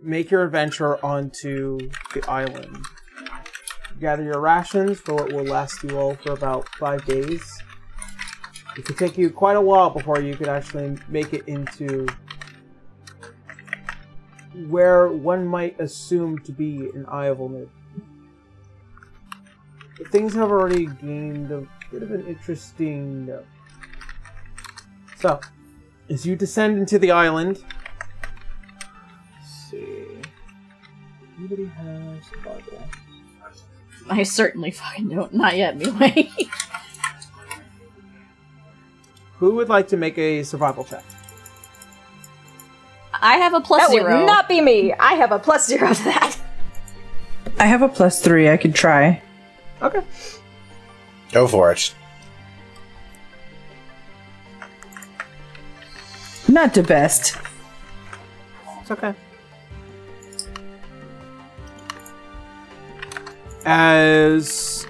[0.00, 1.78] make your adventure onto
[2.14, 2.76] the island.
[4.00, 7.62] Gather your rations for what will last you all for about five days.
[8.76, 12.06] It could take you quite a while before you could actually make it into
[14.68, 17.68] where one might assume to be an Eye of Olmid.
[19.96, 23.46] But things have already gained a bit of an interesting note.
[25.18, 25.40] So,
[26.10, 27.64] as you descend into the island,
[29.70, 30.04] see.
[31.38, 33.05] Anybody has a Bible?
[34.08, 35.32] I certainly fucking don't.
[35.34, 36.30] Not yet, anyway.
[39.38, 41.04] Who would like to make a survival check?
[43.14, 44.18] I have a plus that zero.
[44.18, 44.92] would not be me.
[44.92, 46.38] I have a plus zero to that.
[47.58, 48.48] I have a plus three.
[48.48, 49.22] I could try.
[49.82, 50.02] Okay.
[51.32, 51.94] Go for it.
[56.48, 57.36] Not the best.
[58.80, 59.14] It's okay.
[63.66, 64.86] As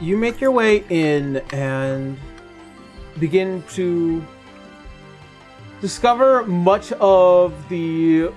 [0.00, 2.18] you make your way in and
[3.20, 4.26] begin to
[5.80, 8.32] discover much of the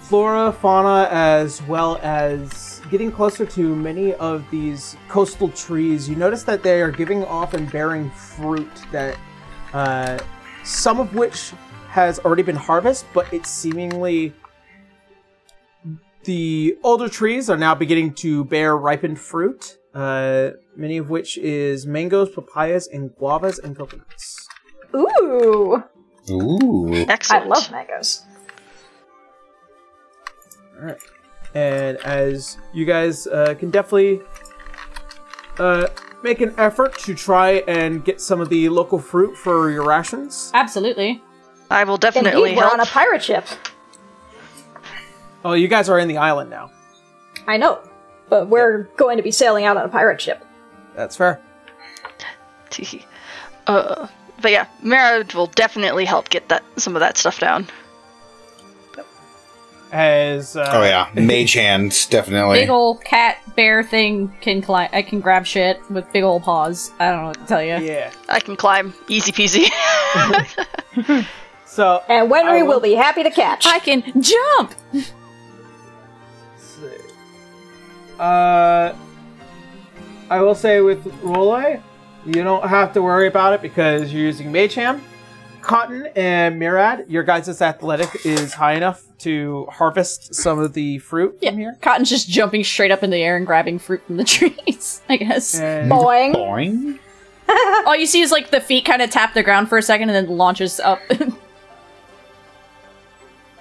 [0.00, 6.42] flora, fauna, as well as getting closer to many of these coastal trees, you notice
[6.42, 9.16] that they are giving off and bearing fruit that
[9.72, 10.18] uh,
[10.64, 11.52] some of which
[11.88, 14.34] has already been harvested, but it's seemingly
[16.24, 19.78] the older trees are now beginning to bear ripened fruit.
[19.94, 24.48] Uh, many of which is mangoes, papayas, and guavas and coconuts.
[24.94, 25.82] Ooh,
[26.30, 26.94] Ooh.
[27.08, 27.44] Excellent.
[27.44, 28.22] I love mangoes.
[30.76, 30.98] All right.
[31.54, 34.20] And as you guys uh, can definitely
[35.58, 35.86] uh,
[36.22, 40.50] make an effort to try and get some of the local fruit for your rations.
[40.54, 41.22] Absolutely.
[41.70, 42.74] I will definitely Indeed, we're help.
[42.74, 43.46] on a pirate ship.
[45.44, 46.70] Oh, you guys are in the island now.
[47.46, 47.80] I know,
[48.28, 50.44] but we're going to be sailing out on a pirate ship.
[50.96, 51.40] That's fair.
[53.66, 54.06] uh,
[54.40, 57.66] but yeah, Mara will definitely help get that some of that stuff down.
[59.92, 62.58] As uh, Oh yeah, mage hands definitely.
[62.60, 64.88] Big ol' cat bear thing can climb.
[64.92, 66.90] I can grab shit with big ol' paws.
[66.98, 67.76] I don't know what to tell you.
[67.76, 68.10] yeah.
[68.28, 68.92] I can climb.
[69.08, 69.68] Easy peasy.
[71.66, 73.66] So And I Winry will- will be happy to catch.
[73.66, 74.74] I can jump.
[78.18, 78.96] Let's see.
[78.96, 78.96] Uh,
[80.30, 81.82] I will say with Roloy,
[82.26, 85.02] you don't have to worry about it because you're using Mage Hand.
[85.60, 91.38] Cotton and Murad, your guys' athletic is high enough to harvest some of the fruit
[91.40, 91.78] Yeah, from here.
[91.80, 95.00] Cotton's just jumping straight up in the air and grabbing fruit from the trees.
[95.08, 95.58] I guess.
[95.58, 96.34] And Boing.
[96.34, 96.98] Boing.
[97.86, 100.10] All you see is like the feet kind of tap the ground for a second
[100.10, 101.00] and then launches up.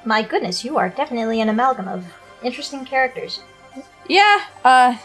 [0.05, 2.05] My goodness, you are definitely an amalgam of
[2.43, 3.41] interesting characters.
[4.07, 4.41] Yeah.
[4.63, 4.97] Uh.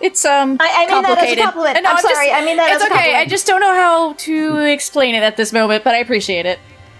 [0.00, 0.56] It's um.
[0.60, 1.44] I- I mean that as a complicated.
[1.44, 1.82] compliment.
[1.82, 3.08] No, I'm just- sorry, I mean that it's as a company.
[3.08, 3.20] It's okay.
[3.22, 6.58] I just don't know how to explain it at this moment, but I appreciate it.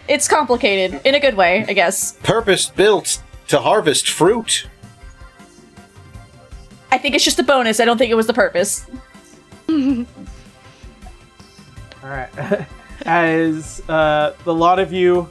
[0.08, 2.12] It's complicated in a good way, I guess.
[2.22, 4.66] Purpose built to harvest fruit.
[6.92, 7.80] I think it's just a bonus.
[7.80, 8.86] I don't think it was the purpose.
[9.68, 10.04] All
[12.02, 12.28] right.
[13.06, 15.28] As uh, the lot of you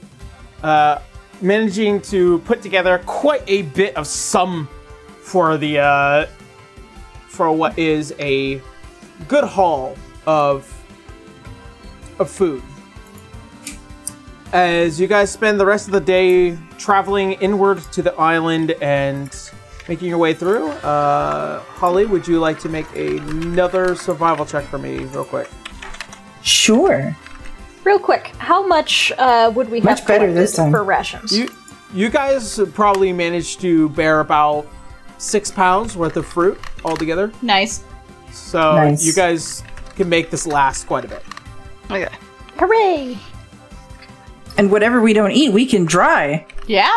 [0.63, 0.99] uh,
[1.43, 4.67] managing to put together quite a bit of sum
[5.21, 6.25] for the uh,
[7.27, 8.61] for what is a
[9.27, 10.71] good haul of
[12.19, 12.63] of food.
[14.53, 19.35] As you guys spend the rest of the day traveling inward to the island and
[19.89, 24.77] making your way through, uh, Holly, would you like to make another survival check for
[24.77, 25.49] me, real quick?
[26.43, 27.15] Sure.
[27.83, 30.71] Real quick, how much uh, would we Much have better this time.
[30.71, 31.37] for rations?
[31.37, 31.49] You
[31.93, 34.65] you guys probably managed to bear about
[35.17, 37.31] six pounds worth of fruit altogether.
[37.41, 37.83] Nice.
[38.31, 39.05] So Nice.
[39.05, 39.63] you guys
[39.95, 41.23] can make this last quite a bit.
[41.91, 42.09] okay.
[42.57, 43.17] Hooray!
[44.57, 46.45] And whatever we don't eat, we can dry.
[46.67, 46.87] Yeah.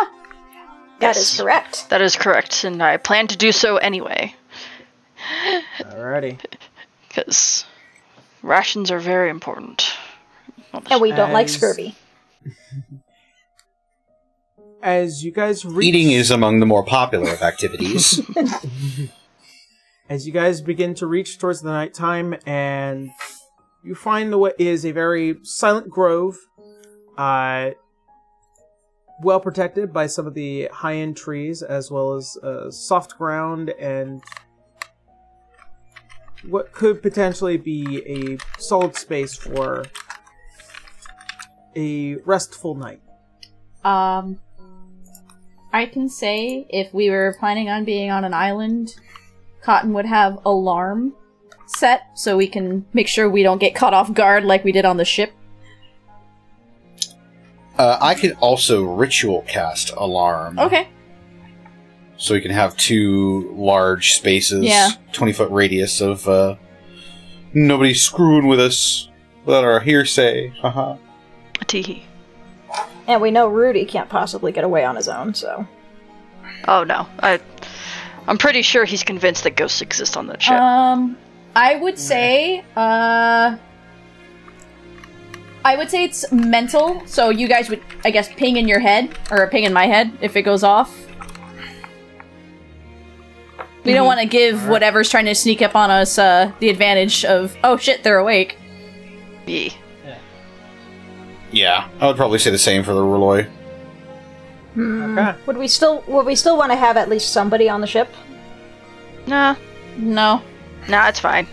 [1.01, 1.33] That Yes.
[1.33, 1.91] is correct.
[1.91, 4.35] That is correct, and I plan to do so anyway,
[5.81, 6.39] Alrighty.
[7.09, 7.65] because
[8.43, 9.93] rations are very important.
[10.73, 11.95] And we don't like scurvy.
[14.83, 18.21] As you guys reach, Eating is among the more popular of activities.
[20.09, 23.11] as you guys begin to reach towards the nighttime, and
[23.83, 26.37] you find the what is a very silent grove,
[27.19, 27.71] uh,
[29.23, 34.23] well protected by some of the high-end trees, as well as uh, soft ground and
[36.49, 39.85] what could potentially be a solid space for
[41.77, 43.01] a restful night.
[43.85, 44.41] Um,
[45.73, 48.95] I can say if we were planning on being on an island,
[49.63, 51.15] Cotton would have alarm
[51.67, 54.85] set so we can make sure we don't get caught off guard like we did
[54.85, 55.33] on the ship.
[57.79, 60.59] uh, I could also ritual cast alarm.
[60.59, 60.89] Okay.
[62.17, 64.91] So we can have two large spaces, Yeah.
[65.13, 66.57] 20 foot radius of uh,
[67.53, 69.11] nobody screwing with us
[69.45, 70.49] without our hearsay.
[70.63, 70.97] Haha.
[71.65, 72.03] Teehee.
[73.09, 75.67] And we know Rudy can't possibly get away on his own, so.
[76.69, 77.41] Oh no, I.
[78.29, 80.55] I'm pretty sure he's convinced that ghosts exist on that ship.
[80.55, 81.17] Um,
[81.55, 83.57] I would say, uh,
[85.65, 87.07] I would say it's mental.
[87.07, 90.13] So you guys would, I guess, ping in your head or ping in my head
[90.21, 91.07] if it goes off.
[93.85, 97.25] We don't want to give whatever's trying to sneak up on us uh, the advantage
[97.25, 98.59] of, oh shit, they're awake.
[99.47, 99.71] Yeah.
[101.53, 103.49] Yeah, I would probably say the same for the Roloy.
[104.79, 105.35] Okay.
[105.47, 108.09] Would we still would we still want to have at least somebody on the ship?
[109.27, 109.55] Nah,
[109.97, 110.43] No.
[110.89, 111.47] nah, it's fine.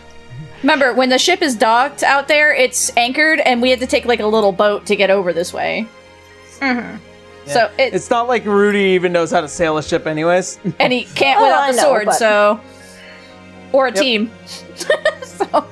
[0.62, 4.06] Remember, when the ship is docked out there, it's anchored, and we had to take
[4.06, 5.88] like a little boat to get over this way.
[6.60, 6.98] Mm-hmm.
[7.46, 10.60] So it, It's not like Rudy even knows how to sail a ship, anyways.
[10.80, 12.60] and he can't Oh, without I the know, sword, but- so
[13.74, 14.02] or a Yep.
[14.02, 14.32] team.
[15.24, 15.66] so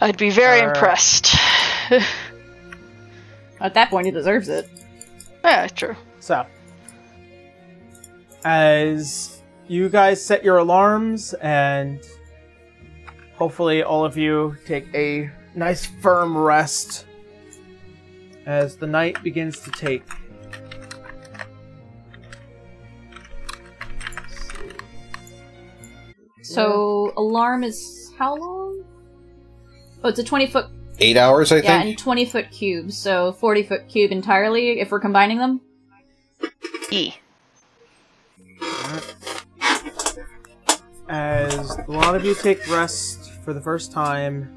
[0.00, 1.34] I'd be very Uh, impressed.
[3.60, 4.68] at that point, he deserves it.
[5.44, 5.96] yeah, true.
[6.20, 6.44] So,
[8.44, 12.00] as you guys set your alarms and
[13.36, 17.06] hopefully all of you take a nice firm rest
[18.46, 20.02] as the night begins to take.
[26.42, 28.67] So alarm is how long?
[30.04, 30.66] Oh, it's a twenty foot.
[31.00, 31.84] Eight hours, I Yeah, think.
[31.90, 35.60] and twenty foot cubes, so forty foot cube entirely if we're combining them.
[36.90, 37.14] E.
[41.08, 44.54] As a lot of you take rest for the first time,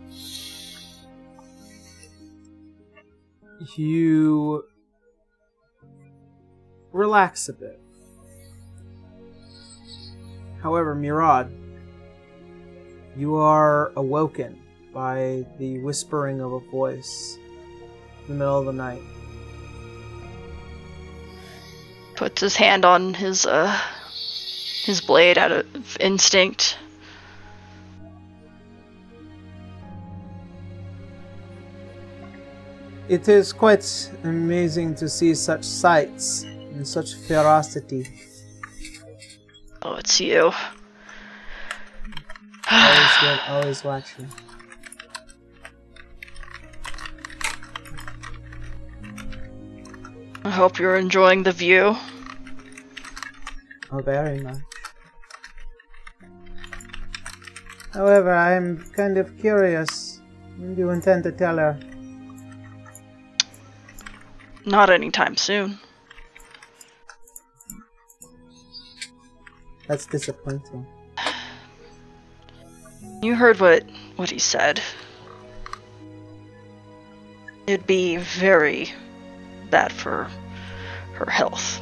[3.77, 4.63] you
[6.91, 7.79] relax a bit.
[10.61, 11.51] However, Murad,
[13.17, 14.61] you are awoken
[14.93, 17.37] by the whispering of a voice
[18.27, 19.01] in the middle of the night.
[22.15, 23.79] Puts his hand on his uh
[24.85, 26.77] his blade out of instinct.
[33.07, 38.07] It is quite amazing to see such sights and such ferocity.
[39.81, 40.51] Oh, it's you.
[42.71, 44.29] Always always watching.
[50.43, 51.95] I hope you're enjoying the view.
[53.91, 54.57] Oh, very much.
[57.93, 60.19] However, I am kind of curious.
[60.57, 61.79] When do you intend to tell her?
[64.65, 65.77] Not anytime soon.
[69.87, 70.87] That's disappointing.
[73.21, 73.83] You heard what
[74.15, 74.81] what he said.
[77.67, 78.91] It'd be very
[79.71, 80.29] bad for
[81.13, 81.81] her health.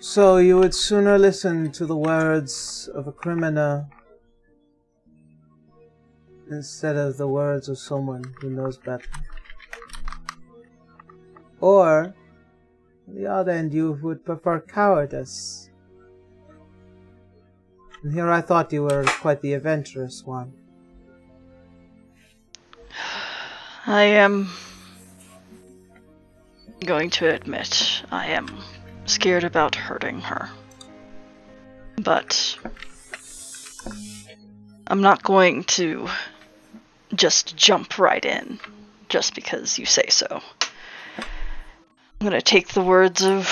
[0.00, 3.86] So you would sooner listen to the words of a criminal
[6.50, 9.10] instead of the words of someone who knows better.
[11.60, 12.14] Or,
[13.06, 15.70] the other end, you would prefer cowardice.
[18.02, 20.52] And here I thought you were quite the adventurous one.
[23.88, 24.48] I am
[26.84, 28.48] going to admit I am
[29.04, 30.50] scared about hurting her.
[32.02, 32.58] But
[34.88, 36.08] I'm not going to
[37.14, 38.58] just jump right in
[39.08, 40.42] just because you say so.
[41.16, 43.48] I'm going to take the words of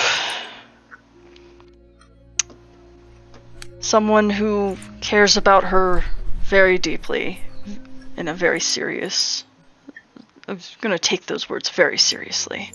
[3.79, 6.03] someone who cares about her
[6.41, 7.39] very deeply
[8.17, 9.45] in a very serious
[10.47, 12.71] I'm going to take those words very seriously.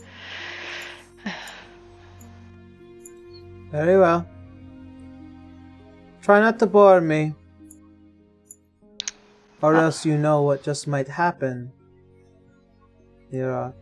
[3.71, 4.27] Very well.
[6.23, 7.35] Try not to bore me.
[9.63, 9.83] Or uh.
[9.83, 11.73] else you know what just might happen.
[13.31, 13.73] Here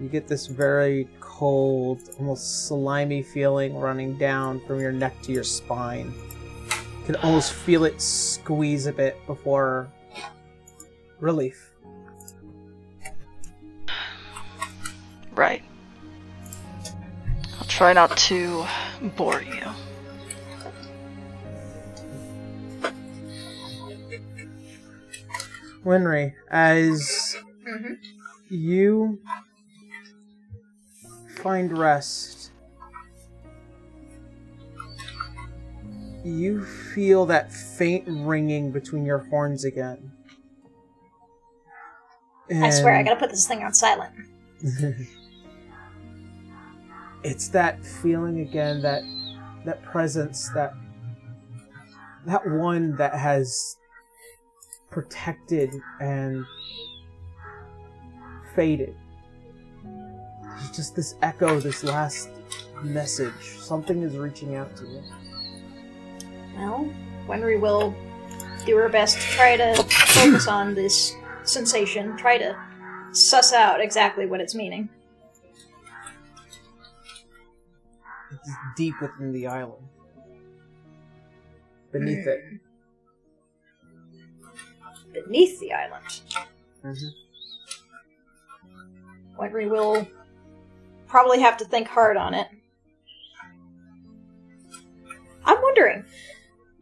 [0.00, 5.44] You get this very cold, almost slimy feeling running down from your neck to your
[5.44, 6.12] spine.
[7.02, 9.90] You can almost feel it squeeze a bit before
[11.18, 11.72] relief.
[15.34, 15.64] Right.
[17.58, 18.64] I'll try not to
[19.16, 19.66] bore you.
[25.84, 27.94] Winry, as mm-hmm.
[28.48, 29.18] you
[31.38, 32.41] find rest,
[36.24, 40.12] you feel that faint ringing between your horns again.
[42.50, 44.12] I swear, I gotta put this thing on silent.
[47.24, 49.02] it's that feeling again that
[49.64, 50.74] that presence that
[52.26, 53.76] that one that has
[54.90, 55.70] protected
[56.00, 56.44] and
[58.54, 58.94] faded
[59.82, 62.28] There's just this echo this last
[62.82, 65.02] message something is reaching out to you
[66.56, 66.90] Well,
[67.26, 67.94] Winry will
[68.66, 71.14] do her best to try to focus on this
[71.44, 72.56] sensation, try to
[73.12, 74.88] suss out exactly what it's meaning.
[78.32, 79.82] it's deep within the island
[81.92, 82.40] beneath it
[85.12, 86.22] Beneath the island,
[86.82, 87.10] Mhm.
[89.38, 90.08] Winry will
[91.06, 92.48] probably have to think hard on it.
[95.44, 96.06] I'm wondering,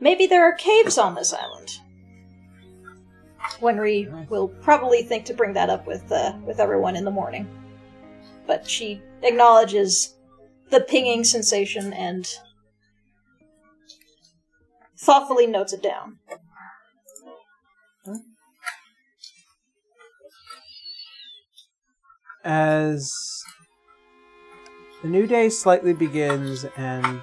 [0.00, 1.78] maybe there are caves on this island.
[3.60, 7.48] Winry will probably think to bring that up with uh, with everyone in the morning,
[8.46, 10.16] but she acknowledges
[10.70, 12.26] the pinging sensation and
[14.98, 16.18] thoughtfully notes it down.
[22.44, 23.42] as
[25.02, 27.20] the new day slightly begins and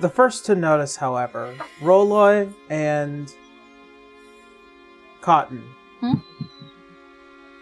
[0.00, 3.34] the first to notice however roloy and
[5.20, 5.64] cotton
[6.00, 6.14] Hmm?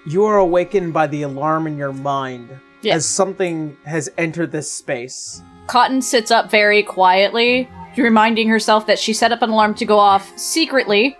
[0.06, 2.58] you are awakened by the alarm in your mind
[2.90, 5.42] as something has entered this space.
[5.66, 9.98] Cotton sits up very quietly, reminding herself that she set up an alarm to go
[9.98, 11.16] off secretly.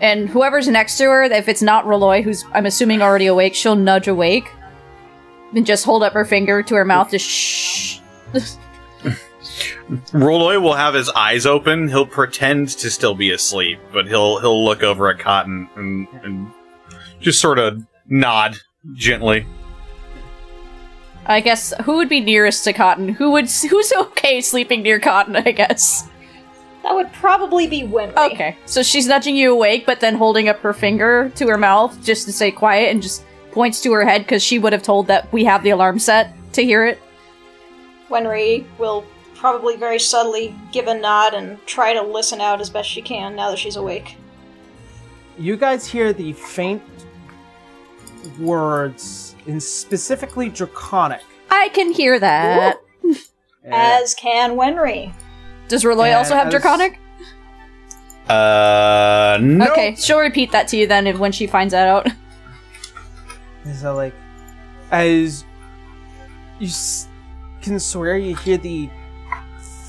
[0.00, 3.76] And whoever's next to her, if it's not Roloy, who's I'm assuming already awake, she'll
[3.76, 4.50] nudge awake.
[5.54, 8.00] And just hold up her finger to her mouth to shh.
[10.12, 11.88] Roloy will have his eyes open.
[11.88, 16.52] He'll pretend to still be asleep, but he'll he'll look over at Cotton and, and
[17.20, 18.56] just sort of nod
[18.94, 19.46] gently.
[21.26, 23.08] I guess who would be nearest to Cotton?
[23.08, 25.36] Who would who's okay sleeping near Cotton?
[25.36, 26.08] I guess.
[26.82, 28.32] That would probably be Winry.
[28.32, 32.02] Okay, so she's nudging you awake, but then holding up her finger to her mouth
[32.02, 35.06] just to stay quiet, and just points to her head because she would have told
[35.08, 36.98] that we have the alarm set to hear it.
[38.08, 39.04] Winry will
[39.40, 43.34] probably very subtly give a nod and try to listen out as best she can
[43.34, 44.16] now that she's awake.
[45.38, 46.82] You guys hear the faint
[48.38, 51.22] words in specifically draconic.
[51.50, 52.80] I can hear that.
[53.64, 55.12] As can Winry.
[55.68, 56.98] Does Roloy also have As- Draconic?
[58.28, 59.66] Uh, no.
[59.72, 62.06] Okay, she'll repeat that to you then if, when she finds that out.
[63.74, 64.14] So like,
[64.90, 65.44] as
[66.58, 67.08] you s-
[67.60, 68.88] can swear, you hear the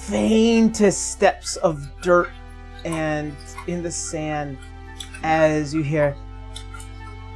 [0.07, 2.31] faintest steps of dirt
[2.85, 3.35] and
[3.67, 4.57] in the sand
[5.23, 6.15] as you hear,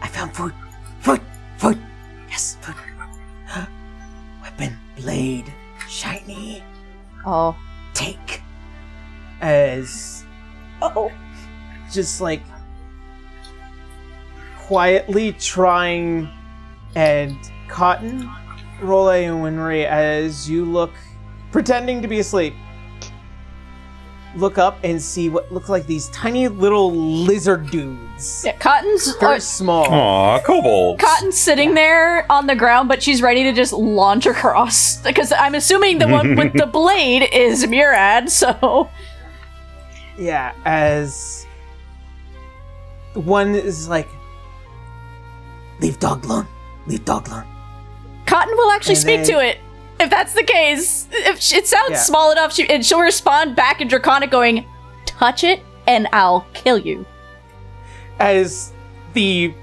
[0.02, 0.54] "I found food,
[1.00, 1.22] food,
[1.58, 1.80] food,
[2.30, 2.76] yes, food,
[4.42, 5.54] weapon, blade,
[5.88, 6.64] shiny,
[7.26, 7.56] Oh.
[7.94, 8.42] take."
[9.42, 10.26] As
[10.82, 11.12] oh.
[11.92, 12.42] just like
[14.58, 16.28] quietly trying
[16.96, 17.38] and
[17.68, 18.30] cotton
[18.82, 20.94] Role and Winry as you look
[21.60, 22.54] pretending to be asleep
[24.36, 29.38] look up and see what look like these tiny little lizard dudes Yeah, Cotton's very
[29.38, 31.02] uh, small Aw, kobolds.
[31.02, 34.98] Cotton's sitting there on the ground, but she's ready to just launch across.
[34.98, 38.90] Because I'm assuming the one with the blade is Murad, so
[40.20, 41.46] yeah as
[43.14, 44.10] one is like
[45.80, 46.48] leave dog alone
[46.88, 47.46] leave dog alone
[48.26, 49.60] Cotton will actually And speak then- to it.
[50.00, 51.98] If that's the case, if it sounds Yeah.
[51.98, 54.66] small enough, she, and she'll respond back in Draconic, going,
[55.06, 57.06] "Touch it, and I'll kill you."
[58.20, 58.72] as
[59.14, 59.54] the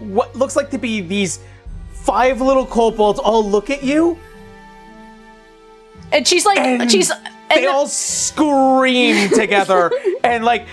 [0.00, 1.38] what looks like to be these
[1.92, 4.18] five little kobolds all look at you
[6.10, 7.10] And she's like, And she's.
[7.10, 7.20] And
[7.50, 9.92] they the- all scream together
[10.24, 10.66] and like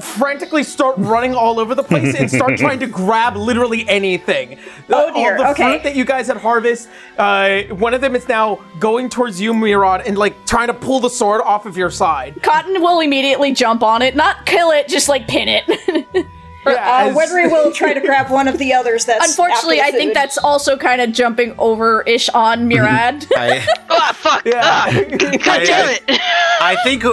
[0.00, 4.58] frantically start running all over the place and start trying to grab literally anything.
[4.90, 5.62] Oh, dear, All the okay.
[5.72, 9.54] fruit that you guys had harvest, uh, one of them is now going towards you,
[9.54, 12.42] Murad, and like trying to pull the sword off of your side.
[12.42, 16.26] Cotton will immediately jump on it, not kill it, just like pin it.
[16.66, 20.14] Uh, as- Winry will try to grab one of the others that's Unfortunately, I think
[20.14, 23.26] that's also kind of jumping over ish on Murad.
[23.36, 24.46] I, Ah, fuck!
[24.46, 24.62] Yeah.
[24.64, 26.02] Ah, God damn it!
[26.08, 27.04] I think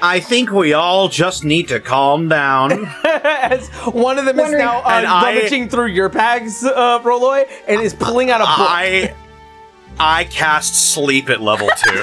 [0.00, 2.86] I think we all just need to calm down.
[3.04, 7.48] as one of them is now uh, And I- rummaging through your bags, uh, Roloy,
[7.66, 8.70] and is pulling out a book.
[8.70, 9.14] I
[9.98, 12.02] I cast sleep at level two.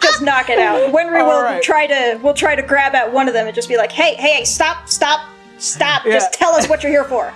[0.00, 0.92] just knock it out.
[0.92, 1.62] Winry All will right.
[1.62, 4.14] try to we'll try to grab at one of them and just be like, "Hey,
[4.14, 6.04] hey, hey, stop, stop, stop!
[6.06, 6.12] Yeah.
[6.14, 7.32] Just tell us what you're here for."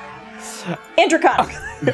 [0.96, 1.50] Intercom.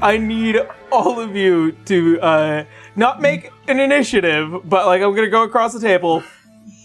[0.00, 0.56] I need
[0.92, 2.64] all of you to uh,
[2.96, 6.22] not make an initiative, but like I'm gonna go across the table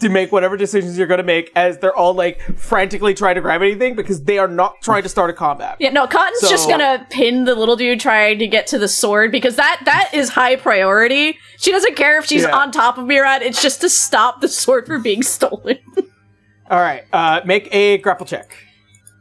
[0.02, 3.62] to make whatever decisions you're gonna make as they're all like frantically trying to grab
[3.62, 5.76] anything because they are not trying to start a combat.
[5.80, 9.30] yeah, no, Cotton's just gonna pin the little dude trying to get to the sword
[9.32, 11.38] because that that is high priority.
[11.58, 12.56] She doesn't care if she's Yeah.
[12.58, 13.42] on top of Murad.
[13.42, 15.78] It's just to stop the sword from being stolen.
[16.72, 18.56] All right, uh, make a grapple check.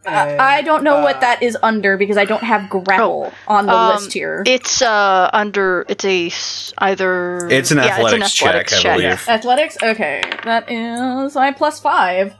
[0.08, 3.66] And, I don't know uh, what that is under because I don't have grapple on
[3.66, 4.42] the Um, list here.
[4.46, 5.84] It's uh under.
[5.88, 6.30] It's a
[6.78, 7.48] either.
[7.50, 9.28] It's an yeah, athletics, it's an athletics check, I believe.
[9.28, 9.76] Athletics?
[9.82, 10.22] Okay.
[10.44, 12.34] That is my plus five.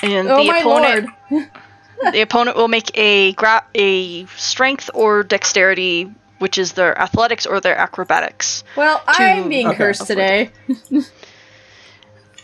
[0.00, 1.50] And Oh the my opponent, lord.
[2.12, 7.60] the opponent will make a gra- a strength or dexterity, which is their athletics or
[7.60, 8.62] their acrobatics.
[8.76, 9.76] Well, I'm being Okay.
[9.76, 10.50] cursed today.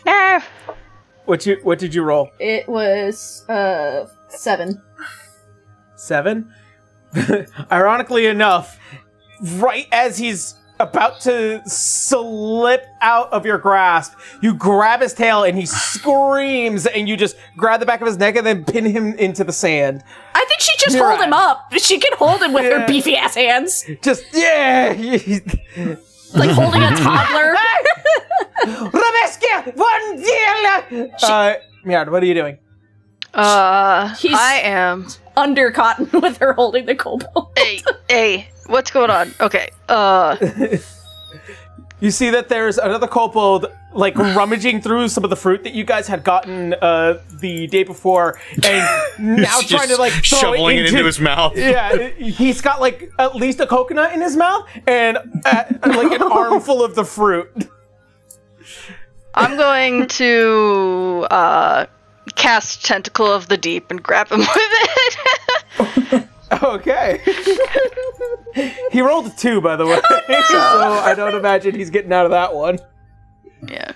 [0.05, 0.39] Nah.
[1.25, 2.29] What you what did you roll?
[2.39, 4.81] It was uh seven.
[5.95, 6.53] Seven.
[7.71, 8.77] Ironically enough,
[9.55, 15.57] right as he's about to slip out of your grasp, you grab his tail and
[15.57, 19.13] he screams, and you just grab the back of his neck and then pin him
[19.13, 20.03] into the sand.
[20.33, 21.27] I think she just You're hold right.
[21.27, 21.71] him up.
[21.77, 22.81] She can hold him with Yeah.
[22.81, 24.89] her beefy ass hands, Just yeah.
[26.33, 27.55] like holding a toddler.
[28.63, 31.09] Rebecca, one deal.
[31.23, 31.53] Uh,
[31.83, 32.57] Murad, what are you doing?
[33.33, 35.07] Uh, He's- I am.
[35.37, 37.49] Under Cotton with her holding the kobold.
[37.57, 39.33] Hey, hey, what's going on?
[39.41, 39.69] Okay.
[39.89, 40.37] Uh,
[42.01, 45.85] You see that there's another kobold like rummaging through some of the fruit that you
[45.85, 48.85] guys had gotten uh, the day before, and
[49.41, 51.55] now Just trying to like throw shoveling it into his mouth.
[51.55, 56.21] Yeah, he's got like at least a coconut in his mouth and uh, like an
[56.21, 57.69] armful of the fruit.
[59.35, 61.85] I'm going to uh
[62.35, 64.49] cast Tentacle of the Deep and grab him with
[66.11, 66.27] it.
[66.63, 67.21] Okay.
[68.91, 69.95] he rolled a two, by the way,
[70.47, 72.79] so I don't imagine he's getting out of that one.
[73.67, 73.91] yeah.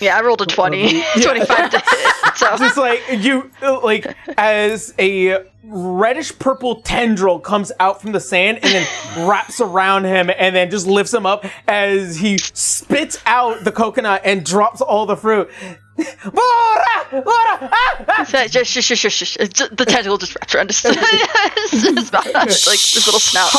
[0.00, 1.02] Yeah, I rolled a 20.
[1.22, 2.36] 25 to hit.
[2.36, 8.58] So Just like you, like as a reddish purple tendril comes out from the sand
[8.62, 8.86] and then
[9.28, 14.20] wraps around him and then just lifts him up as he spits out the coconut
[14.24, 15.50] and drops all the fruit.
[15.96, 17.22] Bora!
[17.22, 17.24] Bora!
[17.24, 18.04] Ah!
[18.08, 18.24] Ah!
[18.24, 19.36] So, just, shush, shush, shush, shush.
[19.36, 20.80] The tentacle just wraps around his,
[21.70, 23.50] his mouth, like his little snout.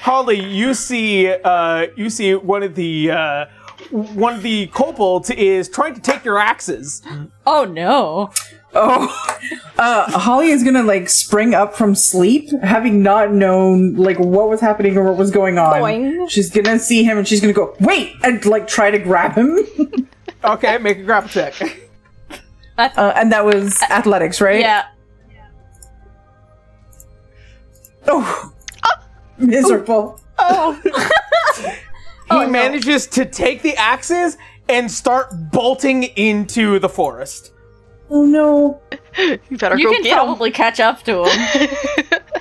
[0.00, 3.46] Holly, you see, uh, you see one of the uh,
[3.90, 7.02] one of the kobolds is trying to take your axes.
[7.46, 8.32] Oh no.
[8.72, 9.38] Oh,
[9.78, 14.60] uh, Holly is gonna like spring up from sleep, having not known like what was
[14.60, 15.80] happening or what was going on.
[15.80, 16.30] Boing.
[16.30, 19.58] She's gonna see him and she's gonna go wait and like try to grab him.
[20.42, 21.54] Okay, make a grab check.
[22.78, 24.60] Uh, and that was athletics, right?
[24.60, 24.86] Yeah.
[28.06, 28.52] Oh,
[29.36, 30.18] miserable.
[30.38, 30.80] Oh.
[32.30, 37.52] he manages to take the axes and start bolting into the forest.
[38.10, 38.80] Oh no.
[39.18, 40.16] You better You go can get him.
[40.16, 41.68] probably catch up to him.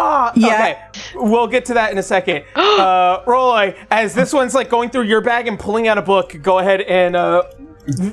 [0.00, 0.46] Ah, Yeah.
[0.54, 0.78] okay.
[1.16, 2.44] We'll get to that in a second.
[2.54, 6.36] uh, Roy, as this one's like going through your bag and pulling out a book,
[6.40, 7.42] go ahead and uh,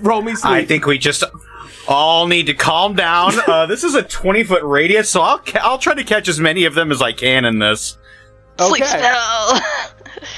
[0.02, 0.52] roll me sleep.
[0.52, 1.24] I think we just
[1.88, 3.34] all need to calm down.
[3.48, 6.40] Uh, this is a 20 foot radius, so I'll ca- I'll try to catch as
[6.40, 7.98] many of them as I can in this.
[8.58, 8.98] Sleep Okay.
[8.98, 9.62] spell.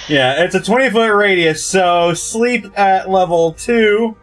[0.10, 4.18] Yeah, it's a 20 foot radius, so sleep at level 2.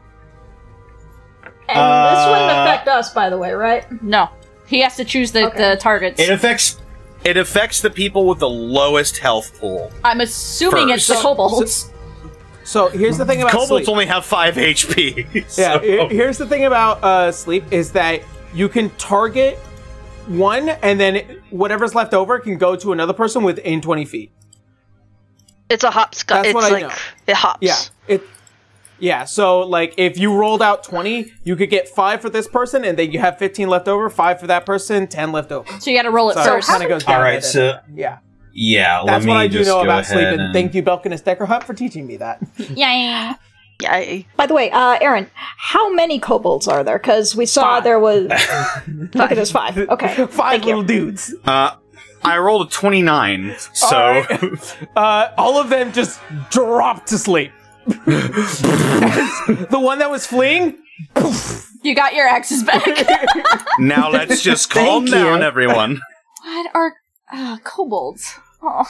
[1.75, 3.85] And this wouldn't Uh, affect us, by the way, right?
[4.03, 4.29] no.
[4.67, 5.59] He has to choose the, Okay.
[5.73, 6.19] the targets.
[6.21, 6.79] It affects
[7.25, 9.91] it affects the people with the lowest health pool.
[10.05, 11.23] I'm assuming it's the First.
[11.25, 11.91] kobolds.
[12.65, 13.89] So here's the thing about Kobolds sleep.
[13.89, 15.27] only have 5 HP.
[15.35, 18.21] yeah, so- he- here's the thing about uh, sleep is that
[18.55, 19.59] you can target
[20.27, 24.33] one, and then whatever's left over can go to another person within 20 feet.
[25.71, 26.93] It's a hop sc- That's It's what I like know.
[27.27, 27.59] it hops.
[27.61, 27.77] Yeah,
[28.09, 28.23] it.
[28.99, 32.85] Yeah, so like if you rolled out 20, you could get five for this person,
[32.85, 35.69] and then you have 15 left over, five for that person, 10 left over.
[35.81, 36.71] So you gotta roll it So first.
[36.71, 37.17] it goes down.
[37.17, 38.19] All right, so yeah,
[38.53, 41.23] yeah, let that's me what I do know about sleep, ahead and thank you, Belkinus
[41.25, 42.41] Decker Hunt, for teaching me that.
[42.75, 43.35] Yeah.
[43.83, 44.19] Yeah.
[44.37, 46.97] By the way, uh, Aaron, how many kobolds are there?
[46.97, 47.85] Because we saw Five.
[47.85, 48.31] there was.
[49.17, 49.77] okay, there's five.
[49.77, 50.27] Okay.
[50.29, 51.35] Five little dudes.
[51.45, 51.73] Uh,
[52.23, 54.77] I rolled a 29, so All right.
[54.97, 57.51] uh, all of them just dropped to sleep.
[59.71, 60.79] the one that was fleeing,
[61.83, 62.87] You got your axes back.
[63.79, 65.45] now let's just calm Thank down, you.
[65.47, 66.01] everyone.
[66.43, 66.95] what are
[67.33, 68.35] uh, kobolds?
[68.63, 68.85] Oh.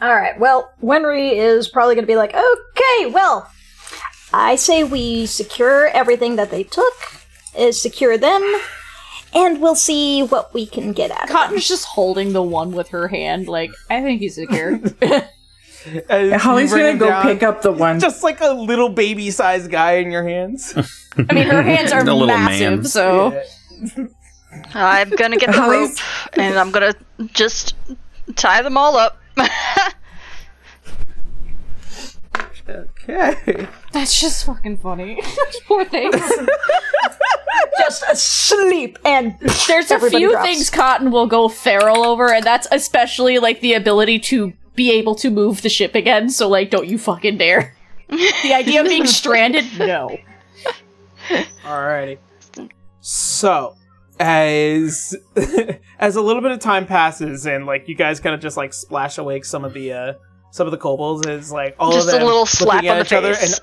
[0.00, 0.38] All right.
[0.38, 3.50] Well, Winry is probably going to be like, okay, well,
[4.32, 6.94] I say we secure everything that they took,
[7.56, 8.42] is secure them,
[9.34, 11.36] and we'll see what we can get out of them.
[11.36, 14.80] Cotton's just holding the one with her hand, like, I think he's secure.
[16.08, 18.00] as Holly's gonna go down, pick up the one.
[18.00, 20.74] just like a little baby-sized guy in your hands.
[21.28, 22.84] I mean, her hands are little massive, man.
[22.84, 23.42] so.
[23.96, 24.04] Uh,
[24.74, 26.94] I'm gonna get the rope and I'm gonna
[27.32, 27.74] just
[28.36, 29.20] tie them all up.
[32.68, 33.66] Okay.
[33.92, 35.22] That's just fucking funny.
[35.66, 36.20] Poor things.
[37.78, 39.34] Just asleep and
[39.66, 40.46] There's a few drops.
[40.46, 45.14] things Cotton will go feral over, and that's especially like the ability to be able
[45.16, 46.30] to move the ship again.
[46.30, 47.76] So, like, don't you fucking dare.
[48.08, 49.64] the idea of being stranded?
[49.78, 50.16] No.
[51.62, 52.18] Alrighty.
[53.00, 53.74] So,
[54.18, 55.14] as
[55.98, 58.72] as a little bit of time passes and like you guys kind of just like
[58.72, 60.12] splash awake some of the uh
[60.50, 62.90] some of the kobolds is like all just of a them little looking slap at
[62.90, 63.60] on the each other face.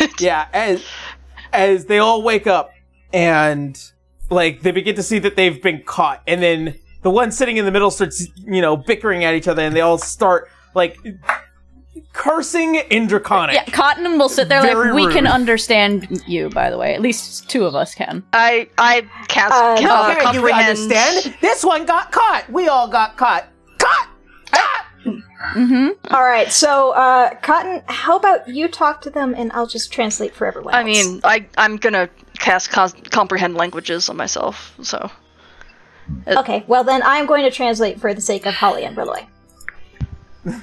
[0.00, 0.84] and yeah, as
[1.52, 2.70] as they all wake up
[3.12, 3.80] and
[4.30, 7.64] like they begin to see that they've been caught and then the one sitting in
[7.64, 10.96] the middle starts you know bickering at each other and they all start like
[12.12, 13.54] cursing in draconic.
[13.54, 16.94] Yeah, Cotton will sit there Very like, we can understand you, by the way.
[16.94, 18.22] At least two of us can.
[18.32, 20.78] I I cast Uh, ca- uh, Okay, you comprehend.
[20.78, 21.34] understand?
[21.40, 22.44] This one got caught.
[22.50, 23.46] We all got caught.
[23.78, 24.08] Caught.
[24.52, 24.86] Ah!
[25.54, 26.12] Mm-hmm.
[26.14, 30.34] All right, so uh, Cotton, how about you talk to them and I'll just translate
[30.34, 30.74] for everyone.
[30.74, 35.10] I mean, I I'm gonna cast cos- comprehend languages on myself, so
[36.26, 39.26] okay, well then I'm going to translate for the sake of Holly and Roloy.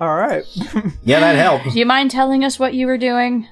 [0.00, 0.44] All right.
[1.04, 1.72] Yeah, that helped.
[1.72, 3.46] Do you mind telling us what you were doing?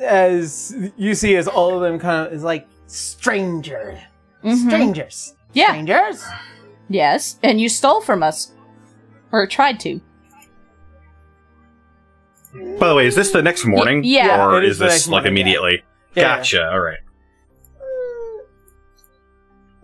[0.00, 3.98] As you see, as all of them kind of is like stranger,
[4.44, 4.66] Mhm.
[4.66, 5.68] strangers, Yeah.
[5.68, 6.24] strangers.
[6.88, 7.38] Yes.
[7.42, 8.52] And you stole from us.
[9.32, 10.00] Or tried to.
[12.78, 13.98] By the way, is this the next morning?
[13.98, 14.46] Y- yeah.
[14.46, 15.82] Or It is is this like morning, immediately?
[16.14, 16.36] Yeah.
[16.36, 16.70] Gotcha.
[16.70, 16.98] All right.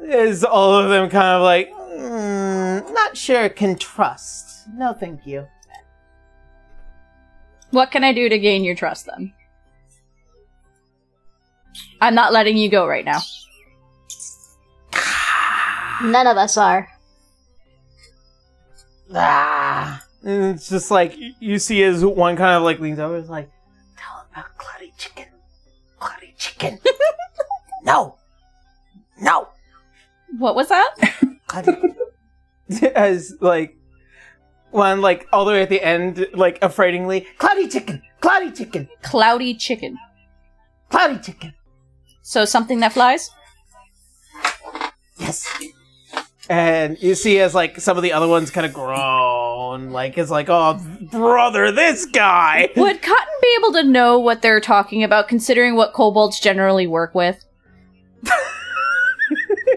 [0.03, 4.69] Is all of them kind of like, mm, not sure can trust.
[4.75, 5.47] No, thank you.
[7.71, 9.33] What can I do to gain your trust then?
[12.01, 13.21] I'm not letting you go right now.
[16.03, 16.89] None of us are.
[19.15, 20.03] Ah.
[20.23, 23.51] And it's just like you see as one kind of like leans over, is like,
[23.99, 25.27] tell him about Cloudy Chicken.
[25.99, 26.79] Cloudy Chicken.
[27.83, 28.17] no,
[29.21, 29.49] no.
[30.39, 30.95] What was that?
[31.47, 31.77] Cloudy.
[32.95, 33.77] as like
[34.71, 39.55] one like all the way at the end, like affrightingly, Cloudy Chicken, Cloudy Chicken, Cloudy
[39.55, 39.99] chicken.
[40.89, 41.55] Cloudy Chicken.
[42.23, 43.31] So something that flies?
[45.19, 45.47] Yes.
[46.49, 50.31] And you see as like some of the other ones kind of groan, like it's
[50.31, 52.71] like, oh brother, this guy.
[52.77, 57.15] Would Cotton be able to know what they're talking about, considering what kobolds generally work
[57.15, 57.45] with?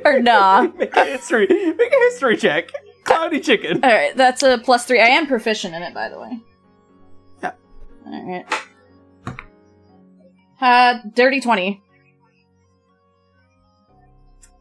[0.05, 0.67] or nah?
[0.77, 2.71] make a history, make a history check.
[3.05, 3.83] Cloudy chicken.
[3.83, 5.01] Alright, that's a plus three.
[5.01, 6.39] I am proficient in it, by the way.
[7.41, 7.51] Yeah.
[8.07, 8.45] Alright.
[10.61, 11.81] Uh, dirty 20.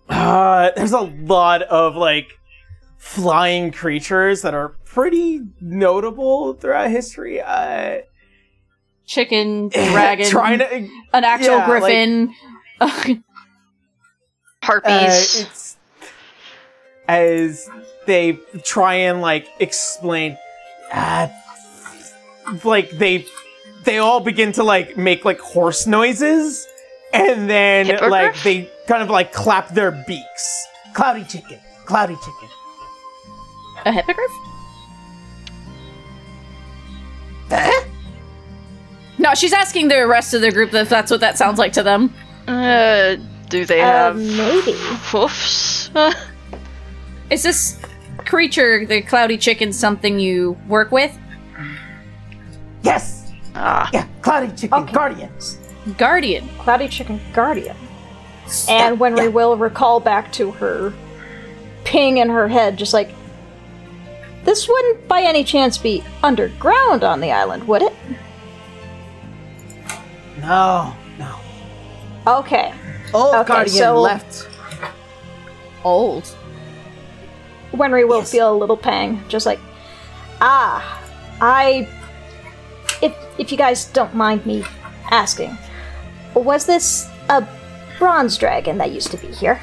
[0.08, 2.38] Uh, there's a lot of like
[2.98, 7.40] flying creatures that are pretty notable throughout history.
[7.40, 7.98] Uh,
[9.06, 12.34] Chicken, dragon, trying to an actual yeah, like- griffin.
[14.62, 14.90] harpies.
[14.90, 15.76] uh, it's
[17.08, 17.68] as
[18.06, 20.38] they try and like explain
[20.92, 21.28] uh,
[22.64, 23.26] like they
[23.84, 26.66] they all begin to like make like horse noises
[27.12, 28.10] and then Hippogriff?
[28.10, 32.48] like they kind of like clap their beaks cloudy chicken cloudy chicken
[33.84, 34.30] a hippogriff?
[39.18, 41.82] No, she's asking the rest of the group if that's what that sounds like to
[41.82, 42.14] them.
[42.48, 43.16] uh,
[43.52, 44.72] do they Uh, have maybe.
[45.12, 45.90] hoofs?
[45.94, 46.12] Uh,
[47.30, 47.78] Is this
[48.24, 51.12] creature, the cloudy chicken, something you work with?
[52.82, 54.92] yes ah, yeah cloudy chicken Okay.
[54.92, 55.58] guardians
[55.98, 56.48] Guardian.
[56.58, 57.76] Cloudy Chicken Guardian.
[58.68, 60.92] And when we will recall back to her
[61.84, 63.10] ping in her head, just like,
[64.44, 67.92] this wouldn't by any chance be underground on the island, would it?
[70.40, 71.36] no no
[72.26, 72.72] Okay.
[73.14, 74.48] Old Okay, guardian so- left
[75.84, 76.24] Old.
[77.72, 78.30] Winry will Yes.
[78.30, 79.58] feel a little pang, just like,
[80.40, 81.00] ah,
[81.40, 81.88] I.
[83.00, 84.62] If if you guys don't mind me
[85.10, 85.56] asking,
[86.34, 87.44] was this a
[87.98, 89.58] bronze dragon that used to be here?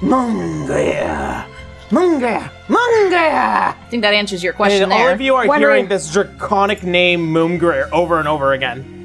[0.00, 1.44] Mungia
[1.90, 5.08] Mungia Mungia I think that answers your question and there.
[5.08, 8.97] all of you are When hearing this draconic name Moongrir over and over again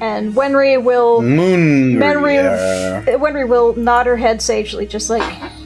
[0.00, 1.96] And Winry will Moon.
[1.96, 5.22] Menry, uh, Winry will nod her head sagely, just like,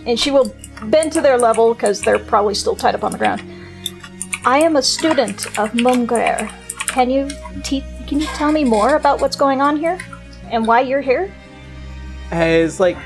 [0.07, 0.55] and she will
[0.85, 3.43] bend to their level because they're probably still tied up on the ground.
[4.45, 6.51] I am a student of Mumgrer.
[6.89, 7.29] Can you
[7.63, 9.99] te- can you tell me more about what's going on here
[10.51, 11.33] and why you're here?
[12.33, 12.97] as like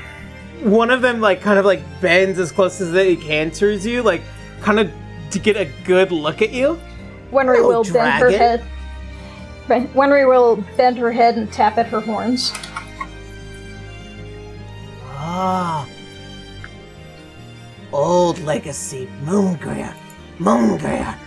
[0.63, 4.01] one of them like kind of like bends as close as they can towards you,
[4.01, 4.21] like
[4.61, 4.91] kind of
[5.29, 6.79] to get a good look at you.
[7.31, 8.39] Winry Hello, oh, will bend her dragon.
[8.39, 8.65] head.
[9.67, 12.53] Wen- Winry will bend her head and tap at her horns.
[15.19, 15.87] Ah,
[17.91, 19.93] old legacy Moongria,
[20.39, 21.17] Moongria.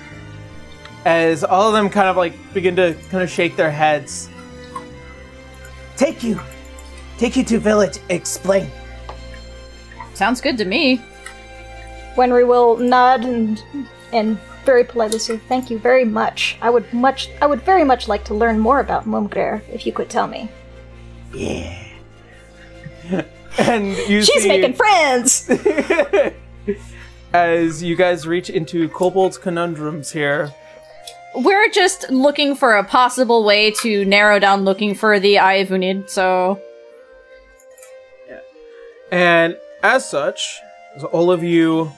[1.05, 4.29] As all of them kind of like begin to kind of shake their heads.
[5.97, 6.41] Take you,
[7.19, 7.99] take you to village.
[8.09, 8.71] Explain.
[10.15, 11.01] Sounds good to me.
[12.17, 13.63] Winry will nod and
[14.13, 16.57] and very politely say, "Thank you very much.
[16.61, 19.93] I would much, I would very much like to learn more about Mumgrer if you
[19.93, 20.49] could tell me."
[21.35, 21.77] Yeah.
[23.59, 25.51] and you She's see- making friends.
[27.33, 30.53] as you guys reach into Kobold's conundrums here.
[31.35, 35.71] We're just looking for a possible way to narrow down looking for the Eye of
[35.71, 36.61] Unid, so
[38.29, 38.41] Yeah.
[39.13, 40.59] And as such,
[40.97, 41.93] as all of you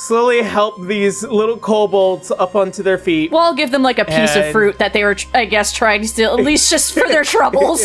[0.00, 3.30] slowly help these little kobolds up onto their feet.
[3.30, 6.00] Well, I'll give them like a piece of fruit that they were, I guess, trying
[6.00, 7.82] to steal, at least just for their troubles.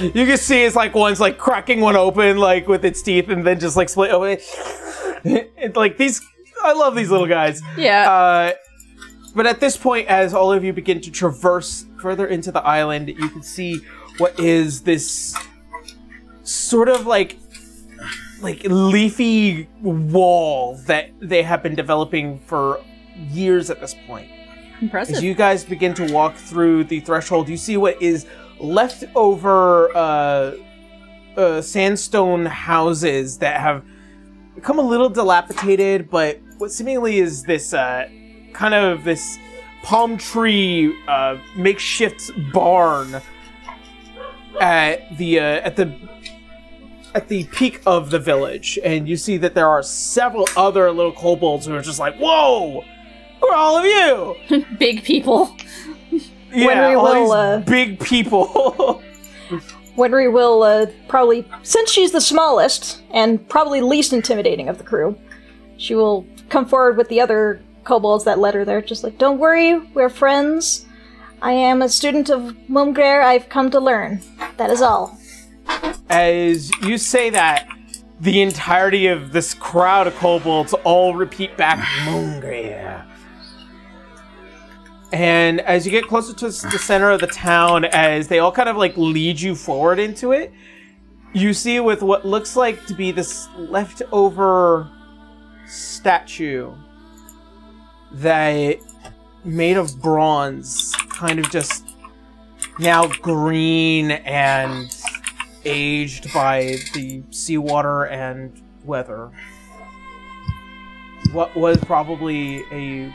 [0.00, 3.46] you can see it's like one's like cracking one open like with its teeth and
[3.46, 4.38] then just like split open.
[5.24, 6.20] it's like these
[6.64, 7.62] I love these little guys.
[7.76, 8.10] yeah.
[8.10, 8.52] Uh
[9.36, 13.08] but at this point as all of you begin to traverse further into the island,
[13.08, 13.80] you can see
[14.18, 15.36] what is this
[16.42, 17.36] sort of like
[18.40, 22.82] like leafy wall that they have been developing for
[23.30, 24.30] years at this point.
[24.80, 25.16] Impressive.
[25.16, 28.26] As you guys begin to walk through the threshold, you see what is
[28.60, 30.54] left over uh,
[31.36, 33.84] uh, sandstone houses that have
[34.54, 38.08] become a little dilapidated, but what seemingly is this uh,
[38.52, 39.38] kind of this
[39.82, 43.20] palm tree uh, makeshift barn
[44.60, 45.94] at the uh, at the
[47.16, 51.12] at the peak of the village, and you see that there are several other little
[51.12, 52.84] kobolds who are just like, "Whoa,
[53.40, 55.56] who are all of you?" Big people.
[56.52, 59.02] Yeah, all will, these uh, big people.
[59.96, 65.18] Winry will uh, probably, since she's the smallest and probably least intimidating of the crew,
[65.78, 69.38] she will come forward with the other kobolds that led her there, just like, don't
[69.38, 70.86] worry, we're friends.
[71.42, 73.22] I am a student of Mumgrer.
[73.22, 74.22] I've come to learn.
[74.56, 75.18] That is all.
[76.08, 77.68] As you say that,
[78.20, 83.04] the entirety of this crowd of kobolds all repeat back, Mungria.
[85.12, 88.68] And as you get closer to the center of the town, as they all kind
[88.68, 90.52] of like lead you forward into it,
[91.32, 94.90] you see with what looks like to be this leftover
[95.66, 96.74] statue
[98.12, 98.78] that
[99.44, 101.84] made of bronze, kind of just
[102.78, 104.90] now green and
[105.66, 109.30] aged by the seawater and weather.
[111.32, 113.12] What was probably a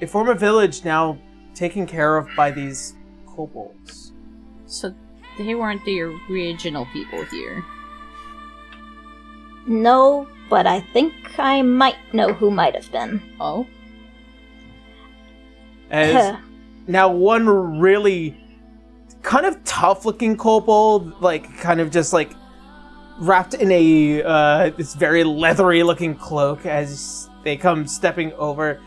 [0.00, 1.18] a former village now
[1.54, 2.94] taken care of by these
[3.26, 4.12] kobolds.
[4.66, 4.94] So
[5.38, 7.64] they weren't the original people here.
[9.66, 13.22] No, but I think I might know who might have been.
[13.40, 13.66] Oh.
[15.90, 16.36] As
[16.86, 18.36] now one really
[19.24, 22.32] kind of tough looking kobold, like kind of just like
[23.18, 28.80] wrapped in a uh, this very leathery looking cloak as they come stepping over,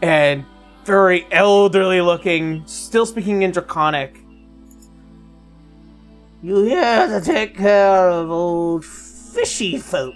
[0.00, 0.46] and
[0.84, 4.18] very elderly looking, still speaking in Draconic.
[6.42, 10.14] You here to take care of old fishy folk?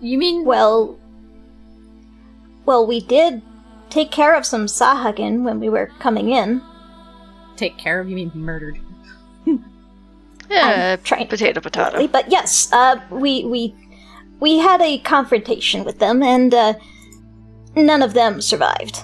[0.00, 0.98] You mean Well,
[2.64, 3.42] well, we did
[3.90, 6.62] take care of some Sahuagin when we were coming in.
[7.56, 8.08] Take care of?
[8.08, 8.78] You mean murdered?
[10.48, 12.06] Yeah, trying- potato, potato.
[12.06, 13.74] But yes, uh, we we
[14.38, 16.74] we had a confrontation with them, and uh,
[17.74, 18.98] none of them survived.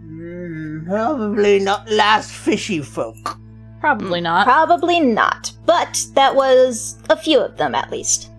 [0.00, 3.36] Hmm, probably not last fishy folk.
[3.80, 4.46] Probably not.
[4.46, 8.30] Probably not, but that was a few of them at least.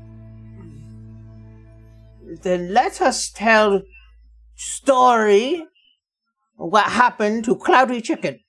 [2.41, 3.83] Then let us tell
[4.55, 5.63] story
[6.55, 8.39] what happened to Cloudy Chicken.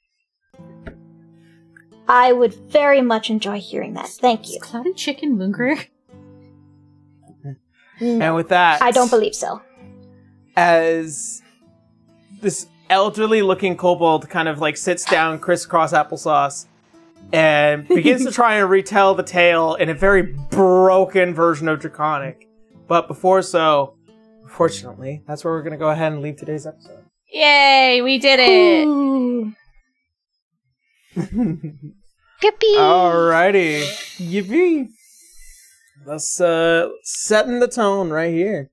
[2.08, 4.08] I would very much enjoy hearing that.
[4.08, 4.58] Thank you.
[4.60, 5.86] Cloudy chicken Moongrer?
[8.00, 8.22] Mm.
[8.22, 9.60] And with that, I don't believe so.
[10.56, 11.42] as
[12.40, 16.66] this elderly looking kobold kind of like sits down crisscross applesauce
[17.32, 22.48] and begins to try and retell the tale in a very broken version of Draconic.
[22.86, 23.96] But before so,
[24.48, 27.04] fortunately, that's where we're going to go ahead and leave today's episode.
[27.30, 28.86] Yay, we did it!
[28.86, 29.52] Ooh.
[31.18, 32.76] Yippee!
[32.76, 33.82] Alrighty.
[34.18, 34.88] Yippee.
[36.06, 38.70] Let's uh setting the tone right here.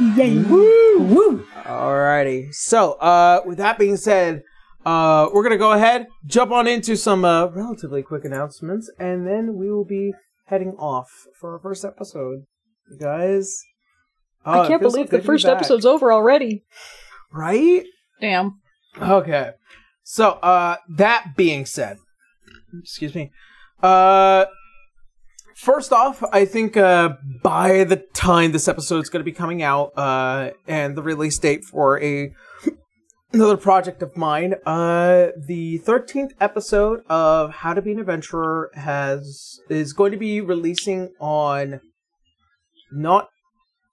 [0.00, 0.38] Yay!
[0.38, 0.98] Woo!
[1.00, 1.46] Woo!
[1.64, 2.54] Alrighty.
[2.54, 4.42] So, uh with that being said,
[4.86, 9.56] uh we're gonna go ahead, jump on into some uh relatively quick announcements, and then
[9.56, 10.14] we will be
[10.46, 12.44] heading off for our first episode.
[12.90, 13.62] You guys.
[14.46, 16.64] Oh, I can't believe the first episode's over already.
[17.30, 17.84] Right?
[18.20, 18.60] Damn.
[19.00, 19.50] Okay.
[20.02, 21.98] So, uh, that being said,
[22.78, 23.30] excuse me.
[23.82, 24.46] Uh,
[25.54, 27.10] first off, I think, uh,
[27.42, 31.38] by the time this episode is going to be coming out, uh, and the release
[31.38, 32.32] date for a,
[33.32, 39.60] another project of mine, uh, the 13th episode of How to Be an Adventurer has,
[39.68, 41.80] is going to be releasing on
[42.92, 43.28] not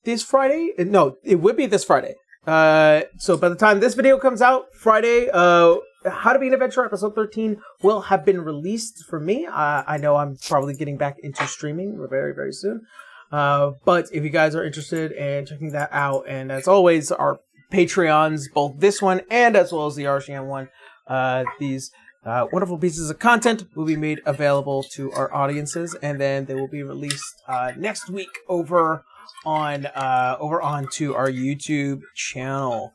[0.03, 0.73] this Friday.
[0.79, 2.15] No, it would be this Friday.
[2.45, 5.75] Uh, so by the time this video comes out, Friday, uh,
[6.09, 9.45] How to Be an Adventurer episode 13 will have been released for me.
[9.45, 12.85] Uh, I know I'm probably getting back into streaming very, very soon.
[13.31, 17.39] Uh, but if you guys are interested in checking that out, and as always, our
[17.71, 20.69] Patreons, both this one and as well as the RGM one,
[21.07, 21.91] uh, these
[22.25, 26.53] uh, wonderful pieces of content will be made available to our audiences, and then they
[26.53, 29.03] will be released uh, next week over
[29.45, 32.93] on uh, over onto our YouTube channel.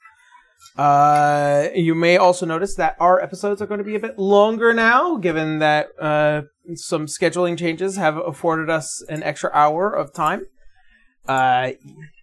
[0.77, 4.73] Uh, you may also notice that our episodes are going to be a bit longer
[4.73, 6.43] now, given that uh,
[6.75, 10.47] some scheduling changes have afforded us an extra hour of time.
[11.29, 11.73] Uh,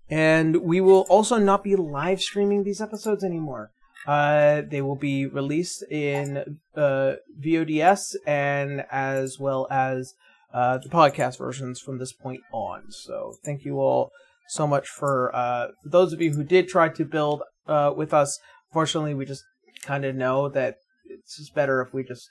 [0.09, 3.69] and we will also not be live streaming these episodes anymore.
[4.07, 10.15] Uh, they will be released in uh, VODS and as well as
[10.53, 12.85] uh, the podcast versions from this point on.
[12.89, 14.11] So thank you all
[14.47, 18.39] so much for uh, those of you who did try to build uh, with us.
[18.73, 19.43] Fortunately, we just
[19.83, 20.75] kind of know that
[21.05, 22.29] it's just better if we just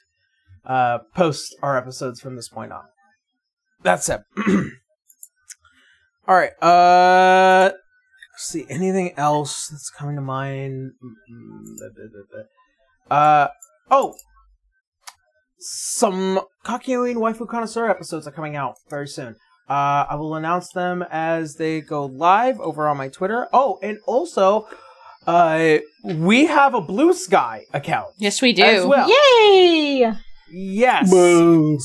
[0.67, 2.84] uh, post our episodes from this point on.
[3.83, 4.20] That's it.
[6.26, 6.50] all right.
[6.62, 7.73] Uh,
[8.36, 10.92] see anything else that's coming to mind.
[13.10, 13.49] Uh
[13.91, 14.15] oh,
[15.58, 19.36] some Kakyoin Waifu Connoisseur episodes are coming out very soon.
[19.68, 23.49] Uh, I will announce them as they go live over on my Twitter.
[23.52, 24.67] Oh, and also,
[25.28, 28.62] uh, we have a Blue Sky account Yes, we do.
[28.62, 29.08] as well.
[29.08, 30.12] Yay!
[30.50, 31.10] Yes.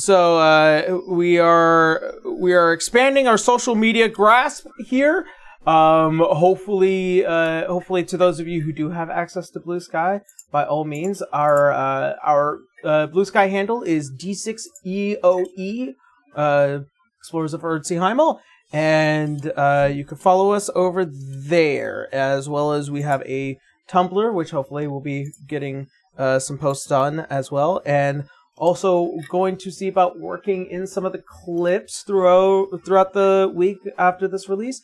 [0.06, 5.26] So uh, we are we are expanding our social media grasp here.
[5.68, 10.22] Um, hopefully, uh, hopefully to those of you who do have access to Blue Sky,
[10.52, 15.94] by all means, our uh, our uh, Blue Sky handle is D6EOE,
[16.36, 16.80] uh,
[17.20, 18.40] Explorers of Eardsihimmle,
[18.74, 24.34] and uh, you can follow us over there, as well as we have a Tumblr,
[24.34, 25.88] which hopefully we'll be getting
[26.18, 28.26] uh, some posts on as well, and
[28.58, 33.78] also going to see about working in some of the clips throughout throughout the week
[33.98, 34.82] after this release.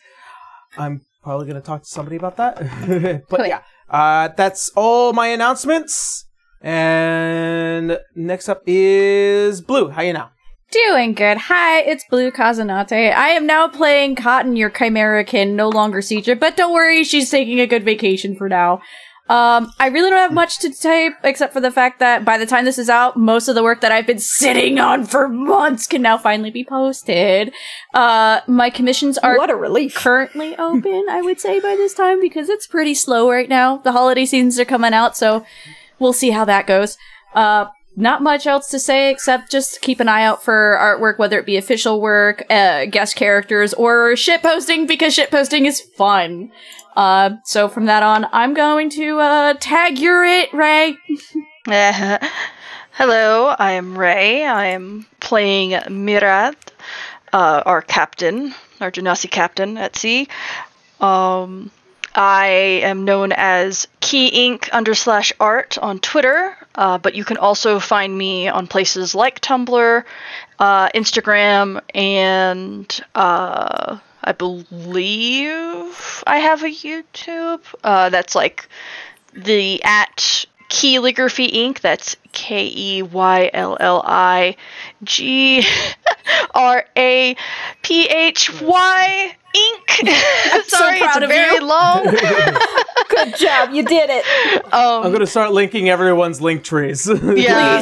[0.77, 3.25] I'm probably going to talk to somebody about that.
[3.29, 6.25] but yeah, uh, that's all my announcements.
[6.61, 9.89] And next up is Blue.
[9.89, 10.31] How you now?
[10.71, 11.37] Doing good.
[11.37, 12.91] Hi, it's Blue Kazanate.
[12.91, 17.59] I am now playing Cotton, your Chimerakin, no longer Siege, but don't worry, she's taking
[17.59, 18.79] a good vacation for now.
[19.29, 22.45] Um, I really don't have much to type except for the fact that by the
[22.45, 25.87] time this is out, most of the work that I've been sitting on for months
[25.87, 27.51] can now finally be posted.
[27.95, 29.95] Uh, my commissions are What a relief.
[29.95, 33.77] currently open, I would say, by this time, because it's pretty slow right now.
[33.77, 35.43] The holiday seasons are coming out, so
[35.97, 36.95] we'll see how that goes.
[37.33, 41.37] Uh, not much else to say except just keep an eye out for artwork, whether
[41.39, 46.51] it be official work, uh, guest characters, or shit posting, because shit posting is fun.
[46.95, 50.97] Uh, so from that on, I'm going to, uh, tag your it, Ray.
[52.91, 54.45] Hello, I am Ray.
[54.45, 56.55] I am playing Murad,
[57.31, 60.27] uh, our captain, our Genasi captain at sea.
[60.99, 61.71] Um,
[62.15, 62.47] I
[62.83, 64.69] am known as Key Ink.
[64.71, 69.39] under slash art on Twitter, uh, but you can also find me on places like
[69.41, 70.03] Tumblr,
[70.59, 77.61] uh, Instagram, and uh, I believe I have a YouTube.
[77.83, 78.67] Uh, that's like
[79.33, 81.81] the at Keylligraphy Ink.
[81.81, 84.55] That's K E Y L L I
[85.03, 85.65] G
[86.53, 87.35] R A
[87.81, 90.07] P H Y Inc.
[90.67, 91.65] so Sorry, proud it's of very you.
[91.65, 92.03] long.
[93.09, 94.23] Good job, you did it.
[94.71, 97.09] I'm Um, going to start linking everyone's link trees.
[97.35, 97.81] yeah.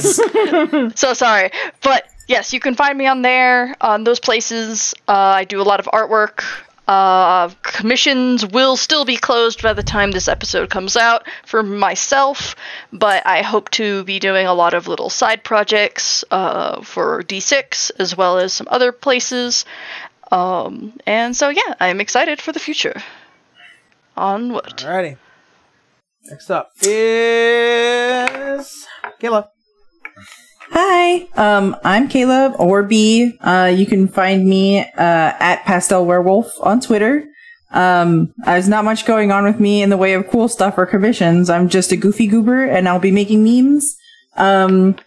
[0.96, 1.52] so sorry,
[1.84, 4.94] but yes, you can find me on there on those places.
[5.08, 6.44] Uh, I do a lot of artwork.
[6.88, 12.56] Uh, commissions will still be closed by the time this episode comes out for myself,
[12.94, 17.92] but I hope to be doing a lot of little side projects uh, for D6
[18.00, 19.66] as well as some other places.
[20.32, 23.02] Um, and so, yeah, I'm excited for the future.
[24.16, 24.78] Onward.
[24.78, 25.18] Alrighty.
[26.30, 28.86] Next up is
[29.22, 29.50] Kayla.
[30.72, 33.38] Hi, um, I'm Caleb or B.
[33.40, 37.26] Uh, you can find me uh, at Pastel Werewolf on Twitter.
[37.72, 40.86] Um, there's not much going on with me in the way of cool stuff or
[40.86, 41.50] commissions.
[41.50, 43.96] I'm just a goofy goober, and I'll be making memes.
[44.36, 44.98] Um,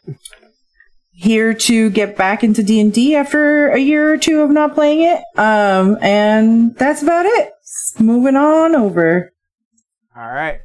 [1.12, 4.74] here to get back into D and D after a year or two of not
[4.74, 5.22] playing it.
[5.39, 7.52] Um, and that's about it.
[7.98, 9.32] Moving on over.
[10.16, 10.60] All right.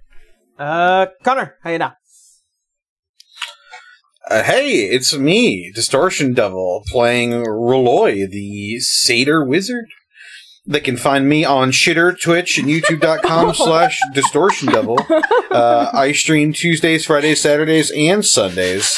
[0.57, 1.95] Uh, Connor, how you now?
[4.27, 9.85] Uh, hey, it's me, Distortion Devil, playing Roloy, the Satyr Wizard.
[10.65, 14.97] They can find me on Shitter, Twitch, and YouTube.com slash Distortion Devil.
[15.51, 18.97] Uh, I stream Tuesdays, Fridays, Saturdays, and Sundays.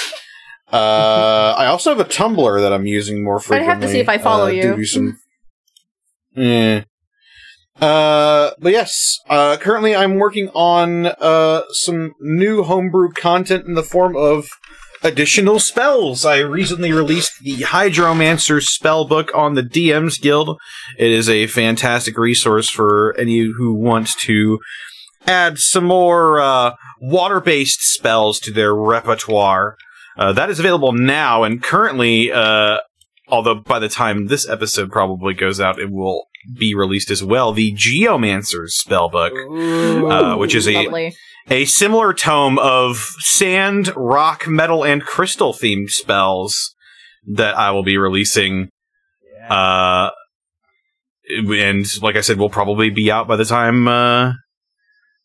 [0.71, 3.67] Uh, I also have a Tumblr that I'm using more frequently.
[3.67, 4.75] I'd have to see if I follow uh, you.
[4.77, 5.19] to some
[6.37, 6.83] Eh.
[7.81, 13.83] Uh, but yes, uh, currently I'm working on, uh, some new homebrew content in the
[13.83, 14.49] form of
[15.03, 16.25] additional spells.
[16.25, 20.57] I recently released the Hydromancer spell book on the DM's Guild.
[20.97, 24.59] It is a fantastic resource for any who wants to
[25.25, 29.77] add some more, uh, water-based spells to their repertoire.
[30.17, 32.77] Uh, that is available now, and currently, uh,
[33.27, 36.27] although by the time this episode probably goes out, it will
[36.57, 37.51] be released as well.
[37.51, 39.31] The Geomancer's spellbook,
[40.09, 41.15] uh, which is a Lovely.
[41.49, 46.75] A similar tome of sand, rock, metal, and crystal themed spells
[47.25, 48.69] that I will be releasing.
[49.49, 50.09] Uh,
[51.29, 54.33] and like I said, will probably be out by the time uh,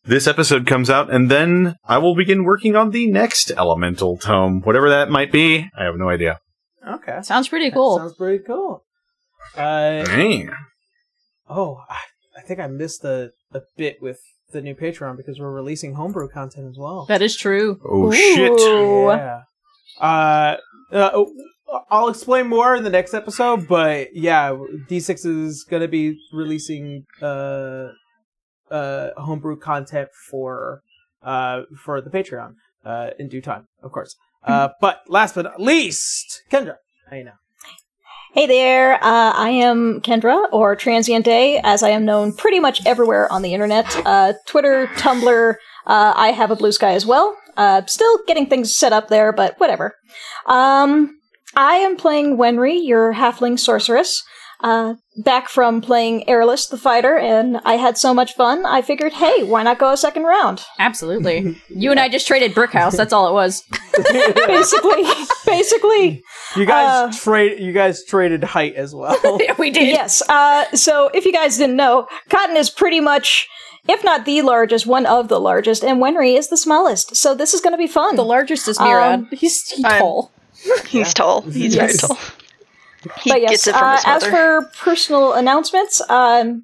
[0.05, 4.61] this episode comes out, and then I will begin working on the next elemental tome,
[4.61, 5.69] whatever that might be.
[5.77, 6.39] I have no idea.
[6.85, 7.19] Okay.
[7.21, 7.97] Sounds pretty That cool.
[7.97, 8.83] sounds pretty cool.
[9.55, 10.49] Uh, Dang.
[11.49, 11.99] oh, I,
[12.37, 14.19] I think I missed a, a bit with
[14.53, 17.05] the new Patreon because we're releasing homebrew content as well.
[17.07, 17.79] that is true.
[17.85, 18.51] Oh shit!
[18.59, 19.41] Yeah.
[19.99, 20.57] Uh,
[20.91, 21.25] uh,
[21.89, 24.51] I'll explain more in the next episode, but yeah,
[24.89, 27.89] D6 is gonna be releasing uh,
[28.71, 30.81] uh, homebrew content for
[31.21, 34.15] uh for the Patreon uh in due time, of course.
[34.43, 36.75] Uh, but last but not least, Kendra,
[37.09, 37.31] how you know?
[38.33, 42.83] Hey there, uh, I am Kendra, or Transient Day, as I am known pretty much
[42.83, 43.85] everywhere on the internet.
[44.07, 45.55] Uh, Twitter, Tumblr,
[45.85, 47.37] uh, I have a blue sky as well.
[47.57, 49.93] Uh, still getting things set up there, but whatever.
[50.47, 51.19] Um,
[51.55, 54.23] I am playing Winry, your halfling sorceress.
[54.63, 59.11] Uh, back from playing Airless the Fighter, and I had so much fun, I figured,
[59.11, 60.63] hey, why not go a second round?
[60.79, 61.57] Absolutely.
[61.67, 62.95] you and I just traded Brickhouse.
[62.95, 63.61] That's all it was.
[64.47, 65.03] basically,
[65.45, 66.23] basically.
[66.55, 67.59] You guys Uh, trade.
[67.59, 69.17] You guys traded height as well.
[69.59, 69.87] we did.
[69.89, 70.21] Yes.
[70.29, 73.47] Uh, so if you guys didn't know, Cotton is pretty much,
[73.89, 77.17] if not the largest, one of the largest, and Winry is the smallest.
[77.17, 78.15] So this is going to be fun.
[78.15, 79.19] The largest is Murad.
[79.19, 80.31] Um, he's, he's tall.
[80.87, 81.41] He's tall.
[81.41, 82.17] He's very tall.
[83.21, 86.63] He but yes, gets it from uh, his as for personal announcements, um,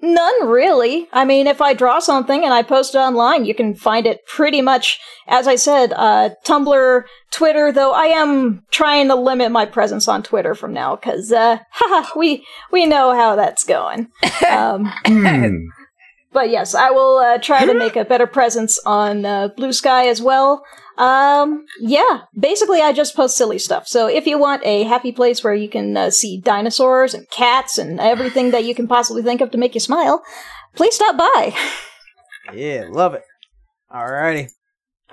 [0.00, 1.08] none really.
[1.12, 4.26] I mean, if I draw something and I post it online, you can find it
[4.26, 7.72] pretty much, as I said, uh, Tumblr, Twitter.
[7.72, 11.58] Though I am trying to limit my presence on Twitter from now because, uh,
[12.16, 14.08] we we know how that's going.
[14.48, 15.66] Um, Hmm.
[16.32, 20.06] but yes, I will uh, try to make a better presence on uh, Blue Sky
[20.08, 20.62] as well.
[20.98, 23.86] Um, yeah, basically, I just post silly stuff.
[23.86, 27.78] So if you want a happy place where you can uh, see dinosaurs and cats
[27.78, 30.22] and everything that you can possibly think of to make you smile,
[30.74, 31.54] please stop by.
[32.54, 33.24] Yeah, love it.
[33.94, 34.48] Alrighty.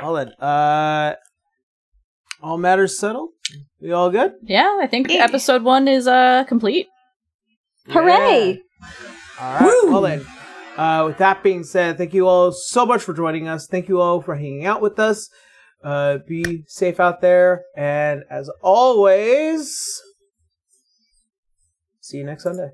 [0.01, 1.15] Well then, uh,
[2.41, 3.31] all matters settled.
[3.81, 4.35] We all good?
[4.41, 5.25] Yeah, I think Yeah.
[5.25, 6.87] episode one is uh complete.
[7.89, 8.61] Hooray!
[9.39, 9.61] All right.
[9.83, 9.91] Woo!
[9.91, 10.25] Well then,
[10.77, 13.67] uh, with that being said, thank you all so much for joining us.
[13.67, 15.29] Thank you all for hanging out with us.
[15.85, 20.01] Uh, be safe out there, and as always,
[22.01, 22.69] see you next Sunday.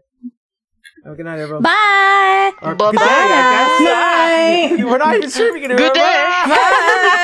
[1.03, 1.61] Have a good night, everyone.
[1.63, 2.51] Bye.
[2.61, 2.91] Or Bye-bye.
[2.91, 4.79] good day, I guess.
[4.79, 4.85] Night.
[4.89, 5.77] We're not even streaming it.
[5.77, 6.33] Good day.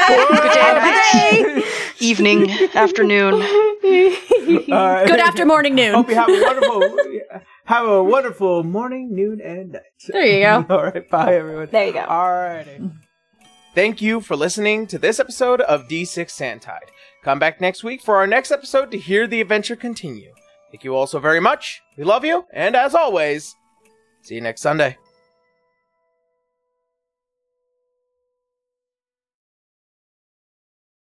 [0.09, 1.64] Good day, night.
[2.01, 3.33] Evening, afternoon.
[3.35, 3.40] All
[4.91, 5.07] right.
[5.07, 5.93] Good after morning noon.
[5.93, 6.98] Hope you have a wonderful
[7.64, 9.82] have a wonderful morning, noon, and night.
[10.09, 10.66] There you go.
[10.75, 11.69] All right, bye everyone.
[11.72, 11.99] There you go.
[11.99, 12.91] Alrighty.
[13.78, 16.90] Thank you for listening to this episode of D6 Sandtide.
[17.24, 20.34] Come back next week for our next episode to hear the adventure continue.
[20.72, 21.80] Thank you all so very much.
[21.96, 23.56] We love you, and as always,
[24.24, 24.98] see you next Sunday.